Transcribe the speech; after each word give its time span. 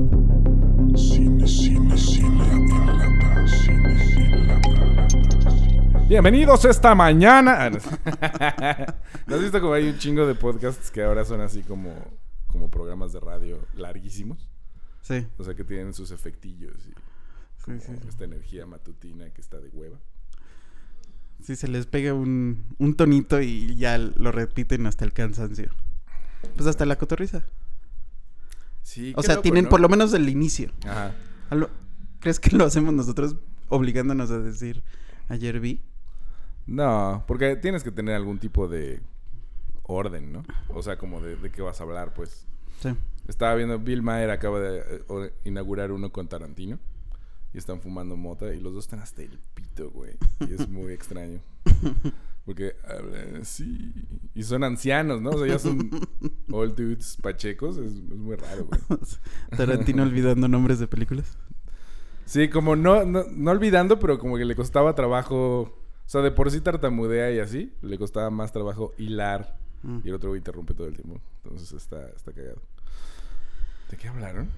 Cine, 0.00 1.46
cine, 1.46 1.98
cine 1.98 2.44
en 2.50 2.68
lata. 2.68 3.46
Cine, 3.46 3.98
cine, 3.98 4.46
lata. 4.46 6.06
Bienvenidos 6.08 6.64
esta 6.64 6.94
mañana. 6.94 7.64
Ah, 7.64 7.70
no. 7.70 7.78
¿No 9.26 9.34
has 9.36 9.42
visto 9.42 9.60
como 9.60 9.74
hay 9.74 9.88
un 9.90 9.98
chingo 9.98 10.26
de 10.26 10.34
podcasts 10.34 10.90
que 10.90 11.02
ahora 11.02 11.26
son 11.26 11.42
así 11.42 11.62
como, 11.62 11.94
como 12.46 12.70
programas 12.70 13.12
de 13.12 13.20
radio 13.20 13.58
larguísimos? 13.74 14.48
Sí, 15.02 15.26
O 15.36 15.44
sea, 15.44 15.54
que 15.54 15.64
tienen 15.64 15.92
sus 15.92 16.12
efectillos 16.12 16.76
y 16.86 16.94
sí, 17.64 17.78
sí. 17.80 17.92
esta 18.08 18.24
energía 18.24 18.64
matutina 18.64 19.28
que 19.30 19.42
está 19.42 19.58
de 19.58 19.68
hueva. 19.68 19.98
Sí, 21.42 21.56
se 21.56 21.68
les 21.68 21.84
pega 21.84 22.14
un, 22.14 22.64
un 22.78 22.94
tonito 22.96 23.42
y 23.42 23.76
ya 23.76 23.98
lo 23.98 24.32
repiten 24.32 24.86
hasta 24.86 25.04
el 25.04 25.12
cansancio. 25.12 25.70
Pues 26.56 26.66
hasta 26.66 26.86
la 26.86 26.96
cotorriza. 26.96 27.44
Sí, 28.90 29.12
O 29.16 29.22
sea, 29.22 29.36
loco, 29.36 29.42
tienen 29.42 29.64
¿no? 29.64 29.70
por 29.70 29.78
lo 29.80 29.88
menos 29.88 30.12
el 30.14 30.28
inicio. 30.28 30.72
Ajá. 30.84 31.14
¿Crees 32.18 32.40
que 32.40 32.56
lo 32.56 32.64
hacemos 32.64 32.92
nosotros 32.92 33.36
obligándonos 33.68 34.32
a 34.32 34.40
decir 34.40 34.82
ayer 35.28 35.60
vi? 35.60 35.80
No, 36.66 37.22
porque 37.28 37.54
tienes 37.54 37.84
que 37.84 37.92
tener 37.92 38.16
algún 38.16 38.40
tipo 38.40 38.66
de 38.66 39.00
orden, 39.84 40.32
¿no? 40.32 40.42
O 40.70 40.82
sea, 40.82 40.98
como 40.98 41.20
de, 41.20 41.36
de 41.36 41.50
qué 41.52 41.62
vas 41.62 41.80
a 41.80 41.84
hablar, 41.84 42.14
pues. 42.14 42.48
Sí. 42.80 42.88
Estaba 43.28 43.54
viendo, 43.54 43.78
Bill 43.78 44.02
Maher 44.02 44.30
acaba 44.30 44.58
de 44.58 44.80
eh, 45.08 45.32
inaugurar 45.44 45.92
uno 45.92 46.10
con 46.10 46.26
Tarantino. 46.26 46.80
Y 47.52 47.58
están 47.58 47.80
fumando 47.80 48.16
mota 48.16 48.54
y 48.54 48.60
los 48.60 48.74
dos 48.74 48.84
están 48.84 49.00
hasta 49.00 49.22
el 49.22 49.38
pito, 49.54 49.90
güey. 49.90 50.12
Y 50.40 50.54
es 50.54 50.68
muy 50.68 50.92
extraño. 50.92 51.40
Porque 52.44 52.74
hablan 52.84 53.42
así. 53.42 53.92
Y 54.34 54.42
son 54.42 54.64
ancianos, 54.64 55.20
¿no? 55.20 55.30
O 55.30 55.38
sea, 55.38 55.48
ya 55.48 55.58
son 55.58 55.90
old 56.50 56.76
dudes 56.76 57.18
pachecos. 57.20 57.76
Es, 57.76 57.92
es 57.92 58.16
muy 58.16 58.36
raro, 58.36 58.66
güey. 58.66 58.80
Tarantino 59.56 60.02
olvidando 60.02 60.48
nombres 60.48 60.78
de 60.78 60.86
películas. 60.86 61.36
Sí, 62.24 62.48
como 62.48 62.76
no, 62.76 63.04
no, 63.04 63.24
no 63.30 63.50
olvidando, 63.50 63.98
pero 63.98 64.18
como 64.18 64.36
que 64.36 64.44
le 64.44 64.54
costaba 64.54 64.94
trabajo. 64.94 65.62
O 65.62 66.08
sea, 66.12 66.22
de 66.22 66.30
por 66.30 66.50
sí 66.50 66.60
tartamudea 66.60 67.32
y 67.32 67.40
así. 67.40 67.72
Le 67.82 67.98
costaba 67.98 68.30
más 68.30 68.52
trabajo 68.52 68.94
hilar. 68.98 69.58
Mm. 69.82 69.98
Y 70.04 70.08
el 70.08 70.14
otro 70.14 70.30
güey 70.30 70.38
interrumpe 70.38 70.74
todo 70.74 70.86
el 70.86 70.94
tiempo. 70.94 71.20
Entonces 71.42 71.72
está, 71.72 72.08
está 72.10 72.32
cagado. 72.32 72.62
¿De 73.90 73.96
qué 73.96 74.08
hablaron? 74.08 74.48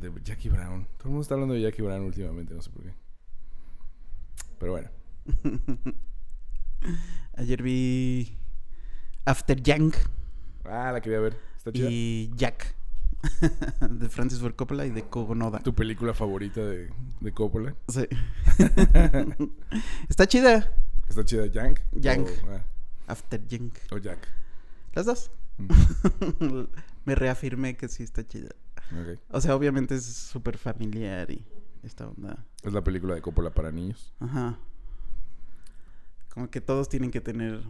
De 0.00 0.12
Jackie 0.22 0.48
Brown. 0.48 0.86
Todo 0.96 1.04
el 1.04 1.10
mundo 1.10 1.22
está 1.22 1.34
hablando 1.34 1.54
de 1.54 1.62
Jackie 1.62 1.82
Brown 1.82 2.02
últimamente, 2.04 2.54
no 2.54 2.62
sé 2.62 2.70
por 2.70 2.82
qué. 2.82 2.94
Pero 4.58 4.72
bueno. 4.72 4.90
Ayer 7.36 7.62
vi 7.62 8.36
After 9.24 9.60
Yang 9.62 9.94
Ah, 10.64 10.90
la 10.92 11.00
quería 11.00 11.20
ver. 11.20 11.36
Está 11.56 11.72
chida. 11.72 11.88
y 11.90 12.30
Jack 12.36 12.74
de 13.90 14.08
Francis 14.08 14.40
Ford 14.40 14.54
Coppola 14.54 14.84
y 14.86 14.90
de 14.90 15.02
Kogo 15.02 15.34
Noda. 15.34 15.58
¿Tu 15.60 15.74
película 15.74 16.12
favorita 16.14 16.60
de, 16.60 16.90
de 17.20 17.32
Coppola? 17.32 17.74
Sí. 17.88 18.06
Está 20.08 20.26
chida. 20.26 20.70
¿Está 21.08 21.24
chida 21.24 21.46
Yank? 21.46 21.80
Yank. 21.92 22.28
O, 22.46 22.50
ah, 22.50 22.64
After 23.06 23.46
Yang. 23.46 23.72
o 23.92 23.98
Jack. 23.98 24.28
Las 24.94 25.06
dos. 25.06 25.30
Mm, 25.58 26.64
Me 27.04 27.14
reafirmé 27.14 27.76
que 27.76 27.88
sí 27.88 28.02
está 28.02 28.26
chida. 28.26 28.50
O 29.30 29.40
sea, 29.40 29.56
obviamente 29.56 29.94
es 29.94 30.04
súper 30.04 30.58
familiar 30.58 31.30
y 31.30 31.44
esta 31.82 32.08
onda. 32.08 32.44
Es 32.62 32.72
la 32.72 32.82
película 32.82 33.14
de 33.14 33.22
Coppola 33.22 33.50
para 33.50 33.70
niños. 33.70 34.14
Ajá. 34.20 34.58
Como 36.32 36.50
que 36.50 36.60
todos 36.60 36.88
tienen 36.88 37.10
que 37.10 37.20
tener. 37.20 37.62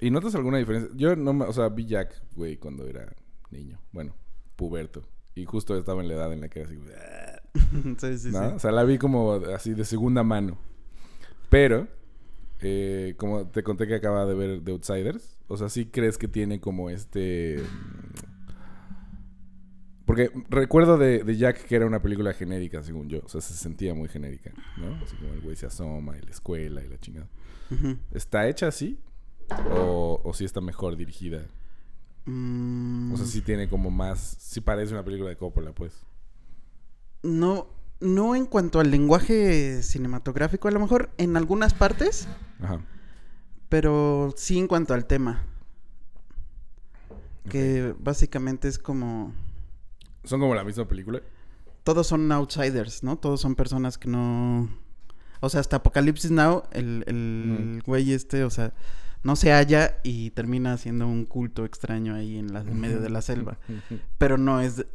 ¿Y 0.00 0.10
notas 0.10 0.34
alguna 0.34 0.58
diferencia? 0.58 0.90
Yo 0.94 1.16
no 1.16 1.32
me... 1.32 1.44
O 1.44 1.52
sea, 1.52 1.68
vi 1.68 1.86
Jack, 1.86 2.20
güey, 2.34 2.56
cuando 2.56 2.86
era 2.86 3.14
niño. 3.50 3.80
Bueno, 3.92 4.14
puberto. 4.56 5.02
Y 5.34 5.44
justo 5.44 5.76
estaba 5.76 6.02
en 6.02 6.08
la 6.08 6.14
edad 6.14 6.32
en 6.32 6.40
la 6.40 6.48
que 6.48 6.60
era 6.60 6.68
así... 6.68 6.78
sí, 7.98 8.18
sí, 8.18 8.30
¿no? 8.32 8.50
sí. 8.50 8.54
O 8.56 8.58
sea, 8.58 8.72
la 8.72 8.84
vi 8.84 8.98
como 8.98 9.34
así 9.54 9.74
de 9.74 9.84
segunda 9.84 10.22
mano. 10.22 10.58
Pero, 11.48 11.88
eh, 12.60 13.14
como 13.16 13.46
te 13.46 13.62
conté 13.62 13.86
que 13.86 13.94
acaba 13.94 14.26
de 14.26 14.34
ver 14.34 14.64
The 14.64 14.72
Outsiders, 14.72 15.38
o 15.48 15.56
sea, 15.56 15.68
sí 15.68 15.86
crees 15.86 16.18
que 16.18 16.28
tiene 16.28 16.60
como 16.60 16.90
este... 16.90 17.62
Porque 20.12 20.30
recuerdo 20.50 20.98
de, 20.98 21.24
de 21.24 21.36
Jack 21.38 21.64
que 21.64 21.74
era 21.74 21.86
una 21.86 22.02
película 22.02 22.34
genérica, 22.34 22.82
según 22.82 23.08
yo. 23.08 23.20
O 23.24 23.28
sea, 23.30 23.40
se 23.40 23.54
sentía 23.54 23.94
muy 23.94 24.10
genérica, 24.10 24.52
¿no? 24.76 24.94
Así 25.02 25.16
como 25.16 25.32
el 25.32 25.40
güey 25.40 25.56
se 25.56 25.64
asoma 25.64 26.18
y 26.18 26.20
la 26.20 26.30
escuela 26.30 26.82
y 26.84 26.88
la 26.90 26.98
chingada. 26.98 27.28
¿Está 28.10 28.46
hecha 28.46 28.68
así? 28.68 28.98
¿O, 29.70 30.20
o 30.22 30.34
sí 30.34 30.44
está 30.44 30.60
mejor 30.60 30.96
dirigida? 30.96 31.46
Mm, 32.26 33.14
O 33.14 33.16
sea, 33.16 33.24
sí 33.24 33.40
tiene 33.40 33.70
como 33.70 33.90
más... 33.90 34.36
Sí 34.38 34.60
parece 34.60 34.92
una 34.92 35.02
película 35.02 35.30
de 35.30 35.36
Coppola, 35.38 35.72
pues. 35.72 36.04
No, 37.22 37.68
no 38.00 38.36
en 38.36 38.44
cuanto 38.44 38.80
al 38.80 38.90
lenguaje 38.90 39.82
cinematográfico, 39.82 40.68
a 40.68 40.72
lo 40.72 40.80
mejor 40.80 41.08
en 41.16 41.38
algunas 41.38 41.72
partes, 41.72 42.28
Ajá. 42.60 42.84
pero 43.70 44.34
sí 44.36 44.58
en 44.58 44.66
cuanto 44.68 44.92
al 44.92 45.06
tema. 45.06 45.46
Que 47.48 47.94
básicamente 47.98 48.68
es 48.68 48.78
como. 48.78 49.32
¿Son 50.24 50.40
como 50.40 50.54
la 50.54 50.64
misma 50.64 50.86
película? 50.86 51.20
Todos 51.84 52.06
son 52.06 52.30
outsiders, 52.30 53.02
¿no? 53.02 53.16
Todos 53.18 53.40
son 53.40 53.54
personas 53.54 53.98
que 53.98 54.08
no. 54.08 54.68
O 55.40 55.48
sea, 55.48 55.60
hasta 55.60 55.76
Apocalipsis 55.76 56.30
Now, 56.30 56.62
el, 56.72 57.04
el 57.06 57.78
Mm. 57.78 57.78
güey 57.84 58.12
este, 58.12 58.44
o 58.44 58.50
sea, 58.50 58.72
no 59.24 59.34
se 59.36 59.50
halla 59.52 59.98
y 60.04 60.30
termina 60.30 60.72
haciendo 60.74 61.06
un 61.08 61.24
culto 61.24 61.64
extraño 61.64 62.14
ahí 62.14 62.38
en, 62.38 62.52
la, 62.52 62.60
en 62.60 62.80
medio 62.80 63.00
de 63.00 63.10
la 63.10 63.22
selva. 63.22 63.58
Pero 64.18 64.38
no 64.38 64.60
es 64.60 64.86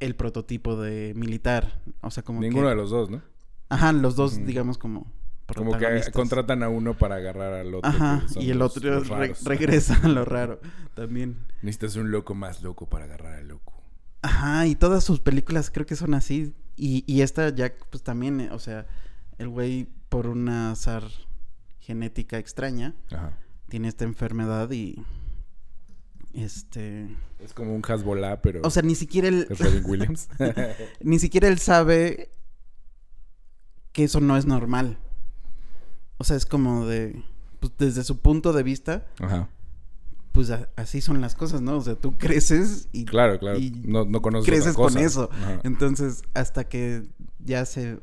el 0.00 0.14
prototipo 0.16 0.76
de 0.80 1.12
militar. 1.14 1.80
O 2.00 2.10
sea, 2.10 2.22
como 2.22 2.40
Ninguno 2.40 2.64
que... 2.64 2.70
de 2.70 2.76
los 2.76 2.90
dos, 2.90 3.10
¿no? 3.10 3.20
Ajá, 3.68 3.92
los 3.92 4.16
dos, 4.16 4.44
digamos, 4.44 4.78
como. 4.78 5.10
Como 5.54 5.76
que 5.76 6.02
contratan 6.14 6.62
a 6.62 6.70
uno 6.70 6.96
para 6.96 7.16
agarrar 7.16 7.52
al 7.52 7.74
otro. 7.74 7.90
Ajá, 7.90 8.24
y 8.36 8.50
el 8.50 8.62
otro 8.62 9.00
re- 9.00 9.34
regresa 9.44 10.00
a 10.02 10.08
lo 10.08 10.24
raro 10.24 10.60
también. 10.94 11.36
Necesitas 11.60 11.96
un 11.96 12.10
loco 12.10 12.34
más 12.34 12.62
loco 12.62 12.88
para 12.88 13.04
agarrar 13.04 13.34
al 13.34 13.48
loco. 13.48 13.81
Ajá, 14.22 14.66
y 14.66 14.74
todas 14.76 15.02
sus 15.04 15.20
películas 15.20 15.70
creo 15.70 15.84
que 15.86 15.96
son 15.96 16.14
así. 16.14 16.54
Y, 16.76 17.04
y 17.12 17.20
esta 17.22 17.48
Jack, 17.50 17.86
pues 17.90 18.02
también, 18.02 18.40
eh, 18.40 18.50
o 18.52 18.58
sea, 18.58 18.86
el 19.38 19.48
güey 19.48 19.88
por 20.08 20.26
una 20.26 20.72
azar 20.72 21.04
genética 21.80 22.38
extraña 22.38 22.94
Ajá. 23.10 23.32
tiene 23.68 23.88
esta 23.88 24.04
enfermedad 24.04 24.70
y. 24.70 25.04
Este. 26.32 27.14
Es 27.40 27.52
como 27.52 27.74
un 27.74 27.82
Hasbolá, 27.86 28.40
pero 28.40 28.60
O 28.64 28.70
sea, 28.70 28.82
ni 28.82 28.94
siquiera 28.94 29.28
él. 29.28 29.46
es 29.50 29.58
Robin 29.58 29.82
Williams. 29.86 30.28
ni 31.00 31.18
siquiera 31.18 31.48
él 31.48 31.58
sabe 31.58 32.30
que 33.92 34.04
eso 34.04 34.20
no 34.20 34.36
es 34.36 34.46
normal. 34.46 34.98
O 36.18 36.24
sea, 36.24 36.36
es 36.36 36.46
como 36.46 36.86
de. 36.86 37.22
Pues 37.60 37.72
desde 37.78 38.02
su 38.04 38.18
punto 38.20 38.52
de 38.52 38.62
vista, 38.62 39.06
Ajá. 39.20 39.48
Pues 40.32 40.50
a- 40.50 40.68
así 40.76 41.00
son 41.00 41.20
las 41.20 41.34
cosas, 41.34 41.60
¿no? 41.60 41.76
O 41.76 41.80
sea, 41.82 41.94
tú 41.94 42.12
creces 42.18 42.88
y 42.92 43.04
Claro, 43.04 43.38
claro. 43.38 43.58
Y 43.58 43.70
no, 43.70 44.04
no 44.04 44.20
conoces 44.22 44.46
creces 44.48 44.72
otra 44.72 44.84
cosa. 44.84 44.94
con 44.96 45.04
eso. 45.04 45.30
Ajá. 45.32 45.60
Entonces, 45.64 46.22
hasta 46.34 46.64
que 46.68 47.02
ya 47.44 47.64
se. 47.66 47.98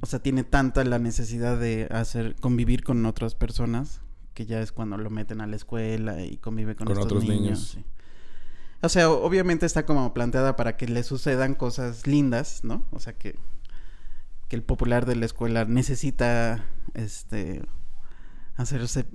O 0.00 0.06
sea, 0.06 0.18
tiene 0.18 0.44
tanta 0.44 0.84
la 0.84 0.98
necesidad 0.98 1.58
de 1.58 1.88
hacer 1.90 2.36
convivir 2.36 2.84
con 2.84 3.04
otras 3.06 3.34
personas 3.34 4.00
que 4.34 4.44
ya 4.46 4.60
es 4.60 4.70
cuando 4.72 4.98
lo 4.98 5.08
meten 5.10 5.40
a 5.40 5.46
la 5.46 5.56
escuela 5.56 6.22
y 6.22 6.36
convive 6.36 6.74
con, 6.76 6.86
Con 6.86 6.92
estos 6.92 7.06
otros 7.06 7.22
niños. 7.24 7.40
niños. 7.40 7.68
sí. 7.76 7.84
O 8.82 8.88
sea, 8.90 9.10
obviamente 9.10 9.64
está 9.64 9.86
como 9.86 10.12
planteada 10.12 10.56
para 10.56 10.76
que 10.76 10.86
le 10.86 11.02
sucedan 11.04 11.54
cosas 11.54 12.06
lindas, 12.06 12.64
¿no? 12.64 12.86
O 12.90 12.98
sea 13.00 13.14
que 13.14 13.38
que 14.48 14.56
el 14.56 14.62
popular 14.62 15.06
de 15.06 15.16
la 15.16 15.24
escuela 15.24 15.64
necesita 15.64 16.66
este 16.92 17.62
hacerse 18.56 19.06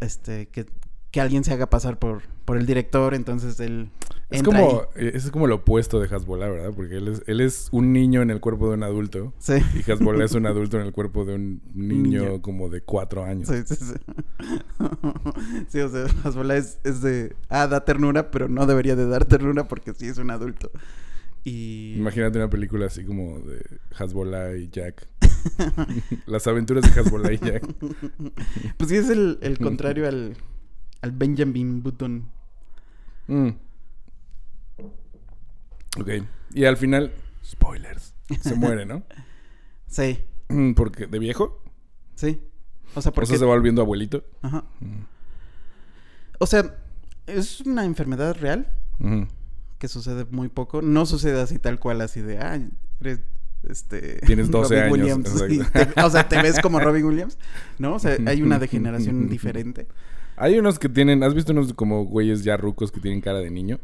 este 0.00 0.46
que, 0.48 0.66
que 1.10 1.20
alguien 1.20 1.44
se 1.44 1.52
haga 1.52 1.68
pasar 1.70 1.98
por 1.98 2.22
por 2.44 2.56
el 2.56 2.64
director, 2.64 3.14
entonces 3.14 3.60
él 3.60 3.90
Es 4.30 4.42
como, 4.42 4.58
ahí. 4.96 5.04
eh, 5.06 5.10
es 5.14 5.30
como 5.30 5.46
lo 5.46 5.56
opuesto 5.56 6.00
de 6.00 6.08
Hasbolá, 6.14 6.48
¿verdad? 6.48 6.70
Porque 6.74 6.96
él 6.96 7.08
es, 7.08 7.22
él 7.26 7.42
es 7.42 7.68
un 7.72 7.92
niño 7.92 8.22
en 8.22 8.30
el 8.30 8.40
cuerpo 8.40 8.68
de 8.68 8.74
un 8.74 8.82
adulto. 8.84 9.34
Sí. 9.38 9.54
Y 9.86 9.90
Hasbolá 9.90 10.24
es 10.24 10.32
un 10.32 10.46
adulto 10.46 10.80
en 10.80 10.86
el 10.86 10.92
cuerpo 10.92 11.26
de 11.26 11.34
un 11.34 11.60
niño, 11.74 12.22
Niño. 12.22 12.40
como 12.42 12.70
de 12.70 12.80
cuatro 12.80 13.22
años. 13.24 13.48
Sí, 13.48 13.56
sí, 13.66 13.74
sí. 13.74 13.94
Sí, 15.68 15.80
o 15.80 15.88
sea, 15.90 16.06
Hasbola 16.24 16.56
es, 16.56 16.78
es 16.84 17.02
de. 17.02 17.34
Ah, 17.50 17.66
da 17.66 17.84
ternura, 17.84 18.30
pero 18.30 18.48
no 18.48 18.64
debería 18.66 18.96
de 18.96 19.06
dar 19.06 19.24
ternura 19.26 19.68
porque 19.68 19.92
sí 19.92 20.06
es 20.06 20.16
un 20.18 20.30
adulto. 20.30 20.70
Y. 21.44 21.94
Imagínate 21.98 22.38
una 22.38 22.48
película 22.50 22.86
así 22.86 23.04
como 23.04 23.40
de 23.40 23.62
Hasbolá 23.98 24.56
y 24.56 24.68
Jack. 24.70 25.06
Las 26.26 26.46
aventuras 26.46 26.92
de 26.94 27.00
Hasbolá 27.00 27.32
y 27.32 27.38
Jack. 27.38 27.62
Pues 28.76 28.90
sí, 28.90 28.96
es 28.96 29.08
el, 29.10 29.38
el 29.42 29.58
contrario 29.58 30.06
al, 30.08 30.36
al 31.02 31.12
Benjamin 31.12 31.82
Button. 31.82 32.28
Mm. 33.26 33.48
Ok. 36.00 36.08
Y 36.54 36.64
al 36.64 36.76
final, 36.76 37.12
spoilers. 37.44 38.14
Se 38.40 38.54
muere, 38.54 38.86
¿no? 38.86 39.02
Sí, 39.86 40.18
Mm, 40.50 40.72
Porque, 40.74 41.06
¿de 41.06 41.18
viejo? 41.18 41.62
sí. 42.14 42.42
O 42.94 43.02
sea, 43.02 43.12
Por 43.12 43.22
porque. 43.24 43.34
eso 43.34 43.40
se 43.40 43.46
va 43.46 43.54
volviendo 43.54 43.82
abuelito. 43.82 44.24
Ajá. 44.42 44.64
Mm. 44.80 45.02
O 46.38 46.46
sea, 46.46 46.74
es 47.26 47.60
una 47.62 47.84
enfermedad 47.84 48.34
real, 48.38 48.70
que 49.78 49.88
sucede 49.88 50.26
muy 50.30 50.48
poco. 50.48 50.80
No 50.82 51.04
sucede 51.06 51.40
así 51.40 51.58
tal 51.58 51.78
cual, 51.78 52.00
así 52.00 52.20
de, 52.22 52.38
ah, 52.38 52.58
eres, 53.00 53.20
este... 53.68 54.20
Tienes 54.26 54.50
12 54.50 54.88
Robin 54.88 55.02
años, 55.02 55.16
Williams. 55.22 55.42
exacto. 55.42 55.82
Sí, 55.84 55.92
te- 55.94 56.02
o 56.02 56.10
sea, 56.10 56.28
te 56.28 56.42
ves 56.42 56.60
como 56.60 56.80
Robin 56.80 57.04
Williams, 57.04 57.38
¿no? 57.78 57.94
O 57.94 57.98
sea, 57.98 58.16
hay 58.26 58.42
una 58.42 58.58
degeneración 58.58 59.28
diferente. 59.30 59.86
Hay 60.36 60.58
unos 60.58 60.78
que 60.78 60.88
tienen, 60.88 61.22
¿has 61.24 61.34
visto 61.34 61.52
unos 61.52 61.72
como 61.74 62.04
güeyes 62.04 62.44
ya 62.44 62.56
rucos 62.56 62.92
que 62.92 63.00
tienen 63.00 63.20
cara 63.20 63.38
de 63.40 63.50
niño? 63.50 63.80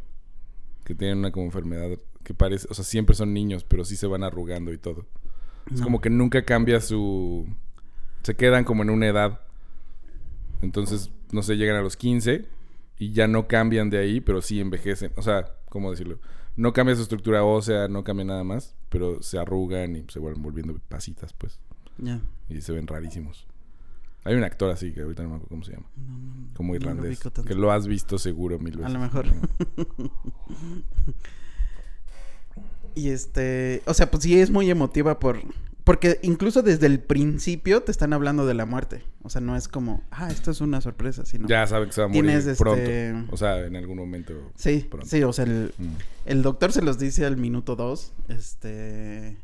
Que 0.85 0.95
tienen 0.95 1.19
una 1.19 1.33
como 1.33 1.47
enfermedad 1.47 1.99
que 2.23 2.35
parece, 2.35 2.67
o 2.71 2.75
sea, 2.75 2.85
siempre 2.85 3.15
son 3.17 3.35
niños, 3.35 3.65
pero 3.65 3.85
sí 3.85 3.97
se 3.97 4.07
van 4.07 4.23
arrugando 4.23 4.73
y 4.73 4.79
todo. 4.79 5.07
Es 5.73 5.81
como 5.81 6.01
que 6.01 6.11
nunca 6.11 6.45
cambia 6.45 6.81
su... 6.81 7.47
Se 8.23 8.35
quedan 8.37 8.65
como 8.65 8.83
en 8.83 8.91
una 8.91 9.07
edad. 9.09 9.41
Entonces, 10.63 11.11
no 11.33 11.43
sé, 11.43 11.57
llegan 11.57 11.77
a 11.77 11.83
los 11.83 11.97
15 11.97 12.47
y 12.99 13.13
ya 13.13 13.27
no 13.27 13.49
cambian 13.49 13.91
de 13.91 13.99
ahí, 13.99 14.21
pero 14.21 14.41
sí 14.41 14.61
envejecen. 14.61 15.13
O 15.17 15.23
sea, 15.23 15.47
¿cómo 15.69 15.91
decirlo? 15.91 16.19
No 16.57 16.73
cambia 16.73 16.95
su 16.95 17.03
estructura 17.03 17.45
ósea, 17.45 17.89
no 17.89 18.05
cambia 18.05 18.25
nada 18.27 18.45
más, 18.45 18.77
pero 18.89 19.23
se 19.23 19.39
arrugan 19.39 19.97
y 19.97 20.05
se 20.09 20.19
vuelven 20.21 20.43
volviendo 20.43 20.79
pasitas, 20.89 21.33
pues. 21.33 21.59
Ya. 21.99 22.21
Y 22.49 22.61
se 22.61 22.73
ven 22.73 22.87
rarísimos. 22.87 23.47
Hay 24.25 24.35
un 24.37 24.45
actor 24.45 24.71
así 24.71 24.93
que 24.93 25.03
ahorita 25.03 25.23
no 25.23 25.29
me 25.31 25.35
acuerdo 25.37 25.49
cómo 25.51 25.65
se 25.65 25.73
llama. 25.73 25.87
No, 25.97 26.19
no, 26.19 26.55
Como 26.55 26.69
no 26.73 26.79
lo 26.79 26.81
irlandés. 26.81 27.07
ubico 27.19 27.31
tanto. 27.31 27.49
que 27.49 27.55
lo 27.55 27.71
has 27.73 27.87
visto 27.87 28.17
seguro 28.19 28.59
mil 28.59 28.77
veces. 28.79 28.87
A 28.87 28.89
lo 28.89 29.01
mejor. 29.01 29.27
Y 32.97 33.09
este, 33.09 33.83
o 33.87 33.95
sea, 33.95 34.09
pues 34.11 34.23
sí 34.23 34.39
es 34.41 34.51
muy 34.51 34.71
emotiva 34.71 35.19
por 35.19 35.41
porque 35.85 36.19
incluso 36.23 36.63
desde 36.63 36.87
el 36.87 36.99
principio 37.01 37.83
te 37.83 37.93
están 37.93 38.13
hablando 38.15 38.47
de 38.47 38.55
la 38.55 38.65
muerte. 38.67 39.05
O 39.23 39.29
sea, 39.31 39.41
no 39.43 39.55
es 39.57 39.69
como, 39.69 40.03
ah, 40.11 40.31
esto 40.31 40.51
es 40.51 40.61
una 40.63 40.81
sorpresa, 40.81 41.25
sino 41.27 41.47
Ya 41.47 41.67
saben 41.67 41.89
que 41.89 41.95
se 41.95 42.01
va 42.01 42.07
a 42.07 42.09
morir 42.09 42.23
Tienes, 42.23 42.47
este- 42.47 42.63
pronto. 43.13 43.33
O 43.35 43.37
sea, 43.37 43.61
en 43.67 43.77
algún 43.77 43.99
momento. 43.99 44.33
Sí, 44.57 44.87
pronto. 44.91 45.07
sí, 45.09 45.23
o 45.23 45.33
sea, 45.33 45.45
el, 45.45 45.75
Mm. 45.79 45.85
el 46.27 46.43
doctor 46.43 46.73
se 46.73 46.83
los 46.83 46.99
dice 46.99 47.27
al 47.27 47.37
minuto 47.37 47.77
dos. 47.77 48.13
Este, 48.29 49.37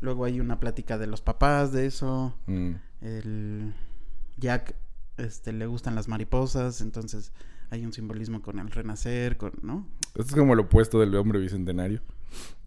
luego 0.00 0.24
hay 0.24 0.38
una 0.40 0.60
plática 0.60 0.98
de 0.98 1.06
los 1.08 1.20
papás 1.20 1.72
de 1.72 1.86
eso. 1.86 2.36
Mm. 2.46 2.72
El 3.00 3.74
Jack, 4.38 4.74
este, 5.16 5.52
le 5.52 5.66
gustan 5.66 5.94
las 5.94 6.06
mariposas, 6.08 6.80
entonces 6.80 7.32
hay 7.70 7.84
un 7.84 7.92
simbolismo 7.92 8.40
con 8.42 8.58
el 8.58 8.70
renacer, 8.70 9.36
con, 9.36 9.52
¿no? 9.62 9.86
Esto 10.14 10.22
es 10.22 10.34
como 10.34 10.52
el 10.54 10.60
opuesto 10.60 11.00
del 11.00 11.14
hombre 11.16 11.38
bicentenario. 11.40 12.02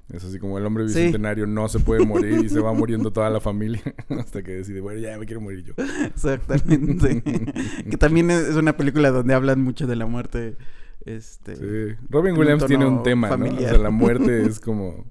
Es 0.09 0.23
así 0.23 0.37
como 0.37 0.57
el 0.59 0.65
hombre 0.65 0.87
Sí. 0.87 0.95
bicentenario 0.99 1.47
no 1.47 1.67
se 1.67 1.79
puede 1.79 2.05
morir 2.05 2.45
y 2.45 2.49
se 2.49 2.59
va 2.59 2.73
muriendo 2.75 3.11
toda 3.11 3.29
la 3.29 3.39
familia 3.39 3.81
hasta 4.19 4.43
que 4.43 4.51
decide, 4.57 4.79
bueno, 4.81 4.99
ya 4.99 5.17
me 5.17 5.25
quiero 5.25 5.41
morir 5.41 5.63
yo. 5.63 5.73
Exactamente. 6.05 7.21
que 7.89 7.97
también 7.97 8.29
es 8.31 8.55
una 8.55 8.77
película 8.77 9.09
donde 9.11 9.33
hablan 9.33 9.61
mucho 9.61 9.87
de 9.87 9.95
la 9.95 10.05
muerte. 10.05 10.57
Este. 11.05 11.55
Sí. 11.55 11.97
Robin 12.09 12.33
un 12.33 12.39
Williams 12.39 12.65
tiene 12.65 12.85
un 12.85 13.03
tema, 13.03 13.35
¿no? 13.35 13.45
O 13.45 13.59
sea, 13.59 13.77
la 13.77 13.89
muerte 13.91 14.43
es 14.45 14.59
como... 14.59 15.05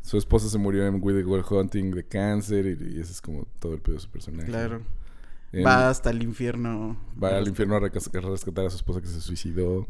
Su 0.00 0.18
esposa 0.18 0.48
se 0.48 0.58
murió 0.58 0.84
en 0.86 0.98
With 1.00 1.14
the 1.14 1.24
World 1.24 1.46
Hunting 1.48 1.92
de 1.92 2.04
cáncer 2.04 2.66
y, 2.66 2.96
y 2.96 3.00
ese 3.00 3.12
es 3.12 3.20
como 3.20 3.46
todo 3.60 3.74
el 3.74 3.80
pedo 3.80 3.94
de 3.94 4.00
su 4.00 4.10
personaje. 4.10 4.48
Claro. 4.48 4.82
En- 5.52 5.64
Va 5.64 5.88
hasta 5.88 6.10
el 6.10 6.22
infierno. 6.22 6.96
Va 7.22 7.36
al 7.36 7.46
infierno 7.46 7.76
a 7.76 7.80
rescatar 7.80 8.64
a 8.66 8.70
su 8.70 8.76
esposa 8.76 9.00
que 9.00 9.06
se 9.06 9.20
suicidó 9.20 9.86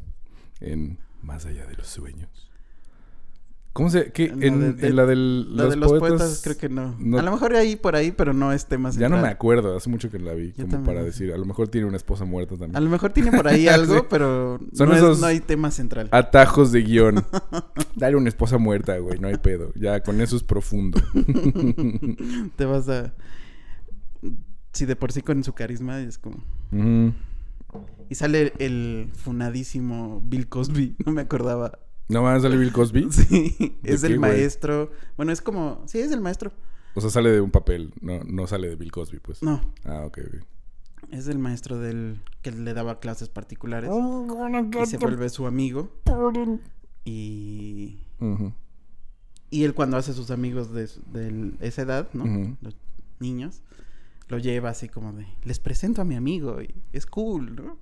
en 0.60 0.98
Más 1.22 1.46
allá 1.46 1.66
de 1.66 1.74
los 1.76 1.86
sueños. 1.86 2.51
¿Cómo 3.72 3.88
se...? 3.88 4.12
¿Qué? 4.12 4.26
En 4.26 4.40
la 4.40 4.46
En, 4.46 4.76
de- 4.76 4.86
en 4.88 4.96
la 4.96 5.06
del, 5.06 5.56
La 5.56 5.66
de 5.66 5.76
los 5.76 5.92
poetas, 5.98 6.42
creo 6.44 6.58
que 6.58 6.68
no. 6.68 6.94
no- 6.98 7.18
A 7.18 7.22
lo 7.22 7.30
mejor 7.32 7.54
ahí 7.54 7.74
por 7.76 7.96
ahí, 7.96 8.12
pero 8.12 8.34
no 8.34 8.52
es 8.52 8.66
tema 8.66 8.90
Ya 8.90 9.08
no 9.08 9.16
me 9.16 9.22
central. 9.22 9.32
acuerdo, 9.32 9.76
hace 9.76 9.88
mucho 9.88 10.10
que 10.10 10.18
la 10.18 10.34
vi, 10.34 10.48
Yo 10.48 10.56
como 10.64 10.68
también. 10.72 10.84
para 10.94 11.02
decir, 11.04 11.32
a 11.32 11.38
lo 11.38 11.46
mejor 11.46 11.68
tiene 11.68 11.86
una 11.86 11.96
esposa 11.96 12.26
muerta 12.26 12.50
también. 12.56 12.76
A 12.76 12.80
lo 12.80 12.90
mejor 12.90 13.12
tiene 13.12 13.32
por 13.32 13.48
ahí 13.48 13.68
algo, 13.68 13.94
Sí. 14.00 14.04
pero 14.10 14.60
Son 14.74 14.88
no, 14.90 14.94
es- 14.94 15.00
esos- 15.00 15.20
no 15.20 15.26
hay 15.26 15.40
tema 15.40 15.70
central. 15.70 16.08
Atajos 16.10 16.70
de 16.70 16.82
guion. 16.82 17.24
Dale 17.96 18.16
una 18.16 18.28
esposa 18.28 18.58
muerta, 18.58 18.98
güey, 18.98 19.18
no 19.18 19.28
hay 19.28 19.38
pedo. 19.38 19.72
Ya 19.74 20.00
con 20.02 20.20
eso 20.20 20.36
es 20.36 20.42
profundo. 20.42 21.00
Te 22.56 22.64
vas 22.66 22.88
a. 22.90 23.14
Si 24.72 24.84
de 24.86 24.96
por 24.96 25.12
sí 25.12 25.22
con 25.22 25.42
su 25.44 25.54
carisma 25.54 25.98
es 26.00 26.18
como. 26.18 26.42
Y 28.10 28.14
sale 28.14 28.52
el 28.58 29.08
funadísimo 29.14 30.20
Bill 30.26 30.48
Cosby, 30.48 30.94
no 31.06 31.12
me 31.12 31.22
acordaba. 31.22 31.78
¿No 32.08 32.22
van 32.22 32.36
a 32.36 32.40
salir 32.40 32.58
Bill 32.58 32.72
Cosby? 32.72 33.08
Sí, 33.10 33.78
¿De 33.82 33.92
es 33.92 34.00
qué, 34.02 34.06
el 34.08 34.18
güey? 34.18 34.32
maestro. 34.32 34.90
Bueno, 35.16 35.32
es 35.32 35.40
como. 35.40 35.82
Sí, 35.86 35.98
es 35.98 36.12
el 36.12 36.20
maestro. 36.20 36.52
O 36.94 37.00
sea, 37.00 37.08
sale 37.10 37.30
de 37.30 37.40
un 37.40 37.50
papel, 37.50 37.94
no, 38.02 38.20
no 38.24 38.46
sale 38.46 38.68
de 38.68 38.76
Bill 38.76 38.92
Cosby, 38.92 39.18
pues. 39.20 39.42
No, 39.42 39.60
Ah, 39.84 40.02
ok, 40.04 40.18
ok. 40.26 40.44
es 41.10 41.26
el 41.28 41.38
maestro 41.38 41.78
del. 41.78 42.20
que 42.42 42.50
le 42.52 42.74
daba 42.74 43.00
clases 43.00 43.28
particulares. 43.30 43.88
Oh, 43.92 44.26
Y 44.82 44.86
se 44.86 44.98
vuelve 44.98 45.28
su 45.30 45.46
amigo. 45.46 45.90
Y. 47.04 47.98
Y 49.50 49.64
él 49.64 49.74
cuando 49.74 49.96
hace 49.98 50.14
sus 50.14 50.30
amigos 50.30 50.72
de, 50.72 50.88
de 51.12 51.52
esa 51.60 51.82
edad, 51.82 52.08
¿no? 52.14 52.56
Los 52.62 52.76
niños, 53.20 53.62
lo 54.28 54.38
lleva 54.38 54.70
así 54.70 54.88
como 54.88 55.12
de, 55.12 55.26
les 55.44 55.58
presento 55.60 56.00
a 56.00 56.04
mi 56.04 56.14
amigo 56.14 56.62
y 56.62 56.74
es 56.92 57.04
cool, 57.06 57.54
¿no? 57.56 57.78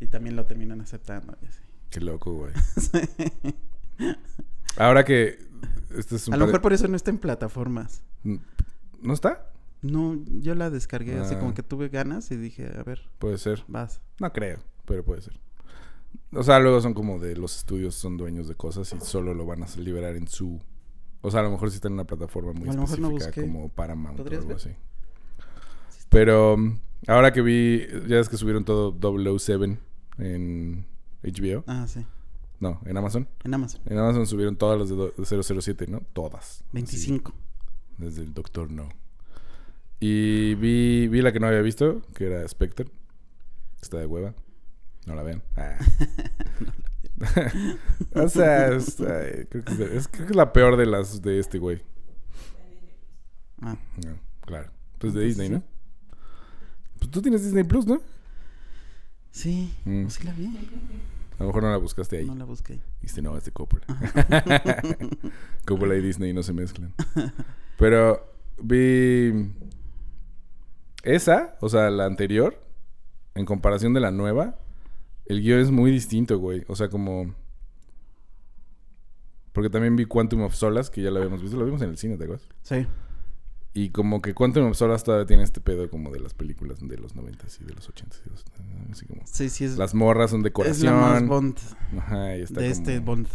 Y 0.00 0.06
también 0.08 0.34
lo 0.36 0.44
terminan 0.46 0.80
aceptando. 0.80 1.36
y 1.42 1.46
así. 1.46 1.60
Qué 1.92 2.00
loco, 2.00 2.32
güey. 2.32 2.52
Ahora 4.76 5.04
que... 5.04 5.38
Este 5.96 6.16
es 6.16 6.26
un 6.26 6.34
A 6.34 6.36
lo 6.38 6.44
par 6.44 6.48
mejor 6.48 6.62
por 6.62 6.72
eso 6.72 6.88
no 6.88 6.96
está 6.96 7.10
en 7.10 7.18
plataformas. 7.18 8.02
¿No 9.02 9.12
está? 9.12 9.50
No, 9.82 10.16
yo 10.40 10.54
la 10.54 10.70
descargué 10.70 11.18
así 11.18 11.34
Ah. 11.34 11.38
como 11.38 11.52
que 11.54 11.62
tuve 11.62 11.88
ganas 11.90 12.30
y 12.30 12.36
dije, 12.36 12.70
a 12.78 12.82
ver, 12.82 13.02
Puede 13.18 13.36
ser. 13.36 13.64
vas. 13.68 14.00
No 14.18 14.32
creo, 14.32 14.60
pero 14.86 15.04
puede 15.04 15.20
ser. 15.20 15.38
O 16.32 16.42
sea, 16.42 16.58
luego 16.60 16.80
son 16.80 16.94
como 16.94 17.18
de 17.18 17.36
los 17.36 17.56
estudios 17.58 17.94
son 17.94 18.16
dueños 18.16 18.48
de 18.48 18.54
cosas 18.54 18.90
y 18.94 19.00
solo 19.04 19.34
lo 19.34 19.44
van 19.44 19.62
a 19.62 19.66
liberar 19.76 20.16
en 20.16 20.28
su... 20.28 20.60
O 21.20 21.30
sea, 21.30 21.40
a 21.40 21.42
lo 21.42 21.50
mejor 21.50 21.70
sí 21.70 21.76
está 21.76 21.88
en 21.88 21.94
una 21.94 22.04
plataforma 22.06 22.52
muy 22.52 22.68
no 22.70 22.84
específica 22.84 23.32
como 23.32 23.68
Paramount 23.68 24.18
o 24.18 24.22
¿Podrías 24.22 24.40
algo 24.40 24.48
ver? 24.48 24.56
así. 24.56 24.70
Pero 26.08 26.54
um, 26.54 26.78
ahora 27.06 27.32
que 27.32 27.42
vi, 27.42 27.86
ya 28.08 28.18
es 28.18 28.28
que 28.30 28.36
subieron 28.38 28.64
todo 28.64 28.96
007 29.38 29.78
en 30.18 30.86
HBO. 31.22 31.64
Ah, 31.66 31.86
sí, 31.88 32.04
No, 32.60 32.80
en 32.84 32.96
Amazon. 32.96 33.28
en 33.44 33.54
Amazon. 33.54 33.80
En 33.86 33.98
Amazon 33.98 34.26
subieron 34.26 34.56
todas 34.56 34.78
las 34.78 34.88
de, 34.88 34.96
do- 34.96 35.12
de 35.16 35.24
007, 35.62 35.86
¿no? 35.88 36.00
Todas. 36.12 36.64
25. 36.72 37.32
Así, 37.32 37.38
desde 37.98 38.22
el 38.22 38.34
Doctor 38.34 38.70
No. 38.70 38.88
Y 40.00 40.54
vi, 40.56 41.06
vi 41.08 41.22
la 41.22 41.32
que 41.32 41.38
no 41.40 41.46
había 41.46 41.60
visto, 41.62 42.02
que 42.14 42.26
era 42.26 42.46
Spectre. 42.48 42.90
Está 43.80 43.98
de 43.98 44.06
hueva. 44.06 44.34
No 45.06 45.14
la 45.14 45.22
vean. 45.22 45.42
Ah. 45.56 45.78
o 48.14 48.28
sea, 48.28 48.72
es, 48.74 48.98
ay, 49.00 49.46
creo, 49.48 49.64
que 49.64 49.96
es, 49.96 50.08
creo 50.08 50.26
que 50.26 50.32
es 50.32 50.36
la 50.36 50.52
peor 50.52 50.76
de 50.76 50.86
las 50.86 51.22
de 51.22 51.38
este 51.38 51.58
güey. 51.58 51.80
Ah, 53.60 53.76
No, 54.04 54.16
claro. 54.40 54.70
Pues 54.98 55.14
de 55.14 55.24
Disney, 55.24 55.48
¿no? 55.48 55.62
Pues 56.98 57.10
tú 57.10 57.22
tienes 57.22 57.44
Disney 57.44 57.64
Plus, 57.64 57.86
¿no? 57.86 58.00
Sí, 59.32 59.74
Mm. 59.84 60.06
sí 60.08 60.22
la 60.24 60.32
vi. 60.32 60.46
A 61.38 61.42
lo 61.42 61.46
mejor 61.48 61.64
no 61.64 61.70
la 61.72 61.76
buscaste 61.78 62.18
ahí. 62.18 62.26
No 62.26 62.36
la 62.36 62.44
busqué. 62.44 62.78
Dijiste, 63.00 63.20
no, 63.20 63.36
es 63.36 63.44
de 63.44 63.50
Coppola. 63.50 63.84
Coppola 65.66 65.96
y 65.96 66.00
Disney 66.00 66.32
no 66.32 66.44
se 66.44 66.52
mezclan. 66.52 66.94
Pero 67.78 68.32
vi 68.62 69.50
esa, 71.02 71.56
o 71.60 71.68
sea, 71.68 71.90
la 71.90 72.04
anterior, 72.04 72.62
en 73.34 73.44
comparación 73.44 73.92
de 73.94 73.98
la 74.00 74.12
nueva, 74.12 74.56
el 75.26 75.40
guion 75.40 75.58
es 75.60 75.70
muy 75.72 75.90
distinto, 75.90 76.38
güey. 76.38 76.64
O 76.68 76.76
sea, 76.76 76.88
como... 76.90 77.34
Porque 79.52 79.68
también 79.68 79.96
vi 79.96 80.04
Quantum 80.06 80.42
of 80.42 80.54
Solace, 80.54 80.90
que 80.92 81.02
ya 81.02 81.10
lo 81.10 81.16
habíamos 81.18 81.42
visto, 81.42 81.56
lo 81.58 81.64
vimos 81.64 81.82
en 81.82 81.90
el 81.90 81.98
cine, 81.98 82.16
¿te 82.16 82.24
acuerdas? 82.24 82.46
Sí. 82.62 82.86
Y 83.74 83.88
como 83.88 84.20
que 84.20 84.34
Quantum 84.34 84.66
of 84.66 84.76
Solace 84.76 85.04
todavía 85.04 85.26
tiene 85.26 85.42
este 85.44 85.60
pedo 85.62 85.88
como 85.88 86.10
de 86.10 86.20
las 86.20 86.34
películas 86.34 86.86
de 86.86 86.96
los 86.98 87.14
90 87.16 87.46
y 87.60 87.64
de 87.64 87.72
los 87.74 87.88
80 87.88 88.16
y 88.26 88.28
los- 88.30 88.44
así 88.90 89.06
como... 89.06 89.22
Sí, 89.24 89.48
sí 89.48 89.64
es, 89.64 89.78
Las 89.78 89.94
morras 89.94 90.30
son 90.30 90.40
es 90.40 90.44
decoración. 90.44 90.94
la 90.94 91.00
más 91.00 91.26
Bond 91.26 91.56
Ajá, 91.96 92.36
y 92.36 92.42
está 92.42 92.60
de 92.60 92.68
como- 92.70 92.78
este 92.80 92.98
Bond. 93.00 93.28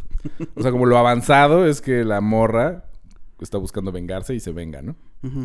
o 0.55 0.61
sea, 0.61 0.71
como 0.71 0.85
lo 0.85 0.97
avanzado 0.99 1.65
es 1.65 1.81
que 1.81 2.03
la 2.03 2.21
morra 2.21 2.85
está 3.41 3.57
buscando 3.57 3.91
vengarse 3.91 4.35
y 4.35 4.39
se 4.39 4.51
venga, 4.51 4.81
¿no? 4.83 4.95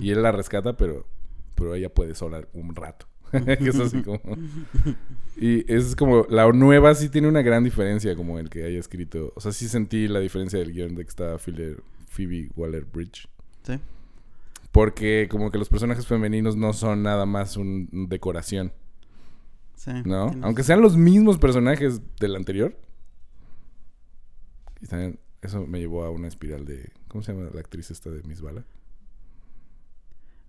Y 0.03 0.11
él 0.11 0.23
la 0.23 0.31
rescata, 0.31 0.77
pero, 0.77 1.07
pero 1.55 1.75
ella 1.75 1.89
puede 1.93 2.15
sola 2.15 2.47
un 2.53 2.75
rato. 2.75 3.07
que 3.33 3.69
es 3.71 3.81
así 3.81 4.03
como... 4.03 4.21
Y 5.39 5.73
es 5.73 5.97
como... 5.97 6.27
La 6.29 6.51
nueva 6.53 6.95
sí 6.95 7.09
tiene 7.09 7.29
una 7.29 7.41
gran 7.41 7.65
diferencia 7.65 8.15
como 8.15 8.39
el 8.39 8.51
que 8.51 8.65
haya 8.65 8.79
escrito. 8.79 9.33
O 9.35 9.41
sea, 9.41 9.53
sí 9.53 9.69
sentí 9.69 10.07
la 10.07 10.21
diferencia 10.21 10.59
del 10.59 10.73
guion 10.73 10.95
de 10.95 11.07
que 11.07 11.11
Phoebe, 11.39 11.77
Phoebe 12.09 12.51
Waller-Bridge. 12.57 13.27
Sí. 13.63 13.79
Porque 14.73 15.29
como 15.31 15.51
que 15.51 15.59
los 15.59 15.69
personajes 15.69 16.07
femeninos 16.07 16.57
no 16.57 16.73
son 16.73 17.03
nada 17.03 17.27
más 17.27 17.57
un, 17.57 17.89
un 17.93 18.09
decoración, 18.09 18.73
Sí. 19.75 19.91
¿no? 20.05 20.29
tienes- 20.31 20.45
Aunque 20.45 20.63
sean 20.63 20.81
los 20.81 20.97
mismos 20.97 21.39
personajes 21.39 22.01
del 22.19 22.37
anterior. 22.37 22.77
Y 24.81 24.87
también 24.87 25.19
eso 25.43 25.67
me 25.67 25.79
llevó 25.79 26.05
a 26.05 26.11
una 26.11 26.29
espiral 26.29 26.65
de... 26.65 26.91
¿Cómo 27.09 27.23
se 27.23 27.33
llama 27.33 27.51
la 27.53 27.61
actriz 27.61 27.91
esta 27.91 28.11
de 28.11 28.23
Miss 28.23 28.41
Bala? 28.41 28.65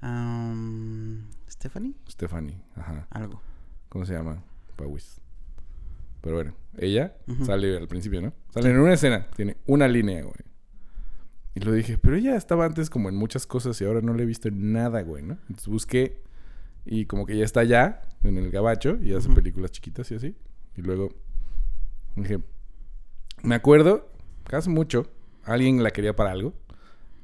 Am, 0.01 1.27
Stephanie, 1.49 1.93
Stephanie, 2.09 2.61
ajá. 2.75 3.07
algo. 3.09 3.41
¿Cómo 3.89 4.05
se 4.05 4.13
llama? 4.13 4.43
Pawis. 4.75 5.21
Pero 6.21 6.35
bueno, 6.35 6.53
ella 6.77 7.15
sale 7.45 7.77
al 7.77 7.87
principio, 7.87 8.21
¿no? 8.21 8.33
Sale 8.53 8.69
en 8.69 8.79
una 8.79 8.93
escena, 8.93 9.27
tiene 9.35 9.57
una 9.65 9.87
línea, 9.87 10.21
güey. 10.23 10.33
Y 11.55 11.59
lo 11.59 11.71
dije, 11.71 11.97
pero 11.97 12.15
ella 12.15 12.35
estaba 12.35 12.65
antes 12.65 12.89
como 12.89 13.09
en 13.09 13.15
muchas 13.15 13.45
cosas 13.45 13.79
y 13.81 13.85
ahora 13.85 14.01
no 14.01 14.13
la 14.13 14.23
he 14.23 14.25
visto 14.25 14.47
en 14.47 14.73
nada, 14.73 15.01
güey, 15.01 15.23
¿no? 15.23 15.37
Entonces 15.49 15.67
busqué 15.67 16.21
y 16.85 17.05
como 17.05 17.25
que 17.25 17.37
ya 17.37 17.45
está 17.45 17.61
allá, 17.61 18.01
en 18.23 18.37
el 18.37 18.49
gabacho, 18.49 18.97
y 19.01 19.13
hace 19.13 19.29
películas 19.29 19.71
chiquitas 19.71 20.11
y 20.11 20.15
así. 20.15 20.35
Y 20.75 20.81
luego 20.81 21.09
dije, 22.15 22.39
me 23.43 23.55
acuerdo 23.55 24.09
hace 24.51 24.69
mucho 24.69 25.07
alguien 25.43 25.83
la 25.83 25.91
quería 25.91 26.15
para 26.15 26.31
algo 26.31 26.53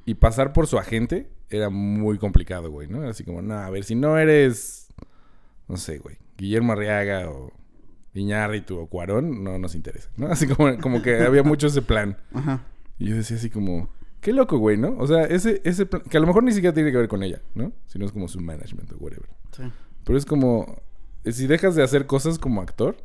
y 0.04 0.14
pasar 0.14 0.52
por 0.52 0.66
su 0.66 0.78
agente 0.78 1.30
era 1.48 1.68
muy 1.68 2.18
complicado, 2.18 2.70
güey, 2.70 2.88
¿no? 2.88 3.00
Era 3.00 3.10
así 3.10 3.24
como, 3.24 3.42
no, 3.42 3.54
a 3.54 3.70
ver, 3.70 3.84
si 3.84 3.94
no 3.94 4.18
eres, 4.18 4.88
no 5.68 5.76
sé, 5.76 5.98
güey, 5.98 6.16
Guillermo 6.38 6.72
Arriaga 6.72 7.28
o 7.28 7.52
Iñárritu 8.14 8.78
o 8.78 8.86
Cuarón, 8.86 9.42
no 9.42 9.58
nos 9.58 9.74
interesa, 9.74 10.10
¿no? 10.16 10.28
Así 10.28 10.46
como, 10.46 10.78
como 10.78 11.02
que 11.02 11.18
había 11.20 11.42
mucho 11.42 11.66
ese 11.66 11.82
plan. 11.82 12.16
Ajá. 12.32 12.64
Y 12.98 13.08
yo 13.08 13.16
decía 13.16 13.36
así 13.36 13.50
como, 13.50 13.90
qué 14.20 14.32
loco, 14.32 14.58
güey, 14.58 14.76
¿no? 14.76 14.96
O 14.98 15.06
sea, 15.06 15.24
ese, 15.24 15.60
ese 15.64 15.86
plan, 15.86 16.02
que 16.02 16.16
a 16.16 16.20
lo 16.20 16.26
mejor 16.26 16.42
ni 16.44 16.52
siquiera 16.52 16.74
tiene 16.74 16.90
que 16.90 16.96
ver 16.98 17.08
con 17.08 17.22
ella, 17.22 17.40
¿no? 17.54 17.72
Sino 17.86 18.04
es 18.06 18.12
como 18.12 18.28
su 18.28 18.40
management 18.40 18.92
o 18.92 18.96
whatever. 18.98 19.28
Sí. 19.56 19.62
Pero 20.04 20.18
es 20.18 20.24
como, 20.26 20.80
eh, 21.24 21.32
si 21.32 21.46
dejas 21.46 21.74
de 21.74 21.82
hacer 21.82 22.06
cosas 22.06 22.38
como 22.38 22.60
actor, 22.62 22.96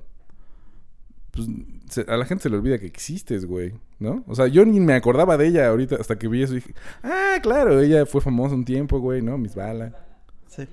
pues 1.31 1.47
se- 1.89 2.05
a 2.07 2.17
la 2.17 2.25
gente 2.25 2.43
se 2.43 2.49
le 2.49 2.57
olvida 2.57 2.79
que 2.79 2.85
existes, 2.85 3.45
güey, 3.45 3.73
¿no? 3.99 4.23
O 4.27 4.35
sea, 4.35 4.47
yo 4.47 4.65
ni 4.65 4.79
me 4.79 4.93
acordaba 4.93 5.37
de 5.37 5.47
ella 5.47 5.67
ahorita 5.67 5.97
hasta 5.97 6.17
que 6.17 6.27
vi 6.27 6.43
eso 6.43 6.53
y 6.53 6.57
dije, 6.57 6.73
ah, 7.03 7.37
claro, 7.41 7.79
ella 7.81 8.05
fue 8.05 8.21
famosa 8.21 8.55
un 8.55 8.65
tiempo, 8.65 8.99
güey, 8.99 9.21
¿no? 9.21 9.37
Miss 9.37 9.55
Bala. 9.55 9.93
Sí. 10.47 10.67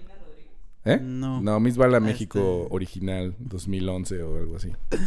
¿Eh? 0.85 0.99
No. 1.01 1.41
No, 1.41 1.61
Miss 1.61 1.77
Bala 1.77 1.99
Ah, 1.99 2.01
México 2.01 2.63
este- 2.65 2.75
original 2.75 3.37
2011 3.39 4.23
o 4.23 4.37
algo 4.39 4.57
así. 4.57 4.73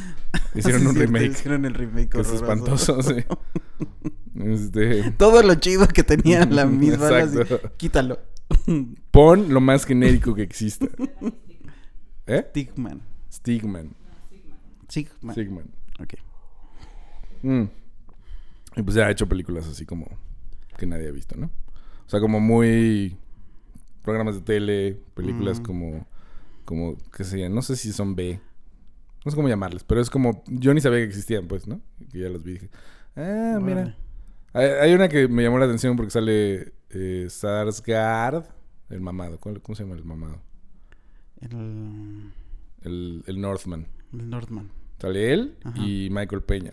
Sí, 0.54 0.60
Hicieron 0.60 0.88
un 0.88 0.96
remake. 0.96 1.32
Hicieron 1.32 1.66
el 1.66 1.74
remake. 1.74 2.10
Que 2.10 2.22
es 2.22 2.32
espantoso, 2.32 3.02
sí. 3.02 3.16
Este, 4.40 5.12
Todo 5.12 5.44
lo 5.44 5.56
chido 5.56 5.88
que 5.88 6.04
tenía 6.04 6.46
la 6.46 6.66
misma. 6.66 7.08
Exacto. 7.20 7.72
quítalo. 7.78 8.20
pon 9.12 9.54
lo 9.54 9.60
más 9.62 9.86
genérico 9.86 10.34
que 10.36 10.44
exista. 10.44 10.88
¿Eh? 12.28 12.46
Stigman. 12.50 13.02
Stigman. 13.32 13.96
Sigman. 14.88 15.36
Sigman. 15.36 15.66
Ok. 16.00 16.14
Mm. 17.44 17.64
Y 18.78 18.82
pues 18.82 18.96
ya 18.96 19.08
ha 19.08 19.12
hecho 19.12 19.28
películas 19.28 19.68
así 19.68 19.86
como 19.86 20.08
que 20.78 20.86
nadie 20.86 21.08
ha 21.08 21.12
visto, 21.12 21.36
¿no? 21.38 21.48
O 22.06 22.10
sea, 22.10 22.20
como 22.20 22.40
muy 22.40 23.18
programas 24.06 24.36
de 24.36 24.42
tele, 24.42 24.98
películas 25.16 25.60
Mm. 25.60 25.64
como 25.64 26.08
como 26.64 26.98
que 27.16 27.24
se 27.24 27.50
no 27.50 27.62
sé 27.62 27.76
si 27.76 27.92
son 27.92 28.16
B. 28.16 28.40
No 29.26 29.32
sé 29.32 29.36
cómo 29.36 29.50
llamarles, 29.50 29.84
pero 29.84 30.00
es 30.02 30.10
como 30.10 30.44
yo 30.48 30.74
ni 30.74 30.82
sabía 30.82 31.00
que 31.00 31.06
existían, 31.06 31.48
pues, 31.48 31.68
¿no? 31.68 31.82
Que 32.12 32.20
ya 32.20 32.30
los 32.30 32.44
vi 32.44 32.52
y 32.52 32.54
dije, 32.56 32.70
"Ah, 33.16 33.60
mira." 33.62 33.98
Hay, 34.54 34.66
hay 34.70 34.94
una 34.94 35.10
que 35.10 35.28
me 35.28 35.44
llamó 35.44 35.58
la 35.60 35.66
atención 35.66 35.96
porque 35.98 36.12
sale 36.12 36.74
eh, 36.92 37.28
Sarsgaard, 37.30 38.46
el 38.90 39.02
mamado. 39.02 39.38
¿Cuál- 39.40 39.62
¿Cómo 39.62 39.76
se 39.76 39.84
llama 39.84 39.96
el 39.96 40.06
mamado? 40.06 40.42
El, 41.42 42.32
El, 42.84 43.24
el 43.28 43.42
Northman. 43.42 43.88
el 44.14 44.30
Nordman. 44.30 44.70
Sale 45.00 45.34
él 45.34 45.58
Ajá. 45.64 45.78
y 45.86 46.10
Michael 46.10 46.42
Peña. 46.44 46.72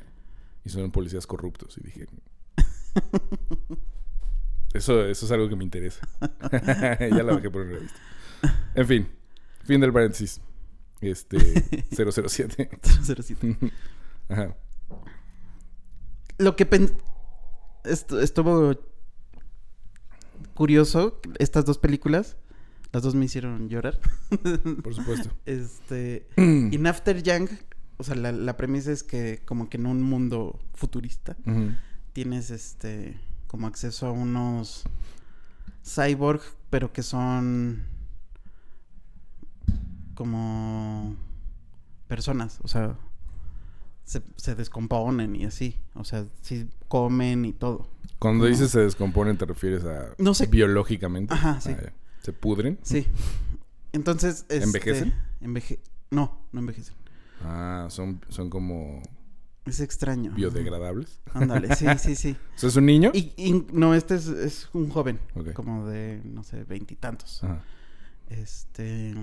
Y 0.65 0.69
son 0.69 0.91
policías 0.93 1.27
corruptos. 1.27 1.77
Y 1.79 1.81
dije. 1.85 2.07
Eso, 4.75 5.05
eso 5.07 5.27
es 5.27 5.33
algo 5.33 5.49
que 5.49 5.57
me 5.57 5.65
interesa. 5.65 6.07
ya 6.51 7.23
la 7.23 7.35
bajé 7.35 7.51
por 7.51 7.63
una 7.63 7.73
revista. 7.73 7.99
En 8.75 8.87
fin. 8.87 9.09
Fin 9.65 9.81
del 9.81 9.93
paréntesis. 9.93 10.41
Este. 11.01 11.39
007. 11.91 12.71
007. 13.05 13.57
Ajá. 14.29 14.57
Lo 16.39 16.57
que 16.57 16.67
pen- 16.67 16.93
estu- 17.85 18.21
estuvo 18.21 18.75
curioso, 20.55 21.21
estas 21.39 21.65
dos 21.65 21.79
películas, 21.79 22.37
las 22.93 23.03
dos 23.03 23.15
me 23.15 23.25
hicieron 23.25 23.69
llorar. 23.69 23.99
Por 24.83 24.95
supuesto. 24.95 25.31
Este, 25.47 26.29
in 26.37 26.87
After 26.87 27.23
Young, 27.23 27.49
o 27.99 28.05
sea, 28.05 28.15
la, 28.15 28.33
la 28.33 28.57
premisa 28.57 28.93
es 28.93 29.03
que 29.03 29.43
como 29.45 29.69
que 29.69 29.77
en 29.77 29.87
un 29.87 30.03
mundo 30.03 30.59
futurista 30.75 31.37
tienes 32.13 32.51
este 32.51 33.19
como 33.53 33.69
acceso 33.69 34.07
a 34.09 34.11
unos 34.13 34.83
cyborg, 35.85 36.41
pero 36.71 36.93
que 36.93 37.03
son 37.05 37.85
como 40.15 41.17
personas, 42.09 42.59
o 42.63 42.69
sea, 42.69 42.97
se, 44.05 44.23
se 44.37 44.55
descomponen 44.55 45.37
y 45.37 45.45
así, 45.45 45.79
o 45.95 46.05
sea, 46.05 46.25
sí 46.43 46.69
comen 46.89 47.45
y 47.45 47.53
todo. 47.53 47.89
Cuando 48.19 48.47
dices 48.47 48.71
se 48.71 48.81
descomponen, 48.81 49.37
¿te 49.39 49.45
refieres 49.47 49.85
a 49.85 50.15
No 50.19 50.35
sé. 50.35 50.47
biológicamente? 50.47 51.35
Ajá, 51.35 51.61
sí. 51.61 51.71
ya. 51.71 51.93
¿Se 52.23 52.33
pudren? 52.33 52.79
Sí. 52.83 53.07
Entonces, 53.93 54.47
este, 54.49 54.65
¿Envejecen? 54.65 55.15
enveje- 55.41 55.81
No, 56.11 56.39
no 56.53 56.61
envejecen. 56.61 56.95
Ah, 57.45 57.87
son, 57.91 58.21
son 58.29 58.49
como 58.49 59.03
Es 59.65 59.81
extraño. 59.81 60.33
biodegradables. 60.33 61.21
Ándale, 61.35 61.75
sí, 61.77 61.87
sí, 61.99 62.17
sí. 62.17 62.37
O 62.57 62.59
sea, 62.59 62.69
es 62.69 62.77
un 62.77 62.87
niño. 62.87 63.11
Y, 63.15 63.33
y- 63.37 63.65
no, 63.73 63.95
este 63.95 64.17
es, 64.17 64.27
es 64.27 64.69
un 64.73 64.89
joven, 64.91 65.21
como 65.55 65.87
de, 65.87 66.21
no 66.25 66.43
sé, 66.43 66.65
veintitantos. 66.65 67.43
Este. 68.29 69.15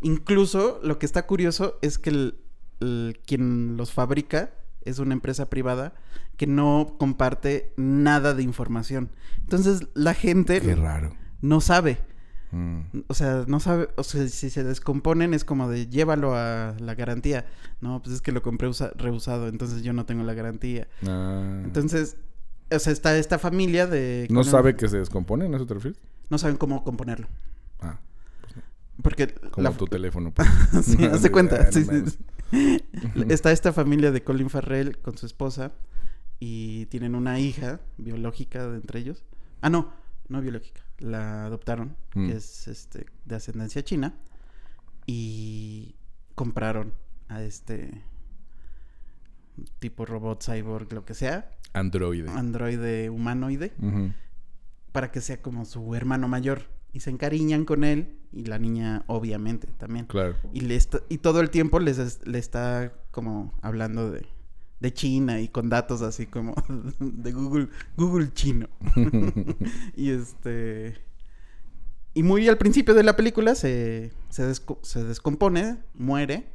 Incluso 0.00 0.80
lo 0.82 0.98
que 0.98 1.06
está 1.06 1.26
curioso 1.26 1.78
es 1.82 1.98
que 1.98 2.10
el, 2.10 2.38
el- 2.80 3.20
quien 3.26 3.76
los 3.76 3.92
fabrica 3.92 4.52
es 4.82 4.98
una 5.00 5.12
empresa 5.12 5.50
privada 5.50 5.94
que 6.36 6.46
no 6.46 6.94
comparte 6.98 7.72
nada 7.76 8.34
de 8.34 8.42
información. 8.44 9.10
Entonces 9.40 9.88
la 9.94 10.14
gente 10.14 10.60
Qué 10.60 10.74
raro. 10.76 11.14
no 11.40 11.60
sabe. 11.60 11.98
Mm. 12.50 12.80
O 13.08 13.14
sea, 13.14 13.44
no 13.46 13.60
sabe. 13.60 13.88
O 13.96 14.02
sea, 14.04 14.26
si 14.28 14.48
se 14.50 14.64
descomponen 14.64 15.34
es 15.34 15.44
como 15.44 15.68
de 15.68 15.86
llévalo 15.88 16.34
a 16.34 16.74
la 16.80 16.94
garantía. 16.94 17.46
No, 17.80 18.00
pues 18.02 18.16
es 18.16 18.22
que 18.22 18.32
lo 18.32 18.42
compré 18.42 18.68
usa- 18.68 18.92
reusado, 18.96 19.48
entonces 19.48 19.82
yo 19.82 19.92
no 19.92 20.06
tengo 20.06 20.22
la 20.24 20.34
garantía. 20.34 20.88
Ah. 21.06 21.60
Entonces, 21.64 22.16
o 22.70 22.78
sea, 22.78 22.92
está 22.92 23.16
esta 23.18 23.38
familia 23.38 23.86
de. 23.86 24.26
¿No 24.30 24.44
sabe 24.44 24.76
que 24.76 24.88
se 24.88 24.98
descomponen? 24.98 25.52
¿A 25.52 25.56
eso 25.56 25.66
te 25.66 25.74
refieres? 25.74 26.00
No 26.30 26.38
saben 26.38 26.56
cómo 26.56 26.84
componerlo. 26.84 27.26
Ah, 27.80 27.98
Porque 29.02 29.28
como 29.28 29.68
la- 29.68 29.76
tu 29.76 29.86
teléfono. 29.86 30.32
pues. 30.32 30.48
sí, 30.82 30.96
cuenta. 31.30 31.56
Ah, 31.60 31.64
no 31.66 31.72
sí, 31.72 31.84
sí. 31.84 32.84
Está 33.28 33.52
esta 33.52 33.72
familia 33.74 34.10
de 34.10 34.22
Colin 34.24 34.48
Farrell 34.50 34.96
con 34.98 35.18
su 35.18 35.26
esposa 35.26 35.72
y 36.40 36.86
tienen 36.86 37.14
una 37.14 37.38
hija 37.40 37.80
biológica 37.98 38.66
de 38.68 38.76
entre 38.76 39.00
ellos. 39.00 39.22
Ah, 39.60 39.68
no, 39.70 39.92
no 40.28 40.40
biológica. 40.40 40.80
La 40.98 41.44
adoptaron, 41.46 41.96
Mm. 42.14 42.26
que 42.28 42.36
es 42.36 42.68
este 42.68 43.06
de 43.24 43.36
ascendencia 43.36 43.82
china 43.84 44.14
y 45.06 45.94
compraron 46.34 46.92
a 47.28 47.42
este 47.42 48.02
tipo 49.78 50.04
robot 50.06 50.42
cyborg, 50.44 50.92
lo 50.92 51.04
que 51.04 51.14
sea, 51.14 51.50
Androide. 51.72 52.28
androide 52.30 53.10
humanoide, 53.10 53.72
para 54.92 55.10
que 55.10 55.20
sea 55.20 55.42
como 55.42 55.64
su 55.64 55.94
hermano 55.94 56.28
mayor 56.28 56.62
y 56.92 57.00
se 57.00 57.10
encariñan 57.10 57.64
con 57.64 57.84
él 57.84 58.16
y 58.32 58.44
la 58.44 58.58
niña 58.58 59.04
obviamente 59.06 59.66
también. 59.78 60.06
Claro. 60.06 60.34
Y, 60.52 60.60
le 60.60 60.76
está- 60.76 61.00
y 61.08 61.18
todo 61.18 61.40
el 61.40 61.50
tiempo 61.50 61.78
les 61.80 61.98
es- 61.98 62.26
le 62.26 62.38
está 62.38 62.92
como 63.10 63.52
hablando 63.62 64.10
de, 64.10 64.26
de 64.80 64.92
China 64.92 65.40
y 65.40 65.48
con 65.48 65.68
datos 65.68 66.02
así 66.02 66.26
como 66.26 66.54
de 67.00 67.32
Google, 67.32 67.68
Google 67.96 68.32
chino. 68.32 68.68
y 69.96 70.10
este... 70.10 70.96
Y 72.14 72.22
muy 72.22 72.48
al 72.48 72.58
principio 72.58 72.94
de 72.94 73.02
la 73.04 73.14
película 73.16 73.54
se, 73.54 74.12
se, 74.28 74.50
desco- 74.50 74.78
se 74.82 75.04
descompone, 75.04 75.78
muere 75.94 76.48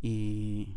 y, 0.00 0.74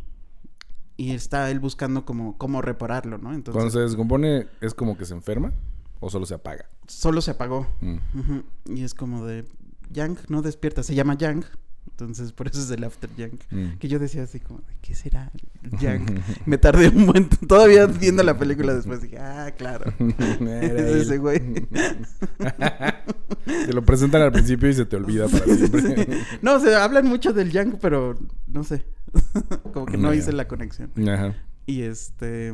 y 0.98 1.12
está 1.12 1.50
él 1.52 1.60
buscando 1.60 2.04
como 2.06 2.38
cómo 2.38 2.62
repararlo, 2.62 3.18
¿no? 3.18 3.34
Entonces 3.34 3.54
Cuando 3.54 3.72
se 3.72 3.80
descompone, 3.80 4.48
¿es 4.62 4.74
como 4.74 4.98
que 4.98 5.06
se 5.06 5.14
enferma? 5.14 5.54
¿O 6.02 6.10
solo 6.10 6.25
se 6.25 6.34
apaga? 6.34 6.70
solo 6.88 7.22
se 7.22 7.32
apagó. 7.32 7.66
Mm. 7.82 8.40
Y 8.75 8.84
es 8.84 8.94
como 8.94 9.25
de, 9.25 9.46
Yang 9.92 10.20
no 10.30 10.42
despierta, 10.42 10.84
se 10.84 10.96
llama 10.96 11.16
Yang. 11.18 11.46
Entonces 11.89 12.34
por 12.34 12.48
eso 12.48 12.60
es 12.60 12.70
el 12.72 12.84
After 12.84 13.10
Yang. 13.15 13.39
Mm. 13.51 13.77
Que 13.77 13.88
yo 13.88 14.00
decía 14.00 14.24
así 14.24 14.39
como, 14.39 14.62
¿qué 14.82 14.94
será 14.94 15.32
el 15.63 15.72
Yang? 15.80 16.22
Me 16.46 16.58
tardé 16.58 16.89
un 16.89 17.06
buen... 17.06 17.30
Todavía 17.30 17.86
viendo 17.86 18.22
la 18.24 18.38
película 18.38 18.74
después 18.74 19.01
dije, 19.01 19.18
ah, 19.18 19.54
claro. 19.58 19.94
Es 20.00 20.96
ese 21.08 21.18
güey. 21.18 21.39
te 23.46 23.74
lo 23.74 23.86
presentan 23.86 24.24
al 24.24 24.32
principio 24.32 24.70
y 24.70 24.74
se 24.74 24.86
te 24.86 24.98
olvida 24.98 25.27
para 25.27 25.46
siempre. 25.46 26.08
No, 26.42 26.56
o 26.56 26.60
sea, 26.60 26.84
hablan 26.84 27.08
mucho 27.08 27.32
del 27.32 27.51
Yang, 27.51 27.80
pero 27.80 28.18
no 28.48 28.63
sé. 28.63 28.86
como 29.74 29.86
que 29.86 29.98
no 29.98 30.13
hice 30.13 30.34
la 30.34 30.48
conexión. 30.48 30.92
Ajá. 31.08 31.36
Y 31.65 31.84
este... 31.84 32.54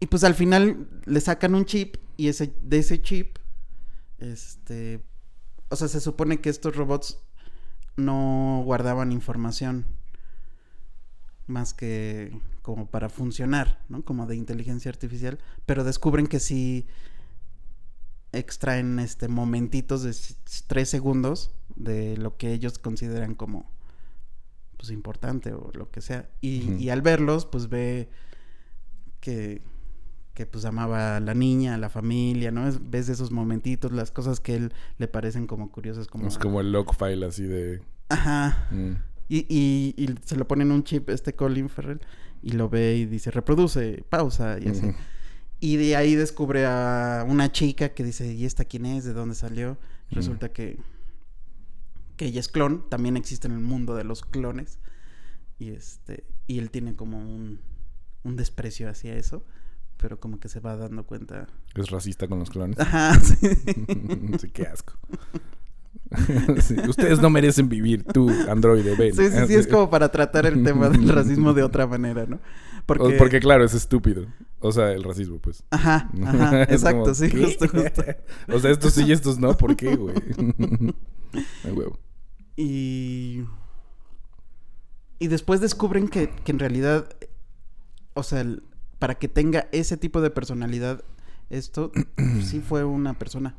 Y 0.00 0.06
pues 0.06 0.24
al 0.24 0.34
final 0.34 0.88
le 1.04 1.20
sacan 1.20 1.54
un 1.54 1.64
chip 1.64 1.96
y 2.16 2.28
ese 2.28 2.52
de 2.62 2.78
ese 2.78 3.00
chip, 3.00 3.38
este... 4.18 5.00
O 5.68 5.76
sea, 5.76 5.88
se 5.88 6.00
supone 6.00 6.40
que 6.40 6.48
estos 6.50 6.76
robots 6.76 7.18
no 7.96 8.62
guardaban 8.64 9.12
información. 9.12 9.86
más 11.46 11.74
que 11.74 12.40
como 12.62 12.86
para 12.90 13.08
funcionar, 13.08 13.84
¿no? 13.88 14.04
Como 14.04 14.26
de 14.26 14.34
inteligencia 14.34 14.90
artificial, 14.90 15.38
pero 15.64 15.84
descubren 15.84 16.26
que 16.26 16.40
sí 16.40 16.86
extraen 18.32 18.98
este 18.98 19.28
momentitos 19.28 20.02
de 20.02 20.14
tres 20.66 20.90
segundos 20.90 21.52
de 21.76 22.16
lo 22.16 22.36
que 22.36 22.52
ellos 22.52 22.78
consideran 22.78 23.34
como 23.34 23.70
pues 24.76 24.90
importante 24.90 25.52
o 25.52 25.70
lo 25.72 25.90
que 25.90 26.00
sea 26.00 26.28
y, 26.40 26.74
y 26.74 26.90
al 26.90 27.00
verlos 27.02 27.46
pues 27.46 27.68
ve 27.68 28.10
que 29.20 29.62
que 30.36 30.46
pues 30.46 30.64
amaba 30.66 31.16
a 31.16 31.20
la 31.20 31.34
niña, 31.34 31.74
a 31.74 31.78
la 31.78 31.88
familia, 31.88 32.52
¿no? 32.52 32.68
Es- 32.68 32.78
ves 32.90 33.08
esos 33.08 33.32
momentitos, 33.32 33.90
las 33.90 34.10
cosas 34.12 34.38
que 34.38 34.54
él 34.54 34.72
le 34.98 35.08
parecen 35.08 35.46
como 35.48 35.72
curiosas, 35.72 36.06
como... 36.06 36.28
Es 36.28 36.36
como 36.38 36.60
el 36.60 36.70
log 36.70 36.94
file 36.94 37.26
así 37.26 37.42
de... 37.44 37.80
Ajá. 38.10 38.68
mm, 38.70 38.92
Y, 39.28 39.38
y, 39.48 39.94
y 39.96 40.14
se 40.24 40.36
lo 40.36 40.46
ponen 40.46 40.70
un 40.70 40.84
chip 40.84 41.08
este 41.10 41.32
Colin 41.34 41.68
Farrell 41.68 42.00
y 42.42 42.52
lo 42.52 42.68
ve 42.68 42.96
y 42.96 43.06
dice 43.06 43.30
reproduce, 43.32 44.04
pausa 44.10 44.58
y 44.60 44.68
así. 44.68 44.92
Y 45.58 45.76
de 45.76 45.96
ahí 45.96 46.14
descubre 46.14 46.66
a 46.66 47.24
una 47.26 47.50
chica 47.50 47.88
que 47.94 48.04
dice, 48.04 48.32
¿y 48.34 48.44
esta 48.44 48.66
quién 48.66 48.84
es? 48.86 49.04
¿De 49.04 49.14
dónde 49.14 49.34
salió? 49.34 49.78
Mm. 50.10 50.14
Resulta 50.14 50.52
que, 50.52 50.78
que 52.16 52.26
ella 52.26 52.40
es 52.40 52.48
clon, 52.48 52.88
también 52.90 53.16
existe 53.16 53.48
en 53.48 53.54
el 53.54 53.60
mundo 53.60 53.94
de 53.96 54.04
los 54.04 54.22
clones. 54.22 54.78
Y 55.58 55.70
este, 55.70 56.24
y 56.46 56.58
él 56.58 56.70
tiene 56.70 56.94
como 56.94 57.18
un, 57.18 57.60
un 58.22 58.36
desprecio 58.36 58.88
hacia 58.90 59.16
eso, 59.16 59.42
pero 59.96 60.18
como 60.20 60.38
que 60.38 60.48
se 60.48 60.60
va 60.60 60.76
dando 60.76 61.04
cuenta. 61.04 61.46
Es 61.74 61.90
racista 61.90 62.28
con 62.28 62.38
los 62.38 62.50
clones. 62.50 62.78
Ajá, 62.78 63.14
sí. 63.20 63.36
sí, 64.38 64.50
qué 64.52 64.62
asco. 64.66 64.94
Sí, 66.62 66.76
Ustedes 66.88 67.20
no 67.20 67.30
merecen 67.30 67.68
vivir, 67.68 68.04
tú, 68.04 68.30
androide, 68.48 68.94
ven. 68.94 69.12
Sí, 69.12 69.28
sí, 69.28 69.46
sí, 69.48 69.54
es 69.54 69.66
como 69.66 69.90
para 69.90 70.08
tratar 70.08 70.46
el 70.46 70.62
tema 70.62 70.88
del 70.88 71.08
racismo 71.08 71.52
de 71.52 71.64
otra 71.64 71.86
manera, 71.88 72.26
¿no? 72.26 72.36
O- 72.86 73.10
Porque, 73.18 73.40
claro, 73.40 73.64
es 73.64 73.74
estúpido. 73.74 74.26
O 74.60 74.70
sea, 74.70 74.92
el 74.92 75.02
racismo, 75.02 75.38
pues. 75.40 75.64
Ajá, 75.70 76.08
ajá, 76.24 76.62
exacto, 76.72 77.00
como, 77.02 77.14
sí, 77.14 77.28
justo, 77.30 77.66
justo. 77.68 78.02
o 78.52 78.58
sea, 78.60 78.70
estos 78.70 78.92
sí 78.92 79.04
y 79.04 79.12
estos 79.12 79.38
no, 79.40 79.56
¿por 79.56 79.74
qué, 79.74 79.96
güey? 79.96 80.14
Ay, 81.64 81.72
huevo. 81.72 81.98
Y. 82.56 83.42
Y 85.18 85.26
después 85.26 85.60
descubren 85.60 86.08
que, 86.08 86.30
que 86.30 86.52
en 86.52 86.60
realidad. 86.60 87.08
O 88.14 88.22
sea, 88.22 88.42
el- 88.42 88.62
para 88.98 89.16
que 89.16 89.28
tenga 89.28 89.68
ese 89.72 89.96
tipo 89.96 90.20
de 90.20 90.30
personalidad, 90.30 91.04
esto 91.50 91.92
sí 92.42 92.60
fue 92.60 92.84
una 92.84 93.14
persona. 93.18 93.54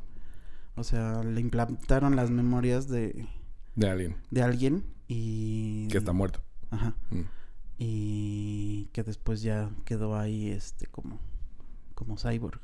O 0.75 0.83
sea, 0.83 1.23
le 1.23 1.41
implantaron 1.41 2.15
las 2.15 2.29
memorias 2.29 2.87
de, 2.87 3.27
De 3.75 3.89
alguien 3.89 4.15
de 4.31 4.41
alguien 4.43 4.83
y. 5.07 5.87
que 5.87 5.97
está 5.97 6.13
muerto. 6.13 6.41
Ajá. 6.69 6.95
Mm. 7.11 7.21
Y 7.79 8.85
que 8.91 9.03
después 9.03 9.41
ya 9.41 9.69
quedó 9.85 10.17
ahí, 10.17 10.49
este, 10.49 10.87
como. 10.87 11.19
Como 11.95 12.17
cyborg. 12.17 12.59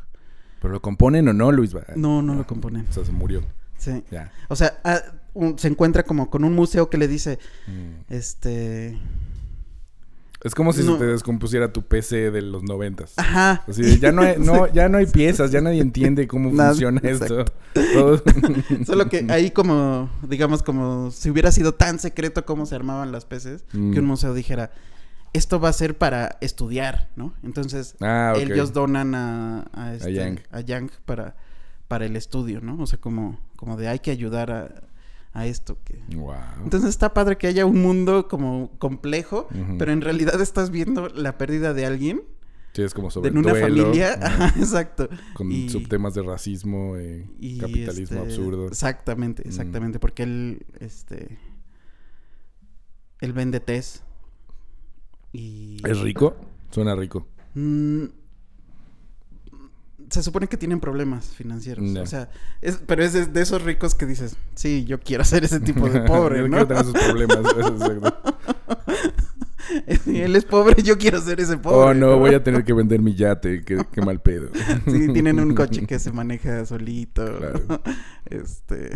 ¿Pero 0.62 0.74
lo 0.74 0.82
componen 0.82 1.28
o 1.28 1.34
no, 1.34 1.52
Luis? 1.52 1.76
No, 1.96 2.22
no 2.22 2.36
lo 2.36 2.42
Ah, 2.42 2.48
componen. 2.48 2.88
O 2.90 2.94
sea, 2.94 3.04
se 3.06 3.12
murió. 3.12 3.42
Sí. 3.78 4.04
Ya. 4.12 4.32
O 4.50 4.56
sea, 4.56 4.80
ah, 4.84 5.02
un- 5.34 5.58
se 5.60 5.68
encuentra 5.68 6.04
como 6.04 6.30
con 6.30 6.44
un 6.44 6.54
museo 6.54 6.90
que 6.90 6.98
le 6.98 7.08
dice, 7.08 7.40
Mm. 7.68 8.04
este. 8.14 8.98
Es 10.44 10.54
como 10.56 10.74
si 10.74 10.84
No. 10.84 10.94
se 10.94 11.00
te 11.00 11.06
descompusiera 11.06 11.72
tu 11.72 11.84
PC 11.84 12.30
de 12.32 12.42
los 12.42 12.64
noventas. 12.64 13.14
Ajá. 13.18 13.64
Así 13.68 13.82
de, 13.82 13.98
ya 14.00 14.12
no 14.12 14.22
hay, 14.24 14.36
no, 14.40 14.68
ya 14.74 14.90
no 14.90 14.98
hay 14.98 15.06
piezas, 15.06 15.52
ya 15.52 15.62
nadie 15.62 15.82
entiende 15.82 16.28
cómo 16.28 16.52
Nada, 16.54 16.70
funciona 16.72 17.00
esto. 17.04 17.46
Todo- 17.94 18.22
Solo 18.86 19.08
que 19.10 19.26
ahí 19.30 19.52
como, 19.52 20.10
digamos, 20.28 20.62
como 20.62 21.12
si 21.12 21.30
hubiera 21.30 21.52
sido 21.52 21.74
tan 21.74 21.98
secreto 22.00 22.46
cómo 22.46 22.66
se 22.66 22.76
armaban 22.76 23.12
las 23.12 23.24
peces, 23.26 23.64
Mm. 23.74 23.94
que 23.94 24.00
un 24.00 24.06
museo 24.06 24.34
dijera, 24.34 24.72
esto 25.32 25.60
va 25.60 25.70
a 25.70 25.74
ser 25.74 25.98
para 25.98 26.38
estudiar, 26.42 27.10
¿no? 27.16 27.34
Entonces, 27.42 27.96
Ah, 28.02 28.34
ellos 28.38 28.74
donan 28.74 29.16
a, 29.16 29.66
a, 29.74 29.94
este- 29.96 30.14
Yang. 30.14 30.42
a 30.52 30.60
Yang 30.62 30.92
para, 31.06 31.36
para 31.88 32.06
el 32.06 32.16
estudio, 32.18 32.60
¿no? 32.62 32.78
O 32.82 32.86
sea, 32.86 33.00
como, 33.00 33.40
como 33.56 33.78
de 33.78 33.88
hay 33.88 34.00
que 34.00 34.12
ayudar 34.12 34.52
a, 34.52 34.70
a 35.34 35.46
esto. 35.48 35.78
Que... 35.84 36.00
Wow. 36.16 36.36
Entonces 36.64 36.90
está 36.92 37.14
padre 37.14 37.38
que 37.38 37.48
haya 37.48 37.66
un 37.66 37.82
mundo 37.82 38.28
como 38.28 38.72
complejo, 38.80 39.48
pero 39.80 39.92
en 39.92 40.02
realidad 40.02 40.40
estás 40.42 40.70
viendo 40.70 41.10
la 41.10 41.38
pérdida 41.38 41.74
de 41.74 41.86
alguien, 41.86 42.22
Sí, 42.76 42.82
es 42.82 42.96
como 42.96 43.12
sobre 43.12 43.30
en 43.30 43.38
una 43.38 43.52
duelo, 43.52 43.84
familia, 43.84 44.14
Ajá, 44.20 44.48
exacto. 44.60 45.08
con 45.36 45.52
y- 45.52 45.70
subtemas 45.70 46.16
de 46.16 46.24
racismo 46.24 46.98
y, 47.00 47.30
y, 47.40 47.58
capitalismo 47.60 48.22
este, 48.24 48.34
absurdo. 48.34 48.68
Exactamente, 48.68 49.44
Mm. 49.44 49.48
exactamente, 49.48 50.00
porque 50.00 50.24
él, 50.24 50.66
este, 50.80 51.38
él 53.20 53.32
vende 53.34 53.60
tés 53.60 54.02
y 55.32 55.78
¿Es 55.88 56.00
rico? 56.00 56.36
Suena 56.72 56.96
rico. 56.96 57.28
Mm, 57.54 58.06
se 60.14 60.22
supone 60.22 60.48
que 60.48 60.58
tienen 60.58 60.80
problemas 60.80 61.30
financieros, 61.30 61.84
o 61.98 62.06
sea, 62.06 62.30
es, 62.62 62.80
pero 62.86 63.04
es 63.04 63.14
de, 63.14 63.26
de 63.26 63.42
esos 63.42 63.64
ricos 63.64 63.96
que 63.96 64.06
dices, 64.06 64.36
sí, 64.54 64.86
yo 64.86 65.00
quiero 65.00 65.24
ser 65.24 65.44
ese 65.44 65.60
tipo 65.60 65.90
de 65.90 66.02
pobre, 66.02 66.40
Yo 66.40 66.48
¿no? 66.48 66.58
quiero 66.58 66.68
tener 66.68 66.84
esos 66.84 67.04
problemas. 67.04 67.38
él 70.06 70.36
es 70.36 70.46
pobre, 70.46 70.84
yo 70.84 71.00
quiero 71.00 71.20
ser 71.20 71.40
ese 71.40 71.58
pobre. 71.58 71.78
oh, 71.78 71.94
no, 71.96 72.20
voy 72.20 72.36
a 72.36 72.44
tener 72.44 72.64
que 72.64 72.74
vender 72.74 73.02
mi 73.02 73.16
yate. 73.16 73.64
Qué, 73.64 73.84
qué 73.92 74.02
mal 74.02 74.22
pedo. 74.22 74.50
Sí, 74.86 75.12
tienen 75.14 75.40
un 75.40 75.56
coche 75.56 75.88
que 75.88 75.98
se 75.98 76.12
maneja 76.12 76.64
solito. 76.66 77.26
Claro. 77.38 77.82
Este, 78.26 78.92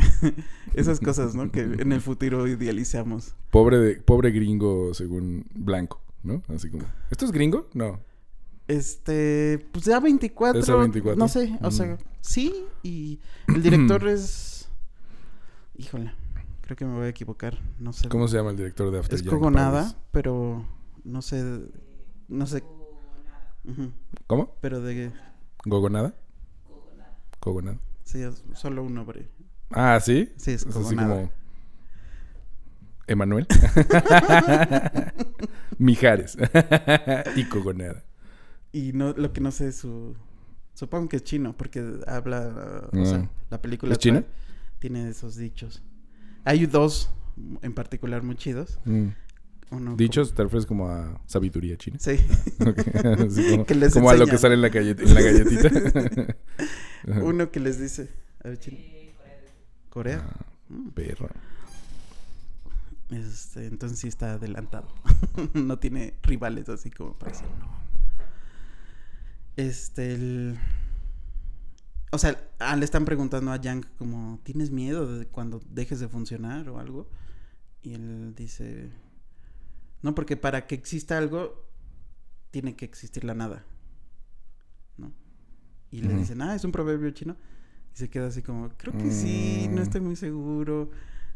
esas 0.76 1.00
cosas, 1.00 1.34
¿no? 1.34 1.52
Que 1.52 1.62
en 1.62 1.92
el 1.92 2.02
futuro 2.02 2.48
idealizamos. 2.48 3.34
Pobre, 3.50 3.80
de, 3.80 3.96
pobre 3.96 4.32
gringo 4.32 4.94
según 4.94 5.46
blanco, 5.54 6.02
¿no? 6.24 6.44
Así 6.54 6.70
como... 6.70 6.84
¿Esto 7.10 7.26
es 7.26 7.32
gringo? 7.32 7.70
No. 7.74 8.00
Este, 8.68 9.66
pues 9.72 9.86
ya 9.86 10.00
24. 10.00 10.60
Es 10.62 10.70
A24. 10.70 11.16
No 11.16 11.28
sé, 11.28 11.58
o 11.62 11.72
sea, 11.72 11.86
Mm. 11.86 11.98
sí. 12.22 12.66
Y 12.84 13.20
el 13.48 13.62
director 13.64 14.08
es. 14.08 14.70
Híjole, 15.78 16.12
creo 16.62 16.76
que 16.76 16.86
me 16.86 16.96
voy 16.96 17.06
a 17.06 17.10
equivocar. 17.10 17.58
No 17.80 17.94
sé. 17.94 18.10
¿Cómo 18.10 18.28
se 18.28 18.38
llama 18.38 18.50
el 18.52 18.58
director 18.58 18.92
de 18.92 19.00
After 19.00 19.16
Es 19.20 19.24
Cogonada, 19.24 19.96
pero 20.12 20.66
no 21.04 21.22
sé. 21.22 21.44
No 22.28 22.46
sé. 22.48 22.64
¿Cómo? 24.28 24.56
Pero 24.62 24.82
de. 24.82 25.12
¿Gogonada? 25.66 26.14
Cogonada. 27.40 27.78
Sí, 28.04 28.22
es 28.22 28.44
solo 28.54 28.84
un 28.84 28.94
nombre. 28.96 29.28
Ah, 29.72 30.00
¿sí? 30.02 30.32
Sí, 30.38 30.52
es 30.52 30.66
así 30.66 30.72
Cogonada. 30.74 31.16
como... 31.16 31.32
¿Emanuel? 33.08 33.48
Mijares. 35.78 36.38
y 37.36 37.44
Cogonada. 37.46 38.04
Y 38.72 38.94
no, 38.94 39.14
lo 39.14 39.34
que 39.34 39.42
no 39.42 39.52
sé 39.52 39.68
es 39.70 39.78
su. 39.78 40.16
Supongo 40.74 41.10
que 41.10 41.16
es 41.18 41.24
chino, 41.24 41.56
porque 41.58 41.84
habla. 42.08 42.90
O 42.94 43.00
Ah. 43.02 43.06
sea, 43.06 43.30
la 43.50 43.62
película. 43.62 43.94
¿Es 43.94 44.00
chino? 44.00 44.24
Tiene 44.80 45.10
esos 45.10 45.36
dichos. 45.36 45.82
Hay 46.44 46.66
dos 46.66 47.10
en 47.62 47.74
particular 47.74 48.24
muy 48.24 48.36
chidos. 48.36 48.80
Mm. 48.86 49.08
Uno 49.70 49.96
Dichos, 49.98 50.34
te 50.34 50.44
refieres 50.44 50.66
como 50.66 50.88
a 50.88 51.20
sabiduría 51.26 51.76
china. 51.78 51.98
como- 52.02 52.18
Sí. 52.18 52.24
Como, 53.52 53.66
Que 53.66 53.76
les 53.76 53.94
como 53.94 54.10
a 54.10 54.16
lo 54.16 54.26
que 54.26 54.38
sale 54.38 54.54
en 54.56 54.62
la, 54.62 54.70
gallet- 54.70 55.00
en 55.02 55.14
la 55.14 55.22
galletita. 55.22 56.36
Uno 57.22 57.52
que 57.52 57.60
les 57.60 57.80
dice. 57.80 58.10
A 58.44 58.50
ver, 58.50 58.60
chino. 58.60 58.78
Corea. 59.90 60.24
Ah, 60.30 60.46
Mm. 60.70 60.90
perro. 60.90 61.30
Este, 63.10 63.66
entonces 63.68 64.00
sí 64.00 64.08
está 64.08 64.34
adelantado. 64.34 64.88
no 65.54 65.80
tiene 65.80 66.14
rivales 66.24 66.68
así 66.70 66.92
como 66.92 67.14
para 67.14 67.32
decir 67.32 67.48
no. 67.60 67.68
Este, 69.58 70.14
el... 70.14 70.58
O 72.12 72.18
sea, 72.18 72.40
ah, 72.60 72.76
le 72.78 72.86
están 72.86 73.04
preguntando 73.04 73.52
a 73.52 73.58
Yang 73.60 73.86
como, 73.98 74.40
¿tienes 74.44 74.72
miedo 74.72 75.20
de 75.20 75.26
cuando 75.26 75.60
dejes 75.70 76.00
de 76.00 76.08
funcionar 76.08 76.70
o 76.70 76.80
algo? 76.80 77.10
Y 77.82 77.94
él 77.96 78.34
dice, 78.36 78.92
no, 80.02 80.16
porque 80.16 80.38
para 80.38 80.68
que 80.68 80.76
exista 80.76 81.18
algo, 81.18 81.66
tiene 82.52 82.76
que 82.78 82.86
existir 82.86 83.24
la 83.26 83.34
nada. 83.34 83.66
¿No? 84.98 85.12
Y 85.92 86.02
le 86.02 86.14
dicen, 86.16 86.42
ah, 86.42 86.56
es 86.56 86.64
un 86.64 86.72
proverbio 86.72 87.12
chino. 87.12 87.36
Y 87.94 87.98
se 87.98 88.10
queda 88.10 88.28
así 88.28 88.42
como, 88.42 88.70
creo 88.78 88.94
que 88.98 89.12
sí, 89.12 89.68
no 89.70 89.78
Mm. 89.82 89.84
estoy 89.84 90.02
muy 90.02 90.16
seguro. 90.16 90.90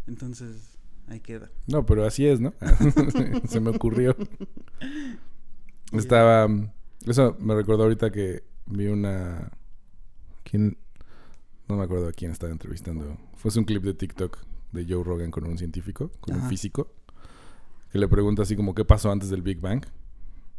Entonces, 0.08 0.78
ahí 1.08 1.20
queda. 1.20 1.52
No, 1.68 1.86
pero 1.86 2.06
así 2.06 2.26
es, 2.26 2.40
¿no? 2.40 2.54
Se 3.50 3.60
me 3.60 3.72
ocurrió. 3.72 4.16
Estaba... 5.92 6.48
Eso 7.06 7.36
me 7.40 7.56
recordó 7.56 7.84
ahorita 7.84 8.12
que 8.12 8.44
vi 8.68 8.88
una... 8.88 9.52
¿Quién? 10.44 10.78
No 11.68 11.78
me 11.78 11.84
acuerdo 11.84 12.08
a 12.08 12.12
quién 12.12 12.32
estaba 12.32 12.52
entrevistando. 12.52 13.18
Fue 13.36 13.52
un 13.56 13.64
clip 13.64 13.84
de 13.84 13.94
TikTok 13.94 14.38
de 14.72 14.86
Joe 14.88 15.04
Rogan 15.04 15.32
con 15.32 15.46
un 15.46 15.58
científico, 15.58 16.12
con 16.20 16.36
un 16.36 16.48
físico, 16.48 16.94
que 17.92 18.00
le 18.00 18.08
pregunta 18.08 18.44
así 18.44 18.56
como 18.56 18.76
qué 18.76 18.86
pasó 18.86 19.12
antes 19.12 19.30
del 19.30 19.42
Big 19.42 19.60
Bang. 19.60 19.86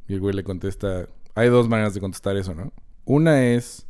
Y 0.08 0.14
el 0.14 0.20
güey 0.20 0.34
le 0.34 0.44
contesta... 0.44 1.08
Hay 1.34 1.48
dos 1.48 1.68
maneras 1.68 1.94
de 1.94 2.00
contestar 2.00 2.36
eso, 2.36 2.54
¿no? 2.54 2.72
Una 3.04 3.44
es 3.44 3.86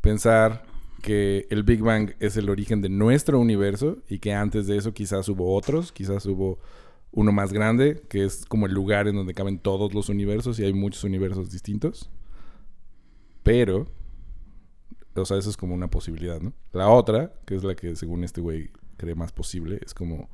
pensar 0.00 0.64
que 1.02 1.46
el 1.50 1.64
Big 1.64 1.82
Bang 1.82 2.14
es 2.18 2.36
el 2.36 2.48
origen 2.48 2.80
de 2.80 2.88
nuestro 2.88 3.38
universo 3.38 3.98
y 4.08 4.18
que 4.18 4.32
antes 4.32 4.66
de 4.66 4.76
eso 4.76 4.94
quizás 4.94 5.28
hubo 5.28 5.54
otros, 5.54 5.92
quizás 5.92 6.24
hubo 6.26 6.58
uno 7.14 7.32
más 7.32 7.52
grande, 7.52 8.02
que 8.08 8.24
es 8.24 8.44
como 8.44 8.66
el 8.66 8.72
lugar 8.72 9.06
en 9.08 9.16
donde 9.16 9.34
caben 9.34 9.58
todos 9.58 9.94
los 9.94 10.08
universos 10.08 10.58
y 10.58 10.64
hay 10.64 10.72
muchos 10.72 11.04
universos 11.04 11.50
distintos. 11.50 12.10
Pero, 13.42 13.86
o 15.14 15.24
sea, 15.24 15.38
eso 15.38 15.48
es 15.48 15.56
como 15.56 15.74
una 15.74 15.88
posibilidad, 15.88 16.40
¿no? 16.40 16.52
La 16.72 16.88
otra, 16.88 17.32
que 17.46 17.54
es 17.54 17.62
la 17.62 17.76
que 17.76 17.94
según 17.94 18.24
este 18.24 18.40
güey 18.40 18.70
cree 18.96 19.14
más 19.14 19.32
posible, 19.32 19.80
es 19.84 19.94
como 19.94 20.28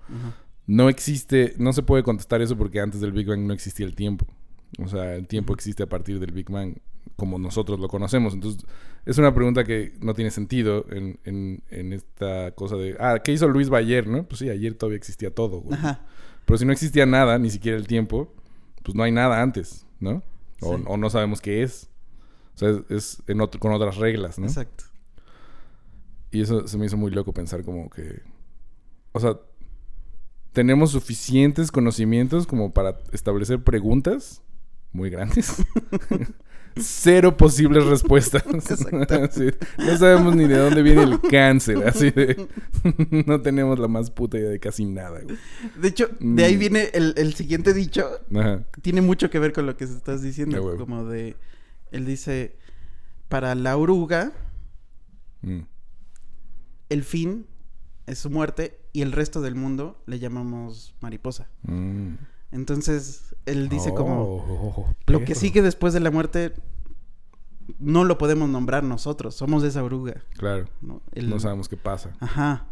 no 0.67 0.89
existe, 0.89 1.55
no 1.59 1.73
se 1.73 1.83
puede 1.83 2.03
contestar 2.03 2.41
eso 2.41 2.57
porque 2.57 2.81
antes 2.81 3.01
del 3.01 3.13
Big 3.13 3.27
Bang 3.27 3.41
no 3.41 3.53
existía 3.53 3.85
el 3.85 3.95
tiempo. 3.95 4.27
O 4.79 4.89
sea, 4.89 5.17
el 5.17 5.27
tiempo 5.27 5.53
existe 5.53 5.83
a 5.83 5.89
partir 5.89 6.19
del 6.21 6.33
Big 6.33 6.49
Bang 6.49 6.77
como 7.17 7.39
nosotros 7.39 7.79
lo 7.81 7.89
conocemos. 7.89 8.33
Entonces, 8.33 8.65
es 9.05 9.19
una 9.19 9.35
pregunta 9.35 9.65
que 9.65 9.93
no 10.01 10.15
tiene 10.15 10.31
sentido 10.31 10.87
en, 10.91 11.19
en, 11.25 11.63
en 11.69 11.93
esta 11.93 12.53
cosa 12.53 12.77
de, 12.77 12.97
ah, 13.01 13.19
¿qué 13.23 13.33
hizo 13.33 13.49
Luis 13.49 13.71
ayer, 13.73 14.07
no? 14.07 14.27
Pues 14.27 14.39
sí, 14.39 14.49
ayer 14.49 14.75
todavía 14.75 14.97
existía 14.97 15.35
todo, 15.35 15.61
güey. 15.61 15.75
Ajá. 15.75 16.07
Pero 16.51 16.59
si 16.59 16.65
no 16.65 16.73
existía 16.73 17.07
nada, 17.07 17.39
ni 17.39 17.49
siquiera 17.49 17.79
el 17.79 17.87
tiempo, 17.87 18.35
pues 18.83 18.97
no 18.97 19.05
hay 19.05 19.13
nada 19.13 19.41
antes, 19.41 19.87
¿no? 20.01 20.21
O, 20.61 20.77
Sí. 20.77 20.85
o 20.85 20.97
no 20.97 21.09
sabemos 21.09 21.41
qué 21.41 21.63
es. 21.63 21.89
O 22.57 22.59
sea, 22.59 22.71
es, 22.71 22.91
es 22.91 23.23
en 23.29 23.41
otro- 23.41 23.61
con 23.61 23.73
otras 23.73 23.97
reglas, 23.99 24.37
¿no? 24.41 24.47
Exacto. 24.47 24.85
Y 26.33 26.41
eso 26.43 26.67
se 26.67 26.77
me 26.77 26.87
hizo 26.87 26.97
muy 26.97 27.13
loco 27.13 27.33
pensar 27.33 27.63
como 27.65 27.89
que... 27.89 28.23
O 29.13 29.21
sea, 29.21 29.39
tenemos 30.53 30.91
suficientes 30.91 31.71
conocimientos 31.71 32.49
como 32.49 32.73
para 32.73 32.99
establecer 33.13 33.63
preguntas 33.63 34.43
muy 34.93 35.09
grandes. 35.09 35.65
Cero 36.77 37.37
posibles 37.37 37.85
respuestas. 37.85 38.45
Exacto. 38.53 39.15
Así, 39.25 39.47
no 39.79 39.97
sabemos 39.99 40.37
ni 40.37 40.47
de 40.47 40.57
dónde 40.59 40.83
viene 40.83 41.03
el 41.03 41.21
cáncer. 41.21 41.87
Así 41.87 42.11
de... 42.11 42.47
no 43.27 43.41
tenemos 43.43 43.79
la 43.79 43.89
más 43.89 44.11
puta 44.11 44.39
idea 44.39 44.51
de 44.51 44.61
casi 44.61 44.85
nada, 44.85 45.21
güey. 45.21 45.37
De 45.81 45.89
hecho, 45.89 46.09
de 46.21 46.45
ahí 46.45 46.57
Mm. 46.57 46.59
viene 46.61 46.91
el, 46.95 47.15
el 47.17 47.35
siguiente 47.35 47.73
dicho. 47.75 48.09
Ajá. 48.35 48.65
Tiene 48.83 49.01
mucho 49.03 49.31
que 49.31 49.39
ver 49.39 49.53
con 49.53 49.67
lo 49.67 49.77
que 49.77 49.85
estás 49.85 50.23
diciendo. 50.23 50.63
huevo. 50.63 50.79
Como 50.79 51.05
de. 51.05 51.37
Él 51.91 52.07
dice. 52.07 52.57
Para 53.29 53.55
la 53.55 53.77
oruga, 53.77 54.33
Mm. 55.43 55.61
el 56.91 57.05
fin 57.05 57.47
es 58.07 58.19
su 58.19 58.29
muerte 58.31 58.79
y 58.93 59.03
el 59.03 59.13
resto 59.13 59.41
del 59.41 59.55
mundo 59.55 60.03
le 60.07 60.19
llamamos 60.19 60.95
mariposa. 61.01 61.49
Mm. 61.63 62.15
Entonces, 62.53 63.35
él 63.47 63.69
dice 63.69 63.95
como. 63.95 64.23
Oh, 64.23 64.95
Lo 65.07 65.25
que 65.25 65.35
sigue 65.35 65.63
después 65.63 65.93
de 65.93 66.01
la 66.01 66.11
muerte. 66.11 66.53
No 67.79 68.05
lo 68.05 68.19
podemos 68.19 68.49
nombrar 68.49 68.83
nosotros. 68.83 69.35
Somos 69.37 69.63
esa 69.63 69.83
oruga. 69.85 70.23
Claro. 70.37 70.67
¿no? 70.81 71.03
El- 71.13 71.31
No 71.31 71.39
sabemos 71.39 71.69
qué 71.69 71.77
pasa. 71.77 72.11
Ajá. 72.21 72.67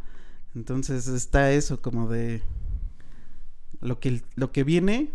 Entonces 0.54 1.06
está 1.06 1.52
eso 1.52 1.80
como 1.80 2.08
de 2.08 2.42
lo 3.80 4.00
que 4.00 4.22
lo 4.34 4.50
que 4.50 4.64
viene 4.64 5.12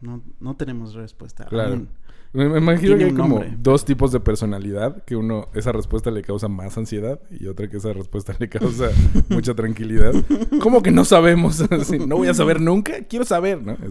no, 0.00 0.22
no 0.40 0.56
tenemos 0.56 0.94
respuesta. 0.94 1.44
Claro. 1.44 1.70
aún. 1.74 1.88
Me, 2.34 2.44
imagino 2.58 2.96
que 2.96 3.04
hay 3.04 3.12
como 3.12 3.40
nombre. 3.40 3.54
dos 3.58 3.84
tipos 3.84 4.10
de 4.10 4.18
personalidad, 4.20 5.04
que 5.04 5.16
uno, 5.16 5.48
esa 5.54 5.70
respuesta 5.72 6.10
le 6.10 6.22
causa 6.22 6.48
más 6.48 6.78
ansiedad 6.78 7.20
y 7.30 7.46
otra 7.46 7.68
que 7.68 7.76
esa 7.76 7.92
respuesta 7.92 8.34
le 8.38 8.48
causa 8.48 8.88
mucha 9.28 9.54
tranquilidad. 9.54 10.14
¿Cómo 10.62 10.82
que 10.82 10.90
no 10.90 11.04
sabemos? 11.04 11.60
Así, 11.70 11.98
no 11.98 12.16
voy 12.16 12.28
a 12.28 12.34
saber 12.34 12.60
nunca, 12.60 13.02
quiero 13.02 13.24
saber, 13.26 13.62
¿no? 13.62 13.76
Como- 13.76 13.90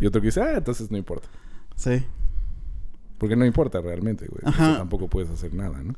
Y 0.00 0.06
otro 0.06 0.20
que 0.20 0.26
dice, 0.28 0.42
ah, 0.42 0.58
entonces 0.58 0.90
no 0.90 0.98
importa. 0.98 1.28
Sí. 1.74 2.02
Porque 3.18 3.36
no 3.36 3.46
importa 3.46 3.80
realmente, 3.80 4.26
güey. 4.26 4.42
Ajá. 4.44 4.78
tampoco 4.78 5.08
puedes 5.08 5.30
hacer 5.30 5.54
nada, 5.54 5.82
¿no? 5.82 5.94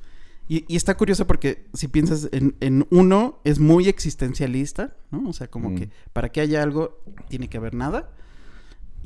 Y, 0.46 0.64
y 0.68 0.76
está 0.76 0.94
curioso 0.96 1.26
porque 1.26 1.64
si 1.72 1.88
piensas 1.88 2.28
en, 2.32 2.54
en 2.60 2.86
uno 2.90 3.40
es 3.44 3.58
muy 3.58 3.88
existencialista, 3.88 4.94
¿no? 5.10 5.28
O 5.30 5.32
sea, 5.32 5.48
como 5.48 5.70
Mm. 5.70 5.74
que 5.76 5.90
para 6.12 6.28
que 6.30 6.42
haya 6.42 6.62
algo 6.62 7.00
tiene 7.28 7.48
que 7.48 7.56
haber 7.56 7.74
nada. 7.74 8.10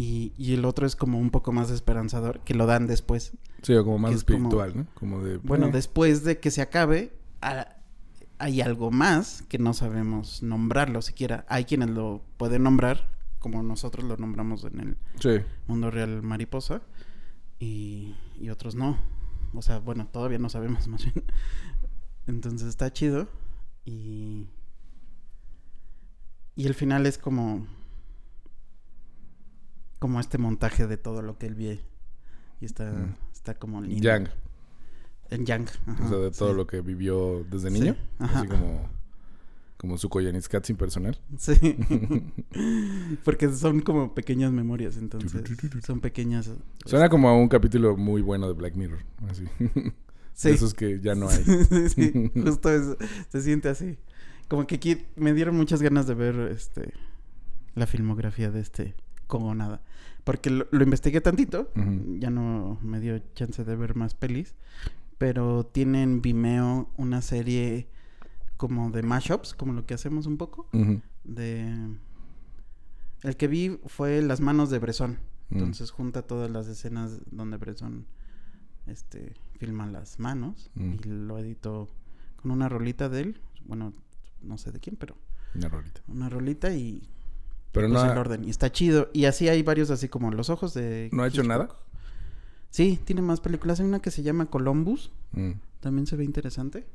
Y, 0.00 0.32
y 0.38 0.54
el 0.54 0.64
otro 0.64 0.86
es 0.86 0.94
como 0.96 1.18
un 1.18 1.30
poco 1.30 1.50
más 1.52 1.70
esperanzador, 1.70 2.38
que 2.44 2.54
lo 2.54 2.66
dan 2.66 2.86
después. 2.86 3.32
Sí, 3.62 3.74
o 3.74 3.84
como 3.84 3.98
más 3.98 4.10
como- 4.10 4.16
espiritual, 4.18 4.76
¿no? 4.76 4.86
Como 4.94 5.22
de... 5.24 5.38
Bueno, 5.38 5.66
eh, 5.66 5.70
después 5.72 6.22
de 6.22 6.38
que 6.38 6.50
se 6.52 6.62
acabe, 6.62 7.12
hay 8.38 8.60
algo 8.60 8.92
más 8.92 9.42
que 9.48 9.58
no 9.58 9.74
sabemos 9.74 10.42
nombrarlo 10.42 11.02
siquiera. 11.02 11.44
Hay 11.48 11.64
quienes 11.64 11.90
lo 11.90 12.22
pueden 12.36 12.62
nombrar, 12.62 13.08
como 13.40 13.62
nosotros 13.64 14.04
lo 14.06 14.16
nombramos 14.16 14.62
en 14.64 14.78
el 14.80 14.96
Sí, 15.18 15.44
mundo 15.66 15.90
real 15.90 16.22
mariposa, 16.22 16.80
y, 17.58 18.14
y 18.40 18.50
otros 18.50 18.76
no. 18.76 18.96
O 19.52 19.62
sea, 19.62 19.80
bueno, 19.80 20.06
todavía 20.06 20.38
no 20.38 20.48
sabemos 20.48 20.86
más 20.88 21.02
bien. 21.02 21.24
Entonces 22.28 22.68
está 22.68 22.92
chido. 22.92 23.28
Y. 23.84 24.46
Y 26.54 26.66
el 26.66 26.74
final 26.74 27.06
es 27.06 27.18
como. 27.18 27.66
Como 29.98 30.20
este 30.20 30.38
montaje 30.38 30.86
de 30.86 30.96
todo 30.96 31.22
lo 31.22 31.38
que 31.38 31.46
él 31.46 31.54
vio. 31.54 31.72
Y 32.60 32.64
está, 32.64 32.90
Mm. 32.92 33.14
está 33.32 33.54
como 33.54 33.80
lindo. 33.80 34.02
Yang. 34.02 34.28
En 35.30 35.44
Yang. 35.46 35.68
ajá, 35.86 36.04
o 36.04 36.08
sea, 36.08 36.18
de 36.18 36.30
todo 36.30 36.50
sí. 36.50 36.56
lo 36.56 36.66
que 36.66 36.80
vivió 36.80 37.44
desde 37.50 37.70
Sí, 37.70 37.80
niño. 37.80 37.96
ajá. 38.18 38.38
Así 38.40 38.48
como... 38.48 38.98
Como 39.76 39.96
su 39.96 40.08
Koyaanisqatsi 40.08 40.74
personal. 40.74 41.20
Sí. 41.38 41.52
Porque 43.24 43.48
son 43.52 43.80
como 43.80 44.12
pequeñas 44.14 44.50
memorias, 44.52 44.96
entonces. 44.96 45.42
Son 45.86 46.00
pequeñas. 46.00 46.50
Suena 46.84 47.08
como 47.08 47.28
a 47.28 47.36
un 47.36 47.48
capítulo 47.48 47.96
muy 47.96 48.20
bueno 48.22 48.48
de 48.48 48.54
Black 48.54 48.74
Mirror. 48.74 49.00
Así. 49.28 49.44
Sí. 50.34 50.50
Esos 50.50 50.72
que 50.72 51.00
ya 51.00 51.16
no 51.16 51.28
hay. 51.28 51.42
sí, 51.44 51.88
sí, 51.88 52.30
justo 52.32 52.70
eso. 52.70 52.96
Se 53.28 53.40
siente 53.42 53.68
así. 53.68 53.98
Como 54.46 54.68
que 54.68 54.76
aquí 54.76 55.04
me 55.16 55.34
dieron 55.34 55.56
muchas 55.56 55.82
ganas 55.82 56.06
de 56.06 56.14
ver 56.14 56.36
este 56.52 56.92
la 57.74 57.88
filmografía 57.88 58.48
de 58.52 58.60
este 58.60 58.94
como 59.28 59.54
nada. 59.54 59.80
Porque 60.24 60.50
lo, 60.50 60.66
lo 60.72 60.82
investigué 60.82 61.20
tantito. 61.20 61.70
Ya 62.18 62.30
no 62.30 62.78
me 62.82 62.98
dio 63.00 63.18
chance 63.34 63.62
de 63.64 63.76
ver 63.76 63.94
más 63.94 64.14
pelis. 64.14 64.56
Pero 65.18 65.64
tiene 65.64 66.02
en 66.02 66.20
Vimeo 66.22 66.90
una 66.96 67.22
serie 67.22 67.88
como 68.56 68.90
de 68.90 69.02
mashups, 69.02 69.54
como 69.54 69.72
lo 69.72 69.86
que 69.86 69.94
hacemos 69.94 70.26
un 70.26 70.36
poco. 70.36 70.68
De. 71.24 71.72
El 73.22 73.36
que 73.36 73.48
vi 73.48 73.78
fue 73.86 74.20
Las 74.22 74.40
manos 74.40 74.70
de 74.70 74.78
Bresson. 74.78 75.18
Mm. 75.50 75.54
Entonces 75.54 75.90
junta 75.90 76.22
todas 76.22 76.50
las 76.50 76.66
escenas 76.68 77.20
donde 77.30 77.56
Bresson 77.56 78.06
este, 78.86 79.34
filma 79.58 79.86
las 79.86 80.18
manos 80.18 80.70
Mm. 80.74 80.92
y 80.92 80.98
lo 81.08 81.38
editó 81.38 81.88
con 82.36 82.50
una 82.52 82.68
rolita 82.68 83.08
de 83.08 83.20
él. 83.22 83.40
Bueno, 83.64 83.92
no 84.42 84.56
sé 84.58 84.70
de 84.72 84.78
quién, 84.80 84.96
pero 84.96 85.16
Una 85.54 85.68
rolita. 85.68 86.00
una 86.06 86.28
rolita 86.28 86.72
y 86.74 87.08
Pero 87.78 87.88
puso 87.88 88.04
no 88.06 88.12
el 88.12 88.18
ha, 88.18 88.20
orden. 88.20 88.44
Y 88.44 88.50
está 88.50 88.70
chido. 88.70 89.08
Y 89.12 89.24
así 89.24 89.48
hay 89.48 89.62
varios 89.62 89.90
así 89.90 90.08
como 90.08 90.30
Los 90.30 90.50
ojos 90.50 90.74
de... 90.74 91.08
¿no 91.12 91.22
ha 91.22 91.28
hecho 91.28 91.42
nada. 91.42 91.68
Sí, 92.70 93.00
tiene 93.04 93.22
más 93.22 93.40
películas. 93.40 93.80
Hay 93.80 93.86
una 93.86 94.00
que 94.00 94.10
se 94.10 94.22
llama 94.22 94.46
Columbus. 94.46 95.10
Mm. 95.32 95.52
También 95.80 96.06
se 96.06 96.16
ve 96.16 96.24
interesante. 96.24 96.86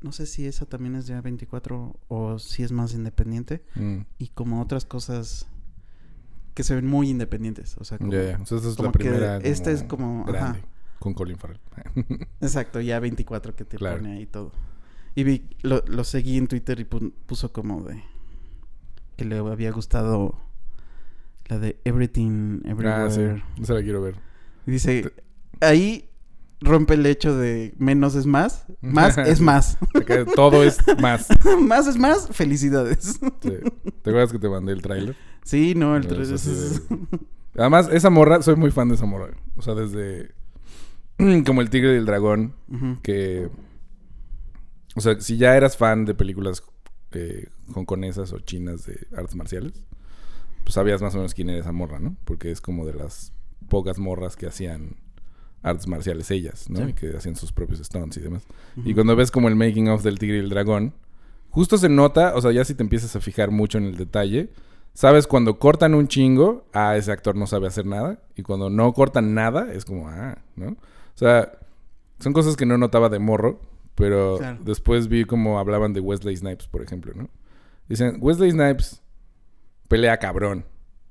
No 0.00 0.12
sé 0.12 0.26
si 0.26 0.46
esa 0.46 0.64
también 0.66 0.94
es 0.94 1.06
de 1.08 1.16
A24 1.20 1.96
o 2.06 2.38
si 2.38 2.62
es 2.62 2.70
más 2.72 2.94
independiente. 2.94 3.64
Mm. 3.74 3.98
Y 4.18 4.28
como 4.28 4.62
otras 4.62 4.84
cosas 4.84 5.46
que 6.54 6.62
se 6.62 6.74
ven 6.74 6.86
muy 6.86 7.08
independientes. 7.10 7.76
O 7.78 7.84
sea, 7.84 7.98
como... 7.98 8.12
Ya. 8.12 8.38
O 8.40 8.46
sea, 8.46 8.58
esta 8.58 8.68
es 8.70 8.76
como 8.76 8.86
la 8.88 8.92
que 8.92 8.98
primera. 8.98 9.36
esta 9.38 9.70
es 9.70 9.82
como, 9.82 10.24
ajá. 10.28 10.56
Con 11.00 11.14
Colin 11.14 11.38
Farrell. 11.38 11.60
Exacto, 12.40 12.80
ya 12.80 12.98
24 13.00 13.54
que 13.54 13.64
te 13.64 13.76
Claro. 13.76 13.96
pone 13.98 14.14
ahí 14.18 14.26
todo. 14.26 14.52
Y 15.14 15.24
vi, 15.24 15.48
lo, 15.62 15.82
lo 15.86 16.04
seguí 16.04 16.36
en 16.36 16.46
Twitter 16.48 16.78
y 16.80 16.84
pu- 16.84 17.12
puso 17.26 17.52
como 17.52 17.82
de 17.82 18.02
que 19.18 19.24
le 19.24 19.36
había 19.36 19.72
gustado 19.72 20.36
la 21.48 21.58
de 21.58 21.80
Everything 21.84 22.60
ah, 22.64 23.08
sí. 23.10 23.20
Everywhere. 23.20 23.42
Esa 23.60 23.74
la 23.74 23.82
quiero 23.82 24.00
ver. 24.00 24.14
Dice, 24.64 25.12
ahí 25.60 26.08
rompe 26.60 26.94
el 26.94 27.04
hecho 27.04 27.36
de 27.36 27.74
menos 27.78 28.14
es 28.14 28.26
más, 28.26 28.66
más 28.80 29.18
es 29.26 29.40
más. 29.40 29.76
Todo 30.36 30.62
es 30.62 30.78
más. 31.00 31.28
más 31.60 31.88
es 31.88 31.98
más, 31.98 32.28
felicidades. 32.30 33.18
Sí. 33.42 33.50
¿Te 34.02 34.10
acuerdas 34.10 34.30
que 34.30 34.38
te 34.38 34.48
mandé 34.48 34.72
el 34.72 34.82
tráiler? 34.82 35.16
sí, 35.42 35.74
no, 35.74 35.96
el 35.96 36.04
sí 36.04 36.32
es- 36.32 36.88
de- 36.88 37.18
Además, 37.56 37.88
esa 37.92 38.08
morra, 38.08 38.40
soy 38.40 38.54
muy 38.54 38.70
fan 38.70 38.88
de 38.88 38.94
esa 38.94 39.04
morra. 39.06 39.30
O 39.56 39.62
sea, 39.62 39.74
desde. 39.74 40.32
Como 41.44 41.60
el 41.60 41.70
Tigre 41.70 41.94
y 41.94 41.96
el 41.96 42.06
Dragón. 42.06 42.54
Que. 43.02 43.48
O 44.94 45.00
sea, 45.00 45.20
si 45.20 45.38
ya 45.38 45.56
eras 45.56 45.76
fan 45.76 46.04
de 46.04 46.14
películas 46.14 46.62
eh, 47.12 47.48
hongkonesas 47.74 48.32
o 48.32 48.38
chinas 48.40 48.86
de 48.86 49.06
artes 49.16 49.34
marciales, 49.34 49.82
pues 50.64 50.74
sabías 50.74 51.00
más 51.00 51.14
o 51.14 51.18
menos 51.18 51.34
quién 51.34 51.50
era 51.50 51.60
esa 51.60 51.72
morra, 51.72 51.98
¿no? 51.98 52.16
Porque 52.24 52.50
es 52.50 52.60
como 52.60 52.86
de 52.86 52.94
las 52.94 53.32
pocas 53.68 53.98
morras 53.98 54.36
que 54.36 54.46
hacían 54.46 54.96
artes 55.62 55.86
marciales 55.88 56.30
ellas, 56.30 56.68
¿no? 56.70 56.84
Sí. 56.84 56.90
Y 56.90 56.92
que 56.92 57.16
hacían 57.16 57.36
sus 57.36 57.52
propios 57.52 57.80
stunts 57.80 58.16
y 58.16 58.20
demás. 58.20 58.44
Y 58.84 58.94
cuando 58.94 59.16
ves 59.16 59.30
como 59.30 59.48
el 59.48 59.56
making 59.56 59.88
of 59.88 60.02
del 60.02 60.18
Tigre 60.18 60.36
y 60.36 60.40
el 60.40 60.50
Dragón, 60.50 60.94
justo 61.50 61.78
se 61.78 61.88
nota, 61.88 62.34
o 62.34 62.40
sea, 62.40 62.52
ya 62.52 62.64
si 62.64 62.74
te 62.74 62.82
empiezas 62.82 63.14
a 63.16 63.20
fijar 63.20 63.50
mucho 63.50 63.78
en 63.78 63.84
el 63.84 63.96
detalle, 63.96 64.50
sabes 64.94 65.26
cuando 65.26 65.58
cortan 65.58 65.94
un 65.94 66.08
chingo, 66.08 66.66
ah, 66.72 66.96
ese 66.96 67.12
actor 67.12 67.36
no 67.36 67.46
sabe 67.46 67.66
hacer 67.66 67.86
nada. 67.86 68.20
Y 68.36 68.42
cuando 68.42 68.70
no 68.70 68.92
cortan 68.92 69.34
nada, 69.34 69.72
es 69.72 69.84
como, 69.84 70.08
ah, 70.08 70.38
¿no? 70.56 70.70
O 70.70 71.16
sea, 71.18 71.52
son 72.20 72.32
cosas 72.32 72.56
que 72.56 72.66
no 72.66 72.78
notaba 72.78 73.08
de 73.08 73.18
morro, 73.18 73.60
pero 73.98 74.38
Claro. 74.38 74.60
después 74.64 75.08
vi 75.08 75.24
como 75.24 75.58
hablaban 75.58 75.92
de 75.92 76.00
Wesley 76.00 76.36
Snipes, 76.36 76.68
por 76.68 76.82
ejemplo, 76.82 77.12
¿no? 77.14 77.28
Dicen, 77.88 78.18
Wesley 78.20 78.52
Snipes 78.52 79.02
pelea 79.88 80.16
cabrón. 80.18 80.64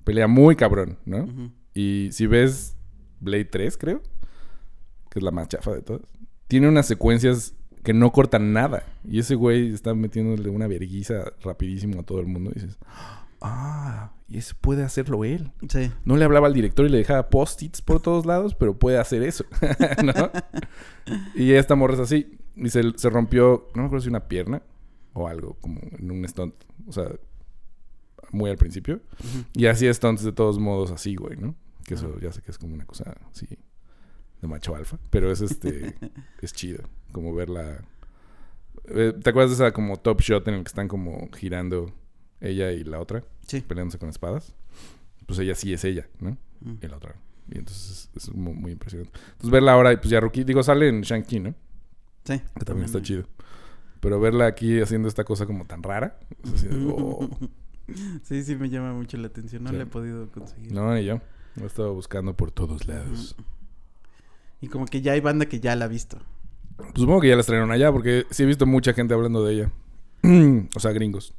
Pelea 0.04 0.28
muy 0.28 0.56
cabrón, 0.56 0.98
¿no? 1.06 1.52
Y 1.74 2.10
si 2.14 2.28
ves 2.28 2.78
Blade 3.20 3.46
3, 3.46 3.78
creo, 3.78 4.02
que 5.10 5.20
es 5.20 5.24
la 5.24 5.32
más 5.32 5.50
chafa 5.50 5.74
de 5.74 5.82
todas, 5.82 6.02
tiene 6.48 6.70
unas 6.70 6.86
secuencias 6.88 7.54
que 7.84 7.94
no 7.94 8.12
cortan 8.12 8.54
nada. 8.54 8.84
Y 9.04 9.20
ese 9.20 9.36
güey 9.36 9.74
está 9.74 9.94
metiéndole 9.94 10.50
una 10.50 10.68
verguiza 10.68 11.34
rapidísimo 11.42 12.00
a 12.00 12.04
todo 12.04 12.22
el 12.22 12.28
mundo. 12.28 12.52
Y 12.56 12.60
dices, 12.60 12.78
ah, 13.42 14.14
y 14.30 14.38
eso 14.38 14.56
puede 14.62 14.84
hacerlo 14.84 15.26
él. 15.26 15.52
Sí. 15.70 15.92
No 16.06 16.16
le 16.16 16.24
hablaba 16.26 16.48
al 16.48 16.54
director 16.54 16.86
y 16.86 16.90
le 16.90 16.98
dejaba 17.00 17.30
post-its 17.30 17.82
por 17.82 18.02
todos 18.02 18.26
lados, 18.26 18.56
pero 18.56 18.78
puede 18.78 18.98
hacer 18.98 19.24
eso, 19.24 19.44
¿no? 20.06 20.32
y 21.36 21.52
esta 21.52 21.76
morra 21.76 21.96
es 21.96 22.00
así. 22.00 22.38
Y 22.58 22.70
se, 22.70 22.82
se 22.98 23.10
rompió, 23.10 23.68
no 23.76 23.84
me 23.84 23.86
acuerdo 23.88 24.04
si 24.04 24.10
una 24.10 24.28
pierna 24.28 24.62
o 25.14 25.28
algo, 25.28 25.56
como 25.62 25.80
en 25.98 26.12
un 26.12 26.28
stunt. 26.28 26.54
O 26.88 26.92
sea, 26.92 27.10
muy 28.32 28.50
al 28.50 28.58
principio. 28.58 29.00
Y 29.54 29.68
hacía 29.68 29.94
stunts 29.94 30.24
de 30.24 30.32
todos 30.32 30.60
modos 30.60 30.92
así, 30.92 31.16
güey, 31.16 31.38
¿no? 31.38 31.56
Que 31.86 31.94
eso 31.94 32.14
Ah. 32.16 32.20
ya 32.22 32.32
sé 32.32 32.42
que 32.42 32.52
es 32.52 32.58
como 32.58 32.74
una 32.74 32.86
cosa 32.86 33.16
así 33.32 33.48
de 34.42 34.48
macho 34.48 34.76
alfa. 34.76 34.98
Pero 35.10 35.32
es 35.32 35.42
este, 35.42 35.96
es 36.42 36.54
chido. 36.54 36.84
Como 37.12 37.34
verla. 37.34 37.84
Eh, 38.90 39.14
¿Te 39.22 39.30
acuerdas 39.30 39.58
de 39.58 39.64
esa 39.66 39.74
como 39.74 39.98
top 39.98 40.22
shot 40.22 40.48
en 40.48 40.56
el 40.56 40.64
que 40.64 40.68
están 40.70 40.88
como 40.88 41.30
girando 41.36 41.94
ella 42.42 42.72
y 42.72 42.84
la 42.84 43.00
otra? 43.00 43.24
Sí. 43.48 43.62
Peleándose 43.62 43.98
con 44.00 44.10
espadas. 44.10 44.54
Pues 45.26 45.40
ella 45.40 45.56
sí 45.56 45.74
es 45.74 45.84
ella, 45.84 46.08
¿no? 46.20 46.38
Mm. 46.62 46.76
Y 46.82 46.88
la 46.88 46.98
otra. 46.98 47.16
Y 47.50 47.58
entonces 47.60 48.10
es, 48.16 48.24
es 48.30 48.34
mu- 48.36 48.54
muy, 48.54 48.72
impresionante. 48.74 49.18
Entonces 49.32 49.50
verla 49.52 49.74
ahora, 49.74 49.94
y 49.94 49.98
pues 49.98 50.10
ya 50.10 50.20
rookie, 50.20 50.44
digo, 50.44 50.62
sale 50.64 50.90
en 50.90 51.02
Shang-Chi, 51.02 51.40
¿no? 51.40 51.56
Sí. 52.28 52.42
Que 52.60 52.66
también 52.66 52.86
está 52.86 53.02
chido. 53.02 53.24
Pero 54.02 54.20
verla 54.20 54.46
aquí 54.46 54.80
haciendo 54.82 55.08
esta 55.08 55.24
cosa 55.24 55.46
como 55.46 55.66
tan 55.66 55.82
rara. 55.82 56.20
es 56.44 56.54
así 56.54 56.68
de, 56.68 56.86
oh. 56.92 57.28
Sí, 58.24 58.44
sí 58.44 58.56
me 58.58 58.70
llama 58.70 58.94
mucho 58.94 59.18
la 59.18 59.28
atención. 59.28 59.64
No 59.64 59.70
Sí. 59.72 59.78
la 59.78 59.84
he 59.84 59.86
podido 59.88 60.30
conseguir. 60.30 60.72
No, 60.74 60.94
ni 60.94 61.06
yo. 61.06 61.22
Lo 61.56 61.64
he 61.64 61.68
estado 61.68 61.94
buscando 61.94 62.36
por 62.36 62.52
todos 62.52 62.86
lados. 62.86 63.36
Y 64.62 64.68
como 64.68 64.86
que 64.86 65.02
ya 65.02 65.14
hay 65.14 65.22
banda 65.22 65.46
que 65.48 65.60
ya 65.60 65.76
la 65.76 65.86
ha 65.86 65.88
visto. 65.88 66.20
Pues 66.76 66.90
supongo 66.96 67.22
que 67.22 67.30
ya 67.30 67.36
la 67.36 67.42
estrenaron 67.42 67.72
allá, 67.72 67.92
porque 67.92 68.26
sí 68.30 68.44
he 68.44 68.46
visto 68.46 68.66
mucha 68.66 68.94
gente 68.94 69.14
hablando 69.14 69.44
de 69.44 69.54
ella. 69.54 69.72
o 70.76 70.80
sea, 70.80 70.92
gringos. 70.92 71.34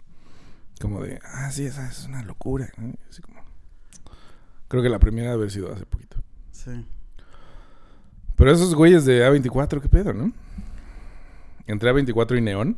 Como 0.80 1.00
de, 1.02 1.20
ah, 1.24 1.50
sí, 1.50 1.64
esa 1.66 1.88
es 1.88 2.06
una 2.06 2.22
locura. 2.22 2.72
Así 3.10 3.20
como... 3.22 3.42
Creo 4.68 4.82
que 4.82 4.88
la 4.88 4.98
primera 4.98 5.30
debe 5.30 5.34
haber 5.42 5.50
sido 5.50 5.72
hace 5.72 5.84
poquito. 5.86 6.16
Sí. 6.52 6.86
Pero 8.36 8.52
esos 8.52 8.74
güeyes 8.74 9.04
de 9.04 9.28
A24, 9.28 9.80
¿qué 9.80 9.88
pedo, 9.88 10.12
no? 10.12 10.32
Entre 11.68 11.92
A24 11.92 12.36
y 12.36 12.40
Neon. 12.40 12.76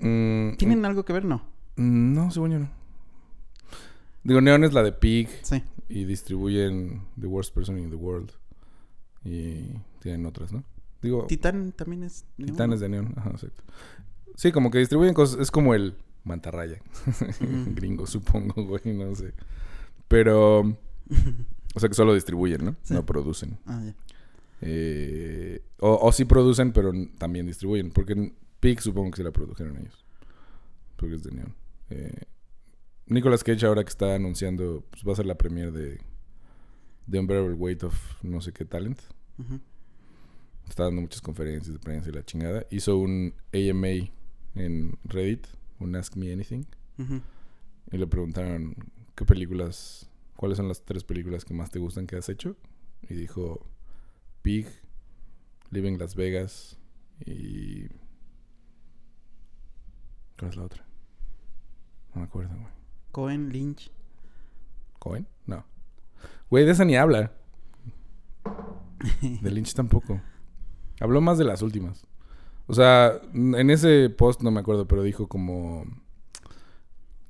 mm, 0.00 0.56
¿Tienen 0.56 0.84
algo 0.84 1.04
que 1.04 1.12
ver? 1.12 1.24
No. 1.24 1.36
mm, 1.76 2.12
No, 2.14 2.30
según 2.32 2.50
yo 2.50 2.58
no. 2.58 2.68
Digo, 4.24 4.40
Neon 4.40 4.64
es 4.64 4.72
la 4.72 4.82
de 4.82 4.92
Pig 4.92 5.28
Sí. 5.42 5.62
y 5.88 6.04
distribuyen 6.04 7.02
The 7.20 7.26
Worst 7.26 7.54
Person 7.54 7.78
in 7.78 7.90
the 7.90 7.96
World. 7.96 8.32
Y 9.24 9.70
tienen 10.00 10.26
otras, 10.26 10.52
¿no? 10.52 10.64
Digo, 11.02 11.26
Titán 11.26 11.72
también 11.72 12.02
es. 12.04 12.24
¿no? 12.38 12.46
Titanes 12.46 12.80
de 12.80 12.88
Neon. 12.88 13.12
Ajá, 13.16 13.30
exacto. 13.30 13.62
Sí, 14.36 14.50
como 14.52 14.70
que 14.70 14.78
distribuyen 14.78 15.14
cosas. 15.14 15.38
Es 15.40 15.50
como 15.50 15.74
el 15.74 15.94
mantarraya. 16.24 16.78
Ujú. 17.06 17.14
Gringo, 17.74 18.06
supongo, 18.06 18.64
güey, 18.64 18.80
no 18.94 19.14
sé. 19.14 19.32
Pero. 20.08 20.60
O 21.74 21.80
sea 21.80 21.88
que 21.88 21.94
solo 21.94 22.14
distribuyen, 22.14 22.64
¿no? 22.64 22.76
Sí. 22.82 22.94
No 22.94 23.04
producen. 23.04 23.58
Ah, 23.66 23.82
ya. 23.84 23.94
Eh, 24.66 25.62
o, 25.80 25.98
o 26.02 26.12
sí 26.12 26.24
producen, 26.24 26.72
pero 26.72 26.90
también 27.18 27.46
distribuyen. 27.46 27.90
Porque 27.90 28.32
Pig 28.60 28.80
supongo 28.80 29.10
que 29.10 29.18
se 29.18 29.24
la 29.24 29.30
produjeron 29.30 29.76
ellos. 29.76 30.04
Porque 30.96 31.16
es 31.16 31.22
de 31.22 31.32
Neon. 31.32 31.54
Eh, 31.90 32.22
Nicolas 33.06 33.44
Cage 33.44 33.66
ahora 33.66 33.84
que 33.84 33.90
está 33.90 34.14
anunciando, 34.14 34.84
pues 34.90 35.04
va 35.06 35.12
a 35.12 35.16
ser 35.16 35.26
la 35.26 35.36
premiere 35.36 35.70
de 35.70 36.00
The 37.10 37.18
Unbearable 37.18 37.54
Weight 37.54 37.84
of 37.84 38.22
no 38.22 38.40
sé 38.40 38.52
qué 38.52 38.64
talent. 38.64 39.00
Ujú. 39.38 39.60
Está 40.66 40.84
dando 40.84 41.02
muchas 41.02 41.20
conferencias 41.20 41.74
de 41.74 41.78
prensa 41.78 42.08
y 42.08 42.12
la 42.12 42.24
chingada. 42.24 42.64
Hizo 42.70 42.96
un 42.96 43.34
AMA 43.52 44.10
en 44.54 44.96
Reddit, 45.04 45.46
un 45.78 45.94
Ask 45.94 46.16
Me 46.16 46.32
Anything. 46.32 46.64
Y 47.90 47.98
le 47.98 48.06
preguntaron 48.06 48.74
qué 49.14 49.26
películas, 49.26 50.08
cuáles 50.36 50.56
son 50.56 50.68
las 50.68 50.82
tres 50.84 51.04
películas 51.04 51.44
que 51.44 51.52
más 51.52 51.70
te 51.70 51.78
gustan 51.78 52.06
que 52.06 52.16
has 52.16 52.30
hecho. 52.30 52.56
Y 53.10 53.14
dijo 53.14 53.66
Pig, 54.44 54.66
Living 55.70 55.96
Las 55.96 56.14
Vegas 56.14 56.78
y... 57.24 57.86
¿Cuál 60.38 60.50
es 60.50 60.56
la 60.56 60.64
otra? 60.64 60.86
No 62.14 62.20
me 62.20 62.26
acuerdo, 62.26 62.54
güey. 62.54 62.72
Cohen, 63.10 63.48
Lynch. 63.48 63.90
¿Cohen? 64.98 65.26
No. 65.46 65.64
Güey, 66.50 66.66
de 66.66 66.72
esa 66.72 66.84
ni 66.84 66.94
habla. 66.94 67.32
De 69.40 69.50
Lynch 69.50 69.72
tampoco. 69.72 70.20
Habló 71.00 71.22
más 71.22 71.38
de 71.38 71.44
las 71.44 71.62
últimas. 71.62 72.06
O 72.66 72.74
sea, 72.74 73.18
en 73.32 73.70
ese 73.70 74.10
post 74.10 74.42
no 74.42 74.50
me 74.50 74.60
acuerdo, 74.60 74.86
pero 74.86 75.02
dijo 75.02 75.26
como... 75.26 75.86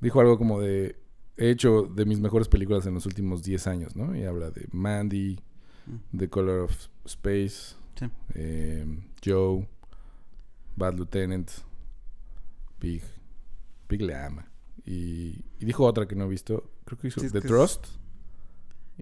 Dijo 0.00 0.20
algo 0.20 0.36
como 0.36 0.60
de... 0.60 1.00
He 1.36 1.50
hecho 1.50 1.82
de 1.82 2.06
mis 2.06 2.18
mejores 2.18 2.48
películas 2.48 2.86
en 2.86 2.94
los 2.94 3.06
últimos 3.06 3.44
10 3.44 3.68
años, 3.68 3.94
¿no? 3.94 4.16
Y 4.16 4.24
habla 4.24 4.50
de 4.50 4.66
Mandy, 4.72 5.38
Mm. 5.86 6.18
The 6.18 6.28
Color 6.30 6.60
of 6.60 6.88
Space, 7.04 7.74
Sí. 7.98 8.06
eh, 8.34 8.86
Joe, 9.24 9.68
Bad 10.76 10.94
Lieutenant, 10.94 11.50
Pig. 12.78 13.02
Pig 13.86 14.00
le 14.02 14.14
ama. 14.16 14.46
Y, 14.86 15.44
y 15.60 15.64
dijo 15.64 15.84
otra 15.84 16.06
que 16.06 16.14
no 16.16 16.24
he 16.24 16.28
visto. 16.28 16.70
Creo 16.84 16.98
que 16.98 17.08
hizo 17.08 17.20
Sí, 17.20 17.26
The 17.28 17.32
que 17.40 17.46
es- 17.46 17.52
Trust 17.52 17.86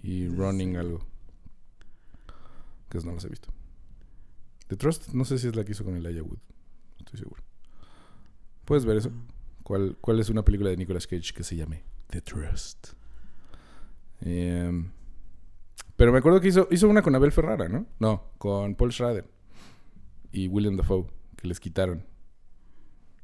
y 0.02 0.28
Running 0.28 0.72
sí. 0.72 0.76
algo. 0.76 1.06
Que 2.88 2.98
no 2.98 3.12
los 3.12 3.24
he 3.24 3.28
visto. 3.28 3.48
The 4.68 4.76
Trust, 4.76 5.08
no 5.14 5.24
sé 5.24 5.38
si 5.38 5.48
es 5.48 5.56
la 5.56 5.64
que 5.64 5.72
hizo 5.72 5.84
con 5.84 5.96
Elijah 5.96 6.22
Wood. 6.22 6.38
No 6.38 6.98
estoy 7.04 7.18
seguro. 7.20 7.42
Puedes 8.64 8.84
ver 8.84 8.96
eso. 8.98 9.10
Mm. 9.10 9.26
¿Cuál, 9.62 9.96
¿Cuál 10.00 10.20
es 10.20 10.28
una 10.28 10.44
película 10.44 10.70
de 10.70 10.76
Nicolas 10.76 11.06
Cage 11.06 11.32
que 11.34 11.44
se 11.44 11.56
llame 11.56 11.84
The 12.08 12.20
Trust? 12.20 12.88
Em, 14.20 14.90
pero 15.96 16.12
me 16.12 16.18
acuerdo 16.18 16.40
que 16.40 16.48
hizo, 16.48 16.68
hizo 16.70 16.88
una 16.88 17.02
con 17.02 17.14
Abel 17.14 17.32
Ferrara, 17.32 17.68
¿no? 17.68 17.86
No, 17.98 18.24
con 18.38 18.74
Paul 18.74 18.92
Schrader 18.92 19.28
y 20.32 20.48
William 20.48 20.76
Dafoe, 20.76 21.06
que 21.36 21.46
les 21.48 21.60
quitaron 21.60 22.04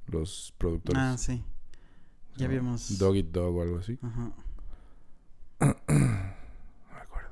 los 0.07 0.54
productores. 0.59 1.00
Ah, 1.02 1.16
sí. 1.18 1.42
Ya 2.37 2.46
No, 2.46 2.50
habíamos. 2.50 2.98
Dog 2.98 3.16
Eat 3.16 3.26
Dog 3.26 3.57
o 3.57 3.62
algo 3.62 3.78
así. 3.78 3.98
Ajá. 4.02 4.33
No 5.88 6.94
me 6.94 7.00
acuerdo. 7.00 7.31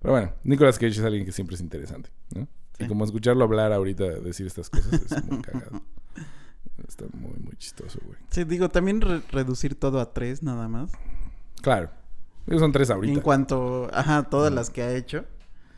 Pero 0.00 0.12
bueno, 0.12 0.32
Nicolas 0.44 0.76
Cage 0.78 0.88
es 0.98 1.00
alguien 1.00 1.24
que 1.24 1.32
siempre 1.32 1.54
es 1.54 1.60
interesante, 1.60 2.10
¿no? 2.34 2.48
Sí. 2.76 2.84
Y 2.84 2.88
como 2.88 3.04
escucharlo 3.04 3.44
hablar 3.44 3.72
ahorita, 3.72 4.04
decir 4.20 4.46
estas 4.46 4.68
cosas 4.70 4.92
es 4.94 5.24
muy 5.24 5.40
cagado. 5.42 5.80
Está 6.88 7.04
muy, 7.12 7.34
muy 7.40 7.56
chistoso, 7.56 8.00
güey. 8.04 8.18
Sí, 8.30 8.44
digo, 8.44 8.68
también 8.68 9.00
re- 9.00 9.22
reducir 9.30 9.76
todo 9.78 10.00
a 10.00 10.12
tres 10.12 10.42
nada 10.42 10.68
más. 10.68 10.90
Claro. 11.62 11.90
Son 12.48 12.72
tres 12.72 12.90
ahorita. 12.90 13.12
En 13.14 13.20
cuanto, 13.20 13.88
ajá, 13.92 14.24
todas 14.24 14.48
Ujú. 14.50 14.56
las 14.56 14.70
que 14.70 14.82
ha 14.82 14.94
hecho. 14.94 15.24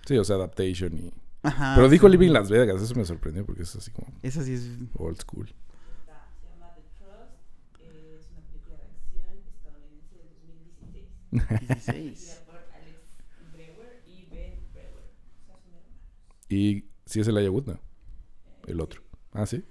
Sí, 0.07 0.17
o 0.19 0.25
sea, 0.25 0.37
Adaptation 0.37 0.97
y... 0.99 1.13
Ajá. 1.43 1.75
Pero 1.77 1.89
dijo 1.89 2.07
sí. 2.09 2.13
Living 2.13 2.33
Las 2.33 2.51
Vegas, 2.51 2.83
eso 2.83 2.95
me 2.97 3.05
sorprendió 3.05 3.45
porque 3.47 3.63
es 3.63 3.77
así 3.77 3.91
como 3.93 4.09
Esa 4.23 4.43
sí 4.43 4.55
es. 4.55 4.69
old 4.95 5.21
school. 5.21 5.47
Está- 6.01 6.27
se 6.41 6.49
llama 6.49 6.75
The 6.75 6.83
Trust, 6.99 7.81
es 7.81 8.27
una 8.33 8.41
película 8.49 8.77
de 8.79 8.85
acción 8.85 9.39
estadounidense 9.49 10.17
de 10.17 10.25
2016, 11.31 11.69
16. 11.69 12.05
dirigida 12.05 12.45
por 12.47 12.57
Alex 12.75 12.99
Brewer 13.53 14.03
y 16.49 16.85
si 17.07 17.21
es 17.21 17.29
el 17.29 17.35
no. 17.67 17.81
El 18.67 18.81
otro. 18.81 19.03
Ah, 19.33 19.47
sí. 19.47 19.65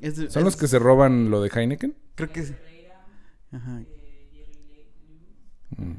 Es 0.00 0.14
¿Son 0.32 0.44
los 0.44 0.54
es- 0.54 0.60
que 0.60 0.68
se 0.68 0.78
roban 0.78 1.30
lo 1.30 1.40
de 1.42 1.50
Heineken? 1.52 1.96
Creo 2.14 2.30
que 2.30 2.44
sí. 2.44 2.54
Ajá. 3.50 3.82
Mm, 5.76 5.92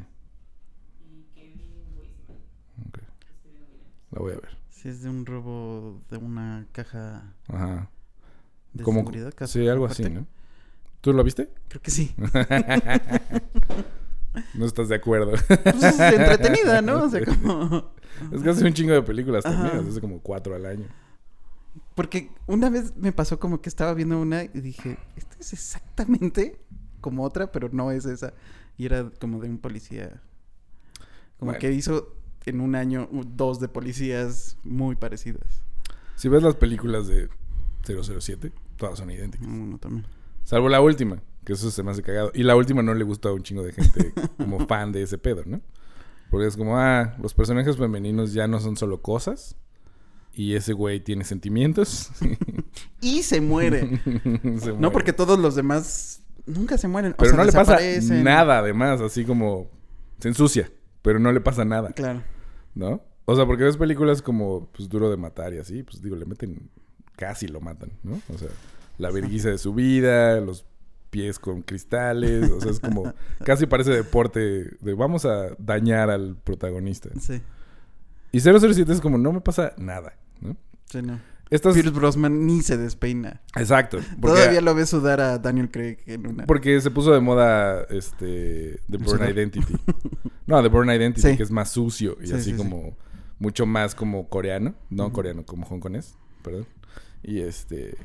La 4.12 4.20
voy 4.20 4.34
a 4.34 4.36
ver. 4.36 4.58
Sí, 4.70 4.90
es 4.90 5.02
de 5.04 5.10
un 5.10 5.26
robo 5.26 6.02
de 6.10 6.18
una 6.18 6.66
caja 6.72 7.34
Ajá. 7.48 7.90
de 8.74 8.84
Como, 8.84 9.00
seguridad. 9.02 9.34
caja 9.34 9.48
sí, 9.52 9.68
algo 9.68 9.86
así. 9.86 10.10
¿no? 10.10 10.26
¿Tú 11.02 11.14
lo 11.14 11.24
viste? 11.24 11.50
Creo 11.68 11.82
que 11.82 11.92
sí. 11.92 12.14
no 14.54 14.66
estás 14.66 14.90
de 14.90 14.96
acuerdo. 14.96 15.32
Pues 15.48 15.84
es 15.84 16.00
entretenida, 16.00 16.82
¿no? 16.82 17.04
O 17.04 17.10
sea, 17.10 17.24
como... 17.44 17.92
es 18.32 18.42
que 18.42 18.50
hace 18.50 18.66
un 18.66 18.74
chingo 18.74 18.94
de 18.94 19.02
películas 19.02 19.44
también. 19.44 19.88
Hace 19.88 20.02
como 20.02 20.20
cuatro 20.22 20.56
al 20.56 20.66
año. 20.66 20.88
Porque 21.96 22.32
una 22.48 22.70
vez 22.70 22.96
me 22.96 23.12
pasó 23.12 23.40
como 23.40 23.62
que 23.62 23.70
estaba 23.70 23.94
viendo 23.94 24.20
una 24.20 24.44
y 24.44 24.62
dije, 24.62 24.98
esta 25.16 25.36
es 25.40 25.54
exactamente 25.54 26.60
como 27.02 27.24
otra, 27.24 27.52
pero 27.52 27.70
no 27.72 27.92
es 27.92 28.06
esa. 28.06 28.34
Y 28.78 28.86
era 28.86 29.10
como 29.20 29.40
de 29.42 29.50
un 29.50 29.58
policía. 29.58 30.22
Como 31.38 31.52
Bueno. 31.52 31.60
que 31.60 31.72
hizo 31.72 32.16
en 32.46 32.62
un 32.62 32.76
año 32.76 33.10
dos 33.12 33.60
de 33.60 33.68
policías 33.68 34.58
muy 34.64 34.96
parecidas. 34.96 35.62
Si 36.16 36.28
ves 36.30 36.44
las 36.44 36.56
películas 36.56 37.08
de 37.08 37.30
007, 37.84 38.52
todas 38.78 39.00
son 39.00 39.12
idénticas. 39.12 39.48
También. 39.80 40.06
Salvo 40.44 40.68
la 40.70 40.82
última, 40.82 41.22
Que 41.46 41.54
eso 41.54 41.70
se 41.72 41.84
me 41.84 41.92
hace 41.92 42.02
cagado. 42.02 42.32
Y 42.34 42.44
la 42.44 42.56
última 42.56 42.82
no 42.82 42.94
le 42.94 43.04
gusta 43.04 43.30
a 43.30 43.34
un 43.34 43.44
chingo 43.44 43.64
de 43.64 43.72
gente 43.74 44.14
como 44.38 44.66
fan 44.68 44.92
de 44.92 45.04
ese 45.04 45.18
pedo, 45.18 45.44
¿no? 45.46 45.62
Porque 46.30 46.48
es 46.48 46.58
como, 46.58 46.78
ah, 46.78 47.16
los 47.22 47.34
personajes 47.34 47.78
femeninos 47.78 48.34
ya 48.34 48.48
no 48.48 48.60
son 48.60 48.78
solo 48.78 49.02
cosas. 49.02 49.56
Y 50.34 50.56
ese 50.56 50.74
güey 50.74 51.00
tiene 51.02 51.24
sentimientos. 51.24 52.12
Y 53.02 53.24
se 53.24 53.40
muere. 53.42 54.02
Se 54.60 54.74
No 54.74 54.92
porque 54.92 55.14
todos 55.14 55.40
los 55.40 55.56
demás 55.56 56.22
nunca 56.46 56.78
se 56.78 56.88
mueren. 56.88 57.14
o 57.14 57.16
Pero 57.18 57.32
sea, 57.32 57.38
no 57.38 57.46
le 57.46 57.52
pasa 57.52 57.78
nada, 58.12 58.60
además. 58.60 59.00
Así 59.02 59.24
como... 59.24 59.70
Se 60.20 60.28
ensucia. 60.28 60.70
Pero 61.02 61.20
no 61.20 61.32
le 61.32 61.42
pasa 61.42 61.66
nada. 61.66 61.92
Claro. 61.92 62.24
¿No? 62.76 63.02
O 63.26 63.36
sea, 63.36 63.46
porque 63.46 63.64
ves 63.64 63.78
películas 63.78 64.22
como 64.22 64.68
pues 64.76 64.90
duro 64.90 65.10
de 65.10 65.18
matar 65.18 65.54
y 65.54 65.60
así, 65.60 65.84
pues 65.84 66.02
digo, 66.02 66.16
le 66.16 66.26
meten 66.26 66.70
casi 67.16 67.48
lo 67.48 67.62
matan, 67.62 67.92
¿no? 68.02 68.20
O 68.34 68.38
sea, 68.38 68.50
la 68.98 69.12
vergüenza 69.12 69.50
de 69.50 69.58
su 69.58 69.74
vida, 69.74 70.40
los 70.40 70.66
pies 71.10 71.38
con 71.38 71.62
cristales, 71.62 72.50
o 72.50 72.62
sea, 72.62 72.72
es 72.72 72.80
como 72.80 73.14
casi 73.44 73.66
parece 73.66 73.92
deporte 73.92 74.72
de 74.80 74.94
vamos 74.94 75.26
a 75.26 75.50
dañar 75.58 76.10
al 76.10 76.38
protagonista. 76.44 77.10
Sí. 77.20 77.42
Y 78.32 78.40
007 78.40 78.92
es 78.92 79.02
como 79.02 79.18
no 79.18 79.32
me 79.34 79.42
pasa 79.42 79.74
nada, 79.78 80.14
¿no? 80.40 80.56
Sí, 80.86 81.02
no. 81.02 81.20
Estas 81.50 81.74
Pierce 81.74 81.92
Brosnan 81.92 82.46
ni 82.46 82.62
se 82.62 82.78
despeina. 82.78 83.42
Exacto, 83.56 83.98
porque 84.22 84.38
Todavía 84.40 84.62
lo 84.62 84.76
ve 84.76 84.86
sudar 84.86 85.20
a 85.20 85.40
Daniel 85.40 85.72
Craig 85.72 85.98
en 86.06 86.28
una. 86.28 86.46
porque 86.46 86.80
se 86.80 86.92
puso 86.92 87.12
de 87.12 87.20
moda 87.20 87.84
este 87.90 88.80
The 88.90 88.98
Born. 88.98 89.30
Identity. 89.30 89.76
No, 90.50 90.62
The 90.62 90.68
Born 90.70 90.90
Identity 90.90 91.22
Sí. 91.32 91.38
que 91.38 91.44
es 91.44 91.52
más 91.52 91.70
sucio 91.72 92.18
y 92.22 92.28
Sí, 92.28 92.34
así 92.34 92.44
sí, 92.46 92.52
sí. 92.52 92.58
como 92.58 92.98
mucho 93.40 93.66
más 93.66 93.96
como 93.96 94.28
coreano, 94.30 94.76
no 94.90 95.06
Ujú. 95.06 95.14
coreano, 95.14 95.46
como 95.46 95.66
hongkonés, 95.66 96.16
perdón. 96.44 96.66
Y 97.24 97.40
este 97.40 97.98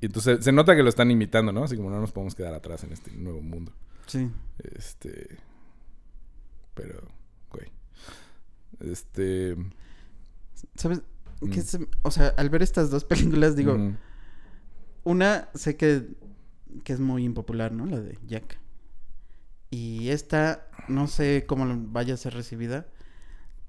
y 0.00 0.06
entonces 0.06 0.44
se 0.44 0.52
nota 0.52 0.76
que 0.76 0.82
lo 0.84 0.88
están 0.88 1.10
imitando, 1.10 1.50
¿no? 1.52 1.64
Así 1.64 1.76
como 1.76 1.90
no 1.90 2.00
nos 2.00 2.12
podemos 2.12 2.34
quedar 2.36 2.54
atrás 2.54 2.84
en 2.84 2.92
este 2.92 3.10
nuevo 3.12 3.40
mundo. 3.40 3.72
Sí. 4.06 4.30
Este 4.58 5.38
pero 6.74 7.00
güey. 7.50 7.66
Este 8.80 9.56
¿Sabes? 10.74 11.02
Mm. 11.40 11.50
Que 11.50 11.62
se- 11.62 11.88
o 12.02 12.10
sea, 12.10 12.28
al 12.36 12.50
ver 12.50 12.62
estas 12.62 12.90
dos 12.90 13.04
películas, 13.40 13.56
digo, 13.56 13.76
una 15.04 15.48
sé 15.54 15.76
que, 15.76 16.06
que 16.84 16.92
es 16.92 17.00
muy 17.00 17.24
impopular, 17.24 17.72
¿no? 17.72 17.86
La 17.86 18.00
de 18.00 18.18
Jack. 18.26 18.58
Y 19.70 20.08
esta, 20.10 20.67
no 20.88 21.06
sé 21.06 21.44
cómo 21.46 21.66
vaya 21.90 22.14
a 22.14 22.16
ser 22.16 22.34
recibida. 22.34 22.86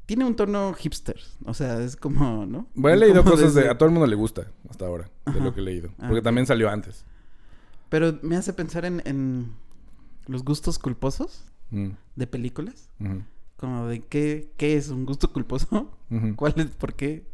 Tiene 0.05 0.25
un 0.25 0.35
tono 0.35 0.73
hipster. 0.73 1.19
O 1.45 1.53
sea, 1.53 1.81
es 1.83 1.95
como, 1.95 2.45
¿no? 2.45 2.67
Bueno, 2.73 2.97
he 2.97 2.99
leído 3.07 3.23
cosas 3.23 3.53
de 3.53 3.69
a 3.69 3.77
todo 3.77 3.87
el 3.87 3.93
mundo 3.93 4.07
le 4.07 4.15
gusta 4.15 4.47
hasta 4.69 4.85
ahora, 4.85 5.09
de 5.31 5.39
lo 5.39 5.53
que 5.53 5.61
he 5.61 5.63
leído, 5.63 5.89
Ah, 5.99 6.07
porque 6.07 6.21
también 6.21 6.47
salió 6.47 6.69
antes. 6.69 7.05
Pero 7.89 8.17
me 8.21 8.35
hace 8.35 8.53
pensar 8.53 8.85
en, 8.85 9.01
en 9.05 9.53
los 10.27 10.43
gustos 10.43 10.79
culposos 10.79 11.43
Mm, 11.71 11.89
de 12.15 12.25
películas. 12.27 12.89
Como 13.57 13.85
de 13.85 13.99
qué, 14.01 14.51
qué 14.57 14.75
es 14.75 14.89
un 14.89 15.05
gusto 15.05 15.31
culposo. 15.31 15.95
¿Cuál 16.35 16.53
es? 16.57 16.65
¿Por 16.71 16.95
qué? 16.95 17.27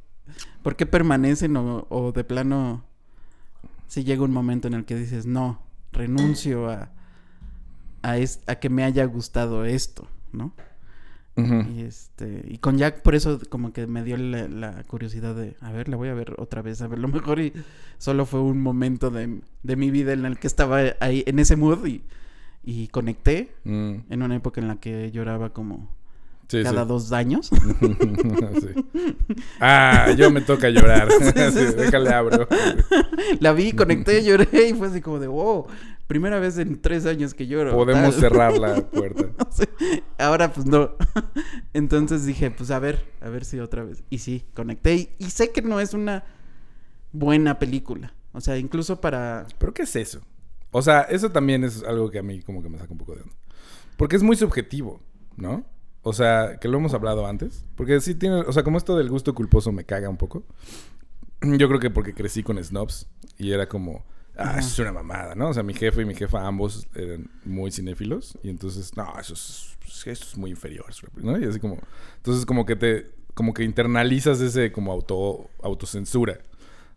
¿Por 0.61 0.75
qué 0.75 0.85
permanecen 0.85 1.55
o, 1.55 1.87
o 1.89 2.11
de 2.11 2.23
plano 2.25 2.83
si 3.87 4.03
llega 4.03 4.23
un 4.23 4.31
momento 4.33 4.67
en 4.67 4.73
el 4.73 4.83
que 4.85 4.95
dices, 4.95 5.25
no, 5.25 5.61
renuncio 5.93 6.69
a, 6.69 6.91
a, 8.09 8.17
es- 8.17 8.41
a 8.47 8.55
que 8.55 8.69
me 8.69 8.83
haya 8.83 9.05
gustado 9.05 9.65
esto, 9.65 10.07
¿no? 10.31 10.53
Y 11.37 11.81
este 11.81 12.45
y 12.47 12.59
con 12.59 12.77
Jack 12.77 13.01
por 13.01 13.13
eso 13.13 13.41
como 13.49 13.73
que 13.73 13.87
me 13.87 14.03
dio 14.05 14.15
la, 14.15 14.47
la 14.47 14.83
curiosidad 14.85 15.35
de, 15.35 15.57
a 15.59 15.69
ver, 15.73 15.89
la 15.89 15.97
voy 15.97 16.07
a 16.07 16.13
ver 16.13 16.33
otra 16.37 16.61
vez, 16.61 16.81
a 16.81 16.87
ver, 16.87 16.97
lo 16.99 17.09
mejor 17.09 17.41
y 17.41 17.51
solo 17.97 18.25
fue 18.25 18.39
un 18.39 18.61
momento 18.61 19.09
de, 19.11 19.41
de 19.61 19.75
mi 19.75 19.91
vida 19.91 20.13
en 20.13 20.23
el 20.25 20.39
que 20.39 20.47
estaba 20.47 20.79
ahí 21.01 21.25
en 21.27 21.39
ese 21.39 21.57
mood 21.57 21.85
y, 21.87 22.03
y 22.63 22.87
conecté 22.87 23.51
Mm, 23.65 23.95
en 24.09 24.23
una 24.23 24.35
época 24.37 24.61
en 24.61 24.69
la 24.69 24.77
que 24.77 25.11
lloraba 25.11 25.49
como 25.51 25.89
sí, 26.47 26.63
cada 26.63 26.83
sí. 26.83 26.87
dos 26.87 27.11
años. 27.11 27.49
Sí. 28.61 28.69
Ah, 29.59 30.11
yo 30.17 30.31
me 30.31 30.41
toca 30.41 30.69
llorar. 30.69 31.09
Sí, 31.51 31.65
déjale 31.77 32.09
abro. 32.13 32.47
La 33.41 33.51
vi, 33.53 33.73
conecté, 33.73 34.23
lloré 34.23 34.69
y 34.69 34.73
fue 34.73 34.87
así 34.87 35.01
como 35.01 35.19
de, 35.19 35.27
wow, 35.27 35.67
primera 36.07 36.39
vez 36.39 36.57
en 36.57 36.81
tres 36.81 37.05
años 37.05 37.33
que 37.33 37.47
lloro. 37.47 37.71
Podemos 37.71 38.11
tal". 38.11 38.21
cerrar 38.21 38.57
la 38.57 38.87
puerta. 38.91 39.25
Ahora 40.17 40.51
pues 40.53 40.65
no. 40.65 40.91
Entonces 41.73 42.25
dije, 42.25 42.51
pues 42.51 42.71
a 42.71 42.79
ver, 42.79 43.05
a 43.21 43.29
ver 43.29 43.45
si 43.45 43.59
otra 43.59 43.83
vez. 43.83 44.03
Y 44.09 44.19
sí, 44.19 44.45
conecté 44.53 44.95
y, 44.95 45.09
y 45.19 45.29
sé 45.29 45.51
que 45.51 45.61
no 45.61 45.79
es 45.79 45.93
una 45.93 46.23
buena 47.11 47.59
película. 47.59 48.13
O 48.33 48.41
sea, 48.41 48.57
incluso 48.57 48.99
para... 48.99 49.47
¿Pero 49.57 49.73
qué 49.73 49.83
es 49.83 49.95
eso? 49.95 50.21
O 50.71 50.81
sea, 50.81 51.01
eso 51.03 51.31
también 51.31 51.63
es 51.63 51.83
algo 51.83 52.11
que 52.11 52.19
a 52.19 52.23
mí 52.23 52.41
como 52.41 52.61
que 52.61 52.69
me 52.69 52.77
saca 52.77 52.91
un 52.91 52.97
poco 52.97 53.15
de 53.15 53.21
onda. 53.21 53.35
Porque 53.95 54.17
es 54.17 54.23
muy 54.23 54.35
subjetivo, 54.35 54.99
¿no? 55.37 55.63
O 56.01 56.11
sea, 56.11 56.57
que 56.59 56.67
lo 56.67 56.77
hemos 56.77 56.93
hablado 56.93 57.25
antes. 57.27 57.63
Porque 57.75 57.99
sí 58.01 58.13
tiene... 58.13 58.41
O 58.41 58.51
sea, 58.51 58.63
como 58.63 58.77
esto 58.77 58.97
del 58.97 59.09
gusto 59.09 59.33
culposo 59.33 59.71
me 59.71 59.85
caga 59.85 60.09
un 60.09 60.17
poco. 60.17 60.43
Yo 61.41 61.67
creo 61.69 61.79
que 61.79 61.89
porque 61.89 62.13
crecí 62.13 62.43
con 62.43 62.61
snobs. 62.61 63.07
Y 63.37 63.53
era 63.53 63.67
como... 63.69 64.05
Ah, 64.37 64.55
eso 64.59 64.67
es 64.67 64.79
una 64.79 64.91
mamada, 64.91 65.35
¿no? 65.35 65.49
O 65.49 65.53
sea, 65.53 65.63
mi 65.63 65.73
jefe 65.73 66.01
y 66.01 66.05
mi 66.05 66.15
jefa 66.15 66.45
ambos 66.45 66.87
eran 66.95 67.29
muy 67.45 67.71
cinéfilos. 67.71 68.37
Y 68.43 68.49
entonces, 68.49 68.95
no, 68.97 69.13
eso 69.19 69.33
es, 69.33 69.77
eso 69.87 70.09
es 70.09 70.37
muy 70.37 70.51
inferior. 70.51 70.85
¿no? 71.15 71.39
Y 71.39 71.45
así 71.45 71.59
como... 71.59 71.79
Entonces 72.17 72.45
como 72.45 72.65
que 72.65 72.75
te... 72.75 73.11
Como 73.33 73.53
que 73.53 73.63
internalizas 73.63 74.39
ese 74.41 74.71
como 74.71 74.91
auto... 74.91 75.49
Autocensura. 75.63 76.39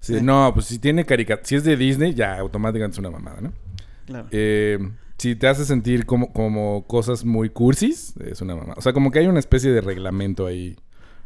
Así 0.01 0.13
de, 0.15 0.21
Sí. 0.21 0.25
no, 0.25 0.53
pues 0.55 0.67
si 0.67 0.79
tiene 0.79 1.05
caricatura... 1.05 1.47
Si 1.47 1.55
es 1.57 1.65
de 1.65 1.77
Disney, 1.77 2.15
ya 2.15 2.39
automáticamente 2.39 2.95
es 2.95 2.99
una 2.99 3.11
mamada, 3.11 3.41
¿no? 3.41 3.53
Claro. 4.07 4.29
Eh, 4.31 4.79
si 5.19 5.35
te 5.35 5.49
hace 5.49 5.65
sentir 5.65 6.07
como, 6.07 6.33
como 6.33 6.87
cosas 6.87 7.25
muy 7.25 7.51
cursis, 7.51 8.15
es 8.25 8.41
una 8.41 8.55
mamá. 8.55 8.75
O 8.77 8.81
sea, 8.81 8.93
como 8.93 9.11
que 9.11 9.19
hay 9.19 9.27
una 9.27 9.41
especie 9.41 9.71
de 9.73 9.81
reglamento 9.81 10.47
ahí 10.47 10.77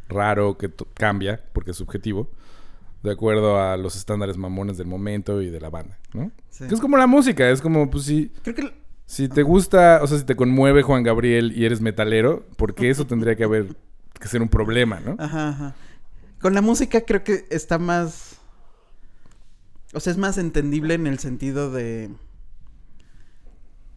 raro 0.09 0.57
que 0.57 0.71
cambia, 0.93 1.43
porque 1.53 1.71
es 1.71 1.77
subjetivo, 1.77 2.29
de 3.03 3.11
acuerdo 3.11 3.59
a 3.59 3.75
los 3.75 3.95
estándares 3.97 4.37
mamones 4.37 4.77
del 4.77 4.87
momento 4.87 5.41
y 5.41 5.49
de 5.49 5.59
la 5.59 5.69
banda, 5.69 5.99
¿no? 6.13 6.31
Sí. 6.49 6.67
Que 6.67 6.73
es 6.73 6.79
como 6.79 6.97
la 6.97 7.05
música, 7.05 7.49
es 7.49 7.61
como, 7.61 7.89
pues 7.89 8.05
si, 8.05 8.29
Creo 8.41 8.55
que... 8.55 8.73
si 9.05 9.27
te 9.27 9.43
gusta, 9.43 9.99
o 10.01 10.07
sea, 10.07 10.17
si 10.17 10.23
te 10.23 10.37
conmueve 10.37 10.83
Juan 10.83 11.03
Gabriel 11.03 11.51
y 11.55 11.65
eres 11.65 11.81
metalero, 11.81 12.45
porque 12.55 12.89
eso 12.89 13.05
tendría 13.05 13.35
que 13.35 13.43
haber 13.43 13.75
que 14.19 14.27
ser 14.29 14.41
un 14.41 14.47
problema, 14.47 15.01
¿no? 15.01 15.17
Ajá, 15.19 15.49
ajá. 15.49 15.75
Con 16.39 16.53
la 16.53 16.61
música 16.61 17.01
creo 17.01 17.23
que 17.23 17.45
está 17.49 17.77
más... 17.77 18.37
O 19.93 19.99
sea, 19.99 20.11
es 20.11 20.17
más 20.17 20.37
entendible 20.37 20.93
en 20.93 21.05
el 21.05 21.19
sentido 21.19 21.71
de... 21.71 22.09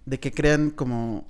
De 0.05 0.19
que 0.21 0.33
crean 0.33 0.71
como... 0.71 1.27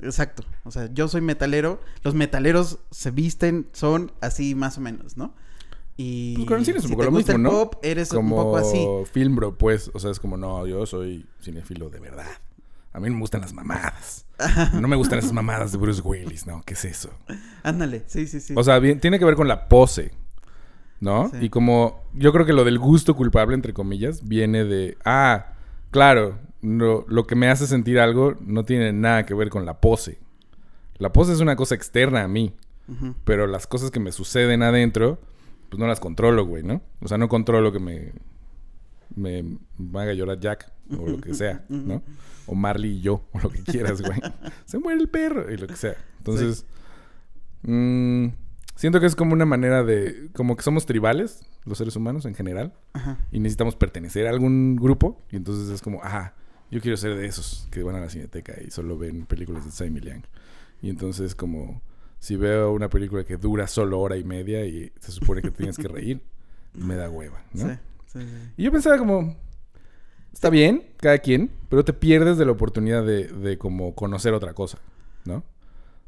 Exacto. 0.00 0.44
O 0.64 0.70
sea, 0.70 0.92
yo 0.92 1.08
soy 1.08 1.20
metalero. 1.20 1.80
Los 2.02 2.14
metaleros 2.14 2.80
se 2.90 3.10
visten, 3.10 3.68
son 3.72 4.12
así 4.20 4.54
más 4.54 4.78
o 4.78 4.80
menos, 4.80 5.16
¿no? 5.16 5.34
Y 6.00 6.36
Pues 6.36 6.46
con 6.46 6.58
el 6.60 6.64
cine 6.64 6.78
es 6.78 6.84
un 6.84 6.90
si 6.90 6.94
poco 6.94 7.02
te 7.06 7.10
lo 7.10 7.16
gusta 7.18 7.32
mismo, 7.36 7.48
el 7.50 7.54
¿no? 7.58 7.70
pop, 7.70 7.84
eres 7.84 8.08
como 8.08 8.36
un 8.36 8.42
poco 8.44 8.56
así. 8.56 8.86
film 9.12 9.34
bro, 9.36 9.58
pues, 9.58 9.90
o 9.92 9.98
sea, 9.98 10.10
es 10.12 10.20
como, 10.20 10.36
no, 10.36 10.64
yo 10.66 10.86
soy 10.86 11.26
cinéfilo 11.42 11.90
de 11.90 11.98
verdad. 12.00 12.30
A 12.92 13.00
mí 13.00 13.08
no 13.08 13.14
me 13.16 13.20
gustan 13.20 13.40
las 13.42 13.52
mamadas. 13.52 14.24
No 14.80 14.86
me 14.88 14.94
gustan 14.96 15.18
esas 15.18 15.32
mamadas 15.32 15.72
de 15.72 15.78
Bruce 15.78 16.00
Willis, 16.00 16.46
¿no? 16.46 16.62
¿Qué 16.64 16.74
es 16.74 16.84
eso? 16.84 17.10
Ándale, 17.64 18.04
sí, 18.06 18.26
sí, 18.28 18.40
sí. 18.40 18.54
O 18.56 18.62
sea, 18.62 18.78
bien- 18.78 19.00
tiene 19.00 19.18
que 19.18 19.24
ver 19.24 19.34
con 19.34 19.48
la 19.48 19.68
pose, 19.68 20.12
¿no? 21.00 21.28
Sí. 21.30 21.38
Y 21.46 21.48
como 21.50 22.04
yo 22.14 22.32
creo 22.32 22.46
que 22.46 22.52
lo 22.52 22.64
del 22.64 22.78
gusto 22.78 23.14
culpable, 23.16 23.54
entre 23.54 23.72
comillas, 23.74 24.26
viene 24.26 24.64
de, 24.64 24.96
ah, 25.04 25.54
claro, 25.90 26.38
no- 26.62 27.04
lo 27.08 27.26
que 27.26 27.34
me 27.34 27.48
hace 27.48 27.66
sentir 27.66 27.98
algo 27.98 28.36
no 28.40 28.64
tiene 28.64 28.92
nada 28.92 29.26
que 29.26 29.34
ver 29.34 29.50
con 29.50 29.66
la 29.66 29.80
pose. 29.80 30.18
La 30.98 31.12
pose 31.12 31.32
es 31.32 31.40
una 31.40 31.56
cosa 31.56 31.74
externa 31.74 32.22
a 32.22 32.28
mí, 32.28 32.54
pero 33.24 33.46
las 33.48 33.66
cosas 33.66 33.90
que 33.90 34.00
me 34.00 34.12
suceden 34.12 34.62
adentro, 34.62 35.18
pues 35.68 35.78
no 35.78 35.86
las 35.86 36.00
controlo, 36.00 36.46
güey, 36.46 36.62
¿no? 36.62 36.82
O 37.00 37.08
sea, 37.08 37.18
no 37.18 37.28
controlo 37.28 37.72
que 37.72 37.78
me, 37.78 38.12
me, 39.14 39.58
me 39.76 40.00
haga 40.00 40.12
llorar 40.14 40.40
Jack 40.40 40.72
o 40.98 41.08
lo 41.08 41.20
que 41.20 41.34
sea, 41.34 41.64
¿no? 41.68 42.02
O 42.46 42.54
Marley 42.54 42.92
y 42.92 43.00
yo, 43.00 43.24
o 43.32 43.38
lo 43.38 43.50
que 43.50 43.62
quieras, 43.62 44.00
güey. 44.00 44.18
Se 44.64 44.78
muere 44.78 45.00
el 45.00 45.08
perro 45.08 45.52
y 45.52 45.56
lo 45.56 45.66
que 45.66 45.76
sea. 45.76 45.96
Entonces, 46.18 46.64
mm, 47.62 48.28
siento 48.74 49.00
que 49.00 49.06
es 49.06 49.16
como 49.16 49.32
una 49.32 49.44
manera 49.44 49.82
de, 49.82 50.30
como 50.32 50.56
que 50.56 50.62
somos 50.62 50.86
tribales, 50.86 51.44
los 51.64 51.78
seres 51.78 51.96
humanos 51.96 52.24
en 52.24 52.34
general, 52.34 52.72
Ajá. 52.94 53.18
y 53.30 53.40
necesitamos 53.40 53.76
pertenecer 53.76 54.26
a 54.26 54.30
algún 54.30 54.76
grupo, 54.76 55.22
y 55.30 55.36
entonces 55.36 55.68
es 55.68 55.82
como, 55.82 56.00
ah, 56.02 56.32
yo 56.70 56.80
quiero 56.80 56.96
ser 56.96 57.16
de 57.16 57.26
esos 57.26 57.66
que 57.70 57.82
van 57.82 57.96
a 57.96 58.00
la 58.00 58.10
cineteca 58.10 58.54
y 58.66 58.70
solo 58.70 58.98
ven 58.98 59.26
películas 59.26 59.64
de 59.64 59.70
Tsai 59.70 59.90
Liang. 59.90 60.22
Y 60.82 60.90
entonces 60.90 61.34
como 61.34 61.80
si 62.18 62.36
veo 62.36 62.72
una 62.72 62.88
película 62.88 63.24
que 63.24 63.36
dura 63.36 63.66
solo 63.66 64.00
hora 64.00 64.16
y 64.16 64.24
media 64.24 64.64
y 64.66 64.92
se 65.00 65.12
supone 65.12 65.42
que 65.42 65.50
tienes 65.50 65.76
que 65.76 65.88
reír, 65.88 66.22
me 66.74 66.96
da 66.96 67.08
hueva, 67.10 67.42
¿no? 67.52 67.68
Sí, 67.68 67.74
sí, 68.06 68.18
sí. 68.20 68.52
Y 68.56 68.64
yo 68.64 68.72
pensaba 68.72 68.98
como, 68.98 69.36
está 70.32 70.50
bien, 70.50 70.84
cada 70.98 71.18
quien, 71.18 71.50
pero 71.68 71.84
te 71.84 71.92
pierdes 71.92 72.38
de 72.38 72.44
la 72.46 72.52
oportunidad 72.52 73.04
de, 73.04 73.28
de 73.28 73.58
como 73.58 73.94
conocer 73.94 74.34
otra 74.34 74.54
cosa, 74.54 74.78
¿no? 75.24 75.44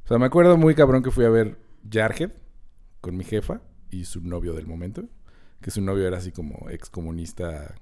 O 0.05 0.09
sea, 0.09 0.19
me 0.19 0.27
acuerdo 0.27 0.57
muy 0.57 0.75
cabrón 0.75 1.03
que 1.03 1.11
fui 1.11 1.25
a 1.25 1.31
ver 1.31 1.59
Jarhead 1.91 2.33
con 3.01 3.17
mi 3.17 3.25
jefa 3.25 3.61
y 3.91 4.05
su 4.05 4.21
novio 4.21 4.53
del 4.55 4.67
momento, 4.67 5.05
que 5.61 5.71
su 5.71 5.81
novio 5.81 6.07
era 6.07 6.19
así 6.19 6.33
como 6.33 6.69
ex 6.71 6.91
comunista, 6.91 7.75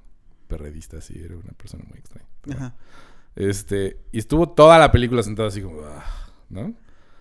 perredista, 0.49 0.99
así, 0.99 1.19
era 1.19 1.37
una 1.37 1.53
persona 1.53 1.85
muy 1.89 1.99
extraña. 1.99 2.29
Pero 2.43 2.57
Ajá. 2.59 2.77
Este, 3.37 4.01
y 4.11 4.19
estuvo 4.19 4.49
toda 4.49 4.79
la 4.79 4.91
película 4.91 5.23
sentado 5.23 5.49
así 5.49 5.63
como, 5.63 5.83
"Ah", 5.85 6.05
¿no? 6.51 6.75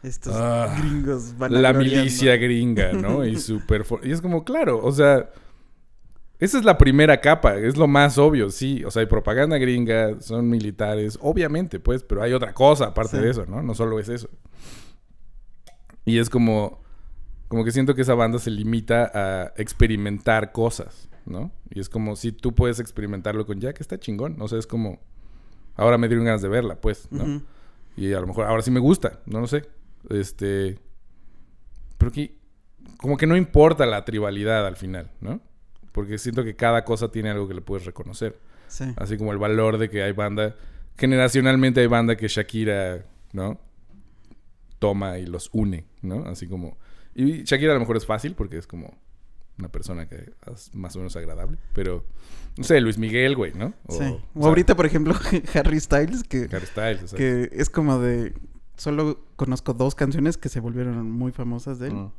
Estos 0.03 0.33
Ah, 0.35 0.75
gringos 0.79 1.37
van 1.37 1.61
La 1.61 1.73
milicia 1.73 2.35
gringa, 2.37 2.93
¿no? 2.93 3.25
Y 3.25 3.35
súper... 3.39 3.83
for- 3.83 4.05
Y 4.05 4.11
es 4.11 4.21
como, 4.21 4.43
claro, 4.43 4.79
o 4.83 4.91
sea... 4.91 5.29
Esa 6.39 6.59
es 6.59 6.65
la 6.65 6.77
primera 6.77 7.19
capa, 7.19 7.55
es 7.55 7.77
lo 7.77 7.87
más 7.87 8.19
obvio, 8.19 8.51
sí. 8.51 8.83
O 8.85 8.91
sea, 8.91 8.99
hay 8.99 9.07
propaganda 9.07 9.57
gringa, 9.57 10.21
son 10.21 10.47
militares, 10.47 11.17
obviamente, 11.21 11.79
pues, 11.79 12.03
pero 12.03 12.21
hay 12.21 12.31
otra 12.33 12.53
cosa 12.53 12.85
aparte 12.85 13.17
Sí. 13.17 13.23
de 13.23 13.31
eso, 13.31 13.45
¿no? 13.47 13.63
No 13.63 13.73
solo 13.73 13.99
es 13.99 14.07
eso. 14.09 14.29
Y 16.05 16.19
es 16.19 16.29
como... 16.29 16.85
Como 17.47 17.63
que 17.63 17.71
siento 17.71 17.95
que 17.95 18.01
esa 18.01 18.13
banda 18.13 18.39
se 18.39 18.51
limita 18.51 19.09
a 19.13 19.53
experimentar 19.55 20.51
cosas, 20.51 21.07
¿no? 21.25 21.49
Y 21.69 21.79
es 21.79 21.87
como 21.87 22.17
si 22.17 22.33
tú 22.33 22.53
puedes 22.53 22.79
experimentarlo 22.81 23.45
con 23.45 23.61
Jack, 23.61 23.79
está 23.79 23.97
chingón. 23.97 24.35
O 24.41 24.47
sea, 24.49 24.59
es 24.59 24.67
como... 24.67 24.99
Ahora 25.75 25.97
me 25.97 26.07
dieron 26.09 26.25
ganas 26.25 26.41
de 26.41 26.49
verla, 26.49 26.75
pues, 26.81 27.07
¿no? 27.09 27.41
Y 27.95 28.11
a 28.13 28.19
lo 28.19 28.27
mejor 28.27 28.45
ahora 28.47 28.61
sí 28.63 28.69
me 28.69 28.79
gusta, 28.81 29.21
no 29.25 29.39
lo 29.39 29.47
sé. 29.47 29.65
Este. 30.09 30.79
Pero 31.97 32.11
que. 32.11 32.37
Como 32.97 33.17
que 33.17 33.27
no 33.27 33.35
importa 33.35 33.85
la 33.85 34.05
tribalidad 34.05 34.65
al 34.65 34.75
final, 34.75 35.11
¿no? 35.21 35.39
Porque 35.91 36.17
siento 36.17 36.43
que 36.43 36.55
cada 36.55 36.83
cosa 36.83 37.11
tiene 37.11 37.29
algo 37.29 37.47
que 37.47 37.53
le 37.53 37.61
puedes 37.61 37.85
reconocer. 37.85 38.39
Sí. 38.67 38.85
Así 38.97 39.17
como 39.17 39.31
el 39.31 39.37
valor 39.37 39.77
de 39.77 39.89
que 39.89 40.03
hay 40.03 40.13
banda. 40.13 40.55
Generacionalmente 40.97 41.81
hay 41.81 41.87
banda 41.87 42.15
que 42.17 42.27
Shakira, 42.27 43.05
¿no? 43.33 43.59
Toma 44.79 45.19
y 45.19 45.25
los 45.25 45.49
une, 45.53 45.85
¿no? 46.01 46.25
Así 46.25 46.47
como. 46.47 46.77
Y 47.13 47.43
Shakira 47.43 47.71
a 47.71 47.75
lo 47.75 47.79
mejor 47.79 47.97
es 47.97 48.05
fácil 48.05 48.33
porque 48.33 48.57
es 48.57 48.67
como 48.67 48.97
una 49.57 49.69
persona 49.69 50.07
que 50.07 50.33
es 50.53 50.73
más 50.73 50.95
o 50.95 50.99
menos 50.99 51.15
agradable. 51.15 51.57
Pero. 51.73 52.05
No 52.57 52.63
sé, 52.63 52.81
Luis 52.81 52.97
Miguel, 52.97 53.35
güey, 53.35 53.53
¿no? 53.53 53.73
O, 53.85 53.93
sí. 53.93 54.17
o 54.33 54.47
ahorita, 54.47 54.75
por 54.75 54.85
ejemplo, 54.87 55.13
Harry 55.53 55.79
Styles, 55.79 56.23
que, 56.23 56.47
Harry 56.51 56.65
Styles, 56.65 57.03
o 57.03 57.07
sea. 57.07 57.17
que 57.17 57.49
es 57.51 57.69
como 57.69 57.99
de... 57.99 58.33
Solo 58.77 59.19
conozco 59.35 59.73
dos 59.73 59.95
canciones 59.95 60.37
que 60.37 60.49
se 60.49 60.59
volvieron 60.59 61.11
muy 61.11 61.31
famosas 61.31 61.79
de 61.79 61.87
él. 61.87 61.93
Mm. 61.93 62.11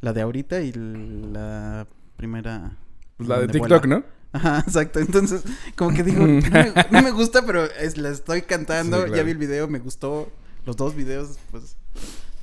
La 0.00 0.12
de 0.12 0.20
ahorita 0.22 0.60
y 0.60 0.72
la 0.72 1.86
primera... 2.16 2.76
Pues 3.16 3.28
la 3.28 3.40
de 3.40 3.48
TikTok, 3.48 3.86
vuela. 3.86 3.98
¿no? 3.98 4.04
Ajá, 4.32 4.60
exacto. 4.60 5.00
Entonces, 5.00 5.42
como 5.76 5.94
que 5.94 6.02
digo, 6.02 6.20
no 6.26 6.40
me, 6.50 6.74
no 6.90 7.02
me 7.02 7.10
gusta, 7.10 7.44
pero 7.44 7.64
es, 7.64 7.96
la 7.96 8.10
estoy 8.10 8.42
cantando. 8.42 8.98
Sí, 8.98 9.02
claro. 9.04 9.16
Ya 9.16 9.22
vi 9.22 9.32
el 9.32 9.38
video, 9.38 9.68
me 9.68 9.78
gustó. 9.78 10.30
Los 10.66 10.76
dos 10.76 10.94
videos, 10.94 11.38
pues... 11.50 11.76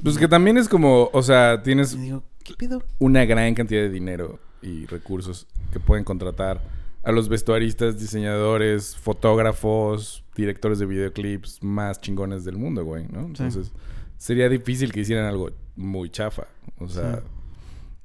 Pues 0.03 0.17
que 0.17 0.27
también 0.27 0.57
es 0.57 0.69
como, 0.69 1.09
o 1.11 1.23
sea, 1.23 1.63
tienes 1.63 1.99
digo, 1.99 2.23
¿qué 2.43 2.53
pido? 2.53 2.83
una 2.99 3.25
gran 3.25 3.55
cantidad 3.55 3.81
de 3.81 3.89
dinero 3.89 4.39
y 4.61 4.85
recursos 4.85 5.47
que 5.71 5.79
pueden 5.79 6.03
contratar 6.03 6.61
a 7.07 7.11
los 7.13 7.29
vestuaristas, 7.29 7.97
diseñadores, 7.99 8.97
fotógrafos, 8.97 10.25
directores 10.35 10.77
de 10.79 10.85
videoclips 10.85 11.63
más 11.63 12.01
chingones 12.01 12.43
del 12.43 12.57
mundo, 12.57 12.83
güey, 12.83 13.05
¿no? 13.07 13.21
Entonces, 13.25 13.71
sería 14.17 14.49
difícil 14.49 14.91
que 14.91 14.99
hicieran 14.99 15.25
algo 15.25 15.51
muy 15.77 16.09
chafa. 16.09 16.47
O 16.79 16.89
sea, 16.89 17.15
Sí. 17.15 17.21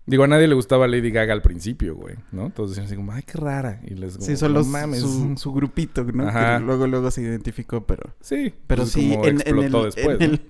digo, 0.07 0.23
a 0.23 0.29
nadie 0.29 0.47
le 0.47 0.55
gustaba 0.55 0.87
Lady 0.87 1.11
Gaga 1.11 1.33
al 1.33 1.43
principio, 1.43 1.97
güey, 1.97 2.15
¿no? 2.31 2.51
Todos 2.51 2.71
decían 2.71 2.87
así 2.87 2.95
como, 2.95 3.11
ay, 3.13 3.23
qué 3.25 3.39
rara. 3.39 3.81
Y 3.85 3.95
les 3.95 4.15
como, 4.15 4.27
Sí, 4.27 4.37
son 4.37 4.53
"No 4.53 4.59
los, 4.61 4.69
mames. 4.69 5.01
su, 5.01 5.35
su 5.37 5.53
grupito, 5.53 6.05
¿no? 6.05 6.29
Ajá. 6.29 6.59
Que 6.59 6.65
luego, 6.65 6.87
luego 6.87 7.11
se 7.11 7.23
identificó, 7.23 7.85
pero... 7.85 8.15
Sí, 8.21 8.55
Pero 8.69 8.83
pues 8.83 8.93
sí, 8.93 9.15
en, 9.15 9.41
el, 9.45 9.71
después. 9.73 9.97
en, 9.97 10.05
¿no? 10.19 10.25
el, 10.37 10.41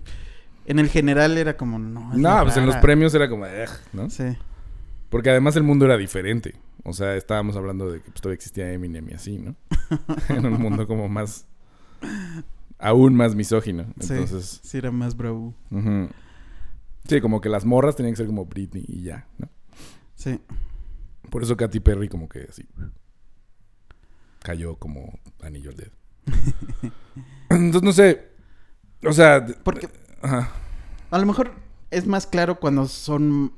en 0.67 0.79
el 0.79 0.89
general 0.91 1.39
era 1.39 1.57
como, 1.57 1.79
no, 1.79 2.13
No, 2.15 2.43
pues 2.43 2.57
en 2.59 2.67
los 2.67 2.77
premios 2.77 3.15
era 3.15 3.31
como, 3.31 3.47
¿no? 3.95 4.11
Sí, 4.11 4.25
Porque 5.09 5.31
además 5.31 5.57
el 5.57 5.63
mundo 5.63 5.85
era 5.87 5.97
diferente. 5.97 6.55
O 6.85 6.93
sea, 6.93 7.15
estábamos 7.17 7.57
hablando 7.57 7.91
de 7.91 8.01
que 8.03 8.11
pues, 8.11 8.21
todavía 8.21 8.35
existía 8.37 8.73
Eminem 8.73 9.09
y 9.09 9.13
así, 9.15 9.39
¿no? 9.39 9.55
en 10.29 10.47
un 10.47 10.61
mundo 10.61 10.87
como 10.87 11.09
más... 11.09 11.47
Aún 12.79 13.15
más 13.15 13.35
misógino. 13.37 13.85
sí, 14.01 14.13
Entonces... 14.15 14.61
sí 14.65 14.79
era 14.79 14.91
más 14.91 15.17
bravo. 15.17 15.55
Sí, 17.09 17.21
como 17.21 17.41
que 17.41 17.49
las 17.49 17.65
morras 17.65 17.95
tenían 17.95 18.13
que 18.15 18.19
ser 18.19 18.27
como 18.27 18.47
Britney 18.47 18.85
y 18.89 19.03
ya, 19.03 19.29
¿no? 19.39 19.49
Sí, 20.17 20.41
Por 21.31 21.43
eso 21.45 21.57
Katy 21.57 21.81
Perry 21.81 22.09
como 22.09 22.29
que 22.29 22.47
así... 22.49 22.67
Cayó 24.41 24.75
como 24.77 25.21
anillo 25.41 25.71
al 25.71 25.77
dedo. 25.77 25.93
Entonces, 27.51 27.83
no 27.83 27.93
sé. 27.93 28.29
O 29.07 29.13
sea... 29.13 29.47
porque 29.63 29.89
Ajá. 30.21 30.51
a 31.13 31.19
lo 31.19 31.27
mejor 31.27 31.53
es 31.93 32.07
más 32.07 32.27
claro 32.27 32.59
cuando 32.59 32.87
son 32.89 33.53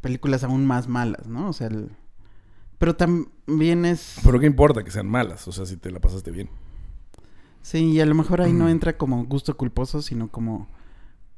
películas 0.00 0.42
aún 0.42 0.66
más 0.66 0.88
malas, 0.88 1.28
¿no? 1.28 1.48
O 1.48 1.52
sea, 1.52 1.68
el- 1.68 1.92
pero 2.80 2.96
también 2.96 3.84
es... 3.84 4.16
Pero 4.24 4.40
qué 4.40 4.46
importa 4.46 4.82
que 4.82 4.90
sean 4.90 5.06
malas. 5.06 5.46
O 5.46 5.52
sea, 5.52 5.66
si 5.66 5.76
te 5.76 5.90
la 5.92 6.00
pasaste 6.00 6.30
bien. 6.30 6.48
Sí, 7.62 7.92
y 7.92 8.00
a 8.00 8.06
lo 8.06 8.14
mejor 8.14 8.40
ahí 8.40 8.52
no 8.54 8.64
Mm. 8.64 8.68
entra 8.68 8.96
como 8.96 9.24
gusto 9.26 9.54
culposo, 9.56 10.00
sino 10.00 10.28
como, 10.28 10.66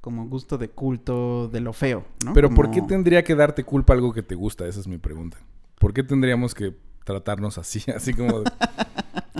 como 0.00 0.26
gusto 0.28 0.56
de 0.56 0.68
culto 0.70 1.48
de 1.48 1.60
lo 1.60 1.72
feo, 1.72 2.04
¿no? 2.24 2.32
Pero 2.32 2.48
Como- 2.48 2.56
¿por 2.56 2.70
qué 2.70 2.80
tendría 2.82 3.24
que 3.24 3.34
darte 3.34 3.64
culpa 3.64 3.92
algo 3.92 4.12
que 4.12 4.22
te 4.22 4.36
gusta? 4.36 4.66
Esa 4.68 4.78
es 4.80 4.86
mi 4.86 4.98
pregunta. 4.98 5.36
¿Por 5.80 5.92
qué 5.92 6.04
tendríamos 6.04 6.54
que 6.54 6.76
tratarnos 7.04 7.58
así? 7.58 7.82
Así 7.96 8.14
como... 8.14 8.40
de, 8.42 8.50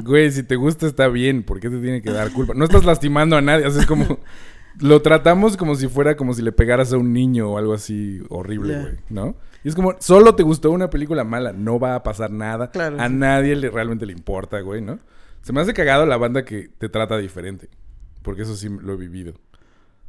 Güey, 0.03 0.33
si 0.33 0.43
te 0.43 0.57
gusta 0.57 0.87
está 0.89 1.07
bien. 1.07 1.45
¿Por 1.45 1.61
qué 1.61 1.71
te 1.71 1.79
tiene 1.81 2.03
que 2.03 2.11
dar 2.11 2.33
culpa? 2.33 2.55
No 2.55 2.65
estás 2.65 2.85
lastimando 2.85 3.37
a 3.37 3.41
nadie. 3.41 3.65
Así 3.67 3.79
es 3.79 3.87
como... 3.87 4.19
Lo 4.81 5.03
tratamos 5.03 5.57
como 5.57 5.75
si 5.77 5.87
fuera 5.87 6.17
como 6.17 6.33
si 6.35 6.41
le 6.43 6.51
pegaras 6.51 6.93
a 6.93 6.97
un 6.99 7.13
niño 7.13 7.51
o 7.51 7.59
algo 7.59 7.75
así 7.75 8.21
horrible, 8.31 8.81
güey. 8.81 8.95
¿No? 9.11 9.37
Y 9.65 9.69
es 9.69 9.75
como... 9.75 9.95
Solo 10.01 10.35
te 10.35 10.43
gustó 10.43 10.71
una 10.71 10.91
película 10.91 11.25
mala. 11.25 11.53
No 11.53 11.79
va 11.79 11.95
a 11.95 12.03
pasar 12.03 12.31
nada. 12.31 12.71
Claro, 12.71 13.01
a 13.01 13.09
sí. 13.09 13.15
nadie 13.15 13.57
le, 13.57 13.71
realmente 13.71 14.07
le 14.07 14.13
importa, 14.13 14.61
güey, 14.61 14.81
¿no? 14.81 14.99
Se 15.43 15.53
me 15.53 15.61
hace 15.61 15.75
cagado 15.75 16.07
la 16.07 16.17
banda 16.17 16.45
que 16.45 16.69
te 16.79 16.89
trata 16.89 17.19
diferente. 17.19 17.69
Porque 18.23 18.43
eso 18.43 18.57
sí 18.57 18.69
lo 18.69 18.95
he 18.95 18.97
vivido. 18.97 19.35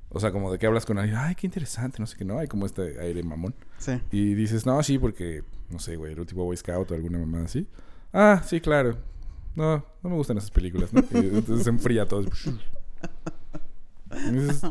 O 0.09 0.19
sea, 0.19 0.31
como 0.31 0.51
de 0.51 0.59
que 0.59 0.67
hablas 0.67 0.85
con 0.85 0.99
alguien, 0.99 1.17
ay, 1.17 1.33
qué 1.33 1.47
interesante, 1.47 1.97
no 1.99 2.05
sé 2.05 2.15
qué, 2.15 2.23
no, 2.23 2.37
hay 2.37 2.47
como 2.47 2.67
este 2.67 2.99
aire 2.99 3.23
mamón. 3.23 3.55
Sí. 3.79 3.99
Y 4.11 4.35
dices, 4.35 4.63
no, 4.63 4.81
sí, 4.83 4.99
porque, 4.99 5.43
no 5.71 5.79
sé, 5.79 5.95
güey, 5.95 6.13
un 6.13 6.27
tipo 6.27 6.43
Boy 6.43 6.55
Scout 6.55 6.91
o 6.91 6.93
alguna 6.93 7.17
mamada 7.17 7.45
así. 7.45 7.67
Ah, 8.13 8.43
sí, 8.45 8.61
claro. 8.61 8.95
No, 9.55 9.83
no 10.03 10.09
me 10.09 10.15
gustan 10.15 10.37
esas 10.37 10.51
películas, 10.51 10.93
¿no? 10.93 11.01
Y 11.13 11.17
entonces 11.17 11.63
se 11.63 11.69
enfría 11.71 12.07
todo. 12.07 12.25
Y 14.27 14.31
dices, 14.31 14.63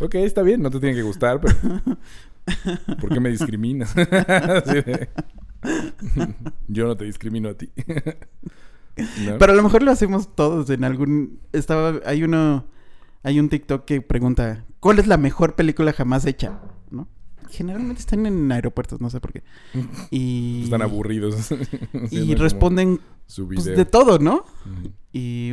ok, 0.00 0.14
está 0.14 0.42
bien, 0.42 0.62
no 0.62 0.70
te 0.70 0.78
tiene 0.78 0.94
que 0.94 1.02
gustar, 1.02 1.40
pero... 1.40 1.54
¿Por 3.00 3.12
qué 3.12 3.20
me 3.20 3.30
discriminas? 3.30 3.94
Yo 6.68 6.86
no 6.86 6.96
te 6.96 7.04
discrimino 7.04 7.48
a 7.48 7.54
ti. 7.54 7.70
¿No? 9.26 9.38
Pero 9.38 9.52
a 9.52 9.56
lo 9.56 9.62
mejor 9.62 9.82
lo 9.82 9.90
hacemos 9.90 10.34
todos 10.34 10.70
en 10.70 10.84
algún... 10.84 11.40
Estaba... 11.52 12.00
Hay 12.06 12.22
uno... 12.22 12.66
Hay 13.22 13.40
un 13.40 13.48
TikTok 13.48 13.84
que 13.84 14.00
pregunta... 14.02 14.64
¿Cuál 14.80 14.98
es 14.98 15.06
la 15.06 15.16
mejor 15.16 15.54
película 15.54 15.92
jamás 15.92 16.26
hecha? 16.26 16.60
¿No? 16.90 17.08
Generalmente 17.50 18.00
están 18.00 18.26
en 18.26 18.52
aeropuertos, 18.52 19.00
no 19.00 19.08
sé 19.10 19.20
por 19.20 19.32
qué. 19.32 19.42
Y... 20.10 20.64
Están 20.64 20.82
aburridos. 20.82 21.48
Y 22.10 22.34
responden 22.34 23.00
Su 23.26 23.48
pues, 23.48 23.64
de 23.64 23.84
todo, 23.84 24.18
¿no? 24.18 24.44
Y... 25.12 25.52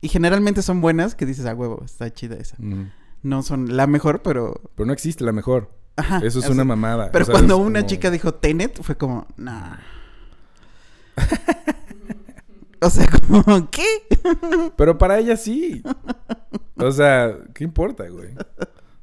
Y 0.00 0.08
generalmente 0.08 0.62
son 0.62 0.80
buenas 0.80 1.14
que 1.14 1.26
dices, 1.26 1.46
ah, 1.46 1.54
huevo, 1.54 1.82
está 1.84 2.12
chida 2.12 2.34
esa. 2.34 2.56
No 3.22 3.42
son 3.42 3.76
la 3.76 3.86
mejor, 3.86 4.22
pero... 4.22 4.60
Pero 4.74 4.86
no 4.86 4.92
existe 4.92 5.24
la 5.24 5.32
mejor. 5.32 5.70
Ajá. 5.96 6.18
Eso 6.18 6.26
es 6.26 6.36
o 6.36 6.40
sea, 6.42 6.50
una 6.52 6.64
mamada. 6.64 7.10
Pero 7.12 7.22
O 7.22 7.26
sea, 7.26 7.32
cuando 7.34 7.56
una 7.58 7.80
como- 7.80 7.88
chica 7.88 8.10
dijo 8.10 8.34
Tenet, 8.34 8.82
fue 8.82 8.96
como, 8.96 9.26
nah. 9.36 9.76
o 12.80 12.90
sea, 12.90 13.06
como, 13.06 13.70
¿qué? 13.70 13.84
Pero 14.76 14.98
para 14.98 15.18
ella 15.18 15.36
sí. 15.36 15.82
O 16.76 16.90
sea, 16.90 17.36
¿qué 17.54 17.64
importa, 17.64 18.08
güey? 18.08 18.30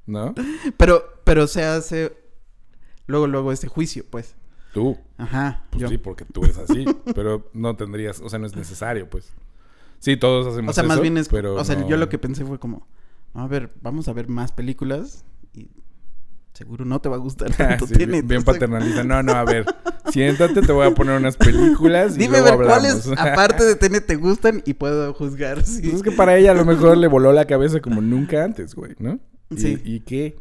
¿No? 0.05 0.33
Pero, 0.77 1.03
pero 1.23 1.45
se 1.47 1.63
hace 1.63 2.17
luego, 3.05 3.27
luego 3.27 3.51
este 3.51 3.67
juicio, 3.67 4.03
pues. 4.09 4.35
Tú. 4.73 4.97
Ajá. 5.17 5.65
Pues 5.69 5.81
yo. 5.83 5.87
sí, 5.87 5.97
porque 5.97 6.25
tú 6.25 6.43
eres 6.43 6.57
así. 6.57 6.85
pero 7.15 7.49
no 7.53 7.75
tendrías, 7.75 8.19
o 8.19 8.27
sea, 8.29 8.39
no 8.39 8.47
es 8.47 8.55
necesario, 8.55 9.09
pues. 9.09 9.31
Sí, 9.99 10.17
todos 10.17 10.47
hacemos 10.47 10.71
o 10.71 10.73
sea, 10.73 10.83
más 10.83 10.95
eso, 10.95 11.01
bien 11.03 11.17
es, 11.17 11.29
pero 11.29 11.55
o 11.55 11.63
sea, 11.63 11.75
no- 11.75 11.87
yo 11.87 11.95
lo 11.97 12.09
que 12.09 12.17
pensé 12.17 12.43
fue 12.43 12.57
como, 12.59 12.87
a 13.33 13.47
ver, 13.47 13.73
vamos 13.81 14.07
a 14.07 14.13
ver 14.13 14.27
más 14.27 14.51
películas 14.51 15.23
y 15.53 15.69
seguro 16.53 16.83
no 16.85 16.99
te 16.99 17.09
va 17.09 17.15
a 17.15 17.19
gustar 17.19 17.53
tanto 17.55 17.87
Sí, 17.87 18.05
bien, 18.05 18.43
paternalista. 18.43 19.03
No, 19.03 19.21
no, 19.23 19.33
a 19.33 19.43
ver. 19.45 19.65
Siéntate, 20.11 20.61
te 20.61 20.71
voy 20.71 20.87
a 20.87 20.91
poner 20.95 21.17
unas 21.19 21.37
películas 21.37 22.15
y 22.15 22.19
Dime 22.19 22.37
a 22.37 22.41
luego 22.41 22.57
ver 22.57 22.67
cuáles, 22.67 23.07
aparte 23.17 23.63
de 23.63 23.75
Tenet, 23.75 24.05
te 24.07 24.15
gustan 24.15 24.63
y 24.65 24.73
puedo 24.73 25.13
juzgar. 25.13 25.63
Sí. 25.63 25.81
Pues 25.83 25.93
es 25.95 26.03
que 26.03 26.11
para 26.11 26.35
ella 26.37 26.51
a 26.51 26.55
lo 26.55 26.65
mejor 26.65 26.97
le 26.97 27.07
voló 27.07 27.31
la 27.31 27.45
cabeza 27.45 27.79
como 27.79 28.01
nunca 28.01 28.43
antes, 28.43 28.73
güey, 28.75 28.95
¿no? 28.99 29.19
¿Y, 29.51 29.57
Sí. 29.57 29.81
¿Y 29.83 29.99
qué? 30.01 30.39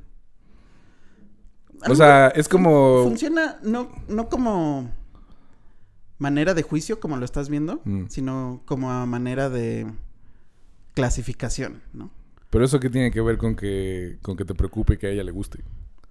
A 1.83 1.93
O 1.93 1.95
sea, 1.95 2.29
es 2.29 2.49
como... 2.49 3.05
Funciona 3.05 3.59
no, 3.63 3.91
no 4.09 4.29
como 4.29 4.91
manera 6.19 6.55
de 6.55 6.63
juicio, 6.63 6.99
como 6.99 7.17
lo 7.17 7.25
estás 7.25 7.49
viendo, 7.49 7.81
Mm. 7.85 8.07
sino 8.09 8.63
como 8.65 8.91
a 8.91 9.07
manera 9.07 9.49
de 9.51 9.87
clasificación, 10.95 11.83
¿no? 11.93 12.11
Pero 12.51 12.65
eso 12.65 12.81
qué 12.81 12.89
tiene 12.91 13.11
que 13.11 13.21
ver 13.21 13.37
con 13.39 13.55
que, 13.57 14.19
con 14.23 14.37
que 14.37 14.45
te 14.45 14.55
preocupe 14.55 14.95
y 14.95 14.97
que 14.97 15.07
a 15.07 15.11
ella 15.11 15.25
le 15.25 15.33
guste. 15.33 15.63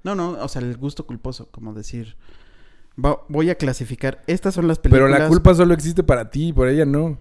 No, 0.03 0.13
no, 0.15 0.31
o 0.31 0.47
sea, 0.47 0.61
el 0.61 0.77
gusto 0.77 1.05
culposo, 1.05 1.49
como 1.51 1.73
decir, 1.73 2.15
"Va- 3.03 3.21
voy 3.29 3.49
a 3.49 3.55
clasificar, 3.55 4.23
estas 4.27 4.53
son 4.53 4.67
las 4.67 4.77
Pero 4.79 4.95
películas. 4.95 5.19
la 5.21 5.27
culpa 5.27 5.55
solo 5.55 5.73
existe 5.73 6.03
para 6.03 6.29
ti, 6.29 6.53
por 6.53 6.67
ella 6.67 6.85
no. 6.85 7.17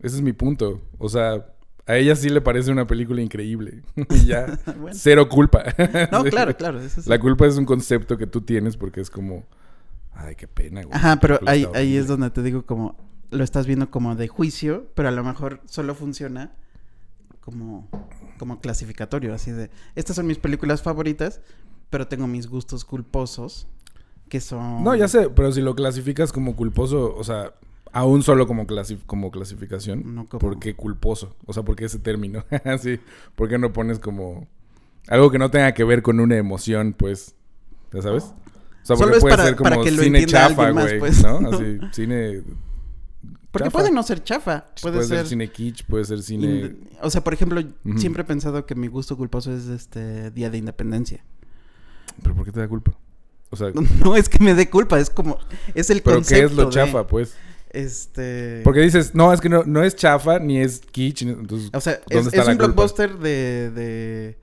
Ese 0.00 0.16
es 0.16 0.22
mi 0.22 0.32
punto. 0.32 0.80
O 0.98 1.08
sea, 1.08 1.46
a 1.86 1.96
ella 1.96 2.16
sí 2.16 2.28
le 2.30 2.40
parece 2.40 2.70
una 2.72 2.86
película 2.86 3.20
increíble. 3.20 3.82
y 4.10 4.26
ya, 4.26 4.58
Bueno. 4.78 4.96
cero 4.98 5.28
culpa. 5.28 5.62
No, 6.10 6.24
claro, 6.30 6.56
claro. 6.56 6.80
eso 6.80 7.02
sí. 7.02 7.08
La 7.08 7.18
culpa 7.20 7.46
es 7.46 7.56
un 7.56 7.64
concepto 7.64 8.16
que 8.16 8.26
tú 8.26 8.40
tienes 8.40 8.76
porque 8.76 9.00
es 9.00 9.10
como, 9.10 9.44
ay, 10.12 10.34
qué 10.34 10.48
pena, 10.48 10.82
güey. 10.82 10.94
Ajá, 10.96 11.18
pero 11.20 11.38
ahí, 11.46 11.66
ahí 11.74 11.96
es 11.96 12.04
horrible". 12.04 12.06
donde 12.06 12.30
te 12.30 12.42
digo 12.42 12.64
como 12.66 12.96
lo 13.30 13.44
estás 13.44 13.66
viendo 13.66 13.90
como 13.90 14.16
de 14.16 14.26
juicio, 14.26 14.88
pero 14.94 15.08
a 15.08 15.12
lo 15.12 15.22
mejor 15.22 15.60
solo 15.66 15.94
funciona 15.94 16.52
como, 17.50 17.88
como 18.38 18.60
clasificatorio, 18.60 19.34
así 19.34 19.50
de, 19.50 19.70
estas 19.96 20.16
son 20.16 20.26
mis 20.26 20.38
películas 20.38 20.82
favoritas, 20.82 21.40
pero 21.90 22.06
tengo 22.08 22.26
mis 22.26 22.46
gustos 22.46 22.84
culposos, 22.84 23.66
que 24.28 24.40
son... 24.40 24.84
No, 24.84 24.94
ya 24.94 25.08
sé, 25.08 25.28
pero 25.30 25.50
si 25.52 25.60
lo 25.60 25.74
clasificas 25.74 26.32
como 26.32 26.54
culposo, 26.56 27.14
o 27.16 27.24
sea, 27.24 27.52
aún 27.92 28.22
solo 28.22 28.46
como, 28.46 28.66
clasi- 28.66 29.00
como 29.06 29.30
clasificación, 29.32 30.14
No 30.14 30.26
como- 30.26 30.38
¿por 30.38 30.58
qué 30.60 30.74
culposo? 30.76 31.34
O 31.46 31.52
sea, 31.52 31.64
¿por 31.64 31.74
qué 31.76 31.86
ese 31.86 31.98
término? 31.98 32.44
sí, 32.80 33.00
¿por 33.34 33.48
qué 33.48 33.58
no 33.58 33.72
pones 33.72 33.98
como 33.98 34.46
algo 35.08 35.30
que 35.30 35.38
no 35.38 35.50
tenga 35.50 35.72
que 35.74 35.82
ver 35.84 36.02
con 36.02 36.20
una 36.20 36.36
emoción, 36.36 36.94
pues? 36.96 37.34
¿Ya 37.92 38.02
sabes? 38.02 38.22
O 38.24 38.86
sea, 38.86 38.96
Solo 38.96 38.98
porque 38.98 39.16
es 39.16 39.20
puede 39.22 39.36
para- 39.36 39.44
ser 39.48 39.56
como 39.56 39.70
para 39.70 39.82
que 39.82 39.90
lo 39.90 40.02
cine 40.02 40.24
chafa, 40.26 40.70
güey, 40.70 40.98
pues. 41.00 41.22
¿no? 41.24 41.38
Así, 41.52 41.78
cine... 41.92 42.42
Porque 43.50 43.66
chafa. 43.68 43.78
puede 43.78 43.90
no 43.92 44.02
ser 44.04 44.22
chafa, 44.22 44.66
puede, 44.80 44.96
Puede, 44.98 45.08
ser... 45.08 45.18
ser... 45.18 45.26
cine 45.26 45.50
kitsch, 45.50 45.84
puede 45.84 46.04
ser 46.04 46.22
cine... 46.22 46.76
O 47.02 47.10
sea, 47.10 47.24
por 47.24 47.34
ejemplo, 47.34 47.60
siempre 47.96 48.22
he 48.22 48.24
pensado 48.24 48.64
que 48.64 48.74
mi 48.76 48.86
gusto 48.86 49.16
culposo 49.16 49.52
es 49.52 49.66
este 49.66 50.30
Día 50.30 50.50
de 50.50 50.58
Independencia. 50.58 51.24
¿Pero 52.22 52.34
por 52.36 52.44
qué 52.44 52.52
te 52.52 52.60
da 52.60 52.68
culpa? 52.68 52.92
O 53.50 53.56
sea, 53.56 53.68
No 54.04 54.16
es 54.16 54.28
que 54.28 54.38
me 54.42 54.54
dé 54.54 54.70
culpa, 54.70 55.00
es 55.00 55.10
como... 55.10 55.38
Es 55.74 55.90
el 55.90 56.00
¿pero 56.02 56.16
concepto 56.16 56.46
qué 56.48 56.52
es 56.52 56.56
lo 56.56 56.64
de, 56.66 56.70
chafa, 56.70 57.06
pues? 57.08 57.34
Este... 57.70 58.60
Porque 58.62 58.80
dices, 58.80 59.14
no, 59.14 59.32
es 59.32 59.40
que 59.40 59.48
no, 59.48 59.64
no 59.64 59.82
es 59.82 59.96
chafa, 59.96 60.38
ni 60.38 60.58
es 60.60 60.80
kitsch, 60.80 61.22
ni- 61.24 61.32
entonces... 61.32 61.70
O 61.72 61.80
sea, 61.80 61.94
¿Dónde 62.08 62.20
es, 62.20 62.26
está 62.26 62.40
es 62.42 62.46
la 62.46 62.52
un 62.52 62.58
culpa? 62.58 62.72
blockbuster 62.72 63.18
de... 63.18 63.70
de 63.72 64.38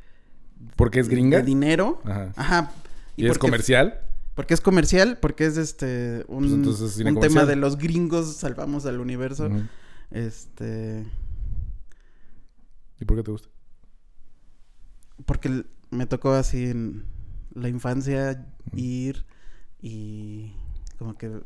¿Porque 0.75 0.99
es 0.99 1.07
gringa? 1.07 1.37
De 1.37 1.43
dinero. 1.43 2.01
Ajá. 2.05 2.33
Ajá. 2.35 2.71
¿Y, 3.15 3.23
es 3.23 3.29
porque- 3.29 3.39
comercial? 3.39 4.01
Porque 4.37 4.53
es 4.53 4.61
comercial, 4.61 5.17
porque 5.19 5.45
es 5.45 5.57
este 5.57 6.23
un, 6.29 6.63
Pues 6.63 6.79
un 6.79 7.03
tema 7.03 7.19
comercial. 7.19 7.47
de 7.47 7.55
los 7.57 7.77
gringos 7.77 8.37
salvamos 8.37 8.85
al 8.85 9.01
universo. 9.01 9.49
Este, 10.11 11.05
¿Y 13.01 13.03
por 13.03 13.17
qué 13.17 13.23
te 13.23 13.31
gusta? 13.31 13.49
porque 15.25 15.65
me 15.89 16.05
tocó 16.05 16.31
así 16.33 16.65
en 16.65 17.05
la 17.53 17.69
infancia 17.69 18.45
ir 18.73 19.25
y 19.81 20.53
como 20.97 21.17
que 21.17 21.41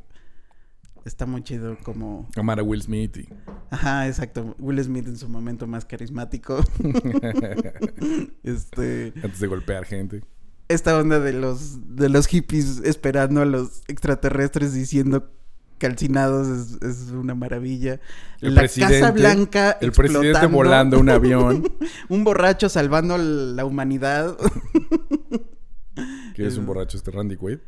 está 1.05 1.25
muy 1.25 1.43
chido 1.43 1.77
como 1.83 2.29
Amar 2.35 2.59
a 2.59 2.63
Will 2.63 2.81
Smith 2.81 3.17
y... 3.17 3.29
ajá, 3.69 4.07
exacto, 4.07 4.55
Will 4.59 4.83
Smith 4.83 5.07
en 5.07 5.17
su 5.17 5.29
momento 5.29 5.67
más 5.67 5.85
carismático. 5.85 6.59
este, 8.43 9.13
Antes 9.23 9.39
de 9.39 9.47
golpear 9.47 9.85
gente. 9.85 10.21
Esta 10.71 10.97
onda 10.97 11.19
de 11.19 11.33
los 11.33 11.95
de 11.95 12.09
los 12.09 12.27
hippies 12.27 12.81
esperando 12.83 13.41
a 13.41 13.45
los 13.45 13.83
extraterrestres 13.87 14.73
diciendo 14.73 15.31
calcinados 15.77 16.47
es, 16.47 16.81
es 16.81 17.11
una 17.11 17.33
maravilla. 17.35 17.99
El 18.39 18.55
la 18.55 18.61
presidente- 18.61 18.99
Casa 18.99 19.11
Blanca 19.13 19.77
El 19.81 19.91
presidente 19.91 20.45
volando 20.47 20.99
un 20.99 21.09
avión. 21.09 21.63
un 22.09 22.23
borracho 22.23 22.69
salvando 22.69 23.17
la 23.17 23.65
humanidad. 23.65 24.37
que 26.35 26.45
es 26.45 26.57
un 26.57 26.65
borracho 26.65 26.97
este 26.97 27.11
Randy 27.11 27.35
Quaid. 27.35 27.59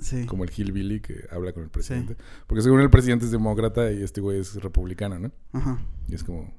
sí. 0.00 0.26
Como 0.26 0.44
el 0.44 0.50
hillbilly 0.50 1.00
que 1.00 1.26
habla 1.30 1.52
con 1.52 1.62
el 1.64 1.70
presidente. 1.70 2.16
Porque 2.46 2.62
según 2.62 2.80
el 2.80 2.90
presidente 2.90 3.24
es 3.24 3.30
demócrata 3.30 3.90
y 3.92 4.02
este 4.02 4.20
güey 4.20 4.40
es 4.40 4.54
republicano, 4.62 5.18
¿no? 5.18 5.30
Ajá. 5.52 5.78
Y 6.08 6.14
es 6.14 6.24
como... 6.24 6.52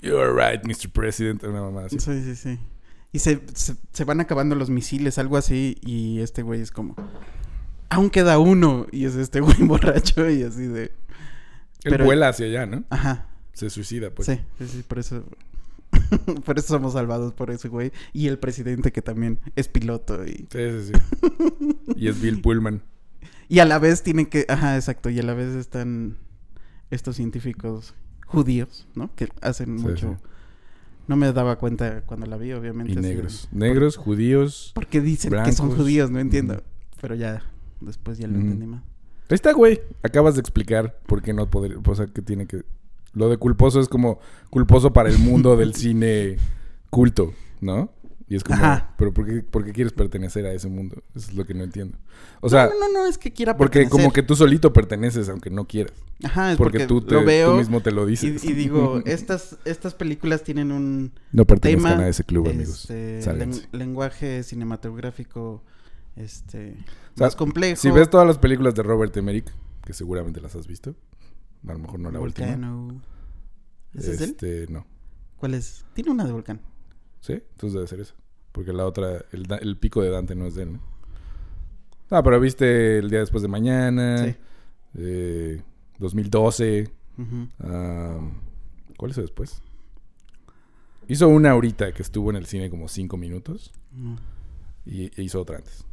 You're 0.00 0.32
right, 0.32 0.64
Mr. 0.64 0.90
President. 0.90 1.44
Una 1.44 1.60
mamá 1.62 1.84
así. 1.84 2.00
Sí, 2.00 2.22
sí, 2.24 2.34
sí. 2.34 2.58
Y 3.12 3.18
se, 3.18 3.42
se, 3.54 3.76
se 3.92 4.04
van 4.04 4.20
acabando 4.20 4.54
los 4.54 4.70
misiles, 4.70 5.18
algo 5.18 5.36
así, 5.36 5.76
y 5.82 6.20
este 6.20 6.42
güey 6.42 6.60
es 6.62 6.70
como 6.70 6.96
aún 7.90 8.08
queda 8.08 8.38
uno 8.38 8.86
y 8.90 9.04
es 9.04 9.16
este 9.16 9.40
güey 9.40 9.56
borracho 9.60 10.28
y 10.30 10.42
así 10.44 10.66
de 10.66 10.84
Él 10.84 10.92
pero- 11.82 12.04
vuela 12.06 12.28
hacia 12.28 12.46
allá, 12.46 12.66
¿no? 12.66 12.84
ajá. 12.90 13.28
Se 13.52 13.68
suicida, 13.68 14.08
pues. 14.10 14.24
Sí, 14.26 14.40
sí, 14.58 14.66
sí, 14.66 14.82
por 14.88 14.98
eso. 14.98 15.24
por 16.46 16.58
eso 16.58 16.68
somos 16.68 16.94
salvados 16.94 17.34
por 17.34 17.50
ese 17.50 17.68
güey. 17.68 17.92
Y 18.14 18.28
el 18.28 18.38
presidente 18.38 18.92
que 18.92 19.02
también 19.02 19.40
es 19.56 19.68
piloto. 19.68 20.24
Y, 20.24 20.48
Sí, 20.50 20.70
sí, 20.86 20.92
sí. 20.94 21.76
y 21.96 22.08
es 22.08 22.18
Bill 22.22 22.40
Pullman. 22.40 22.82
y 23.50 23.58
a 23.58 23.66
la 23.66 23.78
vez 23.78 24.02
tienen 24.02 24.24
que. 24.24 24.46
Ajá, 24.48 24.76
exacto. 24.76 25.10
Y 25.10 25.18
a 25.18 25.22
la 25.22 25.34
vez 25.34 25.54
están 25.54 26.16
estos 26.90 27.16
científicos 27.16 27.94
judíos, 28.26 28.88
¿no? 28.94 29.14
Que 29.14 29.28
hacen 29.42 29.78
Sí, 29.78 29.84
mucho. 29.84 30.18
sí. 30.18 30.28
No 31.08 31.16
me 31.16 31.32
daba 31.32 31.56
cuenta 31.56 32.02
cuando 32.02 32.26
la 32.26 32.36
vi, 32.36 32.52
obviamente. 32.52 32.92
Y 32.92 32.96
así 32.96 33.06
negros. 33.06 33.48
Negros, 33.52 33.96
judíos. 33.96 34.72
¿Por 34.74 34.86
qué 34.86 35.00
dicen 35.00 35.32
que 35.44 35.52
son 35.52 35.70
judíos? 35.70 36.10
No 36.10 36.20
entiendo. 36.20 36.62
Pero 37.00 37.14
ya, 37.14 37.42
después 37.80 38.18
ya 38.18 38.28
lo 38.28 38.36
entendí 38.36 38.66
más. 38.66 38.82
Ahí 39.28 39.34
está, 39.34 39.52
güey. 39.52 39.80
Acabas 40.02 40.34
de 40.34 40.40
explicar 40.40 40.98
por 41.06 41.22
qué 41.22 41.32
no 41.32 41.50
poder... 41.50 41.78
O 41.84 41.94
sea, 41.94 42.06
que 42.06 42.22
tiene 42.22 42.46
que... 42.46 42.64
Lo 43.14 43.28
de 43.28 43.36
culposo 43.36 43.80
es 43.80 43.88
como 43.88 44.20
culposo 44.50 44.92
para 44.92 45.08
el 45.08 45.18
mundo 45.18 45.56
del 45.56 45.74
cine 45.74 46.36
culto, 46.90 47.32
¿no? 47.60 47.90
Y 48.32 48.36
es 48.36 48.44
como... 48.44 48.56
Ajá. 48.56 48.94
¿Pero 48.96 49.12
por 49.12 49.26
qué, 49.26 49.42
por 49.42 49.62
qué 49.62 49.72
quieres 49.72 49.92
pertenecer 49.92 50.46
a 50.46 50.54
ese 50.54 50.66
mundo? 50.70 51.02
Eso 51.14 51.28
es 51.28 51.34
lo 51.34 51.44
que 51.44 51.52
no 51.52 51.64
entiendo. 51.64 51.98
O 52.40 52.48
sea, 52.48 52.64
no, 52.64 52.72
no, 52.80 53.00
no, 53.00 53.06
es 53.06 53.18
que 53.18 53.30
quiera 53.30 53.58
porque 53.58 53.90
como 53.90 54.10
que 54.10 54.22
tú 54.22 54.34
solito 54.34 54.72
perteneces 54.72 55.28
aunque 55.28 55.50
no 55.50 55.66
quieras. 55.66 55.92
Ajá, 56.24 56.52
es 56.52 56.56
Porque, 56.56 56.78
porque, 56.78 56.86
tú, 56.86 57.02
te, 57.02 57.14
lo 57.14 57.26
veo 57.26 57.50
tú 57.50 57.58
mismo 57.58 57.82
te 57.82 57.90
lo 57.90 58.06
dices. 58.06 58.42
y 58.42 58.54
digo, 58.54 59.02
estas, 59.04 59.58
estas 59.66 59.92
películas 59.92 60.44
tienen 60.44 60.72
un 60.72 61.12
no 61.30 61.44
pertenezcan 61.46 61.92
tema, 61.92 62.04
a 62.04 62.08
ese 62.08 62.24
club, 62.24 62.48
amigos. 62.48 62.88
este, 62.90 63.34
len- 63.34 63.68
lenguaje 63.72 64.42
cinematográfico 64.44 65.62
este 66.16 66.78
O 67.12 67.16
sea, 67.18 67.26
más 67.26 67.36
complejo. 67.36 67.76
Si 67.82 67.90
ves 67.90 68.08
todas 68.08 68.26
las 68.26 68.38
películas 68.38 68.74
de 68.74 68.82
Robert 68.82 69.14
Emmerich, 69.14 69.52
que 69.84 69.92
seguramente 69.92 70.40
las 70.40 70.54
has 70.56 70.66
visto, 70.66 70.94
a 71.68 71.72
lo 71.74 71.80
mejor 71.80 72.00
no 72.00 72.10
la 72.10 72.18
última. 72.18 72.46
Volcano. 72.46 73.02
¿Ese 73.92 74.12
es 74.12 74.20
él? 74.22 74.30
Este, 74.30 74.66
no. 74.70 74.86
¿Cuál 75.36 75.52
es? 75.52 75.84
Tiene 75.92 76.10
una 76.12 76.24
de 76.24 76.32
Volcán. 76.32 76.62
¿Sí? 77.20 77.34
Entonces 77.34 77.74
debe 77.74 77.86
ser 77.86 78.00
esa. 78.00 78.14
Porque 78.52 78.72
la 78.72 78.86
otra, 78.86 79.24
el, 79.32 79.46
el 79.60 79.76
pico 79.78 80.02
de 80.02 80.10
Dante 80.10 80.34
no 80.34 80.46
es 80.46 80.54
de 80.54 80.64
él, 80.64 80.72
¿no? 80.74 80.80
Ah, 82.10 82.22
pero 82.22 82.38
viste 82.38 82.98
El 82.98 83.08
Día 83.08 83.20
Después 83.20 83.42
de 83.42 83.48
Mañana, 83.48 84.18
Sí. 84.18 84.34
eh, 84.98 85.62
2012, 85.98 86.90
Ujú. 87.18 87.48
ah, 87.60 88.20
¿cuál 88.98 89.10
hizo 89.12 89.22
después? 89.22 89.62
Hizo 91.08 91.28
una 91.28 91.50
ahorita 91.52 91.92
que 91.92 92.02
estuvo 92.02 92.30
en 92.30 92.36
el 92.36 92.46
cine 92.46 92.68
como 92.70 92.88
cinco 92.88 93.16
minutos 93.16 93.72
y 94.84 95.04
e 95.18 95.22
hizo 95.22 95.40
otra 95.40 95.56
antes. 95.56 95.84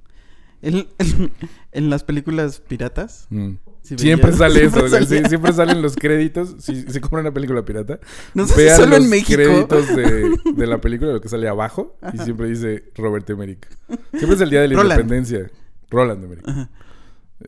En, 0.62 0.88
en- 0.98 1.32
en 1.72 1.90
las 1.90 2.04
películas 2.04 2.60
piratas. 2.62 3.28
Mm. 3.30 3.54
Siempre 3.82 4.34
sale 4.34 4.60
siempre 4.70 4.86
eso, 4.86 5.06
sí, 5.06 5.22
siempre 5.30 5.52
salen 5.54 5.82
los 5.82 5.96
créditos. 5.96 6.56
Si 6.60 6.84
se 6.84 7.02
compra 7.02 7.22
una 7.22 7.32
película 7.34 7.64
pirata, 7.66 8.00
No 8.36 8.46
sé 8.46 8.54
si 8.54 8.62
vean 8.64 8.78
solo 8.78 8.96
los 8.98 9.04
en 9.06 9.10
México. 9.10 9.36
créditos 9.36 9.88
de, 9.96 10.38
de 10.56 10.68
la 10.68 10.80
película, 10.82 11.12
lo 11.14 11.22
que 11.22 11.30
sale 11.30 11.48
abajo, 11.48 11.98
y 12.14 12.18
siempre 12.20 12.48
dice 12.50 12.84
Robert 12.96 13.28
Emmerich. 13.30 13.66
Siempre 14.12 14.36
es 14.36 14.42
el 14.42 14.50
día 14.52 14.62
de 14.62 14.68
la 14.68 14.76
Roland. 14.76 15.00
independencia. 15.00 15.50
Roland 15.90 16.24
Emmerich. 16.24 16.48
Ajá. 16.48 16.70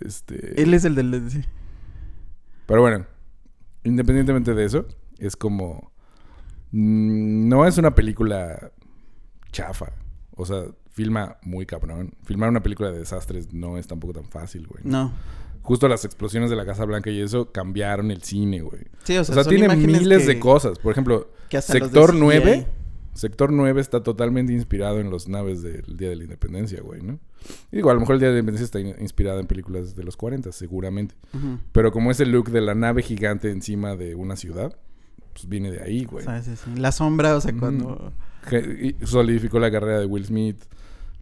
Este, 0.03 0.61
Él 0.61 0.73
es 0.73 0.85
el 0.85 0.95
del... 0.95 1.29
sí. 1.29 1.41
Pero 2.65 2.81
bueno, 2.81 3.05
independientemente 3.83 4.53
de 4.55 4.65
eso, 4.65 4.87
es 5.19 5.35
como. 5.35 5.91
mm, 6.71 7.49
No 7.49 7.67
es 7.67 7.77
una 7.77 7.93
película 7.93 8.71
chafa. 9.51 9.91
O 10.31 10.45
sea, 10.45 10.63
filma 11.01 11.37
muy 11.43 11.65
cabrón. 11.65 12.13
Filmar 12.25 12.49
una 12.49 12.61
película 12.61 12.91
de 12.91 12.99
desastres 12.99 13.51
no 13.53 13.77
es 13.77 13.87
tampoco 13.87 14.13
tan 14.13 14.25
fácil, 14.25 14.67
güey. 14.67 14.83
No. 14.83 15.11
Justo 15.63 15.87
las 15.87 16.05
explosiones 16.05 16.49
de 16.49 16.55
la 16.55 16.65
Casa 16.65 16.85
Blanca 16.85 17.09
y 17.09 17.19
eso 17.21 17.51
cambiaron 17.51 18.11
el 18.11 18.21
cine, 18.23 18.61
güey. 18.61 18.81
Sí, 19.03 19.17
o 19.17 19.21
O 19.21 19.23
sea, 19.23 19.43
tiene 19.43 19.75
miles 19.75 20.21
que- 20.23 20.33
de 20.33 20.39
cosas. 20.39 20.79
Por 20.79 20.91
ejemplo, 20.91 21.29
Sector 21.49 22.13
de 22.13 22.19
9. 22.19 22.53
CGI. 22.53 22.67
Sector 23.13 23.51
9 23.51 23.81
está 23.81 24.01
totalmente 24.03 24.53
inspirado 24.53 24.99
en 24.99 25.09
los 25.09 25.27
naves 25.27 25.61
del 25.61 25.97
Día 25.97 26.09
de 26.09 26.15
la 26.15 26.23
Independencia, 26.23 26.81
güey, 26.81 27.01
¿no? 27.01 27.19
Y 27.71 27.75
digo, 27.77 27.89
a 27.89 27.93
lo 27.93 27.99
mejor 27.99 28.15
el 28.15 28.19
Día 28.21 28.29
de 28.29 28.35
la 28.35 28.39
Independencia 28.39 28.65
está 28.65 28.79
in- 28.79 28.95
inspirado 29.01 29.39
en 29.39 29.47
películas 29.47 29.95
de 29.95 30.03
los 30.03 30.15
40, 30.15 30.51
seguramente. 30.51 31.15
Pero 31.73 31.91
como 31.91 32.09
ese 32.11 32.25
look 32.25 32.49
de 32.51 32.61
la 32.61 32.73
nave 32.73 33.01
gigante 33.03 33.51
encima 33.51 33.95
de 33.97 34.15
una 34.15 34.35
ciudad, 34.37 34.75
pues 35.33 35.47
viene 35.49 35.71
de 35.71 35.81
ahí, 35.83 36.05
güey. 36.05 36.25
Sí, 36.25 36.31
sí, 36.51 36.55
sí. 36.55 36.79
La 36.79 36.91
sombra, 36.91 37.35
o 37.35 37.41
sea, 37.41 37.53
cuando... 37.53 38.13
Solidificó 39.05 39.59
la 39.59 39.71
carrera 39.71 39.99
de 39.99 40.05
Will 40.05 40.25
Smith, 40.25 40.57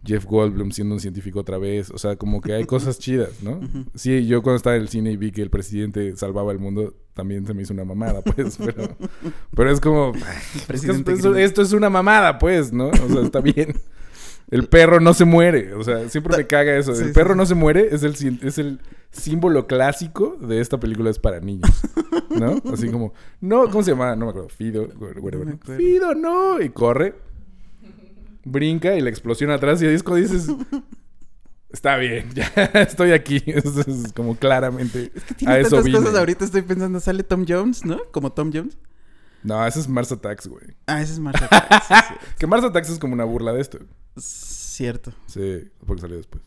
Jeff 0.04 0.24
Goldblum 0.24 0.70
siendo 0.70 0.94
un 0.94 1.00
científico 1.00 1.40
otra 1.40 1.58
vez. 1.58 1.90
O 1.90 1.98
sea, 1.98 2.16
como 2.16 2.40
que 2.40 2.54
hay 2.54 2.64
cosas 2.66 2.98
chidas, 2.98 3.42
¿no? 3.42 3.60
Sí, 3.94 4.26
yo 4.26 4.42
cuando 4.42 4.56
estaba 4.56 4.76
en 4.76 4.82
el 4.82 4.88
cine 4.88 5.12
y 5.12 5.16
vi 5.16 5.32
que 5.32 5.42
el 5.42 5.50
presidente 5.50 6.16
salvaba 6.16 6.52
el 6.52 6.58
mundo, 6.58 6.94
también 7.14 7.46
se 7.46 7.54
me 7.54 7.62
hizo 7.62 7.72
una 7.72 7.84
mamada, 7.84 8.22
pues. 8.36 8.56
Pero, 8.56 8.96
pero 9.54 9.70
es 9.70 9.80
como... 9.80 10.12
Presidente 10.66 11.12
esto, 11.12 11.36
esto 11.36 11.62
es 11.62 11.72
una 11.72 11.90
mamada, 11.90 12.38
pues, 12.38 12.72
¿no? 12.72 12.88
O 12.88 13.08
sea, 13.08 13.22
está 13.22 13.40
bien. 13.40 13.74
El 14.50 14.66
perro 14.66 14.98
no 15.00 15.14
se 15.14 15.24
muere. 15.24 15.74
O 15.74 15.84
sea, 15.84 16.08
siempre 16.08 16.36
me 16.36 16.46
caga 16.46 16.76
eso. 16.76 16.92
El 16.92 17.08
sí, 17.08 17.12
perro 17.12 17.34
sí. 17.34 17.38
no 17.38 17.46
se 17.46 17.54
muere 17.54 17.88
es 17.92 18.02
el, 18.02 18.40
es 18.42 18.58
el 18.58 18.80
símbolo 19.12 19.66
clásico 19.66 20.36
de 20.40 20.60
esta 20.60 20.78
película 20.80 21.10
es 21.10 21.18
para 21.18 21.40
niños. 21.40 21.70
¿No? 22.30 22.60
Así 22.72 22.88
como, 22.88 23.12
no, 23.40 23.68
¿cómo 23.68 23.82
se 23.82 23.92
llama? 23.92 24.16
No 24.16 24.26
me 24.26 24.30
acuerdo. 24.30 24.48
Fido, 24.48 24.88
whatever, 24.98 25.34
No 25.34 25.44
me 25.44 25.50
¿no? 25.52 25.56
acuerdo. 25.56 25.76
Fido, 25.76 26.14
no. 26.14 26.60
Y 26.60 26.70
corre, 26.70 27.14
brinca 28.44 28.96
y 28.96 29.00
la 29.00 29.10
explosión 29.10 29.50
atrás 29.50 29.82
y 29.82 29.86
es 29.86 30.02
cuando 30.02 30.26
dices, 30.26 30.50
está 31.70 31.96
bien, 31.96 32.28
ya 32.34 32.46
estoy 32.74 33.12
aquí. 33.12 33.42
Eso 33.46 33.80
es 33.80 34.12
como 34.12 34.36
claramente 34.36 35.12
Tiene 35.36 35.54
a 35.54 35.58
eso 35.58 35.70
tantas 35.70 35.84
vine. 35.84 35.98
cosas 35.98 36.14
ahorita 36.16 36.44
estoy 36.44 36.62
pensando, 36.62 37.00
sale 37.00 37.22
Tom 37.22 37.44
Jones, 37.48 37.84
¿no? 37.84 38.00
Como 38.12 38.32
Tom 38.32 38.50
Jones. 38.52 38.76
No, 39.42 39.66
ese 39.66 39.80
es 39.80 39.88
Mars 39.88 40.12
Attacks, 40.12 40.48
güey. 40.48 40.64
Ah, 40.86 41.00
ese 41.00 41.14
es 41.14 41.18
Marshall. 41.18 41.48
Attacks, 41.50 41.86
sí, 41.88 41.94
sí. 42.08 42.14
Que 42.38 42.46
Mars 42.46 42.62
Attacks 42.62 42.90
es 42.90 42.98
como 42.98 43.14
una 43.14 43.24
burla 43.24 43.54
de 43.54 43.62
esto. 43.62 43.78
Cierto. 44.18 45.14
Sí, 45.26 45.70
porque 45.86 46.02
salió 46.02 46.18
después. 46.18 46.42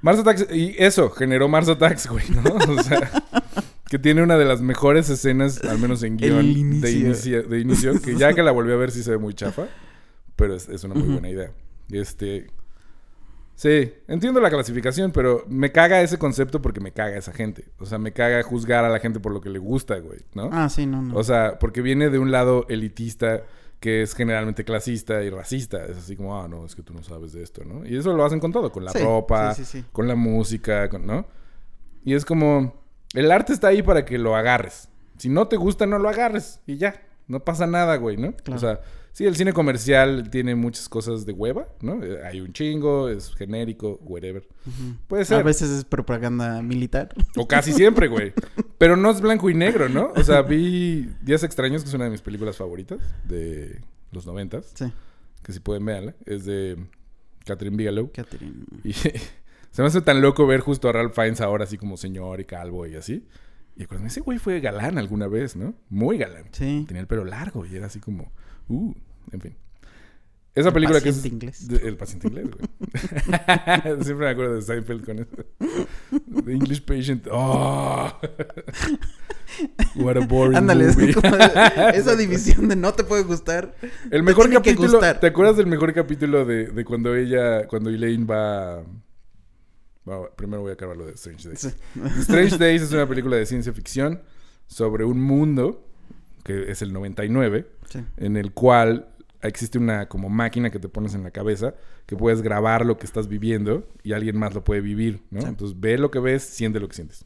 Mars 0.00 0.18
Attacks, 0.18 0.46
y 0.50 0.74
eso, 0.78 1.10
generó 1.10 1.46
Mars 1.48 1.68
Attacks, 1.68 2.06
güey, 2.08 2.24
¿no? 2.30 2.42
O 2.74 2.82
sea, 2.82 3.10
que 3.88 3.98
tiene 3.98 4.22
una 4.22 4.36
de 4.36 4.44
las 4.44 4.60
mejores 4.60 5.08
escenas, 5.10 5.62
al 5.62 5.78
menos 5.78 6.02
en 6.02 6.16
guion, 6.16 6.38
El 6.40 6.80
de 6.80 6.92
inicio, 6.92 7.42
de 7.42 7.60
inicio, 7.60 8.00
que 8.00 8.14
ya 8.16 8.34
que 8.34 8.42
la 8.42 8.50
volví 8.50 8.72
a 8.72 8.76
ver 8.76 8.90
sí 8.90 9.02
se 9.02 9.12
ve 9.12 9.18
muy 9.18 9.34
chafa, 9.34 9.66
pero 10.36 10.54
es, 10.54 10.68
es 10.68 10.84
una 10.84 10.94
muy 10.94 11.08
buena 11.08 11.28
idea. 11.30 11.52
Este... 11.90 12.46
Sí, 13.56 13.92
entiendo 14.08 14.40
la 14.40 14.50
clasificación, 14.50 15.12
pero 15.12 15.44
me 15.48 15.70
caga 15.70 16.00
ese 16.00 16.18
concepto 16.18 16.60
porque 16.60 16.80
me 16.80 16.90
caga 16.90 17.16
esa 17.16 17.32
gente. 17.32 17.66
O 17.78 17.86
sea, 17.86 17.98
me 17.98 18.12
caga 18.12 18.42
juzgar 18.42 18.84
a 18.84 18.88
la 18.88 18.98
gente 18.98 19.20
por 19.20 19.32
lo 19.32 19.40
que 19.40 19.48
le 19.48 19.60
gusta, 19.60 19.96
güey, 19.98 20.20
¿no? 20.34 20.50
Ah, 20.52 20.68
sí, 20.68 20.86
no, 20.86 21.00
no. 21.02 21.16
O 21.16 21.22
sea, 21.22 21.58
porque 21.60 21.80
viene 21.80 22.10
de 22.10 22.18
un 22.18 22.32
lado 22.32 22.66
elitista 22.68 23.44
que 23.78 24.02
es 24.02 24.14
generalmente 24.16 24.64
clasista 24.64 25.22
y 25.22 25.30
racista. 25.30 25.84
Es 25.84 25.98
así 25.98 26.16
como, 26.16 26.36
ah, 26.40 26.48
no, 26.48 26.66
es 26.66 26.74
que 26.74 26.82
tú 26.82 26.92
no 26.94 27.04
sabes 27.04 27.32
de 27.32 27.44
esto, 27.44 27.62
¿no? 27.64 27.86
Y 27.86 27.96
eso 27.96 28.12
lo 28.16 28.24
hacen 28.24 28.40
con 28.40 28.50
todo, 28.50 28.72
con 28.72 28.84
la 28.84 28.90
Sí, 28.90 28.98
ropa, 28.98 29.54
sí, 29.54 29.64
sí, 29.64 29.78
sí. 29.82 29.84
con 29.92 30.08
la 30.08 30.16
música, 30.16 30.88
con- 30.88 31.06
¿no? 31.06 31.24
Y 32.04 32.14
es 32.14 32.24
como, 32.24 32.74
el 33.12 33.30
arte 33.30 33.52
está 33.52 33.68
ahí 33.68 33.82
para 33.82 34.04
que 34.04 34.18
lo 34.18 34.34
agarres. 34.34 34.88
Si 35.16 35.28
no 35.28 35.46
te 35.46 35.56
gusta, 35.56 35.86
no 35.86 36.00
lo 36.00 36.08
agarres 36.08 36.60
y 36.66 36.76
ya. 36.76 37.00
No 37.28 37.44
pasa 37.44 37.68
nada, 37.68 37.94
güey, 37.96 38.16
¿no? 38.16 38.32
Claro. 38.34 38.56
O 38.56 38.58
sea, 38.58 38.80
sí, 39.14 39.24
el 39.24 39.34
cine 39.36 39.54
comercial 39.54 40.28
tiene 40.28 40.54
muchas 40.54 40.90
cosas 40.90 41.24
de 41.24 41.32
hueva, 41.32 41.68
¿no? 41.80 42.04
Eh, 42.04 42.20
Hay 42.26 42.42
un 42.42 42.52
chingo, 42.52 43.08
es 43.08 43.34
genérico, 43.34 43.98
whatever. 44.02 44.46
Puede 45.06 45.24
ser. 45.24 45.40
A 45.40 45.42
veces 45.42 45.70
es 45.70 45.84
propaganda 45.86 46.60
militar. 46.60 47.08
O 47.36 47.48
casi 47.48 47.72
siempre, 47.72 48.08
güey. 48.08 48.34
Pero 48.76 48.96
no 48.96 49.10
es 49.10 49.22
blanco 49.22 49.48
y 49.48 49.54
negro, 49.54 49.88
¿no? 49.88 50.12
O 50.14 50.22
sea, 50.22 50.42
vi 50.42 51.08
Días 51.22 51.42
Extraños, 51.42 51.82
que 51.82 51.88
es 51.88 51.94
una 51.94 52.04
de 52.04 52.10
mis 52.10 52.20
películas 52.20 52.58
favoritas 52.58 52.98
de 53.24 53.80
los 54.12 54.26
noventas. 54.26 54.72
Sí, 54.74 54.92
Que 55.42 55.52
si 55.54 55.60
pueden 55.60 55.86
verla. 55.86 56.14
Es 56.26 56.44
de 56.44 56.76
Catherine 57.46 57.76
Bigelow. 57.76 58.10
Catherine. 58.12 58.64
Y 58.84 58.92
se 59.70 59.80
me 59.82 59.86
hace 59.86 60.00
tan 60.02 60.20
loco 60.20 60.46
ver 60.46 60.60
justo 60.60 60.88
a 60.88 60.92
Ralph 60.92 61.14
Fiennes 61.14 61.40
ahora 61.40 61.64
así 61.64 61.78
como 61.78 61.96
señor 61.96 62.40
y 62.40 62.44
calvo 62.44 62.86
y 62.86 62.96
así. 62.96 63.26
Y 63.76 63.82
acuérdame, 63.84 64.08
ese 64.08 64.20
güey 64.20 64.38
fue 64.38 64.60
galán 64.60 64.98
alguna 64.98 65.26
vez, 65.26 65.56
¿no? 65.56 65.74
Muy 65.88 66.16
galán. 66.18 66.44
Sí. 66.52 66.84
Tenía 66.86 67.00
el 67.00 67.08
pelo 67.08 67.24
largo 67.24 67.66
y 67.66 67.74
era 67.74 67.86
así 67.86 67.98
como... 68.00 68.32
Uh, 68.68 68.92
en 69.32 69.40
fin. 69.40 69.56
Esa 70.54 70.72
película 70.72 71.00
que 71.00 71.08
es... 71.08 71.24
inglés. 71.26 71.66
de- 71.66 71.88
el 71.88 71.96
paciente 71.96 72.28
inglés, 72.28 72.46
güey. 72.50 72.68
Siempre 74.04 74.26
me 74.26 74.28
acuerdo 74.28 74.54
de 74.54 74.62
Seinfeld 74.62 75.04
con 75.04 75.18
eso. 75.18 75.36
The 76.44 76.52
English 76.52 76.84
Patient. 76.84 77.26
Oh. 77.30 78.12
What 79.96 80.16
a 80.16 80.26
boring 80.26 80.56
Ándale, 80.56 80.86
es 80.86 80.96
movie. 80.96 81.14
como 81.14 81.34
esa 81.36 82.16
división 82.16 82.68
de 82.68 82.76
no 82.76 82.92
te 82.94 83.02
puede 83.04 83.22
gustar. 83.24 83.74
El 84.10 84.22
mejor 84.22 84.48
que 84.48 84.54
capítulo. 84.56 84.90
gustar. 84.92 85.18
¿Te 85.20 85.26
acuerdas 85.28 85.56
del 85.56 85.66
mejor 85.66 85.92
capítulo 85.92 86.44
de, 86.44 86.66
de 86.66 86.84
cuando 86.84 87.14
ella, 87.16 87.66
cuando 87.66 87.90
Elaine 87.90 88.24
va, 88.24 88.84
Primero 90.36 90.62
voy 90.62 90.70
a 90.70 90.74
acabar 90.74 90.96
lo 90.96 91.06
de 91.06 91.12
Strange 91.12 91.48
Days. 91.48 91.60
Sí. 91.60 91.70
Strange 92.20 92.58
Days 92.58 92.82
es 92.82 92.92
una 92.92 93.06
película 93.08 93.36
de 93.36 93.46
ciencia 93.46 93.72
ficción 93.72 94.22
sobre 94.66 95.04
un 95.04 95.20
mundo 95.20 95.84
que 96.44 96.70
es 96.70 96.82
el 96.82 96.92
99 96.92 97.66
Sí. 97.88 98.00
en 98.16 98.36
el 98.36 98.52
cual 98.52 99.08
existe 99.42 99.78
una 99.78 100.08
como 100.08 100.28
máquina 100.30 100.70
que 100.70 100.78
te 100.78 100.88
pones 100.88 101.14
en 101.14 101.22
la 101.22 101.30
cabeza 101.30 101.74
que 102.06 102.16
puedes 102.16 102.40
grabar 102.42 102.84
lo 102.86 102.96
que 102.98 103.04
estás 103.06 103.28
viviendo 103.28 103.86
y 104.02 104.12
alguien 104.12 104.38
más 104.38 104.54
lo 104.54 104.64
puede 104.64 104.80
vivir, 104.80 105.22
¿no? 105.30 105.40
Sí. 105.42 105.46
Entonces 105.48 105.78
ve 105.80 105.98
lo 105.98 106.10
que 106.10 106.18
ves, 106.18 106.42
siente 106.42 106.80
lo 106.80 106.88
que 106.88 106.94
sientes. 106.94 107.24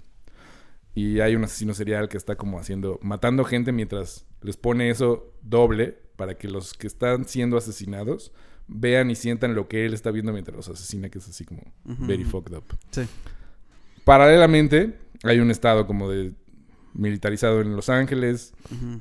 Y 0.94 1.20
hay 1.20 1.36
un 1.36 1.44
asesino 1.44 1.74
serial 1.74 2.08
que 2.08 2.16
está 2.16 2.34
como 2.36 2.58
haciendo, 2.58 2.98
matando 3.02 3.44
gente 3.44 3.70
mientras 3.72 4.26
les 4.42 4.56
pone 4.56 4.90
eso 4.90 5.32
doble 5.42 5.96
para 6.16 6.34
que 6.36 6.48
los 6.48 6.74
que 6.74 6.88
están 6.88 7.24
siendo 7.26 7.56
asesinados 7.56 8.32
vean 8.66 9.10
y 9.10 9.14
sientan 9.14 9.54
lo 9.54 9.68
que 9.68 9.86
él 9.86 9.94
está 9.94 10.10
viendo 10.10 10.32
mientras 10.32 10.56
los 10.56 10.68
asesina, 10.68 11.08
que 11.08 11.18
es 11.18 11.28
así 11.28 11.44
como 11.44 11.62
Ujú, 11.84 12.06
very 12.06 12.22
ujú. 12.22 12.30
fucked 12.32 12.56
up. 12.56 12.64
Sí. 12.90 13.02
Paralelamente, 14.04 14.98
hay 15.22 15.40
un 15.40 15.50
estado 15.50 15.86
como 15.86 16.10
de 16.10 16.32
militarizado 16.94 17.60
en 17.60 17.76
Los 17.76 17.88
Ángeles, 17.88 18.54
Ujú. 18.72 19.00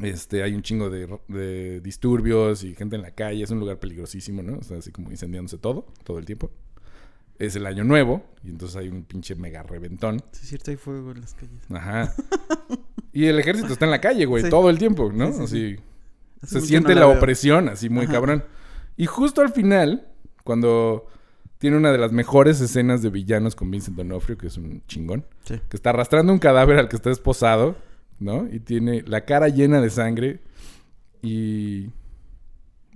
Este, 0.00 0.42
hay 0.42 0.54
un 0.54 0.62
chingo 0.62 0.88
de, 0.90 1.06
de 1.28 1.80
disturbios 1.80 2.64
y 2.64 2.74
gente 2.74 2.96
en 2.96 3.02
la 3.02 3.10
calle. 3.10 3.42
Es 3.44 3.50
un 3.50 3.60
lugar 3.60 3.78
peligrosísimo, 3.78 4.42
¿no? 4.42 4.58
O 4.58 4.62
sea, 4.62 4.78
así 4.78 4.90
como 4.90 5.10
incendiándose 5.10 5.58
todo, 5.58 5.86
todo 6.04 6.18
el 6.18 6.24
tiempo. 6.24 6.50
Es 7.38 7.56
el 7.56 7.66
año 7.66 7.82
nuevo 7.84 8.24
y 8.44 8.50
entonces 8.50 8.76
hay 8.76 8.88
un 8.88 9.04
pinche 9.04 9.34
mega 9.34 9.62
reventón. 9.62 10.20
Sí, 10.32 10.40
es 10.42 10.48
cierto, 10.48 10.70
hay 10.70 10.76
fuego 10.76 11.10
en 11.12 11.20
las 11.20 11.34
calles. 11.34 11.62
Ajá. 11.70 12.14
Y 13.12 13.26
el 13.26 13.38
ejército 13.38 13.72
está 13.72 13.84
en 13.84 13.90
la 13.90 14.00
calle, 14.00 14.24
güey, 14.26 14.44
Sí. 14.44 14.50
todo 14.50 14.70
el 14.70 14.78
tiempo, 14.78 15.10
¿no? 15.12 15.26
Sí, 15.32 15.46
sí, 15.46 15.76
así. 16.42 16.46
Se 16.46 16.60
siente 16.62 16.94
no 16.94 17.00
la 17.00 17.06
opresión, 17.08 17.68
así 17.68 17.88
muy 17.90 18.04
Ajá. 18.04 18.14
cabrón. 18.14 18.44
Y 18.96 19.06
justo 19.06 19.42
al 19.42 19.50
final, 19.52 20.08
cuando 20.44 21.06
tiene 21.58 21.76
una 21.76 21.92
de 21.92 21.98
las 21.98 22.10
mejores 22.12 22.60
escenas 22.60 23.02
de 23.02 23.10
villanos 23.10 23.54
con 23.54 23.70
Vincent 23.70 23.96
D'Onofrio, 23.96 24.36
que 24.38 24.46
es 24.48 24.56
un 24.56 24.82
chingón, 24.86 25.24
que 25.46 25.60
está 25.76 25.90
arrastrando 25.90 26.32
un 26.32 26.38
cadáver 26.38 26.78
al 26.78 26.88
que 26.88 26.96
está 26.96 27.10
esposado, 27.10 27.76
¿no? 28.22 28.48
Y 28.50 28.60
tiene 28.60 29.02
la 29.02 29.24
cara 29.24 29.48
llena 29.48 29.80
de 29.80 29.90
sangre 29.90 30.40
y 31.22 31.90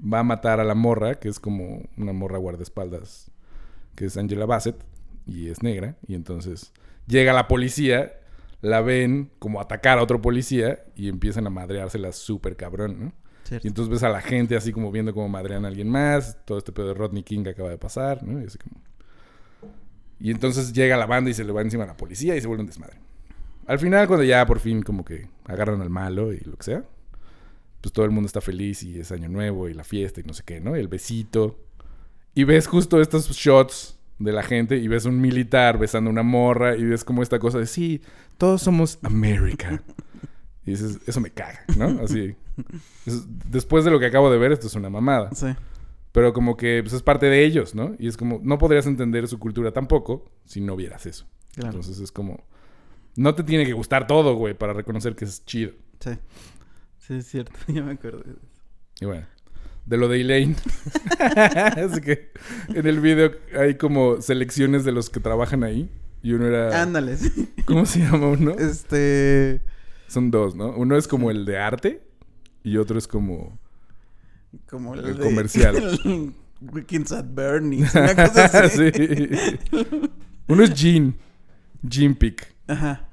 va 0.01 0.21
a 0.21 0.25
matar 0.25 0.61
a 0.61 0.65
la 0.65 0.75
morra, 0.75 1.17
que 1.17 1.29
es 1.29 1.41
como 1.41 1.83
una 1.97 2.13
morra 2.13 2.39
guardaespaldas, 2.39 3.31
que 3.95 4.07
es 4.07 4.17
Angela 4.17 4.47
Bassett 4.47 4.77
y 5.27 5.49
es 5.49 5.63
negra. 5.63 5.97
Y 6.07 6.15
entonces 6.15 6.73
llega 7.07 7.33
la 7.33 7.49
policía, 7.49 8.21
la 8.61 8.81
ven 8.81 9.31
como 9.39 9.61
atacar 9.61 9.99
a 9.99 10.03
otro 10.03 10.21
policía 10.21 10.85
y 10.95 11.09
empiezan 11.09 11.47
a 11.47 11.51
madreársela 11.51 12.13
súper 12.13 12.57
cabrón, 12.57 12.97
¿no? 13.01 13.13
Cierto. 13.45 13.67
Y 13.67 13.69
entonces 13.69 13.91
ves 13.91 14.03
a 14.03 14.09
la 14.09 14.21
gente 14.21 14.57
así 14.57 14.73
como 14.73 14.91
viendo 14.91 15.15
cómo 15.15 15.29
madrean 15.29 15.65
a 15.65 15.69
alguien 15.69 15.89
más, 15.89 16.37
todo 16.45 16.59
este 16.59 16.73
pedo 16.73 16.89
de 16.89 16.95
Rodney 16.95 17.23
King 17.23 17.45
que 17.45 17.51
acaba 17.51 17.71
de 17.71 17.79
pasar, 17.79 18.25
¿no? 18.25 18.41
Y 18.41 18.45
así 18.45 18.59
como... 18.59 18.81
Y 20.19 20.31
entonces 20.31 20.73
llega 20.73 20.97
la 20.97 21.07
banda 21.07 21.31
y 21.31 21.35
se 21.35 21.45
le 21.45 21.53
va 21.53 21.61
encima 21.61 21.85
a 21.85 21.87
la 21.87 21.97
policía 21.97 22.35
y 22.35 22.41
se 22.41 22.49
vuelve 22.49 22.63
un 22.63 22.67
desmadre. 22.67 22.99
Al 23.67 23.79
final, 23.79 24.07
cuando 24.07 24.25
ya 24.25 24.45
por 24.47 24.61
fin 24.61 24.83
como 24.83 25.05
que 25.05 25.29
agarran 25.45 25.81
al 25.83 25.91
malo 25.91 26.33
y 26.33 26.39
lo 26.41 26.57
que 26.57 26.65
sea, 26.65 26.85
pues 27.81 27.93
todo 27.93 28.05
el 28.05 28.11
mundo 28.11 28.27
está 28.27 28.41
feliz 28.41 28.83
y 28.83 28.99
es 28.99 29.13
año 29.13 29.29
nuevo 29.29 29.69
y 29.69 29.75
la 29.75 29.85
fiesta 29.85 30.21
y 30.21 30.25
no 30.25 30.33
sé 30.35 30.43
qué, 30.45 30.61
¿no? 30.61 30.77
Y 30.77 30.81
el 30.81 30.89
besito. 30.89 31.59
Y 32.35 32.45
ves 32.45 32.67
justo 32.67 33.01
estos 33.01 33.29
shots 33.31 33.99
de 34.19 34.33
la 34.33 34.43
gente 34.43 34.77
y 34.77 34.89
ves 34.89 35.05
un 35.05 35.21
militar 35.21 35.79
besando 35.79 36.09
a 36.09 36.13
una 36.13 36.23
morra 36.23 36.77
y 36.77 36.85
ves 36.85 37.05
como 37.05 37.23
esta 37.23 37.39
cosa 37.39 37.59
de, 37.59 37.67
sí, 37.67 38.03
todos 38.39 38.63
somos 38.63 38.99
América. 39.03 39.83
Y 40.65 40.71
dices, 40.73 40.99
eso 41.07 41.21
me 41.21 41.31
caga, 41.31 41.61
¿no? 41.77 42.01
Así. 42.03 42.35
Es- 43.07 43.25
después 43.51 43.85
de 43.85 43.91
lo 43.91 44.01
que 44.01 44.07
acabo 44.07 44.31
de 44.31 44.39
ver, 44.39 44.53
esto 44.53 44.67
es 44.67 44.75
una 44.75 44.91
mamada. 44.91 45.31
Sí. 45.35 45.47
Pero 46.13 46.33
como 46.33 46.57
que 46.57 46.81
pues, 46.83 46.93
es 46.95 47.03
parte 47.03 47.27
de 47.27 47.45
ellos, 47.45 47.75
¿no? 47.75 47.95
Y 47.99 48.09
es 48.09 48.17
como, 48.17 48.41
no 48.43 48.59
podrías 48.59 48.87
entender 48.87 49.29
su 49.29 49.39
cultura 49.39 49.71
tampoco 49.73 50.25
si 50.45 50.61
no 50.61 50.75
vieras 50.75 51.07
eso. 51.07 51.27
Claro. 51.55 51.69
Entonces 51.69 52.01
es 52.01 52.11
como, 52.11 52.45
no 53.17 53.35
te 53.35 53.43
tiene 53.43 53.65
que 53.67 53.73
gustar 53.73 54.07
todo, 54.07 54.35
güey, 54.35 54.55
para 54.55 54.73
reconocer 54.73 55.15
que 55.17 55.25
es 55.25 55.45
chido. 55.45 55.73
Sí. 56.01 56.11
Sí, 56.99 57.15
es 57.15 57.27
cierto. 57.27 57.53
Ya 57.69 57.83
me 57.83 57.93
acuerdo 57.93 58.21
de 58.23 58.33
eso. 58.33 58.41
Y 59.01 59.05
bueno, 59.07 59.27
de 59.87 59.97
lo 59.97 60.09
de 60.09 60.21
Elaine. 60.21 60.57
Así 61.19 62.01
que 62.01 62.31
en 62.69 62.87
el 62.87 63.01
video 63.01 63.33
hay 63.59 63.77
como 63.77 64.21
selecciones 64.21 64.85
de 64.85 64.93
los 64.93 65.11
que 65.11 65.21
trabajan 65.21 65.65
ahí. 65.65 65.91
Y 66.23 66.33
uno 66.33 66.47
era... 66.47 66.83
Ándale, 66.83 67.17
sí. 67.17 67.53
¿Cómo 67.67 67.87
se 67.87 68.01
llama 68.01 68.29
uno? 68.29 68.53
Este. 68.53 69.61
Son 70.09 70.31
dos, 70.31 70.57
¿no? 70.57 70.71
Uno 70.77 70.97
es 70.97 71.07
como 71.07 71.31
el 71.31 71.45
de 71.45 71.59
arte 71.59 72.03
y 72.65 72.79
otro 72.79 72.99
es 72.99 73.07
como... 73.07 73.59
Como 74.69 74.95
el, 74.95 75.05
El 75.05 75.19
de- 75.19 75.25
comercial. 75.25 76.01
Weekends 76.61 77.13
at 77.13 77.27
Bernie's. 77.29 77.95
Una 77.95 78.15
cosa 78.15 78.45
así. 78.47 78.91
sí. 78.93 79.29
Uno 80.49 80.65
es 80.65 80.73
Jean. 80.75 81.15
Jean 81.83 82.15
Pick. 82.15 82.55
Ajá. 82.67 83.06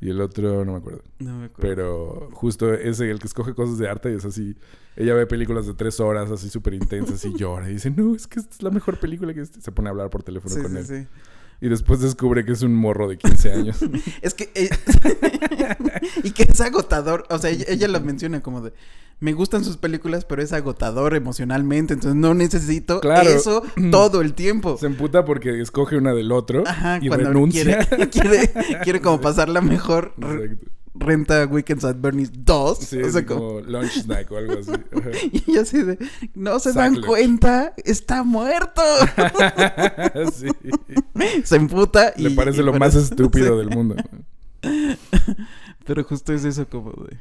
Y 0.00 0.08
el 0.10 0.20
otro 0.20 0.64
no 0.64 0.72
me 0.72 0.78
acuerdo. 0.78 1.02
No 1.18 1.38
me 1.38 1.44
acuerdo. 1.46 1.60
Pero 1.60 2.28
justo 2.32 2.72
ese, 2.72 3.10
el 3.10 3.18
que 3.18 3.26
escoge 3.26 3.54
cosas 3.54 3.76
de 3.78 3.88
arte, 3.88 4.14
es 4.14 4.24
así. 4.24 4.56
Ella 4.96 5.14
ve 5.14 5.26
películas 5.26 5.66
de 5.66 5.74
tres 5.74 6.00
horas, 6.00 6.30
así 6.30 6.48
súper 6.48 6.74
intensas, 6.74 7.22
y 7.24 7.34
llora. 7.36 7.68
Y 7.70 7.74
dice, 7.74 7.90
no, 7.90 8.14
es 8.14 8.26
que 8.26 8.40
esta 8.40 8.54
es 8.54 8.62
la 8.62 8.70
mejor 8.70 8.98
película 8.98 9.34
que... 9.34 9.40
este-". 9.42 9.60
Se 9.60 9.72
pone 9.72 9.88
a 9.88 9.92
hablar 9.92 10.08
por 10.10 10.22
teléfono 10.22 10.54
Sí, 10.54 10.62
con 10.62 10.72
sí, 10.72 10.78
él. 10.78 10.86
sí. 10.86 11.08
Y 11.62 11.68
después 11.68 12.00
descubre 12.00 12.46
que 12.46 12.52
es 12.52 12.62
un 12.62 12.74
morro 12.74 13.06
de 13.08 13.18
15 13.18 13.52
años. 13.52 13.78
Es 14.22 14.32
que. 14.32 14.50
eh, 14.54 14.70
y 16.24 16.30
que 16.30 16.44
es 16.44 16.60
agotador. 16.62 17.24
O 17.28 17.38
sea, 17.38 17.50
ella, 17.50 17.66
ella 17.68 17.88
lo 17.88 18.00
menciona 18.00 18.40
como 18.40 18.62
de. 18.62 18.72
Me 19.20 19.32
gustan 19.34 19.64
sus 19.64 19.76
películas, 19.76 20.24
pero 20.24 20.42
es 20.42 20.52
agotador 20.52 21.14
emocionalmente, 21.14 21.92
entonces 21.94 22.16
no 22.16 22.32
necesito 22.34 23.00
Claro. 23.00 23.28
eso 23.28 23.62
todo 23.90 24.20
el 24.22 24.32
tiempo. 24.34 24.76
Se 24.78 24.86
emputa 24.86 25.24
porque 25.24 25.60
escoge 25.60 25.96
una 25.96 26.12
del 26.14 26.32
otro 26.32 26.64
Ajá, 26.66 26.98
y 27.02 27.08
cuando 27.08 27.28
renuncia. 27.28 27.78
quiere, 27.86 28.08
quiere, 28.10 28.52
quiere 28.82 29.00
como 29.00 29.20
pasarla 29.22 29.60
mejor, 29.60 30.14
Exacto. 30.18 30.66
renta 30.94 31.46
Weekends 31.46 31.84
at 31.84 31.96
Bernie's 32.00 32.30
2. 32.32 32.78
Sí, 32.78 32.96
o 32.96 33.06
es 33.06 33.12
sea, 33.12 33.26
como- 33.26 33.40
como 33.40 33.60
lunch 33.60 33.92
snack 34.02 34.30
o 34.32 34.36
algo 34.38 34.54
así. 34.58 34.70
Ajá. 34.96 35.10
Y 35.46 35.56
así 35.58 35.82
de, 35.82 35.98
no 36.34 36.58
se 36.58 36.72
dan 36.72 37.00
cuenta, 37.02 37.74
está 37.84 38.22
muerto. 38.24 38.82
sí. 40.32 40.48
se 41.44 41.56
emputa 41.56 42.14
y... 42.16 42.22
Le 42.22 42.30
parece 42.30 42.62
y 42.62 42.64
lo 42.64 42.72
más 42.72 42.94
eso- 42.94 43.04
estúpido 43.04 43.52
sí. 43.60 43.66
del 43.66 43.76
mundo. 43.76 43.96
Pero 45.84 46.04
justo 46.04 46.32
es 46.32 46.44
eso 46.44 46.66
como 46.68 46.92
de... 46.92 47.16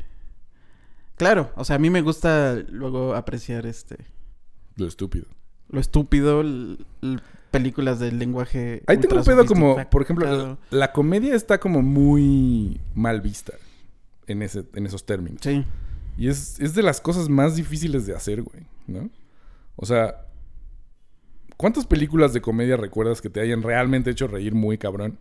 Claro, 1.20 1.52
o 1.58 1.66
sea, 1.66 1.76
a 1.76 1.80
mí 1.80 1.90
me 1.90 2.02
gusta 2.02 2.64
luego 2.70 3.14
apreciar 3.14 3.66
este... 3.66 3.98
Lo 4.78 4.88
estúpido. 4.88 5.26
Lo 5.68 5.82
estúpido, 5.82 6.42
películas 7.52 8.00
del 8.00 8.20
lenguaje... 8.20 8.84
Ahí 8.88 8.98
tengo 9.00 9.18
un 9.18 9.26
pedo 9.26 9.46
como, 9.46 9.76
por 9.90 10.02
ejemplo, 10.02 10.26
la, 10.26 10.58
la 10.70 10.94
comedia 10.94 11.36
está 11.36 11.60
como 11.60 11.82
muy 11.82 12.80
mal 12.96 13.20
vista 13.20 13.52
en, 14.28 14.42
ese, 14.44 14.64
en 14.74 14.86
esos 14.86 15.06
términos. 15.06 15.42
Sí. 15.44 15.66
Y 16.18 16.30
es, 16.30 16.58
es 16.62 16.74
de 16.74 16.84
las 16.84 17.02
cosas 17.02 17.28
más 17.28 17.58
difíciles 17.58 18.06
de 18.06 18.16
hacer, 18.16 18.42
güey, 18.42 18.64
¿no? 18.88 19.10
O 19.76 19.86
sea, 19.86 20.26
¿cuántas 21.58 21.86
películas 21.86 22.32
de 22.32 22.40
comedia 22.40 22.78
recuerdas 22.78 23.20
que 23.20 23.30
te 23.30 23.42
hayan 23.42 23.62
realmente 23.62 24.10
hecho 24.10 24.28
reír 24.28 24.56
muy 24.56 24.78
cabrón? 24.78 25.20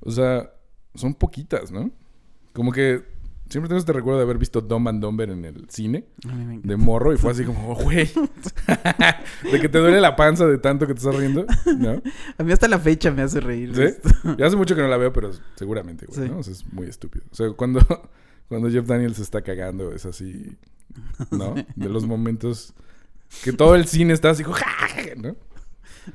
O 0.00 0.10
sea, 0.10 0.50
son 0.96 1.14
poquitas, 1.14 1.70
¿no? 1.70 1.92
Como 2.52 2.72
que 2.72 3.04
siempre 3.50 3.68
tengo 3.68 3.78
este 3.78 3.92
recuerdo 3.92 4.18
de 4.18 4.24
haber 4.24 4.38
visto 4.38 4.60
Dumb 4.60 4.88
and 4.88 5.02
Dumber 5.02 5.28
en 5.30 5.44
el 5.44 5.68
cine 5.68 6.06
de 6.62 6.76
morro 6.76 7.12
y 7.12 7.16
fue 7.18 7.32
así 7.32 7.44
como, 7.44 7.72
oh, 7.72 7.74
güey, 7.74 8.08
de 9.52 9.60
que 9.60 9.68
te 9.68 9.78
duele 9.78 10.00
la 10.00 10.16
panza 10.16 10.46
de 10.46 10.58
tanto 10.58 10.86
que 10.86 10.94
te 10.94 10.98
estás 11.00 11.14
riendo, 11.16 11.44
¿no? 11.78 12.00
A 12.38 12.42
mí 12.42 12.52
hasta 12.52 12.68
la 12.68 12.78
fecha 12.78 13.10
me 13.10 13.22
hace 13.22 13.40
reír. 13.40 13.74
¿Sí? 13.74 13.82
esto. 13.82 14.08
Ya 14.38 14.46
hace 14.46 14.56
mucho 14.56 14.74
que 14.74 14.82
no 14.82 14.88
la 14.88 14.96
veo, 14.96 15.12
pero 15.12 15.30
seguramente, 15.56 16.06
güey, 16.06 16.20
Sí. 16.20 16.28
¿no? 16.32 16.38
O 16.38 16.42
sea, 16.42 16.52
es 16.52 16.64
muy 16.72 16.86
estúpido. 16.86 17.24
O 17.30 17.34
sea, 17.34 17.50
cuando, 17.52 17.80
cuando 18.48 18.70
Jeff 18.70 18.86
Daniels 18.86 19.16
se 19.16 19.22
está 19.22 19.42
cagando, 19.42 19.92
es 19.92 20.06
así, 20.06 20.56
¿no? 21.30 21.54
De 21.76 21.88
los 21.88 22.06
momentos 22.06 22.72
que 23.44 23.52
todo 23.52 23.74
el 23.74 23.86
cine 23.86 24.12
está 24.12 24.30
así, 24.30 24.42
como, 24.44 24.56
¿no? 25.16 25.36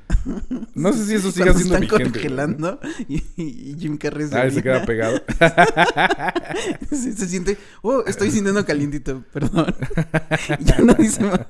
No 0.75 0.91
sé 0.93 1.05
si 1.05 1.15
eso 1.15 1.31
siga 1.31 1.45
Cuando 1.53 1.59
siendo 1.59 1.75
están 1.75 1.81
vigente. 1.99 2.19
congelando 2.19 2.79
y, 3.07 3.23
y 3.37 3.75
Jim 3.79 3.97
Carrey 3.97 4.27
se 4.27 4.37
Ah, 4.37 4.49
se 4.49 4.61
queda 4.63 4.85
pegado. 4.85 5.21
Se 6.89 7.27
siente, 7.27 7.57
oh, 7.81 8.03
estoy 8.05 8.31
sintiendo 8.31 8.65
calientito, 8.65 9.23
perdón. 9.31 9.73
Y 10.59 10.63
ya 10.63 10.79
no 10.79 10.93
dice 10.95 11.23
más. 11.23 11.41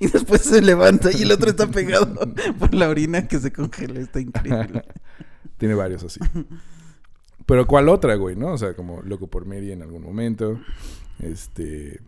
Y 0.00 0.08
después 0.08 0.42
se 0.42 0.60
levanta 0.62 1.10
y 1.12 1.22
el 1.22 1.32
otro 1.32 1.50
está 1.50 1.66
pegado 1.68 2.14
por 2.58 2.74
la 2.74 2.88
orina 2.88 3.26
que 3.28 3.38
se 3.38 3.52
congela. 3.52 4.00
Está 4.00 4.20
increíble. 4.20 4.84
Tiene 5.58 5.74
varios 5.74 6.02
así. 6.04 6.20
Pero 7.46 7.66
¿cuál 7.66 7.88
otra, 7.88 8.14
güey, 8.16 8.36
no? 8.36 8.48
O 8.52 8.58
sea, 8.58 8.74
como 8.74 9.02
Loco 9.02 9.28
por 9.28 9.46
Media 9.46 9.72
en 9.72 9.82
algún 9.82 10.02
momento. 10.02 10.60
Este... 11.20 12.00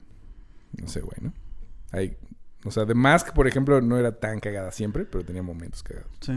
No 0.81 0.89
sé, 0.89 1.01
güey, 1.01 1.19
¿no? 1.21 1.33
Hay... 1.93 2.17
O 2.67 2.71
sea, 2.71 2.87
The 2.87 2.95
Mask, 2.95 3.33
por 3.33 3.47
ejemplo, 3.47 3.81
no 3.81 3.97
era 3.97 4.13
tan 4.19 4.41
cagada 4.41 4.71
siempre, 4.73 5.05
pero 5.05 5.25
tenía 5.25 5.43
momentos 5.43 5.83
cagados. 5.83 6.11
Sí. 6.21 6.33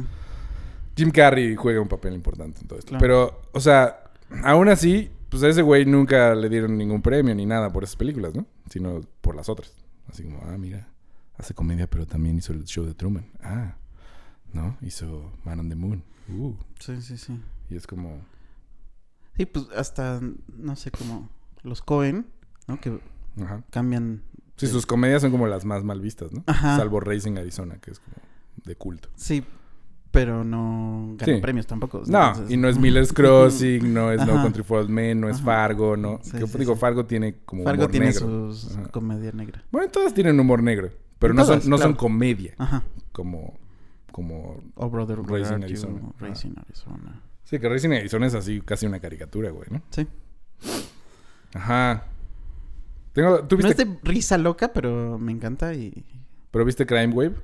Jim 0.96 1.12
Carrey 1.12 1.56
juega 1.56 1.82
un 1.82 1.88
papel 1.88 2.14
importante 2.14 2.62
en 2.62 2.68
todo 2.68 2.80
esto. 2.80 2.90
Claro. 2.90 3.02
Pero, 3.02 3.42
o 3.52 3.60
sea, 3.60 4.04
aún 4.44 4.70
así, 4.70 5.12
pues 5.30 5.44
a 5.44 5.48
ese 5.48 5.62
güey 5.62 5.86
nunca 5.86 6.36
le 6.36 6.50
dieron 6.50 6.78
ningún 6.78 7.02
premio 7.02 7.34
ni 7.36 7.46
nada 7.46 7.72
por 7.72 7.84
esas 7.84 7.96
películas, 7.96 8.36
¿no? 8.36 8.46
Sino 8.70 9.02
por 9.22 9.36
las 9.36 9.50
otras. 9.50 9.74
Así 10.10 10.24
como, 10.24 10.42
ah, 10.46 10.58
mira, 10.58 10.88
hace 11.38 11.54
comedia, 11.54 11.88
pero 11.90 12.06
también 12.06 12.38
hizo 12.38 12.54
el 12.54 12.66
show 12.66 12.86
de 12.86 12.94
Truman. 12.94 13.26
Ah, 13.42 13.76
¿no? 14.54 14.78
Hizo 14.82 15.32
Man 15.44 15.60
on 15.60 15.70
the 15.70 15.76
Moon. 15.76 16.04
Uh. 16.28 16.54
Sí, 16.80 17.02
sí, 17.02 17.18
sí. 17.18 17.40
Y 17.70 17.76
es 17.76 17.88
como, 17.88 18.22
Sí, 19.40 19.46
pues 19.46 19.68
hasta, 19.74 20.20
no 20.58 20.76
sé, 20.76 20.92
como 20.92 21.30
los 21.64 21.82
Cohen, 21.82 22.28
¿no? 22.68 22.78
Que 22.82 23.00
ajá. 23.42 23.64
cambian. 23.70 24.22
Sí, 24.60 24.68
sus 24.68 24.86
comedias 24.86 25.22
son 25.22 25.32
como 25.32 25.48
las 25.48 25.66
más 25.66 25.84
mal 25.84 26.02
vistas, 26.02 26.32
¿no? 26.32 26.44
Ajá. 26.48 26.78
Salvo 26.78 27.00
Racing 27.00 27.38
Arizona, 27.38 27.78
que 27.80 27.92
es 27.92 28.00
como 28.00 28.16
de 28.66 28.76
culto. 28.76 29.10
Sí, 29.16 29.44
pero 30.12 30.44
no 30.44 31.16
ganan 31.18 31.36
Sí. 31.38 31.42
premios 31.42 31.66
tampoco. 31.68 32.02
No, 32.08 32.28
entonces- 32.30 32.52
y 32.52 32.58
no 32.58 32.68
es 32.68 32.78
Miller's 32.78 33.14
Crossing, 33.14 33.94
no 33.94 34.12
es 34.12 34.26
No. 34.26 34.34
Country 34.34 34.64
for 34.64 34.80
Old 34.80 34.90
Men, 34.90 35.22
no 35.22 35.30
es 35.30 35.38
Ajá. 35.38 35.46
Fargo, 35.46 35.96
no. 35.96 36.20
Sí, 36.24 36.32
Que, 36.38 36.48
sí, 36.48 36.58
digo. 36.58 36.76
Fargo 36.76 37.06
tiene 37.06 37.38
como 37.46 37.64
Fargo 37.64 37.84
humor 37.84 37.92
tiene 37.92 38.08
negro. 38.08 38.52
sus 38.54 38.76
Ajá. 38.76 38.88
comedia 38.90 39.32
negra. 39.32 39.64
Bueno, 39.72 39.90
todas 39.90 40.14
tienen 40.14 40.40
humor 40.40 40.62
negro, 40.64 40.90
pero 41.20 41.34
no, 41.34 41.46
Todas, 41.46 41.62
son, 41.64 41.70
no 41.70 41.78
son 41.78 41.94
comedia, 41.94 42.54
Ajá. 42.58 42.84
como, 43.12 43.58
como... 44.12 44.62
Oh, 44.76 44.90
Brother, 44.90 45.20
Racing 45.22 45.64
Arizona. 45.64 46.00
You? 46.02 46.14
Racing 46.20 46.54
Arizona. 46.58 47.22
Sí, 47.44 47.60
que 47.60 47.70
Racing 47.70 47.92
Arizona 47.92 48.28
es 48.28 48.36
así 48.36 48.62
casi 48.62 48.86
una 48.88 49.00
caricatura, 49.00 49.50
güey, 49.52 49.68
¿no? 49.72 49.82
Sí. 49.92 50.06
Ajá. 51.54 52.04
Tengo, 53.14 53.44
¿Tú 53.46 53.58
No 53.58 53.68
es 53.68 53.78
de 53.78 53.98
risa 54.04 54.38
loca, 54.38 54.72
pero 54.74 55.18
me 55.18 55.32
encanta 55.32 55.74
y... 55.74 56.06
pero 56.52 56.64
viste 56.66 56.86
Crime 56.86 57.08
Wave? 57.14 57.36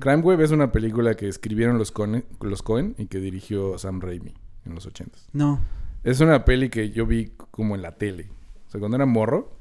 Crime 0.00 0.18
Wave 0.22 0.44
es 0.44 0.50
una 0.52 0.70
película 0.70 1.14
que 1.16 1.28
escribieron 1.28 1.76
los, 1.78 1.90
Coen, 1.90 2.24
los 2.40 2.62
Cohen 2.62 2.94
y 2.98 3.06
que 3.06 3.18
dirigió 3.18 3.76
Sam 3.78 4.00
Raimi 4.00 4.34
en 4.64 4.74
los 4.74 4.86
ochentas. 4.86 5.26
No. 5.32 5.60
Es 6.04 6.20
una 6.20 6.44
peli 6.44 6.68
que 6.70 6.90
yo 6.90 7.04
vi 7.06 7.32
como 7.50 7.74
en 7.74 7.82
la 7.82 7.96
tele. 7.96 8.30
O 8.68 8.70
sea, 8.70 8.78
cuando 8.78 8.96
era 8.96 9.06
morro, 9.06 9.56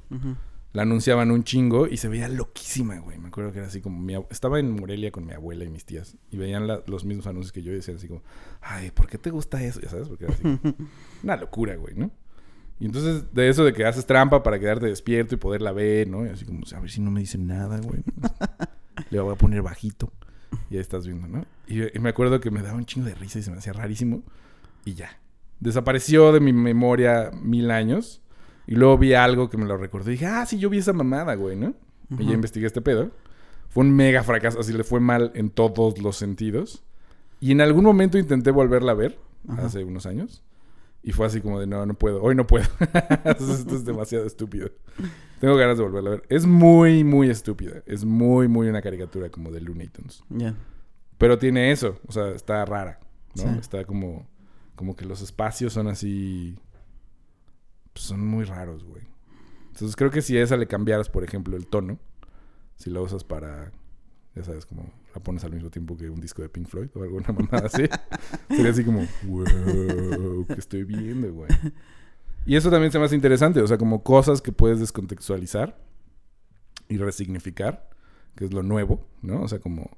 la 0.73 0.83
anunciaban 0.83 1.31
un 1.31 1.43
chingo 1.43 1.87
y 1.87 1.97
se 1.97 2.07
veía 2.07 2.29
loquísima, 2.29 2.99
güey. 2.99 3.17
Me 3.17 3.29
acuerdo 3.29 3.51
que 3.51 3.57
era 3.57 3.67
así 3.67 3.81
como... 3.81 3.99
Mi 3.99 4.13
ab- 4.13 4.27
Estaba 4.29 4.59
en 4.59 4.71
Morelia 4.75 5.11
con 5.11 5.25
mi 5.25 5.33
abuela 5.33 5.65
y 5.65 5.69
mis 5.69 5.85
tías 5.85 6.15
y 6.29 6.37
veían 6.37 6.67
la- 6.67 6.83
los 6.85 7.03
mismos 7.03 7.25
anuncios 7.25 7.51
que 7.51 7.63
yo 7.63 7.71
y 7.71 7.75
decían 7.75 7.97
así 7.97 8.07
como... 8.07 8.21
Ay, 8.61 8.91
¿por 8.91 9.07
qué 9.07 9.17
te 9.17 9.31
gusta 9.31 9.61
eso? 9.63 9.81
Ya 9.81 9.89
sabes, 9.89 10.07
porque 10.07 10.25
era 10.25 10.33
así... 10.35 10.43
una 11.23 11.35
locura, 11.37 11.75
güey, 11.75 11.95
¿no? 11.95 12.11
Y 12.79 12.85
entonces, 12.85 13.33
de 13.33 13.49
eso 13.49 13.65
de 13.65 13.73
que 13.73 13.85
haces 13.85 14.05
trampa 14.05 14.41
para 14.41 14.59
quedarte 14.59 14.85
despierto 14.85 15.35
y 15.35 15.37
poderla 15.37 15.73
ver, 15.73 16.07
¿no? 16.07 16.25
Y 16.25 16.29
así 16.29 16.45
como, 16.45 16.61
a 16.73 16.79
ver 16.79 16.89
si 16.89 17.01
no 17.01 17.11
me 17.11 17.19
dicen 17.19 17.45
nada, 17.45 17.79
güey. 17.79 18.03
Le 19.09 19.19
voy 19.19 19.33
a 19.33 19.37
poner 19.37 19.61
bajito. 19.61 20.11
Y 20.69 20.75
ahí 20.75 20.81
estás 20.81 21.05
viendo, 21.05 21.27
¿no? 21.27 21.45
Y, 21.67 21.95
y 21.95 21.99
me 21.99 22.09
acuerdo 22.09 22.39
que 22.39 22.51
me 22.51 22.61
daba 22.61 22.77
un 22.77 22.85
chingo 22.85 23.05
de 23.05 23.15
risa 23.15 23.39
y 23.39 23.43
se 23.43 23.51
me 23.51 23.57
hacía 23.57 23.73
rarísimo. 23.73 24.23
Y 24.85 24.93
ya. 24.93 25.19
Desapareció 25.59 26.31
de 26.31 26.39
mi 26.39 26.53
memoria 26.53 27.31
mil 27.33 27.69
años. 27.69 28.21
Y 28.65 28.75
luego 28.75 28.97
vi 28.97 29.13
algo 29.13 29.49
que 29.49 29.57
me 29.57 29.65
lo 29.65 29.77
recordó. 29.77 30.09
Y 30.09 30.13
dije, 30.13 30.27
ah, 30.27 30.45
sí, 30.45 30.57
yo 30.57 30.69
vi 30.69 30.77
esa 30.77 30.93
mamada, 30.93 31.35
güey, 31.35 31.57
¿no? 31.57 31.73
Y 32.17 32.25
ya 32.25 32.33
investigué 32.33 32.65
este 32.65 32.81
pedo. 32.81 33.11
Fue 33.67 33.83
un 33.83 33.95
mega 33.95 34.23
fracaso. 34.23 34.59
Así 34.59 34.73
le 34.73 34.83
fue 34.83 34.99
mal 34.99 35.31
en 35.35 35.49
todos 35.49 35.99
los 35.99 36.15
sentidos. 36.15 36.83
Y 37.41 37.51
en 37.51 37.61
algún 37.61 37.83
momento 37.83 38.17
intenté 38.17 38.51
volverla 38.51 38.93
a 38.93 38.95
ver. 38.95 39.19
Hace 39.47 39.83
unos 39.83 40.05
años. 40.05 40.43
Y 41.01 41.11
fue 41.13 41.25
así 41.25 41.41
como 41.41 41.59
de, 41.59 41.67
no, 41.67 41.85
no 41.85 41.93
puedo. 41.93 42.21
Hoy 42.21 42.35
no 42.35 42.45
puedo. 42.45 42.65
Esto 43.25 43.75
es 43.75 43.85
demasiado 43.85 44.25
estúpido. 44.25 44.69
Tengo 45.39 45.55
ganas 45.55 45.77
de 45.77 45.83
volverla 45.83 46.09
a 46.09 46.13
ver. 46.13 46.23
Es 46.29 46.45
muy, 46.45 47.03
muy 47.03 47.29
estúpida. 47.29 47.81
Es 47.85 48.03
muy, 48.03 48.47
muy 48.47 48.67
una 48.67 48.81
caricatura 48.81 49.29
como 49.29 49.51
de 49.51 49.61
Looney 49.61 49.87
Tunes. 49.87 50.23
Ya. 50.29 50.55
Pero 51.17 51.37
tiene 51.37 51.71
eso. 51.71 51.99
O 52.07 52.11
sea, 52.11 52.29
está 52.29 52.65
rara. 52.65 52.99
¿no? 53.35 53.43
Sí. 53.43 53.59
Está 53.59 53.85
como... 53.85 54.27
Como 54.75 54.95
que 54.95 55.05
los 55.05 55.21
espacios 55.21 55.73
son 55.73 55.87
así... 55.87 56.57
pues, 57.93 58.05
son 58.05 58.25
muy 58.25 58.45
raros, 58.45 58.83
güey. 58.83 59.03
Entonces 59.67 59.95
creo 59.95 60.09
que 60.09 60.21
si 60.21 60.37
a 60.37 60.43
esa 60.43 60.55
le 60.55 60.67
cambiaras, 60.67 61.09
por 61.09 61.23
ejemplo, 61.23 61.55
el 61.55 61.67
tono. 61.67 61.99
Si 62.75 62.89
la 62.89 63.01
usas 63.01 63.23
para... 63.23 63.71
Ya 64.35 64.43
sabes, 64.43 64.65
como 64.65 64.91
pones 65.19 65.43
al 65.43 65.51
mismo 65.51 65.69
tiempo 65.69 65.95
que 65.97 66.09
un 66.09 66.19
disco 66.19 66.41
de 66.41 66.49
Pink 66.49 66.67
Floyd 66.67 66.89
o 66.95 67.03
alguna 67.03 67.31
mamada 67.31 67.67
así. 67.67 67.83
sería 68.49 68.71
así 68.71 68.83
como... 68.83 69.05
Wow, 69.23 70.45
¿qué 70.47 70.55
estoy 70.57 70.83
viendo, 70.83 71.31
güey? 71.33 71.49
Y 72.45 72.55
eso 72.55 72.69
también 72.69 72.91
se 72.91 72.99
me 72.99 73.05
hace 73.05 73.15
interesante. 73.15 73.61
O 73.61 73.67
sea, 73.67 73.77
como 73.77 74.03
cosas 74.03 74.41
que 74.41 74.51
puedes 74.51 74.79
descontextualizar 74.79 75.77
y 76.87 76.97
resignificar. 76.97 77.89
Que 78.35 78.45
es 78.45 78.53
lo 78.53 78.63
nuevo, 78.63 79.05
¿no? 79.21 79.41
O 79.41 79.47
sea, 79.47 79.59
como... 79.59 79.97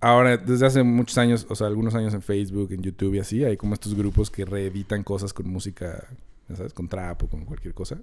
Ahora, 0.00 0.36
desde 0.36 0.66
hace 0.66 0.82
muchos 0.82 1.16
años, 1.18 1.46
o 1.48 1.54
sea, 1.54 1.66
algunos 1.66 1.94
años 1.94 2.14
en 2.14 2.22
Facebook, 2.22 2.70
en 2.72 2.82
YouTube 2.82 3.14
y 3.14 3.18
así, 3.18 3.44
hay 3.44 3.56
como 3.56 3.74
estos 3.74 3.94
grupos 3.94 4.30
que 4.30 4.44
reeditan 4.44 5.02
cosas 5.02 5.32
con 5.32 5.48
música, 5.48 6.06
sabes, 6.54 6.72
con 6.72 6.88
trap 6.88 7.24
o 7.24 7.28
con 7.28 7.44
cualquier 7.44 7.74
cosa. 7.74 8.00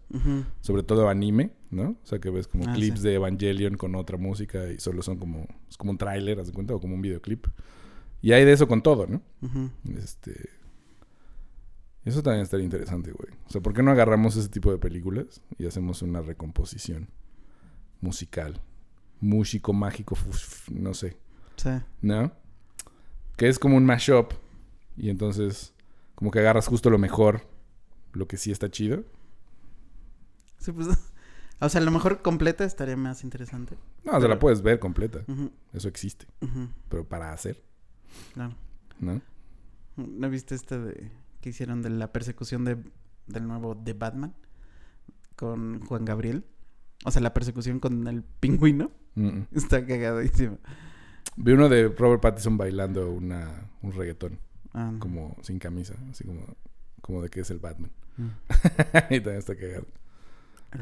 Sobre 0.60 0.84
todo 0.84 1.08
anime, 1.08 1.54
¿no? 1.72 1.92
O 1.92 2.06
sea, 2.06 2.20
que 2.20 2.30
ves 2.30 2.48
como 2.48 2.66
Ah, 2.68 2.74
clips 2.74 3.00
sí. 3.00 3.08
de 3.08 3.14
Evangelion 3.16 3.78
con 3.78 3.96
otra 3.96 4.18
música 4.18 4.70
y 4.72 4.80
solo 4.80 5.02
son 5.02 5.18
como, 5.18 5.48
es 5.70 5.78
como 5.78 5.92
un 5.92 5.98
tráiler, 5.98 6.40
¿haz 6.40 6.48
de 6.48 6.54
cuenta? 6.54 6.74
O 6.76 6.82
como 6.82 6.96
un 6.96 7.02
videoclip. 7.02 7.48
Y 8.22 8.32
hay 8.34 8.44
de 8.46 8.52
eso 8.54 8.68
con 8.68 8.82
todo, 8.82 9.08
¿no? 9.08 9.22
Este... 9.98 10.50
Eso 12.06 12.22
también 12.22 12.44
estaría 12.44 12.66
interesante, 12.66 13.12
güey. 13.14 13.30
O 13.48 13.50
sea, 13.50 13.62
¿por 13.62 13.74
qué 13.74 13.82
no 13.82 13.92
agarramos 13.92 14.36
ese 14.36 14.50
tipo 14.50 14.70
de 14.72 14.78
películas 14.78 15.42
y 15.58 15.66
hacemos 15.68 16.02
una 16.02 16.22
recomposición 16.22 17.10
musical? 18.02 18.62
Músico, 19.22 19.72
mágico, 19.72 20.18
no 20.70 20.94
sé. 20.94 21.18
Sí. 21.56 21.70
¿no? 22.02 22.34
Que 23.38 23.48
es 23.48 23.58
como 23.58 23.78
un 23.78 23.86
mashup. 23.86 24.34
Y 24.98 25.10
entonces, 25.10 25.74
como 26.16 26.30
que 26.30 26.40
agarras 26.40 26.68
justo 26.68 26.90
lo 26.90 26.98
mejor, 26.98 27.48
lo 28.14 28.28
que 28.28 28.38
sí 28.38 28.52
está 28.52 28.70
chido. 28.70 29.04
Sí, 30.58 30.72
pues. 30.72 30.88
O 31.60 31.70
sea, 31.70 31.80
a 31.80 31.84
lo 31.86 31.92
mejor 31.92 32.22
completa 32.22 32.66
estaría 32.66 32.98
más 32.98 33.24
interesante. 33.24 33.78
No, 34.04 34.20
se 34.20 34.28
la 34.28 34.38
puedes 34.38 34.62
ver 34.64 34.80
completa. 34.80 35.24
Eso 35.72 35.88
existe. 35.88 36.26
Pero 36.90 37.08
para 37.08 37.32
hacer, 37.32 37.64
claro. 38.34 38.54
¿no? 39.00 39.22
¿No 39.96 40.30
viste 40.30 40.56
este 40.56 40.78
de 40.78 41.12
que 41.40 41.50
hicieron 41.52 41.82
de 41.82 41.90
la 41.90 42.12
persecución 42.12 42.66
de, 42.66 42.78
del 43.28 43.48
nuevo 43.48 43.76
de 43.76 43.94
Batman? 43.94 44.36
Con 45.38 45.80
Juan 45.86 46.04
Gabriel. 46.04 46.44
O 47.06 47.12
sea, 47.12 47.22
la 47.22 47.34
persecución 47.34 47.80
con 47.80 48.08
el 48.08 48.24
pingüino. 48.24 48.92
Mm, 49.16 49.28
mm. 49.28 49.48
Está 49.56 49.86
cagadísimo. 49.86 50.58
Vi 51.38 51.54
uno 51.54 51.70
de 51.70 51.88
Robert 51.88 52.22
Pattinson 52.22 52.58
bailando 52.58 53.10
una, 53.10 53.70
un 53.82 53.94
reggaetón, 53.94 54.38
Ah, 54.74 54.92
no. 54.92 55.00
como 55.00 55.38
sin 55.42 55.60
camisa, 55.60 55.94
así 56.10 56.26
como, 56.26 56.58
como 57.02 57.22
de 57.22 57.30
que 57.30 57.40
es 57.40 57.50
el 57.52 57.60
Batman. 57.60 57.92
Mm. 58.18 58.28
y 59.14 59.20
también 59.20 59.38
está 59.38 59.56
cagado. 59.56 59.86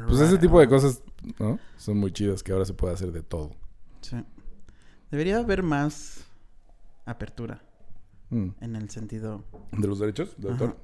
Pues 0.08 0.22
ese 0.22 0.38
tipo 0.38 0.60
de 0.60 0.68
cosas, 0.70 1.02
¿no? 1.40 1.60
Son 1.78 1.98
muy 1.98 2.12
chidas 2.14 2.44
que 2.44 2.52
ahora 2.54 2.66
se 2.66 2.74
puede 2.74 2.94
hacer 2.94 3.12
de 3.12 3.22
todo. 3.24 3.52
Sí. 4.02 4.24
Debería 5.12 5.38
haber 5.40 5.64
más 5.64 6.26
apertura 7.06 7.62
Mm. 8.30 8.50
en 8.62 8.76
el 8.78 8.90
sentido. 8.90 9.44
¿De 9.74 9.86
los 9.88 10.00
derechos 10.00 10.34
de 10.38 10.50
autor? 10.50 10.78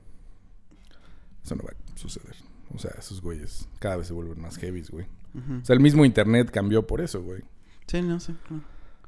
Eso 1.45 1.56
no 1.56 1.64
va 1.64 1.70
a 1.72 1.98
suceder. 1.98 2.36
O 2.76 2.78
sea, 2.78 2.91
esos 3.00 3.22
güeyes 3.22 3.70
cada 3.80 3.95
vez 3.95 4.08
se 4.08 4.14
vuelven 4.14 4.41
más 4.41 4.58
heavies, 4.58 4.89
güey. 4.91 5.06
O 5.62 5.64
sea, 5.64 5.74
el 5.74 5.80
mismo 5.80 6.04
internet 6.04 6.52
cambió 6.52 6.86
por 6.86 7.00
eso, 7.00 7.22
güey. 7.24 7.41
Sí, 7.86 8.02
no 8.02 8.20
sé. 8.20 8.34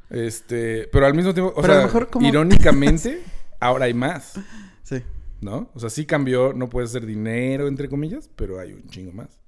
Este, 0.10 0.88
pero 0.92 1.06
al 1.06 1.14
mismo 1.14 1.34
tiempo, 1.34 1.52
o 1.56 1.62
Pero 1.62 1.74
a 1.74 1.76
sea, 1.76 1.82
lo 1.82 1.88
mejor 1.88 2.10
como- 2.10 2.28
irónicamente, 2.28 3.22
ahora 3.60 3.86
hay 3.86 3.94
más, 3.94 4.36
Sí, 4.84 5.04
¿no? 5.42 5.70
O 5.74 5.80
sea, 5.80 5.90
sí 5.90 6.06
cambió, 6.06 6.54
no 6.54 6.70
puede 6.70 6.88
ser 6.88 7.06
dinero, 7.06 7.68
entre 7.68 7.90
comillas, 7.90 8.30
pero 8.36 8.60
hay 8.60 8.74
un 8.74 8.88
chingo 8.88 9.12
más. 9.14 9.40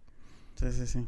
sí, 0.56 0.72
sí, 0.72 0.88
sí. 0.88 1.06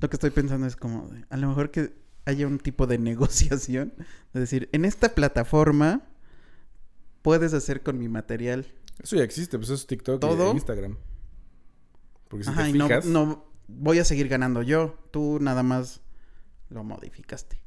Lo 0.00 0.10
que 0.10 0.16
estoy 0.16 0.30
pensando 0.30 0.66
es 0.66 0.76
como, 0.76 1.10
a 1.30 1.36
lo 1.36 1.48
mejor 1.48 1.70
que 1.70 1.94
haya 2.26 2.46
un 2.46 2.58
tipo 2.58 2.86
de 2.86 2.98
negociación. 3.10 3.94
De 4.34 4.40
decir, 4.40 4.68
en 4.72 4.84
esta 4.84 5.14
plataforma 5.14 6.02
puedes 7.22 7.54
hacer 7.54 7.82
con 7.82 7.98
mi 7.98 8.08
material. 8.08 8.66
Eso 9.02 9.16
ya 9.16 9.24
existe, 9.24 9.56
pues 9.58 9.68
eso 9.68 9.74
es 9.74 9.86
TikTok 9.86 10.20
¿Todo? 10.20 10.48
y 10.52 10.56
Instagram. 10.56 10.96
Porque 12.28 12.44
si 12.44 12.50
Ajá, 12.50 12.64
te 12.64 12.70
y 12.70 12.72
no, 12.74 12.86
fijas, 12.86 13.06
no 13.06 13.44
voy 13.68 13.98
a 13.98 14.04
seguir 14.04 14.28
ganando 14.28 14.62
yo. 14.62 14.98
Tú 15.10 15.38
nada 15.40 15.62
más 15.62 16.00
lo 16.68 16.84
modificaste. 16.84 17.60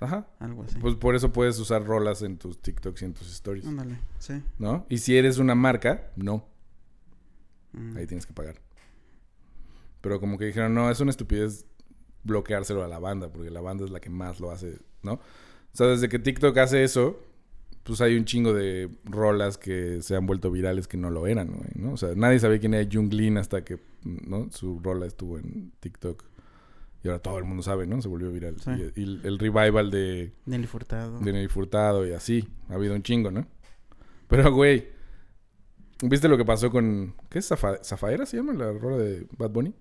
Ajá, 0.00 0.28
Algo 0.38 0.62
así. 0.64 0.76
pues 0.78 0.94
por 0.94 1.14
eso 1.14 1.32
puedes 1.32 1.58
usar 1.58 1.84
rolas 1.84 2.22
en 2.22 2.38
tus 2.38 2.60
TikToks 2.60 3.02
y 3.02 3.04
en 3.06 3.14
tus 3.14 3.30
stories, 3.32 3.66
Ándale, 3.66 3.98
sí. 4.18 4.42
¿no? 4.58 4.86
Y 4.88 4.98
si 4.98 5.16
eres 5.16 5.38
una 5.38 5.54
marca, 5.54 6.10
no, 6.16 6.44
Mm. 7.72 7.96
ahí 7.96 8.06
tienes 8.06 8.24
que 8.26 8.32
pagar. 8.32 8.56
Pero 10.00 10.20
como 10.20 10.38
que 10.38 10.46
dijeron, 10.46 10.74
no, 10.74 10.90
es 10.90 11.00
una 11.00 11.10
estupidez 11.10 11.66
bloqueárselo 12.22 12.82
a 12.84 12.88
la 12.88 12.98
banda, 12.98 13.28
porque 13.30 13.50
la 13.50 13.60
banda 13.60 13.84
es 13.84 13.90
la 13.90 14.00
que 14.00 14.10
más 14.10 14.40
lo 14.40 14.50
hace, 14.50 14.78
¿no? 15.02 15.14
O 15.14 15.20
sea, 15.72 15.86
desde 15.88 16.08
que 16.08 16.18
TikTok 16.18 16.56
hace 16.58 16.84
eso, 16.84 17.20
pues 17.82 18.00
hay 18.00 18.16
un 18.16 18.24
chingo 18.24 18.52
de 18.52 18.90
rolas 19.04 19.58
que 19.58 20.00
se 20.02 20.16
han 20.16 20.26
vuelto 20.26 20.50
virales 20.50 20.88
que 20.88 20.96
no 20.96 21.10
lo 21.10 21.26
eran, 21.26 21.48
güey, 21.48 21.70
¿no? 21.74 21.92
O 21.92 21.96
sea, 21.96 22.14
nadie 22.16 22.38
sabía 22.38 22.58
quién 22.58 22.74
era 22.74 22.88
Junglin 22.90 23.36
hasta 23.38 23.62
que, 23.64 23.78
¿no? 24.04 24.50
Su 24.50 24.80
rola 24.80 25.06
estuvo 25.06 25.38
en 25.38 25.72
TikTok. 25.80 26.24
Y 27.06 27.08
ahora 27.08 27.20
todo 27.22 27.38
el 27.38 27.44
mundo 27.44 27.62
sabe, 27.62 27.86
¿no? 27.86 28.02
Se 28.02 28.08
volvió 28.08 28.32
viral. 28.32 28.56
Sí. 28.60 28.70
Y, 28.96 29.00
y 29.00 29.20
el- 29.24 29.38
revival 29.38 29.92
de, 29.92 30.32
Nelly 30.44 30.66
Furtado. 30.66 31.20
de 31.20 31.32
Nelly 31.32 31.46
Furtado 31.46 32.04
y 32.04 32.12
así. 32.12 32.48
Ha 32.68 32.74
habido 32.74 32.96
un 32.96 33.02
chingo, 33.04 33.30
¿no? 33.30 33.46
Pero, 34.26 34.52
güey, 34.52 34.88
¿viste 36.02 36.26
lo 36.28 36.36
que 36.36 36.44
pasó 36.44 36.70
con... 36.72 37.14
¿Qué 37.30 37.38
es? 37.38 37.48
Zafa- 37.48 37.78
¿Zafaera 37.84 38.26
se 38.26 38.38
llama 38.38 38.54
la 38.54 38.72
rola 38.72 38.96
de 38.98 39.24
Bad 39.38 39.50
Bunny? 39.50 39.72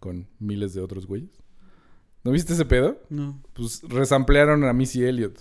Con 0.00 0.26
miles 0.40 0.74
de 0.74 0.80
otros 0.80 1.06
güeyes. 1.06 1.30
¿No 2.24 2.32
viste 2.32 2.54
ese 2.54 2.64
pedo? 2.64 3.00
No. 3.08 3.40
Pues 3.52 3.82
resamplearon 3.88 4.64
a 4.64 4.72
Missy 4.72 5.04
Elliott, 5.04 5.38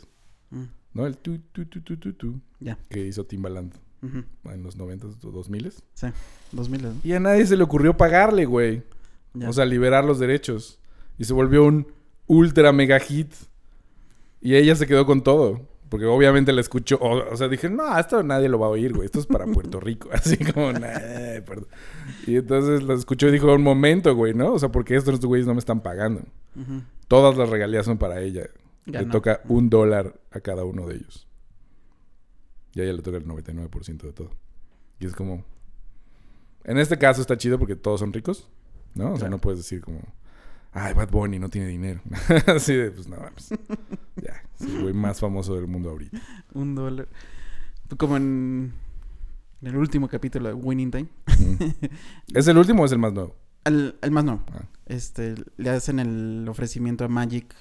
Mm, 0.52 0.64
¿no? 0.94 1.08
El 1.08 1.18
tu, 1.18 1.40
tu, 1.52 1.66
tu, 1.66 1.82
tu, 1.82 1.98
tu, 1.98 2.14
tu, 2.14 2.40
Ya. 2.60 2.78
que 2.90 3.06
hizo 3.08 3.26
Timbaland 3.26 3.74
en 4.04 4.64
los 4.64 4.78
90s 4.78 5.18
o 5.26 5.32
2000s. 5.32 5.82
Sí. 5.96 6.08
2000, 6.52 6.82
¿no? 6.84 6.94
Y 7.04 7.14
a 7.14 7.20
nadie 7.20 7.46
se 7.48 7.58
le 7.58 7.64
ocurrió 7.64 7.98
pagarle, 7.98 8.46
güey. 8.46 8.84
Ya. 9.34 9.50
O 9.50 9.54
sea, 9.54 9.66
liberar 9.66 10.06
los 10.06 10.20
derechos. 10.20 10.80
Y 11.18 11.24
se 11.26 11.34
volvió 11.34 11.64
un 11.64 11.88
ultra 12.28 12.72
mega 12.72 13.00
hit. 13.00 13.34
Y 14.42 14.56
ella 14.56 14.76
se 14.76 14.88
quedó 14.88 15.06
con 15.06 15.24
todo. 15.24 15.68
Porque 15.90 16.06
obviamente 16.06 16.52
la 16.52 16.62
escuchó. 16.62 16.98
O, 16.98 17.32
o 17.32 17.38
sea, 17.38 17.48
dije, 17.48 17.70
no, 17.70 17.98
esto 17.98 18.22
nadie 18.22 18.50
lo 18.50 18.60
va 18.60 18.68
a 18.68 18.72
oír, 18.72 18.94
güey. 18.94 19.06
Esto 19.06 19.20
es 19.20 19.26
para 19.26 19.46
Puerto 19.46 19.80
Rico. 19.80 20.10
Así 20.14 20.38
como, 20.38 20.74
nah, 20.74 20.90
perdón. 21.46 21.68
Y 22.28 22.36
entonces 22.36 22.84
la 22.84 22.94
escuchó 22.94 23.28
y 23.30 23.32
dijo, 23.32 23.54
un 23.54 23.64
momento, 23.64 24.14
güey, 24.14 24.34
¿no? 24.34 24.54
O 24.54 24.60
sea, 24.60 24.70
porque 24.70 24.96
estos 24.96 25.20
güeyes 25.22 25.48
no 25.48 25.54
me 25.54 25.60
están 25.60 25.82
pagando. 25.82 26.22
Todas 27.08 27.38
las 27.38 27.50
regalías 27.50 27.86
son 27.86 27.98
para 27.98 28.22
ella. 28.22 28.44
Le 28.86 29.06
toca 29.06 29.42
un 29.48 29.70
dólar 29.70 30.20
a 30.32 30.40
cada 30.42 30.66
uno 30.66 30.86
de 30.88 30.96
ellos. 30.96 31.28
Y 32.74 32.82
a 32.82 32.84
ella 32.84 32.94
le 32.94 33.02
toca 33.02 33.18
el 33.18 33.26
99% 33.26 34.02
de 34.02 34.12
todo. 34.14 34.32
Y 35.00 35.06
es 35.06 35.14
como... 35.16 35.46
En 36.66 36.78
este 36.78 36.98
caso 36.98 37.22
está 37.22 37.38
chido 37.38 37.58
porque 37.60 37.76
todos 37.78 38.02
son 38.02 38.12
ricos, 38.12 38.50
¿no? 38.94 39.06
O 39.06 39.10
sea, 39.12 39.20
Claro. 39.20 39.32
no 39.32 39.38
puedes 39.40 39.60
decir 39.60 39.80
como... 39.82 40.02
Ay, 40.74 40.94
Bad 40.94 41.10
Bunny 41.10 41.40
no 41.40 41.50
tiene 41.50 41.68
dinero. 41.68 42.02
Así 42.48 42.74
de, 42.76 42.92
pues 42.92 43.08
no, 43.08 43.18
pues, 43.34 43.50
ya. 44.22 44.44
Es 44.60 44.62
el 44.68 44.82
güey 44.82 44.94
más 44.94 45.20
famoso 45.20 45.56
del 45.56 45.68
mundo 45.68 45.90
ahorita. 45.90 46.20
Un 46.54 46.76
dólar. 46.76 47.08
Como 47.98 48.18
en, 48.18 48.74
en 49.62 49.68
el 49.68 49.76
último 49.78 50.08
capítulo 50.08 50.50
de 50.50 50.54
Winning 50.54 50.92
Time. 50.92 51.08
¿Es 52.34 52.48
el 52.48 52.58
último 52.58 52.84
o 52.84 52.86
es 52.86 52.92
el 52.92 53.00
más 53.00 53.14
nuevo? 53.14 53.36
Al, 53.64 53.98
al 54.02 54.12
más 54.12 54.24
no. 54.24 54.44
Ah. 54.54 54.66
Este, 54.86 55.36
le 55.58 55.70
hacen 55.70 56.00
el 56.00 56.46
ofrecimiento 56.48 57.06
a 57.06 57.08
Magic, 57.08 57.54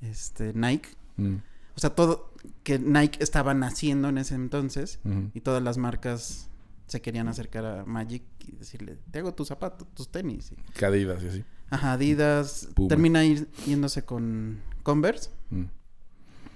este, 0.00 0.52
Nike. 0.54 0.90
Mm, 1.16 1.36
O 1.74 1.80
sea, 1.80 1.90
todo 1.90 2.32
que 2.62 2.78
Nike 2.78 3.22
estaba 3.22 3.52
naciendo 3.54 4.08
en 4.08 4.18
ese 4.18 4.34
entonces 4.34 5.00
y 5.34 5.40
todas 5.40 5.62
las 5.62 5.76
marcas 5.78 6.48
se 6.86 7.00
querían 7.02 7.28
acercar 7.28 7.64
a 7.66 7.84
Magic 7.84 8.22
y 8.46 8.52
decirle, 8.52 8.98
te 9.10 9.18
hago 9.20 9.34
tus 9.34 9.48
zapatos, 9.48 9.86
tus 9.94 10.10
tenis. 10.10 10.52
Y- 10.52 10.72
Que 10.72 10.86
Adidas 10.86 11.22
y 11.22 11.28
así. 11.28 11.44
Ajá, 11.70 11.92
Adidas. 11.92 12.68
Puma. 12.74 12.88
Termina 12.88 13.24
ir- 13.24 13.48
yéndose 13.66 14.04
con 14.04 14.60
Converse. 14.82 15.30
Mm. 15.50 15.64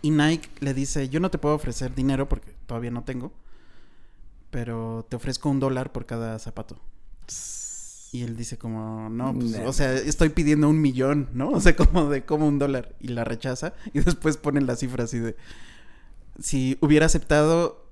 Y 0.03 0.11
Nike 0.11 0.49
le 0.61 0.75
dice, 0.75 1.09
yo 1.09 1.21
no 1.21 1.31
te 1.31 1.39
puedo 1.39 1.55
ofrecer 1.55 1.95
dinero 1.95 2.29
porque 2.29 2.53
todavía 2.67 2.91
no 2.91 3.05
tengo, 3.05 3.33
pero 4.51 5.07
te 5.09 5.17
ofrezco 5.17 5.49
un 5.51 5.61
dólar 5.61 5.93
por 5.93 6.07
cada 6.07 6.39
zapato. 6.39 6.79
Y 8.13 8.23
él 8.23 8.37
dice 8.37 8.59
como, 8.59 9.09
no, 9.11 9.35
pues, 9.35 9.53
Nah. 9.53 9.67
o 9.67 9.73
sea, 9.73 9.93
estoy 9.95 10.29
pidiendo 10.29 10.69
un 10.69 10.81
millón, 10.81 11.29
¿no? 11.33 11.49
O 11.51 11.61
sea, 11.61 11.75
como 11.77 12.09
de, 12.09 12.25
como 12.25 12.47
un 12.47 12.59
dólar. 12.59 12.95
Y 13.01 13.09
la 13.09 13.25
rechaza. 13.25 13.75
Y 13.93 14.01
después 14.01 14.37
ponen 14.37 14.67
la 14.67 14.77
cifra 14.77 15.05
así 15.05 15.19
de, 15.19 15.37
si 16.39 16.79
hubiera 16.81 17.07
aceptado, 17.07 17.89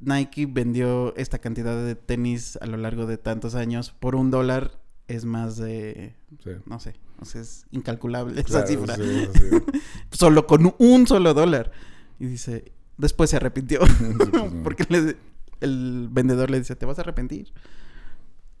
Nike 0.00 0.46
vendió 0.46 1.14
esta 1.16 1.38
cantidad 1.38 1.82
de 1.82 1.94
tenis 1.94 2.58
a 2.60 2.66
lo 2.66 2.76
largo 2.76 3.06
de 3.06 3.16
tantos 3.16 3.54
años 3.54 3.90
por 3.98 4.16
un 4.16 4.30
dólar, 4.30 4.78
es 5.08 5.24
más 5.24 5.56
de, 5.56 6.14
Sí. 6.42 6.50
no 6.66 6.80
sé, 6.80 6.94
o 7.20 7.24
sea, 7.24 7.40
es 7.42 7.66
incalculable 7.70 8.40
esa 8.40 8.66
cifra. 8.66 8.96
sí, 8.96 9.28
sí. 9.34 9.80
Solo 10.12 10.46
con 10.46 10.74
un 10.78 11.06
solo 11.06 11.34
dólar. 11.34 11.72
Y 12.18 12.26
dice, 12.26 12.72
después 12.96 13.30
se 13.30 13.36
arrepintió. 13.36 13.80
Pues, 14.16 14.32
no. 14.32 14.62
Porque 14.62 14.84
le- 14.88 15.16
el 15.60 16.08
vendedor 16.10 16.50
le 16.50 16.58
dice, 16.58 16.76
te 16.76 16.86
vas 16.86 16.98
a 16.98 17.02
arrepentir. 17.02 17.52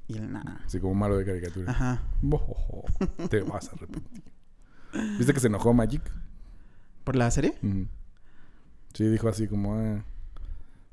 Y 0.06 0.18
él, 0.18 0.32
nada. 0.32 0.60
Así 0.66 0.80
como 0.80 0.94
malo 0.94 1.16
de 1.16 1.24
caricatura. 1.24 1.70
Ajá. 1.70 2.02
Te 3.30 3.40
vas 3.40 3.68
a 3.68 3.72
arrepentir. 3.72 4.22
¿Viste 5.18 5.32
que 5.32 5.40
se 5.40 5.46
enojó 5.48 5.72
Magic? 5.72 6.02
¿Por 7.04 7.16
la 7.16 7.30
serie? 7.30 7.54
Sí, 8.92 9.04
dijo 9.08 9.28
así 9.28 9.48
como, 9.48 9.74
ah, 9.76 10.04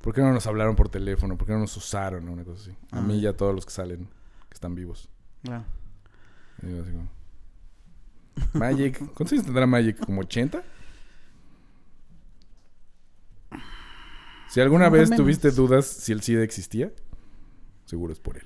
¿por 0.02 0.14
qué 0.14 0.22
no 0.22 0.32
nos 0.34 0.48
hablaron 0.48 0.76
por 0.76 0.90
teléfono? 0.90 1.38
¿Por 1.38 1.46
qué 1.48 1.54
no 1.54 1.60
nos 1.60 1.76
usaron? 1.78 2.28
Una 2.30 2.44
cosa 2.44 2.62
así. 2.62 2.72
A 2.92 3.00
Ah. 3.00 3.02
mí 3.02 3.20
y 3.20 3.28
a 3.28 3.36
todos 3.38 3.54
los 3.54 3.66
que 3.66 3.72
salen, 3.72 4.06
que 4.50 4.54
están 4.54 4.76
vivos. 4.76 5.10
Y 5.44 5.50
yo 6.70 6.82
así 6.82 6.92
como, 6.92 7.10
Magic, 8.54 8.98
¿cuántos 9.14 9.32
años 9.34 9.46
tendrá 9.46 9.66
Magic? 9.66 9.98
¿Como 10.06 10.22
80? 10.22 10.64
Si 14.50 14.60
alguna 14.60 14.90
vez 14.90 15.10
menos. 15.10 15.24
tuviste 15.24 15.52
dudas 15.52 15.86
si 15.88 16.12
el 16.12 16.22
SIDA 16.22 16.44
existía, 16.44 16.92
seguro 17.86 18.12
es 18.12 18.20
por 18.20 18.38
él. 18.38 18.46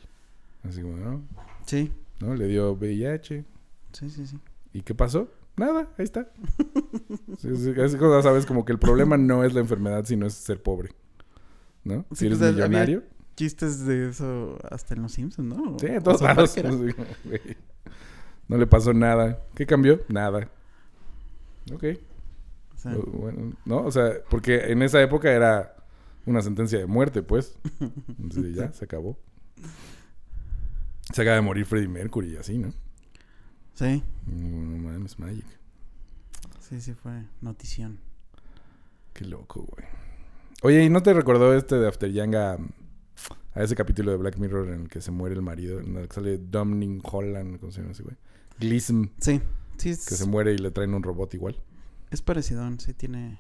Así 0.68 0.82
como, 0.82 0.98
¿no? 0.98 1.24
Sí. 1.66 1.92
¿No? 2.20 2.36
Le 2.36 2.48
dio 2.48 2.74
VIH. 2.74 3.44
Sí, 3.92 4.10
sí, 4.10 4.28
sí. 4.28 4.40
¿Y 4.74 4.82
qué 4.82 4.94
pasó? 4.94 5.32
Nada, 5.58 5.90
ahí 5.98 6.04
está. 6.04 6.30
Sí, 7.40 7.56
sí, 7.56 7.74
es 7.76 7.96
cosa, 7.96 8.22
sabes, 8.22 8.46
como 8.46 8.66
que 8.66 8.72
el 8.74 8.80
problema 8.80 9.18
no 9.18 9.44
es 9.44 9.54
la 9.54 9.62
enfermedad, 9.62 10.04
sino 10.06 10.26
es 10.28 10.34
ser 10.34 10.62
pobre. 10.62 10.92
¿no? 11.84 12.06
Sí, 12.12 12.16
si 12.18 12.26
eres 12.28 12.40
pues, 12.40 12.52
había- 12.52 12.68
millonario. 12.68 13.04
Chistes 13.36 13.86
de 13.86 14.10
eso 14.10 14.58
hasta 14.72 14.94
en 14.94 15.02
los 15.02 15.12
Simpsons, 15.14 15.48
¿no? 15.48 15.78
Sí, 15.80 15.88
en 15.88 16.02
todos 16.04 16.22
lados. 16.22 16.56
Güey. 16.56 16.94
No 18.48 18.58
le 18.58 18.68
pasó 18.68 18.94
nada. 18.94 19.42
¿Qué 19.56 19.66
cambió? 19.66 20.02
Nada. 20.08 20.50
Ok. 21.74 21.84
O 22.74 22.78
sea, 22.78 22.96
O- 22.96 23.02
Bueno, 23.12 23.54
¿no? 23.66 23.80
O 23.84 23.92
sea, 23.92 24.14
porque 24.30 24.72
en 24.72 24.82
esa 24.84 25.02
época 25.02 25.32
era 25.32 25.76
una 26.26 26.42
sentencia 26.42 26.78
de 26.80 26.86
muerte, 26.86 27.24
pues. 27.24 27.58
Entonces 28.20 28.56
ya, 28.56 28.72
se 28.74 28.86
acabó. 28.86 29.18
Se 31.14 31.22
acaba 31.22 31.36
de 31.36 31.42
morir 31.42 31.66
Freddie 31.66 31.88
Mercury 31.88 32.34
y 32.34 32.38
así, 32.38 32.58
¿no? 32.58 32.74
Sí, 33.74 34.02
No, 34.26 34.78
mames, 34.90 35.20
Magic. 35.20 35.46
sí, 36.62 36.80
sí 36.80 36.94
fue 36.94 37.24
notición. 37.42 38.00
Qué 39.14 39.26
loco, 39.26 39.62
güey. 39.64 39.86
Oye, 40.62 40.84
¿y 40.86 40.90
no 40.90 41.04
te 41.04 41.14
recordó 41.14 41.54
este 41.54 41.76
de 41.76 41.88
After 41.88 42.12
Yang 42.12 42.36
a, 43.56 43.64
ese 43.64 43.76
capítulo 43.76 44.12
de 44.12 44.18
Black 44.18 44.38
Mirror 44.38 44.70
en 44.70 44.82
el 44.84 44.90
que 44.90 45.02
se 45.02 45.12
muere 45.12 45.36
el 45.36 45.42
marido? 45.42 45.80
En 45.80 45.96
el 45.98 46.08
que 46.08 46.14
sale 46.14 46.38
Dominic 46.38 47.02
Holland, 47.12 47.60
¿cómo 47.60 47.72
se 47.72 47.82
llama 47.82 47.94
ese 47.94 48.04
güey? 48.04 48.16
Gleason, 48.60 49.12
Sí, 49.20 49.42
sí, 49.78 49.90
es, 49.90 50.06
que 50.06 50.16
se 50.16 50.26
muere 50.26 50.54
y 50.54 50.58
le 50.58 50.72
traen 50.72 50.94
un 50.94 51.04
robot 51.04 51.34
igual. 51.34 51.62
es 52.12 52.22
parecido, 52.22 52.64
sí, 52.80 52.94
tiene, 52.94 53.40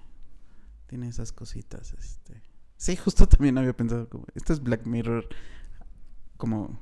tiene 0.88 1.07
esas 1.07 1.32
cositas, 1.32 1.93
este... 1.93 2.41
Sí, 2.78 2.95
justo 2.95 3.28
también 3.28 3.57
había 3.57 3.76
pensado 3.76 4.09
como, 4.09 4.26
esto 4.36 4.53
es 4.53 4.61
Black 4.61 4.86
Mirror 4.86 5.28
como 6.38 6.80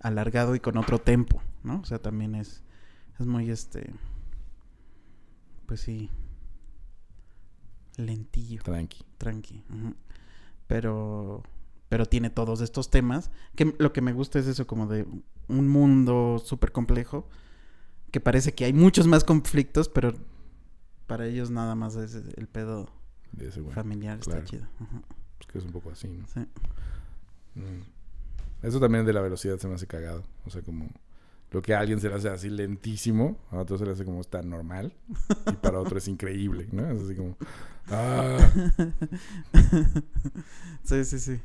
alargado 0.00 0.54
y 0.54 0.60
con 0.60 0.76
otro 0.76 0.98
tempo, 0.98 1.42
¿no? 1.62 1.80
O 1.80 1.84
sea, 1.84 1.98
también 1.98 2.34
es, 2.34 2.62
es 3.18 3.26
muy, 3.26 3.50
este, 3.50 3.92
pues 5.66 5.80
sí, 5.80 6.10
lentillo. 7.96 8.62
Tranqui. 8.62 9.04
tranqui. 9.18 9.64
ujú. 9.70 9.94
Pero 10.66 11.42
pero 11.90 12.06
tiene 12.06 12.30
todos 12.30 12.60
estos 12.62 12.88
temas 12.88 13.30
que 13.56 13.74
lo 13.78 13.92
que 13.92 14.00
me 14.00 14.12
gusta 14.12 14.38
es 14.38 14.46
eso 14.46 14.66
como 14.66 14.86
de 14.86 15.06
un 15.48 15.68
mundo 15.68 16.40
súper 16.42 16.70
complejo 16.72 17.28
que 18.12 18.20
parece 18.20 18.54
que 18.54 18.64
hay 18.64 18.72
muchos 18.72 19.08
más 19.08 19.24
conflictos, 19.24 19.88
pero 19.88 20.14
para 21.08 21.26
ellos 21.26 21.50
nada 21.50 21.74
más 21.74 21.96
es 21.96 22.14
el 22.14 22.46
pedo 22.46 22.88
De 23.32 23.48
ese 23.48 23.60
güey. 23.60 23.74
familiar, 23.74 24.20
claro. 24.20 24.38
está 24.38 24.50
chido. 24.50 24.66
Pues 24.78 25.50
que 25.50 25.58
es 25.58 25.64
un 25.64 25.72
poco 25.72 25.90
así, 25.90 26.08
¿no? 26.08 26.26
sí. 26.32 26.40
Mm. 27.56 27.82
Eso 28.66 28.78
también 28.78 29.04
de 29.04 29.12
la 29.12 29.20
velocidad 29.20 29.58
se 29.58 29.66
me 29.66 29.74
hace 29.74 29.86
cagado. 29.88 30.22
O 30.44 30.50
sea, 30.50 30.62
como 30.62 30.88
lo 31.50 31.62
que 31.62 31.74
a 31.74 31.80
alguien 31.80 31.98
se 31.98 32.08
le 32.08 32.14
hace 32.14 32.28
así 32.28 32.50
lentísimo, 32.50 33.38
a 33.50 33.58
otro 33.58 33.78
se 33.78 33.84
le 33.84 33.92
hace 33.92 34.04
como 34.04 34.20
está 34.20 34.42
normal. 34.42 34.92
Y 35.50 35.56
para 35.56 35.80
otro 35.80 35.98
es 35.98 36.06
increíble, 36.06 36.68
¿no? 36.70 36.88
Es 36.88 37.02
así 37.02 37.16
como. 37.16 37.36
¡Ah! 37.88 38.38
sí, 40.84 41.04
sí, 41.04 41.18
sí. 41.18 41.40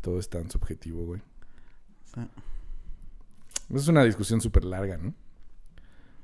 Todo 0.00 0.18
es 0.18 0.28
tan 0.28 0.50
subjetivo, 0.50 1.04
güey. 1.04 1.22
sí. 2.14 2.20
Es 3.74 3.88
una 3.88 4.02
discusión 4.02 4.40
súper 4.40 4.64
larga, 4.64 4.96
¿no? 4.96 5.10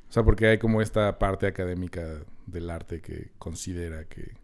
O 0.08 0.12
sea, 0.12 0.22
porque 0.22 0.46
hay 0.46 0.58
como 0.58 0.80
esta 0.80 1.18
parte 1.18 1.46
académica 1.46 2.24
del 2.46 2.70
arte 2.70 3.00
que 3.02 3.32
considera 3.38 4.04
que 4.04 4.36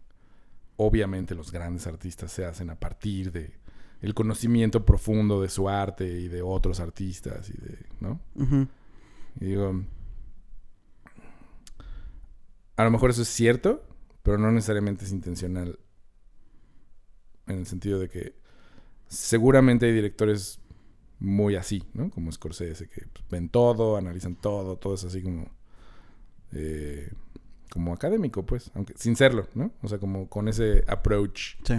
obviamente 0.75 1.33
los 1.33 1.51
grandes 1.51 1.87
artistas 1.87 2.31
se 2.31 2.45
hacen 2.45 2.69
a 2.69 2.79
partir 2.79 3.31
de 3.31 3.59
el 4.01 4.13
conocimiento 4.13 4.85
profundo 4.85 5.41
de 5.41 5.49
su 5.49 5.69
arte 5.69 6.05
y 6.05 6.27
de 6.27 6.41
otros 6.41 6.79
artistas 6.79 7.49
y 7.49 7.53
de, 7.53 7.85
¿no? 7.99 8.19
Y 9.39 9.45
digo, 9.45 9.83
a 12.75 12.83
lo 12.83 12.91
mejor 12.91 13.11
eso 13.11 13.21
es 13.21 13.27
cierto, 13.27 13.83
pero 14.23 14.37
no 14.37 14.51
necesariamente 14.51 15.05
es 15.05 15.11
intencional. 15.11 15.79
En 17.47 17.59
el 17.59 17.65
sentido 17.65 17.99
de 17.99 18.09
que 18.09 18.33
seguramente 19.07 19.85
hay 19.87 19.93
directores 19.93 20.59
muy 21.19 21.55
así, 21.55 21.83
¿no? 21.93 22.09
Como 22.09 22.31
Scorsese, 22.31 22.87
que 22.87 23.05
pues, 23.13 23.25
ven 23.29 23.49
todo, 23.49 23.97
analizan 23.97 24.35
todo, 24.35 24.77
todo 24.77 24.95
es 24.95 25.03
así 25.03 25.21
como... 25.21 25.47
eh, 26.53 27.11
como 27.71 27.93
académico, 27.93 28.45
pues, 28.45 28.69
aunque 28.73 28.93
sin 28.97 29.15
serlo, 29.15 29.47
¿no? 29.55 29.71
O 29.81 29.87
sea, 29.87 29.97
como 29.97 30.27
con 30.27 30.47
ese 30.49 30.83
approach 30.87 31.55
Sí. 31.63 31.75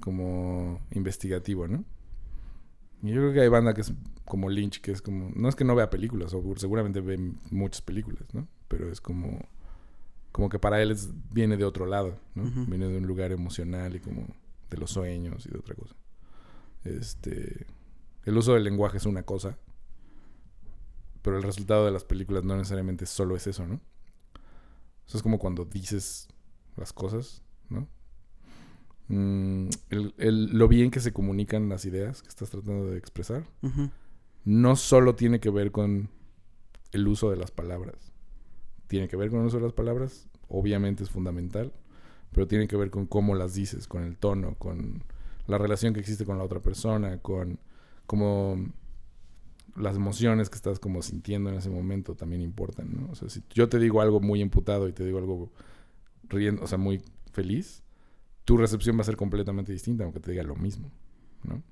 como 0.00 0.80
investigativo, 0.92 1.66
¿no? 1.66 1.84
Y 3.02 3.08
yo 3.10 3.20
creo 3.20 3.32
que 3.32 3.40
hay 3.40 3.48
banda 3.48 3.74
que 3.74 3.80
es 3.80 3.92
como 4.24 4.48
Lynch, 4.48 4.80
que 4.80 4.92
es 4.92 5.02
como... 5.02 5.30
No 5.34 5.48
es 5.48 5.56
que 5.56 5.64
no 5.64 5.74
vea 5.74 5.90
películas, 5.90 6.32
o 6.34 6.42
seguramente 6.56 7.00
ve 7.00 7.18
muchas 7.50 7.82
películas, 7.82 8.32
¿no? 8.32 8.46
Pero 8.68 8.90
es 8.90 9.00
como... 9.00 9.40
Como 10.32 10.48
que 10.48 10.58
para 10.58 10.80
él 10.80 10.90
es- 10.92 11.10
viene 11.32 11.56
de 11.56 11.64
otro 11.64 11.86
lado, 11.86 12.18
¿no? 12.34 12.44
Viene 12.66 12.88
de 12.88 12.98
un 12.98 13.06
lugar 13.06 13.30
emocional 13.32 13.94
y 13.96 14.00
como 14.00 14.26
de 14.70 14.76
los 14.76 14.90
sueños 14.90 15.46
y 15.46 15.50
de 15.50 15.58
otra 15.58 15.74
cosa. 15.74 15.94
Este... 16.84 17.66
El 18.24 18.38
uso 18.38 18.54
del 18.54 18.64
lenguaje 18.64 18.96
es 18.96 19.04
una 19.06 19.22
cosa, 19.22 19.58
pero 21.20 21.36
el 21.36 21.42
resultado 21.42 21.84
de 21.84 21.92
las 21.92 22.04
películas 22.04 22.42
no 22.42 22.56
necesariamente 22.56 23.04
solo 23.04 23.36
es 23.36 23.46
eso, 23.46 23.66
¿no? 23.66 23.80
Eso 25.06 25.18
es 25.18 25.22
como 25.22 25.38
cuando 25.38 25.66
dices 25.66 26.28
las 26.76 26.94
cosas, 26.94 27.42
¿no? 27.68 27.86
Mm, 29.08 29.68
el- 29.90 30.14
el- 30.16 30.46
lo 30.56 30.68
bien 30.68 30.90
que 30.90 31.00
se 31.00 31.12
comunican 31.12 31.68
las 31.68 31.84
ideas 31.84 32.22
que 32.22 32.28
estás 32.28 32.48
tratando 32.48 32.86
de 32.86 32.96
expresar 32.96 33.44
no 34.46 34.76
solo 34.76 35.14
tiene 35.14 35.40
que 35.40 35.50
ver 35.50 35.70
con 35.70 36.08
el 36.92 37.06
uso 37.06 37.30
de 37.30 37.36
las 37.36 37.50
palabras. 37.50 38.12
Tiene 38.86 39.08
que 39.08 39.16
ver 39.16 39.28
con 39.30 39.40
el 39.40 39.46
uso 39.46 39.58
de 39.58 39.64
las 39.64 39.72
palabras, 39.74 40.28
obviamente 40.48 41.02
es 41.04 41.10
fundamental, 41.10 41.74
pero 42.34 42.46
tiene 42.46 42.68
que 42.68 42.76
ver 42.76 42.90
con 42.90 43.06
cómo 43.06 43.34
las 43.34 43.54
dices, 43.54 43.88
con 43.88 44.04
el 44.04 44.16
tono, 44.18 44.56
con 44.56 45.02
la 45.46 45.58
relación 45.58 45.94
que 45.94 46.00
existe 46.00 46.24
con 46.24 46.38
la 46.38 46.44
otra 46.44 46.60
persona, 46.60 47.18
con 47.18 47.58
cómo 48.06 48.56
las 49.76 49.96
emociones 49.96 50.50
que 50.50 50.56
estás 50.56 50.78
como 50.78 51.02
sintiendo 51.02 51.50
en 51.50 51.56
ese 51.56 51.70
momento 51.70 52.14
también 52.14 52.42
importan, 52.42 52.94
¿no? 52.94 53.10
O 53.10 53.14
sea, 53.14 53.28
si 53.28 53.42
yo 53.50 53.68
te 53.68 53.78
digo 53.78 54.00
algo 54.00 54.20
muy 54.20 54.40
imputado 54.40 54.88
y 54.88 54.92
te 54.92 55.04
digo 55.04 55.18
algo 55.18 55.50
riendo, 56.28 56.62
o 56.62 56.66
sea, 56.66 56.78
muy 56.78 57.02
feliz, 57.32 57.82
tu 58.44 58.56
recepción 58.56 58.96
va 58.96 59.02
a 59.02 59.04
ser 59.04 59.16
completamente 59.16 59.72
distinta 59.72 60.04
aunque 60.04 60.20
te 60.20 60.30
diga 60.30 60.42
lo 60.42 60.56
mismo, 60.56 60.90
¿no? 61.42 61.62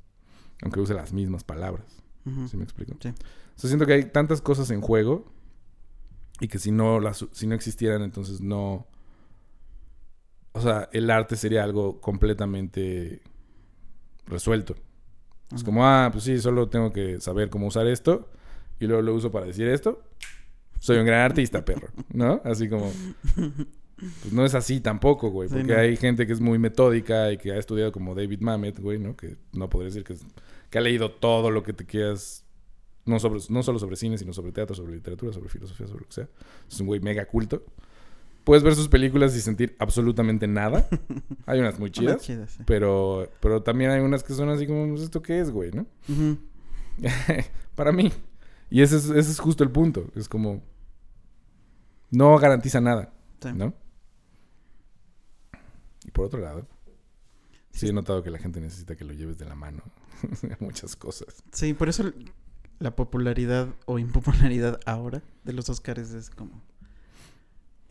Aunque 0.62 0.80
use 0.80 0.94
las 0.94 1.12
mismas 1.12 1.44
palabras. 1.44 2.02
ujú. 2.24 2.48
¿Sí 2.48 2.56
me 2.56 2.64
explico? 2.64 2.94
Sí. 3.00 3.08
O 3.08 3.58
sea, 3.58 3.68
siento 3.68 3.86
que 3.86 3.92
hay 3.94 4.04
tantas 4.04 4.40
cosas 4.40 4.70
en 4.70 4.80
juego 4.80 5.32
y 6.40 6.48
que 6.48 6.58
si 6.58 6.70
no 6.70 6.98
las 7.00 7.26
si 7.32 7.46
no 7.46 7.54
existieran, 7.54 8.02
entonces 8.02 8.40
no. 8.40 8.86
O 10.52 10.60
sea, 10.60 10.88
el 10.92 11.10
arte 11.10 11.36
sería 11.36 11.64
algo 11.64 12.00
completamente 12.00 13.22
resuelto. 14.26 14.76
Es 15.54 15.64
como, 15.64 15.86
ah, 15.86 16.08
pues 16.12 16.24
sí, 16.24 16.38
solo 16.38 16.68
tengo 16.68 16.92
que 16.92 17.20
saber 17.20 17.50
cómo 17.50 17.66
usar 17.66 17.86
esto 17.86 18.28
y 18.80 18.86
luego 18.86 19.02
lo 19.02 19.14
uso 19.14 19.30
para 19.30 19.46
decir 19.46 19.68
esto. 19.68 20.02
Soy 20.78 20.98
un 20.98 21.06
gran 21.06 21.20
artista, 21.20 21.64
perro, 21.64 21.88
¿no? 22.12 22.40
Así 22.44 22.68
como, 22.68 22.90
pues 23.96 24.32
no 24.32 24.44
es 24.44 24.54
así 24.54 24.80
tampoco, 24.80 25.30
güey, 25.30 25.48
Sí, 25.48 25.54
porque 25.56 25.74
no. 25.74 25.78
hay 25.78 25.96
gente 25.96 26.26
que 26.26 26.32
es 26.32 26.40
muy 26.40 26.58
metódica 26.58 27.30
y 27.32 27.38
que 27.38 27.52
ha 27.52 27.58
estudiado 27.58 27.92
como 27.92 28.14
David 28.14 28.40
Mamet, 28.40 28.80
güey, 28.80 28.98
¿no? 28.98 29.16
Que 29.16 29.36
no 29.52 29.68
podría 29.70 29.86
decir 29.88 30.04
que, 30.04 30.14
es- 30.14 30.26
que 30.70 30.78
ha 30.78 30.80
leído 30.80 31.10
todo 31.10 31.50
lo 31.50 31.62
que 31.62 31.72
te 31.72 31.84
quieras, 31.86 32.44
no, 33.04 33.18
sobre, 33.20 33.40
no 33.50 33.62
solo 33.62 33.78
sobre 33.78 33.96
cine, 33.96 34.18
sino 34.18 34.32
sobre 34.32 34.52
teatro, 34.52 34.74
sobre 34.74 34.94
literatura, 34.94 35.32
sobre 35.32 35.48
filosofía, 35.50 35.86
sobre 35.86 36.00
lo 36.00 36.06
que 36.06 36.14
sea. 36.14 36.28
Es 36.68 36.80
un 36.80 36.86
güey 36.86 37.00
mega 37.00 37.26
culto. 37.26 37.64
Puedes 38.44 38.64
ver 38.64 38.74
sus 38.74 38.88
películas 38.88 39.36
y 39.36 39.40
sentir 39.40 39.76
absolutamente 39.78 40.46
nada. 40.48 40.88
Hay 41.46 41.60
unas 41.60 41.78
muy 41.78 41.90
chidas, 41.90 42.22
chidas, 42.22 42.52
sí. 42.52 42.62
pero, 42.66 43.28
pero 43.40 43.62
también 43.62 43.90
hay 43.90 44.00
unas 44.00 44.24
que 44.24 44.34
son 44.34 44.48
así 44.48 44.66
como, 44.66 44.88
pues, 44.88 45.02
¿esto 45.02 45.22
qué 45.22 45.40
es, 45.40 45.50
güey, 45.50 45.70
no? 45.70 45.86
Para 47.74 47.92
mí. 47.92 48.12
Y 48.70 48.82
ese 48.82 48.96
es, 48.96 49.04
ese 49.06 49.30
es 49.30 49.38
justo 49.38 49.62
el 49.62 49.70
punto. 49.70 50.10
Es 50.14 50.28
como, 50.28 50.62
no 52.10 52.36
garantiza 52.38 52.80
nada, 52.80 53.12
sí. 53.40 53.50
¿no? 53.54 53.74
Y 56.04 56.10
por 56.10 56.26
otro 56.26 56.40
lado, 56.40 56.66
sí 57.70 57.88
he 57.88 57.92
notado 57.92 58.22
que 58.22 58.30
la 58.30 58.38
gente 58.38 58.60
necesita 58.60 58.96
que 58.96 59.04
lo 59.04 59.12
lleves 59.12 59.38
de 59.38 59.44
la 59.44 59.54
mano 59.54 59.82
muchas 60.60 60.96
cosas. 60.96 61.42
Sí, 61.52 61.74
por 61.74 61.88
eso 61.88 62.12
la 62.78 62.96
popularidad 62.96 63.68
o 63.86 63.98
impopularidad 63.98 64.80
ahora 64.86 65.22
de 65.44 65.52
los 65.52 65.68
Oscars 65.68 66.12
es 66.12 66.30
como 66.30 66.60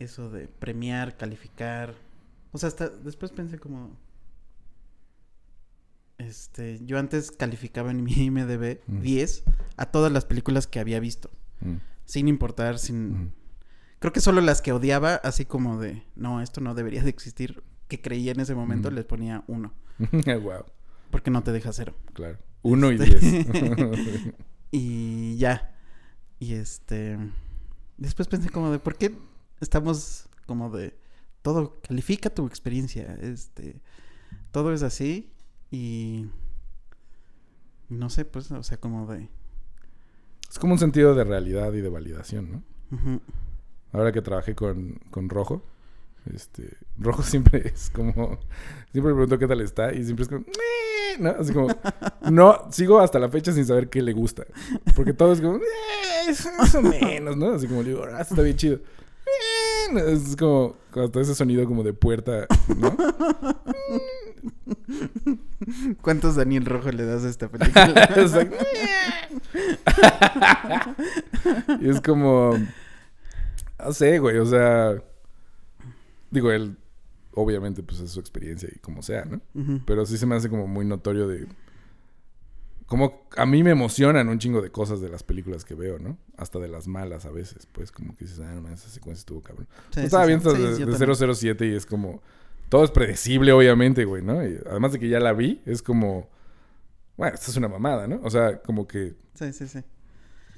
eso 0.02 0.30
de 0.30 0.46
premiar, 0.48 1.16
calificar. 1.16 1.94
O 2.52 2.58
sea, 2.58 2.68
hasta 2.68 2.88
después 2.88 3.32
pensé 3.32 3.58
como 3.58 3.96
este, 6.18 6.78
yo 6.84 6.98
antes 6.98 7.30
calificaba 7.30 7.90
en 7.90 8.04
mi 8.04 8.12
IMDb 8.16 8.80
Mm. 8.86 9.00
10 9.00 9.44
a 9.76 9.86
todas 9.86 10.12
las 10.12 10.24
películas 10.24 10.66
que 10.66 10.80
había 10.80 11.00
visto, 11.00 11.30
Mm, 11.60 11.76
sin 12.04 12.28
importar, 12.28 12.78
sin 12.78 13.10
mm. 13.24 13.32
creo 14.00 14.12
que 14.12 14.20
solo 14.20 14.40
las 14.40 14.60
que 14.62 14.72
odiaba, 14.72 15.14
así 15.16 15.44
como 15.44 15.78
de, 15.80 16.02
no, 16.16 16.40
esto 16.42 16.60
no 16.60 16.74
debería 16.74 17.02
de 17.02 17.10
existir, 17.10 17.62
que 17.88 18.00
creía 18.00 18.32
en 18.32 18.40
ese 18.40 18.54
momento, 18.54 18.90
Mm. 18.90 18.94
les 18.94 19.04
ponía 19.04 19.44
uno, 19.46 19.72
wow, 20.42 20.64
porque 21.10 21.30
no 21.30 21.42
te 21.42 21.52
deja 21.52 21.72
cero. 21.72 21.94
claro. 22.12 22.38
Uno 22.64 22.92
y 22.92 22.94
Este- 22.94 23.18
diez. 23.18 23.46
Y 24.74 25.36
ya. 25.36 25.74
Y 26.38 26.54
este. 26.54 27.18
Después 27.98 28.26
pensé 28.28 28.48
como 28.50 28.70
de 28.70 28.78
por 28.78 28.96
qué 28.96 29.14
estamos 29.62 30.28
como 30.46 30.70
de. 30.70 30.94
Todo 31.40 31.80
califica 31.80 32.30
tu 32.30 32.46
experiencia. 32.46 33.16
Este. 33.20 33.80
Todo 34.50 34.72
es 34.72 34.82
así. 34.82 35.32
Y. 35.70 36.26
No 37.88 38.10
sé, 38.10 38.24
pues, 38.24 38.50
o 38.50 38.62
sea, 38.62 38.78
como 38.78 39.06
de. 39.06 39.28
es 40.50 40.58
como 40.58 40.74
un 40.74 40.78
sentido 40.78 41.14
de 41.14 41.24
realidad 41.24 41.72
y 41.72 41.80
de 41.80 41.88
validación, 41.88 42.64
¿no? 42.90 43.20
Ahora 43.92 44.12
que 44.12 44.22
trabajé 44.22 44.54
con, 44.54 45.00
con 45.10 45.28
Rojo, 45.28 45.62
este, 46.32 46.76
Rojo 46.98 47.22
siempre 47.22 47.68
es 47.74 47.90
como, 47.90 48.38
siempre 48.92 49.12
me 49.12 49.16
pregunto 49.18 49.38
qué 49.38 49.46
tal 49.46 49.60
está 49.60 49.92
y 49.92 50.04
siempre 50.04 50.22
es 50.24 50.28
como, 50.28 50.44
¿no? 51.18 51.30
Así 51.30 51.52
como, 51.52 51.68
no, 52.30 52.70
sigo 52.70 53.00
hasta 53.00 53.18
la 53.18 53.28
fecha 53.28 53.52
sin 53.52 53.66
saber 53.66 53.88
qué 53.90 54.00
le 54.02 54.12
gusta. 54.12 54.44
Porque 54.94 55.12
todo 55.12 55.32
es 55.32 55.40
como, 55.40 55.56
"Eh, 55.56 55.60
es 56.28 56.48
más 56.58 56.74
o 56.74 56.82
menos, 56.82 57.36
¿no? 57.36 57.52
Así 57.52 57.66
como 57.66 57.82
digo, 57.82 58.04
ah, 58.10 58.20
está 58.22 58.40
bien 58.42 58.56
chido. 58.56 58.80
Es 60.06 60.36
como, 60.36 60.76
hasta 60.94 61.20
ese 61.20 61.34
sonido 61.34 61.66
como 61.66 61.82
de 61.82 61.92
puerta, 61.92 62.46
¿no? 62.76 62.96
¿Cuántos 66.02 66.36
Daniel 66.36 66.64
Rojo 66.64 66.90
le 66.90 67.04
das 67.04 67.24
a 67.24 67.28
esta 67.28 67.48
película? 67.48 67.92
Y 71.80 71.88
es 71.88 72.00
como. 72.00 72.52
No 73.78 73.92
sé, 73.92 74.18
güey. 74.18 74.38
O 74.38 74.46
sea. 74.46 74.94
Digo, 76.30 76.50
él. 76.52 76.76
Obviamente, 77.34 77.82
pues 77.82 78.00
es 78.00 78.10
su 78.10 78.20
experiencia 78.20 78.68
y 78.74 78.78
como 78.78 79.02
sea, 79.02 79.24
¿no? 79.24 79.40
Pero 79.86 80.06
sí 80.06 80.18
se 80.18 80.26
me 80.26 80.36
hace 80.36 80.48
como 80.48 80.66
muy 80.66 80.84
notorio 80.84 81.28
de. 81.28 81.46
Como 82.92 83.26
a 83.38 83.46
mí 83.46 83.62
me 83.62 83.70
emocionan 83.70 84.28
un 84.28 84.38
chingo 84.38 84.60
de 84.60 84.70
cosas 84.70 85.00
de 85.00 85.08
las 85.08 85.22
películas 85.22 85.64
que 85.64 85.74
veo, 85.74 85.98
¿no? 85.98 86.18
Hasta 86.36 86.58
de 86.58 86.68
las 86.68 86.86
malas 86.88 87.24
a 87.24 87.30
veces. 87.30 87.66
Pues 87.72 87.90
como 87.90 88.14
que 88.14 88.26
dices, 88.26 88.38
ah, 88.40 88.52
no, 88.60 88.68
esa 88.68 88.90
secuencia 88.90 89.20
estuvo 89.20 89.40
cabrón. 89.40 89.66
Sí, 89.94 90.00
estaba 90.00 90.24
sí, 90.24 90.28
viendo 90.28 90.50
sí. 90.50 90.56
esta 90.56 90.66
de, 90.84 90.84
de 90.92 90.98
también. 90.98 91.34
007 91.34 91.66
y 91.68 91.74
es 91.74 91.86
como. 91.86 92.20
Todo 92.68 92.84
es 92.84 92.90
predecible, 92.90 93.50
obviamente, 93.52 94.04
güey, 94.04 94.22
¿no? 94.22 94.46
Y 94.46 94.58
además 94.68 94.92
de 94.92 94.98
que 94.98 95.08
ya 95.08 95.20
la 95.20 95.32
vi, 95.32 95.62
es 95.64 95.80
como. 95.80 96.28
Bueno, 97.16 97.34
esto 97.34 97.50
es 97.50 97.56
una 97.56 97.68
mamada, 97.68 98.06
¿no? 98.06 98.20
O 98.24 98.28
sea, 98.28 98.60
como 98.60 98.86
que. 98.86 99.14
Sí, 99.32 99.54
sí, 99.54 99.66
sí. 99.68 99.78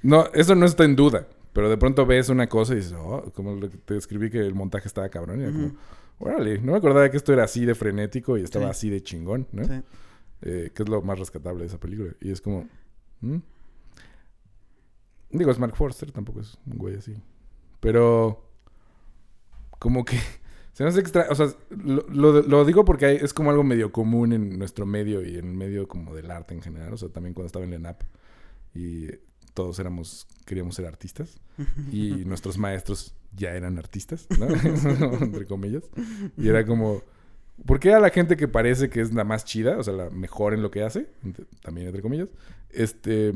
No, 0.03 0.27
eso 0.35 0.57
no 0.57 0.67
está 0.67 0.83
en 0.83 0.97
duda. 0.97 1.29
Pero 1.53 1.71
de 1.71 1.77
pronto 1.77 2.05
ves 2.05 2.31
una 2.31 2.49
cosa 2.49 2.73
y 2.73 2.79
dices, 2.79 2.95
oh, 2.99 3.31
como 3.33 3.61
te 3.69 3.97
escribí 3.97 4.29
que 4.29 4.41
el 4.41 4.57
montaje 4.57 4.89
estaba 4.89 5.09
cabrón. 5.09 5.39
Y 5.41 5.45
era 5.45 5.53
como, 5.53 5.75
órale, 6.19 6.59
no 6.59 6.73
me 6.73 6.79
acordaba 6.79 7.09
que 7.13 7.17
esto 7.17 7.33
era 7.33 7.45
así 7.45 7.65
de 7.65 7.77
frenético 7.77 8.37
y 8.37 8.43
estaba 8.43 8.65
Sí. 8.65 8.71
así 8.73 8.91
de 8.91 9.05
chingón, 9.05 9.47
¿no? 9.53 9.63
Sí. 9.63 9.81
Eh, 10.47 10.71
que 10.75 10.83
es 10.83 10.89
lo 10.89 11.01
más 11.01 11.19
rescatable 11.19 11.61
de 11.63 11.69
esa 11.69 11.81
película. 11.81 12.13
Y 12.21 12.31
es 12.31 12.41
como, 12.43 12.69
¿mm? 13.23 13.37
Digo, 15.31 15.51
es 15.51 15.59
Mark 15.59 15.75
Forster, 15.77 16.13
tampoco 16.13 16.41
es 16.41 16.59
un 16.67 16.79
güey 16.79 16.97
así. 16.97 17.15
Pero, 17.81 18.49
como 19.79 20.05
que, 20.05 20.19
se 20.73 20.83
me 20.85 20.91
hace 20.91 21.01
extra. 21.01 21.27
O 21.31 21.35
sea, 21.35 21.49
lo, 21.71 22.07
lo- 22.09 22.43
lo 22.43 22.65
digo 22.65 22.85
porque 22.85 23.07
hay- 23.07 23.17
es 23.17 23.33
como 23.35 23.51
algo 23.51 23.65
medio 23.65 23.91
común 23.91 24.33
en 24.33 24.59
nuestro 24.59 24.87
medio 24.87 25.23
y 25.23 25.37
en 25.39 25.47
el 25.49 25.55
medio 25.55 25.89
como 25.89 26.15
del 26.15 26.31
arte 26.31 26.55
en 26.55 26.63
general. 26.63 26.93
O 26.93 26.97
sea, 26.97 27.09
también 27.09 27.35
cuando 27.35 27.47
estaba 27.47 27.65
en 27.65 27.71
la 27.71 27.77
ENAP 27.77 28.03
y 28.75 29.09
todos 29.55 29.79
éramos, 29.79 30.27
queríamos 30.47 30.75
ser 30.75 30.87
artistas 30.87 31.41
y 31.91 32.11
nuestros 32.27 32.59
maestros 32.59 33.15
ya 33.37 33.55
eran 33.55 33.79
artistas, 33.79 34.27
¿no? 34.39 34.47
Entre 35.21 35.47
comillas. 35.47 35.85
Y 36.37 36.49
era 36.49 36.65
como, 36.65 37.03
¿por 37.67 37.81
qué 37.81 37.95
a 37.95 38.01
la 38.01 38.11
gente 38.11 38.37
que 38.37 38.49
parece 38.49 38.91
que 38.91 39.01
es 39.01 39.13
la 39.15 39.25
más 39.25 39.45
chida, 39.45 39.79
o 39.79 39.83
sea, 39.83 39.95
la 39.95 40.11
mejor 40.11 40.55
en 40.55 40.63
lo 40.63 40.71
que 40.71 40.83
hace, 40.83 41.09
también 41.63 41.87
entre 41.87 42.03
comillas, 42.03 42.29
este, 42.71 43.33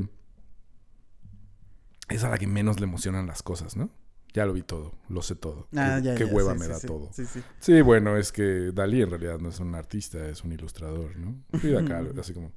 es 2.08 2.24
a 2.24 2.30
la 2.30 2.38
que 2.38 2.46
menos 2.46 2.80
le 2.80 2.84
emocionan 2.84 3.26
las 3.26 3.42
cosas, 3.42 3.76
¿no? 3.76 3.90
Ya 4.34 4.44
lo 4.44 4.52
vi 4.52 4.62
todo, 4.62 4.92
lo 5.08 5.22
sé 5.22 5.34
todo. 5.34 5.68
Ah, 5.74 5.98
qué 6.00 6.04
ya, 6.04 6.14
qué 6.14 6.26
ya, 6.26 6.32
hueva 6.32 6.52
sí, 6.52 6.58
me 6.58 6.64
sí, 6.66 6.70
da 6.70 6.78
sí. 6.78 6.86
todo. 6.86 7.08
Sí, 7.12 7.24
sí. 7.26 7.42
Sí, 7.60 7.80
bueno, 7.80 8.16
es 8.16 8.30
que 8.30 8.72
Dalí 8.72 9.00
en 9.02 9.10
realidad 9.10 9.38
no 9.38 9.48
es 9.48 9.58
un 9.58 9.74
artista, 9.74 10.28
es 10.28 10.44
un 10.44 10.52
ilustrador, 10.52 11.16
¿no? 11.16 11.34
Frida 11.58 11.84
Kahlo, 11.84 12.12
así 12.20 12.34
como. 12.34 12.52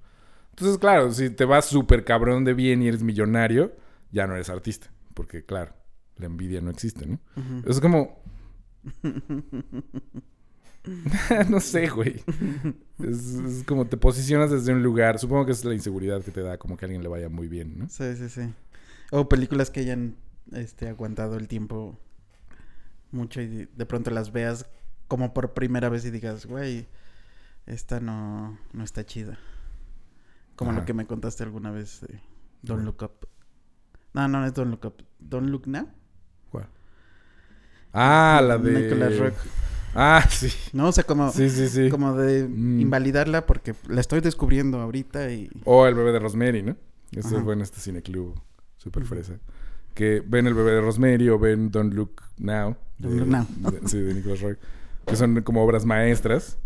Entonces, 0.49 0.77
claro, 0.77 1.11
si 1.11 1.29
te 1.29 1.45
vas 1.45 1.65
súper 1.65 2.03
cabrón 2.03 2.43
de 2.43 2.53
bien 2.53 2.81
y 2.81 2.89
eres 2.89 3.03
millonario, 3.03 3.73
ya 4.11 4.27
no 4.27 4.35
eres 4.35 4.49
artista. 4.49 4.91
Porque, 5.13 5.45
claro, 5.45 5.73
la 6.17 6.25
envidia 6.25 6.59
no 6.61 6.71
existe, 6.71 7.05
¿no? 7.05 7.19
Es 7.65 7.79
como. 7.79 8.21
no 11.49 11.59
sé, 11.59 11.87
güey. 11.89 12.23
Es, 12.99 13.35
es 13.35 13.63
como 13.65 13.85
te 13.87 13.97
posicionas 13.97 14.51
desde 14.51 14.73
un 14.73 14.83
lugar. 14.83 15.19
Supongo 15.19 15.45
que 15.45 15.51
es 15.51 15.63
la 15.63 15.73
inseguridad 15.73 16.23
que 16.23 16.31
te 16.31 16.41
da 16.41 16.57
como 16.57 16.77
que 16.77 16.85
a 16.85 16.87
alguien 16.87 17.03
le 17.03 17.09
vaya 17.09 17.29
muy 17.29 17.47
bien, 17.47 17.77
¿no? 17.77 17.89
Sí, 17.89 18.15
sí, 18.15 18.29
sí. 18.29 18.53
O 19.11 19.29
películas 19.29 19.69
que 19.69 19.81
hayan 19.81 20.15
este, 20.51 20.87
aguantado 20.87 21.37
el 21.37 21.47
tiempo 21.47 21.99
mucho 23.11 23.41
y 23.41 23.67
de 23.75 23.85
pronto 23.85 24.09
las 24.09 24.31
veas 24.31 24.65
como 25.07 25.33
por 25.33 25.53
primera 25.53 25.89
vez 25.89 26.05
y 26.05 26.11
digas, 26.11 26.45
güey, 26.45 26.87
esta 27.65 27.99
no, 27.99 28.57
no 28.73 28.83
está 28.83 29.05
chida. 29.05 29.37
Como 30.55 30.71
Ajá. 30.71 30.79
lo 30.79 30.85
que 30.85 30.93
me 30.93 31.05
contaste 31.05 31.43
alguna 31.43 31.71
vez 31.71 32.01
de 32.01 32.21
Don't. 32.61 32.83
Look 32.83 33.03
Up. 33.03 33.27
No, 34.13 34.27
no, 34.27 34.39
no 34.39 34.45
es 34.45 34.53
Don't 34.53 34.71
Look 34.71 34.85
Up. 34.85 35.03
Don't 35.19 35.49
Look 35.49 35.67
Now. 35.67 35.89
¿Cuál? 36.49 36.67
Ah, 37.93 38.41
la 38.43 38.57
de. 38.57 38.81
Nicolas 38.81 39.17
Rock. 39.17 39.35
Ah, 39.95 40.25
sí. 40.29 40.47
No, 40.73 40.87
o 40.87 40.91
sea, 40.91 41.03
como, 41.03 41.31
Sí, 41.31 41.49
sí, 41.49 41.67
sí. 41.67 41.89
como 41.89 42.13
de 42.15 42.47
Mm. 42.47 42.79
invalidarla 42.81 43.45
porque 43.45 43.75
la 43.87 44.01
estoy 44.01 44.21
descubriendo 44.21 44.79
ahorita 44.79 45.31
y... 45.31 45.49
O 45.65 45.85
el 45.85 45.95
bebé 45.95 46.11
de 46.11 46.19
Rosemary, 46.19 46.63
¿no? 46.63 46.75
Ese 47.11 47.35
Ajá. 47.35 47.43
fue 47.43 47.53
en 47.53 47.61
este 47.61 47.79
cineclub 47.81 48.39
super 48.77 49.03
fresa. 49.05 49.33
Que 49.93 50.23
ven 50.25 50.47
el 50.47 50.53
bebé 50.53 50.71
de 50.71 50.81
Rosemary 50.81 51.27
o 51.29 51.37
ven 51.37 51.69
Don't 51.71 51.93
Look 51.93 52.21
Now. 52.37 52.77
Don't 52.97 53.15
Look 53.17 53.27
Now. 53.27 53.45
de- 53.71 53.87
sí, 53.89 53.99
de 53.99 54.13
Nicholas 54.13 54.39
Rock. 54.41 54.57
Que 55.05 55.15
son 55.17 55.41
como 55.41 55.63
obras 55.63 55.83
maestras. 55.85 56.57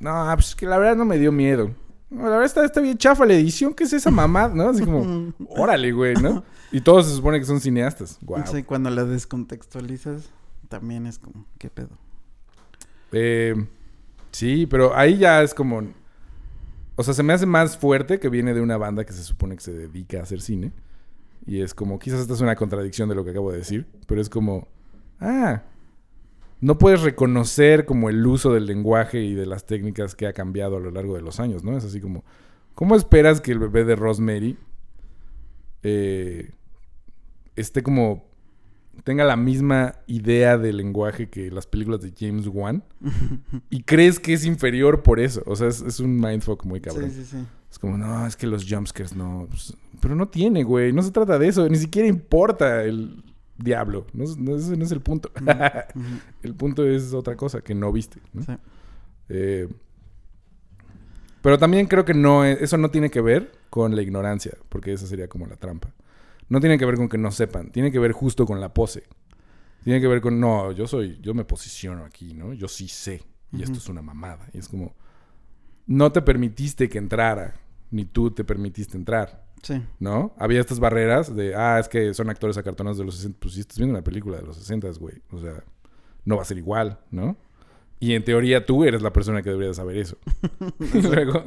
No, 0.00 0.30
pues 0.34 0.48
es 0.48 0.54
que 0.56 0.66
la 0.66 0.76
verdad 0.78 0.96
no 0.96 1.04
me 1.04 1.18
dio 1.18 1.32
miedo. 1.32 1.70
No, 2.10 2.24
la 2.24 2.30
verdad 2.30 2.44
está, 2.44 2.64
está 2.64 2.80
bien 2.82 2.98
chafa 2.98 3.24
la 3.24 3.32
edición. 3.34 3.72
¿Qué 3.72 3.84
es 3.84 3.92
esa 3.94 4.10
mamá? 4.10 4.48
¿No? 4.48 4.68
Así 4.68 4.84
como, 4.84 5.32
órale, 5.48 5.92
güey, 5.92 6.14
¿no? 6.16 6.44
Y 6.70 6.80
todos 6.82 7.06
se 7.08 7.14
supone 7.16 7.38
que 7.38 7.46
son 7.46 7.60
cineastas. 7.60 8.18
Guau. 8.20 8.42
Sí, 8.46 8.62
cuando 8.62 8.90
la 8.90 9.04
descontextualizas 9.04 10.28
también 10.68 11.06
es 11.06 11.18
como, 11.18 11.46
¿qué 11.58 11.70
pedo? 11.70 11.90
Eh, 13.12 13.54
sí, 14.30 14.66
pero 14.66 14.94
ahí 14.94 15.18
ya 15.18 15.42
es 15.42 15.54
como. 15.54 15.82
O 16.96 17.02
sea, 17.02 17.14
se 17.14 17.22
me 17.22 17.32
hace 17.32 17.46
más 17.46 17.78
fuerte 17.78 18.18
que 18.18 18.28
viene 18.28 18.54
de 18.54 18.60
una 18.60 18.76
banda 18.76 19.04
que 19.04 19.12
se 19.12 19.22
supone 19.22 19.56
que 19.56 19.62
se 19.62 19.72
dedica 19.72 20.18
a 20.18 20.22
hacer 20.22 20.40
cine. 20.40 20.72
Y 21.46 21.60
es 21.60 21.74
como, 21.74 21.98
quizás 21.98 22.20
esta 22.20 22.34
es 22.34 22.40
una 22.40 22.56
contradicción 22.56 23.08
de 23.08 23.14
lo 23.14 23.24
que 23.24 23.30
acabo 23.30 23.50
de 23.50 23.58
decir, 23.58 23.86
pero 24.06 24.20
es 24.20 24.28
como, 24.28 24.68
ah, 25.20 25.62
no 26.60 26.78
puedes 26.78 27.02
reconocer 27.02 27.84
como 27.84 28.08
el 28.08 28.24
uso 28.24 28.52
del 28.54 28.66
lenguaje 28.66 29.20
y 29.22 29.34
de 29.34 29.46
las 29.46 29.66
técnicas 29.66 30.14
que 30.14 30.28
ha 30.28 30.32
cambiado 30.32 30.76
a 30.76 30.80
lo 30.80 30.92
largo 30.92 31.16
de 31.16 31.22
los 31.22 31.40
años, 31.40 31.64
¿no? 31.64 31.76
Es 31.76 31.84
así 31.84 32.00
como, 32.00 32.24
¿cómo 32.74 32.94
esperas 32.94 33.40
que 33.40 33.50
el 33.50 33.58
bebé 33.58 33.84
de 33.84 33.96
Rosemary 33.96 34.56
eh, 35.82 36.52
esté 37.56 37.82
como, 37.82 38.24
tenga 39.04 39.24
la 39.24 39.36
misma 39.36 39.94
idea 40.06 40.58
del 40.58 40.76
lenguaje 40.76 41.28
que 41.28 41.50
las 41.50 41.66
películas 41.66 42.00
de 42.00 42.12
James 42.18 42.46
Wan? 42.46 42.84
Y 43.70 43.82
crees 43.82 44.20
que 44.20 44.32
es 44.34 44.44
inferior 44.44 45.02
por 45.02 45.18
eso. 45.20 45.42
O 45.46 45.56
sea, 45.56 45.68
es, 45.68 45.80
es 45.82 45.98
un 46.00 46.20
mindfuck 46.20 46.64
muy 46.64 46.80
cabrón. 46.80 47.10
Sí, 47.10 47.22
sí, 47.22 47.24
sí. 47.24 47.46
Es 47.70 47.78
como, 47.78 47.96
no, 47.98 48.26
es 48.26 48.36
que 48.36 48.46
los 48.46 48.66
jumpscares 48.68 49.16
no. 49.16 49.46
pues, 49.48 49.74
pero 50.00 50.14
no 50.14 50.28
tiene, 50.28 50.62
güey. 50.62 50.92
No 50.92 51.02
se 51.02 51.10
trata 51.10 51.38
de 51.38 51.48
eso. 51.48 51.68
Ni 51.68 51.76
siquiera 51.78 52.06
importa 52.06 52.82
el 52.84 53.24
diablo. 53.56 54.06
No, 54.12 54.24
es- 54.24 54.36
no, 54.36 54.56
ese 54.56 54.76
no 54.76 54.84
es 54.84 54.92
el 54.92 55.00
punto. 55.00 55.30
El 56.42 56.54
punto 56.54 56.86
es 56.86 57.12
otra 57.14 57.36
cosa 57.36 57.60
que 57.60 57.74
no 57.74 57.90
viste. 57.92 58.18
¿no? 58.32 58.42
Sí. 58.42 58.52
Eh, 59.30 59.68
pero 61.40 61.58
también 61.58 61.86
creo 61.86 62.04
que 62.04 62.14
no 62.14 62.44
es- 62.44 62.60
eso 62.62 62.76
no 62.76 62.90
tiene 62.90 63.10
que 63.10 63.20
ver 63.20 63.52
con 63.70 63.96
la 63.96 64.02
ignorancia, 64.02 64.52
porque 64.68 64.92
esa 64.92 65.06
sería 65.06 65.28
como 65.28 65.46
la 65.46 65.56
trampa. 65.56 65.92
No 66.48 66.60
tiene 66.60 66.78
que 66.78 66.84
ver 66.84 66.96
con 66.96 67.08
que 67.08 67.18
no 67.18 67.30
sepan, 67.30 67.70
tiene 67.70 67.90
que 67.90 67.98
ver 67.98 68.12
justo 68.12 68.46
con 68.46 68.60
la 68.60 68.72
pose. 68.74 69.04
Tiene 69.84 70.00
que 70.00 70.06
ver 70.06 70.20
con, 70.20 70.38
no, 70.38 70.70
yo 70.72 70.86
soy, 70.86 71.18
yo 71.20 71.34
me 71.34 71.44
posiciono 71.44 72.04
aquí, 72.04 72.34
¿no? 72.34 72.52
Yo 72.52 72.68
sí 72.68 72.86
sé, 72.88 73.24
y 73.52 73.62
esto 73.62 73.78
es 73.78 73.88
una 73.88 74.02
mamada. 74.02 74.48
Y 74.52 74.58
es 74.58 74.68
como, 74.68 74.94
no 75.86 76.12
te 76.12 76.22
permitiste 76.22 76.88
que 76.88 76.98
entrara, 76.98 77.54
ni 77.90 78.04
tú 78.04 78.30
te 78.30 78.44
permitiste 78.44 78.96
entrar, 78.96 79.42
Sí. 79.62 79.80
¿no? 80.00 80.34
Había 80.38 80.60
estas 80.60 80.80
barreras 80.80 81.34
de, 81.36 81.54
ah, 81.54 81.78
es 81.78 81.88
que 81.88 82.14
son 82.14 82.28
actores 82.30 82.56
acartonados 82.58 82.98
de 82.98 83.04
los 83.04 83.14
60. 83.16 83.38
Pues 83.40 83.54
si 83.54 83.60
estás 83.60 83.78
viendo 83.78 83.94
una 83.94 84.02
película 84.02 84.36
de 84.36 84.42
los 84.42 84.56
60, 84.56 84.88
güey. 84.98 85.22
O 85.30 85.40
sea, 85.40 85.62
no 86.24 86.36
va 86.36 86.42
a 86.42 86.44
ser 86.44 86.58
igual, 86.58 86.98
¿no? 87.12 87.36
Y 88.00 88.14
en 88.14 88.24
teoría 88.24 88.66
tú 88.66 88.82
eres 88.84 89.02
la 89.02 89.12
persona 89.12 89.40
que 89.42 89.50
debería 89.50 89.68
de 89.68 89.74
saber 89.74 89.96
eso. 89.98 90.16
y 90.92 91.02
luego, 91.02 91.44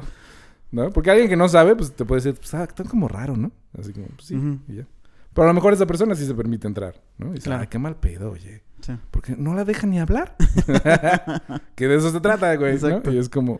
¿no? 0.72 0.92
Porque 0.92 1.12
alguien 1.12 1.28
que 1.30 1.36
no 1.36 1.50
sabe, 1.50 1.76
pues 1.76 1.92
te 1.94 2.06
puede 2.06 2.22
decir, 2.22 2.40
pues, 2.40 2.54
ah, 2.54 2.64
están 2.64 2.88
como 2.88 3.10
raro, 3.10 3.36
¿no? 3.36 3.52
Así 3.80 3.94
como, 3.94 4.08
pues 4.08 4.28
sí, 4.28 4.36
y 4.68 4.76
ya. 4.76 4.88
Pero 5.34 5.46
a 5.46 5.48
lo 5.50 5.54
mejor 5.54 5.74
esa 5.74 5.86
persona 5.86 6.16
sí 6.16 6.26
se 6.26 6.34
permite 6.34 6.66
entrar, 6.66 7.02
¿no? 7.18 7.32
Y 7.32 7.36
dice, 7.36 7.46
Claro. 7.46 7.64
ah, 7.64 7.66
qué 7.68 7.78
mal 7.78 7.98
pedo, 7.98 8.32
oye. 8.32 8.64
Sí. 8.80 8.94
Porque 9.12 9.36
no 9.36 9.54
la 9.54 9.66
deja 9.66 9.86
ni 9.86 10.00
hablar. 10.00 10.36
que 11.76 11.88
de 11.90 11.96
eso 11.96 12.10
se 12.12 12.22
trata, 12.22 12.56
güey, 12.56 12.72
¿no? 12.80 12.88
Exacto. 12.88 13.12
Y 13.12 13.18
es 13.18 13.28
como... 13.28 13.60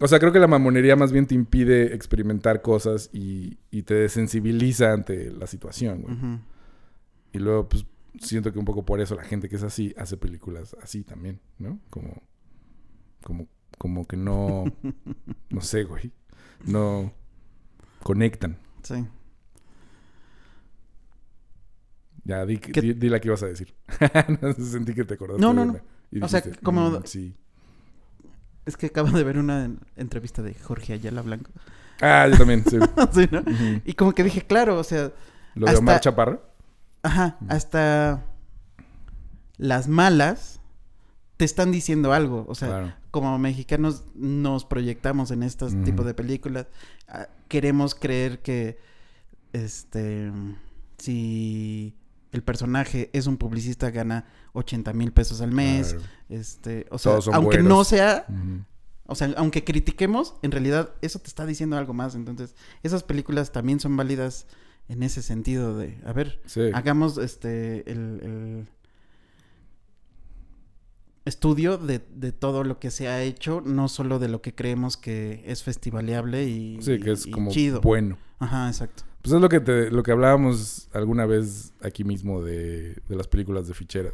O 0.00 0.08
sea, 0.08 0.18
creo 0.18 0.32
que 0.32 0.38
la 0.38 0.46
mamonería 0.46 0.94
más 0.96 1.10
bien 1.12 1.26
te 1.26 1.34
impide 1.34 1.94
experimentar 1.94 2.62
cosas 2.62 3.10
y, 3.12 3.58
y 3.70 3.82
te 3.82 3.94
desensibiliza 3.94 4.92
ante 4.92 5.30
la 5.30 5.46
situación, 5.46 6.02
güey. 6.02 6.16
Y 7.32 7.38
luego, 7.40 7.68
pues, 7.68 7.84
siento 8.20 8.52
que 8.52 8.58
un 8.58 8.64
poco 8.64 8.84
por 8.84 9.00
eso 9.00 9.14
la 9.14 9.24
gente 9.24 9.48
que 9.50 9.56
es 9.56 9.62
así 9.62 9.94
hace 9.98 10.16
películas 10.16 10.74
así 10.82 11.02
también, 11.04 11.40
¿no? 11.58 11.78
Como... 11.90 12.22
Como, 13.22 13.48
como 13.76 14.06
que 14.06 14.16
no... 14.16 14.64
no 15.50 15.60
sé, 15.60 15.84
güey. 15.84 16.12
No... 16.64 17.12
Conectan. 18.02 18.58
Sí. 18.82 19.06
Ya, 22.26 22.44
di, 22.44 22.58
¿Qué- 22.58 22.80
di, 22.80 22.92
di 22.94 23.08
la 23.08 23.20
que 23.20 23.28
ibas 23.28 23.42
a 23.42 23.46
decir. 23.46 23.74
sentí 24.58 24.94
que 24.94 25.04
te 25.04 25.14
acordaste 25.14 25.40
No, 25.40 25.52
no, 25.54 25.64
no. 25.64 25.78
O 26.22 26.28
sea, 26.28 26.42
como- 26.62 26.90
"Mm, 26.90 27.02
sí. 27.04 27.34
Es 28.64 28.76
que 28.76 28.86
acabo 28.86 29.10
de 29.10 29.22
ver 29.22 29.38
una 29.38 29.64
en- 29.64 29.78
entrevista 29.96 30.42
de 30.42 30.54
Jorge 30.54 30.94
Ayala 30.94 31.22
Blanco. 31.22 31.52
Ah, 32.00 32.26
yo 32.30 32.36
también, 32.36 32.64
sí. 32.68 32.78
Sí, 33.12 33.28
¿no? 33.30 33.40
Ujú. 33.40 33.80
Y 33.84 33.92
como 33.94 34.12
que 34.12 34.24
dije, 34.24 34.42
claro, 34.42 34.76
o 34.78 34.84
sea, 34.84 35.12
Lo 35.54 35.66
de 35.66 35.76
Omar 35.76 36.00
Chaparro. 36.00 36.42
ajá, 37.02 37.38
hasta 37.48 38.24
las 39.56 39.88
malas 39.88 40.60
te 41.36 41.44
están 41.44 41.70
diciendo 41.70 42.12
algo. 42.12 42.44
O 42.48 42.54
sea, 42.54 42.68
Claro. 42.68 42.94
como 43.10 43.38
mexicanos 43.38 44.04
nos 44.14 44.64
proyectamos 44.64 45.30
en 45.30 45.42
estos 45.42 45.72
Ujú. 45.74 45.84
tipos 45.84 46.06
de 46.06 46.14
películas. 46.14 46.66
Ah, 47.08 47.28
Queremos 47.48 47.94
creer 47.94 48.42
que, 48.42 48.78
este, 49.52 50.32
si 50.98 51.94
el 52.36 52.42
personaje 52.42 53.10
es 53.12 53.26
un 53.26 53.36
publicista 53.36 53.90
gana 53.90 54.26
80 54.52 54.92
mil 54.92 55.12
pesos 55.12 55.40
al 55.40 55.52
mes. 55.52 55.94
Claro. 55.94 56.06
Este, 56.28 56.86
o 56.90 56.98
sea, 56.98 57.18
aunque 57.32 57.62
no 57.62 57.82
sea, 57.84 58.26
o 59.06 59.14
sea, 59.14 59.32
aunque 59.36 59.64
critiquemos, 59.64 60.34
en 60.42 60.50
realidad 60.52 60.90
eso 61.02 61.18
te 61.18 61.28
está 61.28 61.46
diciendo 61.46 61.76
algo 61.76 61.94
más. 61.94 62.14
Entonces, 62.14 62.54
esas 62.82 63.02
películas 63.02 63.52
también 63.52 63.80
son 63.80 63.96
válidas 63.96 64.46
en 64.88 65.02
ese 65.02 65.22
sentido 65.22 65.76
de, 65.76 65.98
a 66.04 66.12
ver, 66.12 66.40
Sí. 66.46 66.60
hagamos 66.74 67.18
este 67.18 67.90
el, 67.90 68.20
el 68.22 68.68
estudio 71.24 71.76
de, 71.76 72.00
de 72.14 72.30
todo 72.32 72.62
lo 72.62 72.78
que 72.78 72.90
se 72.90 73.08
ha 73.08 73.22
hecho, 73.22 73.60
no 73.64 73.88
solo 73.88 74.18
de 74.18 74.28
lo 74.28 74.42
que 74.42 74.54
creemos 74.54 74.96
que 74.96 75.42
es 75.46 75.62
festivaleable 75.64 76.44
y, 76.44 76.80
Sí, 76.82 77.00
que 77.00 77.12
es 77.12 77.26
y 77.26 77.30
como 77.32 77.50
chido. 77.50 77.80
bueno. 77.80 78.16
Ajá, 78.38 78.68
exacto. 78.68 79.02
Pues 79.26 79.34
es 79.34 79.42
lo 79.42 79.48
que 79.48 79.58
te, 79.58 79.90
lo 79.90 80.04
que 80.04 80.12
hablábamos 80.12 80.88
alguna 80.92 81.26
vez 81.26 81.72
aquí 81.82 82.04
mismo 82.04 82.44
de, 82.44 82.94
de 83.08 83.16
las 83.16 83.26
películas 83.26 83.66
de 83.66 83.74
ficheras. 83.74 84.12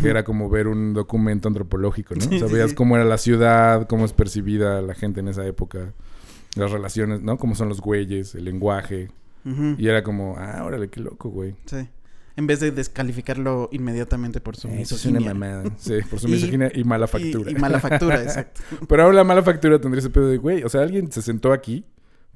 Que 0.00 0.08
era 0.08 0.24
como 0.24 0.48
ver 0.48 0.66
un 0.66 0.94
documento 0.94 1.46
antropológico, 1.48 2.14
¿no? 2.14 2.22
Sí, 2.22 2.28
o 2.36 2.38
sea, 2.38 2.48
sí, 2.48 2.54
veías 2.54 2.70
sí. 2.70 2.74
cómo 2.76 2.96
era 2.96 3.04
la 3.04 3.18
ciudad, 3.18 3.86
cómo 3.86 4.06
es 4.06 4.14
percibida 4.14 4.80
la 4.80 4.94
gente 4.94 5.20
en 5.20 5.28
esa 5.28 5.46
época, 5.46 5.92
las 6.56 6.70
relaciones, 6.70 7.20
¿no? 7.20 7.36
Cómo 7.36 7.54
son 7.54 7.68
los 7.68 7.82
güeyes, 7.82 8.34
el 8.34 8.44
lenguaje. 8.44 9.10
Y 9.78 9.88
era 9.88 10.02
como, 10.02 10.36
ah, 10.38 10.62
órale, 10.64 10.88
qué 10.88 11.00
loco, 11.00 11.28
güey. 11.28 11.54
Sí. 11.66 11.86
En 12.36 12.46
vez 12.46 12.60
de 12.60 12.70
descalificarlo 12.70 13.68
inmediatamente 13.72 14.40
por 14.40 14.56
su 14.56 14.68
Eso 14.68 14.94
es 14.94 15.04
una 15.04 15.20
misoginia. 15.20 15.34
mamada. 15.34 15.74
Sí, 15.76 15.94
por 16.08 16.18
su 16.18 16.28
misoginia 16.28 16.70
y 16.74 16.84
mala 16.84 17.04
Y- 17.06 17.08
factura. 17.08 17.50
Y, 17.50 17.54
mala 17.56 17.78
factura, 17.80 18.22
exacto. 18.22 18.60
Pero 18.88 19.02
ahora 19.02 19.16
la 19.16 19.24
mala 19.24 19.42
factura 19.42 19.78
tendría 19.80 20.00
ese 20.00 20.10
pedo 20.10 20.28
de, 20.28 20.38
güey, 20.38 20.62
o 20.64 20.68
sea, 20.70 20.82
alguien 20.82 21.10
se 21.12 21.20
sentó 21.20 21.52
aquí, 21.52 21.84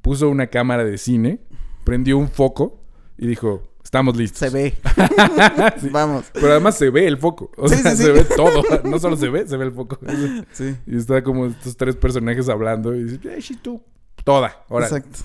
puso 0.02 0.28
una 0.28 0.48
cámara 0.48 0.84
de 0.84 0.98
cine, 0.98 1.40
prendió 1.84 2.18
un 2.18 2.28
foco 2.28 2.80
y 3.18 3.26
dijo, 3.26 3.62
estamos 3.82 4.16
listos. 4.16 4.38
Se 4.38 4.50
ve. 4.50 4.74
Sí. 5.80 5.88
Vamos. 5.90 6.26
Pero 6.32 6.48
además 6.52 6.76
se 6.76 6.90
ve 6.90 7.06
el 7.06 7.18
foco. 7.18 7.50
O 7.56 7.68
Sí, 7.68 7.76
sea, 7.76 7.94
sí, 7.96 8.02
se 8.04 8.12
ve 8.12 8.24
todo. 8.24 8.62
No 8.84 8.98
solo 8.98 9.16
se 9.16 9.28
ve, 9.28 9.46
se 9.46 9.56
ve 9.56 9.64
el 9.66 9.72
foco. 9.72 9.98
Sí. 10.52 10.76
Y 10.86 10.96
está 10.96 11.22
como 11.22 11.46
estos 11.46 11.76
tres 11.76 11.96
personajes 11.96 12.48
hablando 12.48 12.94
y 12.94 13.04
dice, 13.04 13.20
"Ay, 13.34 13.42
sí, 13.42 13.56
tú. 13.56 13.82
Toda. 14.24 14.64
Ahora, 14.68 14.86
Exacto. 14.86 15.18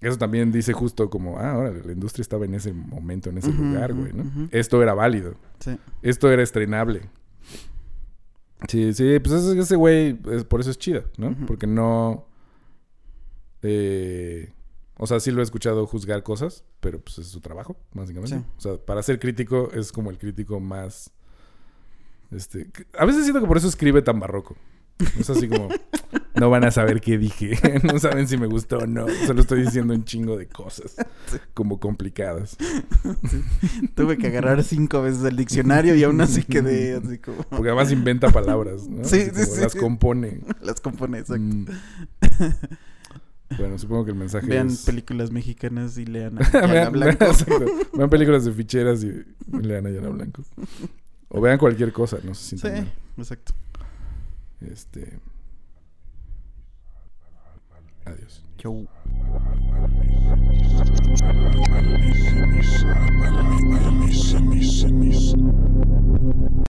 eso 0.00 0.18
también 0.18 0.50
dice 0.50 0.72
justo 0.72 1.08
como, 1.10 1.38
ah, 1.38 1.52
ahora 1.52 1.72
la 1.84 1.92
industria 1.92 2.22
estaba 2.22 2.44
en 2.44 2.54
ese 2.54 2.72
momento, 2.72 3.30
en 3.30 3.38
ese 3.38 3.52
lugar, 3.52 3.92
güey, 3.94 4.12
¿no? 4.12 4.48
Esto 4.50 4.82
era 4.82 4.94
válido. 4.94 5.34
Sí. 5.60 5.76
Esto 6.02 6.30
era 6.30 6.42
estrenable. 6.42 7.02
Sí, 8.68 8.92
sí, 8.92 9.18
pues 9.20 9.42
ese, 9.42 9.58
ese 9.58 9.76
güey, 9.76 10.18
es- 10.32 10.44
por 10.44 10.60
eso 10.60 10.70
es 10.70 10.78
chido, 10.78 11.04
¿no? 11.18 11.34
Porque 11.46 11.66
no... 11.66 12.26
eh, 13.62 14.52
o 15.02 15.06
sea, 15.06 15.18
sí 15.18 15.30
lo 15.30 15.40
he 15.40 15.42
escuchado 15.42 15.86
juzgar 15.86 16.22
cosas, 16.22 16.62
pero 16.80 17.00
pues 17.00 17.18
es 17.18 17.28
su 17.28 17.40
trabajo, 17.40 17.74
básicamente. 17.94 18.36
Sí. 18.36 18.44
O 18.58 18.60
sea, 18.60 18.76
para 18.76 19.02
ser 19.02 19.18
crítico 19.18 19.70
es 19.72 19.92
como 19.92 20.10
el 20.10 20.18
crítico 20.18 20.60
más... 20.60 21.10
Este, 22.30 22.70
a 22.98 23.06
veces 23.06 23.22
siento 23.24 23.40
que 23.40 23.46
por 23.46 23.56
eso 23.56 23.66
escribe 23.66 24.02
tan 24.02 24.20
barroco. 24.20 24.56
Es 25.18 25.30
así 25.30 25.48
como... 25.48 25.70
No 26.40 26.48
van 26.48 26.64
a 26.64 26.70
saber 26.70 27.00
qué 27.00 27.18
dije. 27.18 27.58
no 27.82 27.98
saben 27.98 28.28
si 28.28 28.38
me 28.38 28.46
gustó 28.46 28.78
o 28.78 28.86
no. 28.86 29.06
Solo 29.26 29.40
estoy 29.40 29.62
diciendo 29.62 29.92
un 29.92 30.04
chingo 30.04 30.38
de 30.38 30.46
cosas. 30.46 30.94
Como 31.54 31.80
complicadas. 31.80 32.56
Tuve 33.94 34.16
que 34.16 34.28
agarrar 34.28 34.62
cinco 34.62 35.02
veces 35.02 35.24
el 35.24 35.36
diccionario 35.36 35.94
y 35.96 36.04
aún 36.04 36.20
así 36.20 36.44
quedé 36.44 36.94
así 36.94 37.18
como... 37.18 37.42
Porque 37.42 37.68
además 37.68 37.90
inventa 37.90 38.30
palabras, 38.30 38.88
¿no? 38.88 39.04
Sí, 39.04 39.26
sí, 39.34 39.44
sí. 39.44 39.60
Las 39.60 39.74
compone. 39.74 40.40
Las 40.62 40.80
compone, 40.80 41.18
exacto. 41.18 41.42
Mm. 41.42 41.66
Bueno, 43.58 43.78
supongo 43.78 44.04
que 44.04 44.10
el 44.12 44.16
mensaje 44.16 44.46
Vean 44.46 44.68
películas 44.86 45.30
mexicanas 45.30 45.98
y 45.98 46.06
lean 46.06 46.38
a 46.54 46.88
Blanco. 46.88 47.26
vean 47.94 48.10
películas 48.10 48.44
de 48.44 48.52
ficheras 48.52 49.02
y 49.04 49.24
lean 49.50 49.86
a 49.86 49.90
Yana 49.90 50.08
Blanco. 50.08 50.42
O 51.28 51.40
vean 51.40 51.58
cualquier 51.58 51.92
cosa, 51.92 52.18
no 52.22 52.34
se 52.34 52.58
sientan 52.58 52.84
Sí, 52.84 52.92
exacto. 53.18 53.54
Este... 54.60 55.18
Adiós. 58.04 58.44
Chau. 58.58 58.88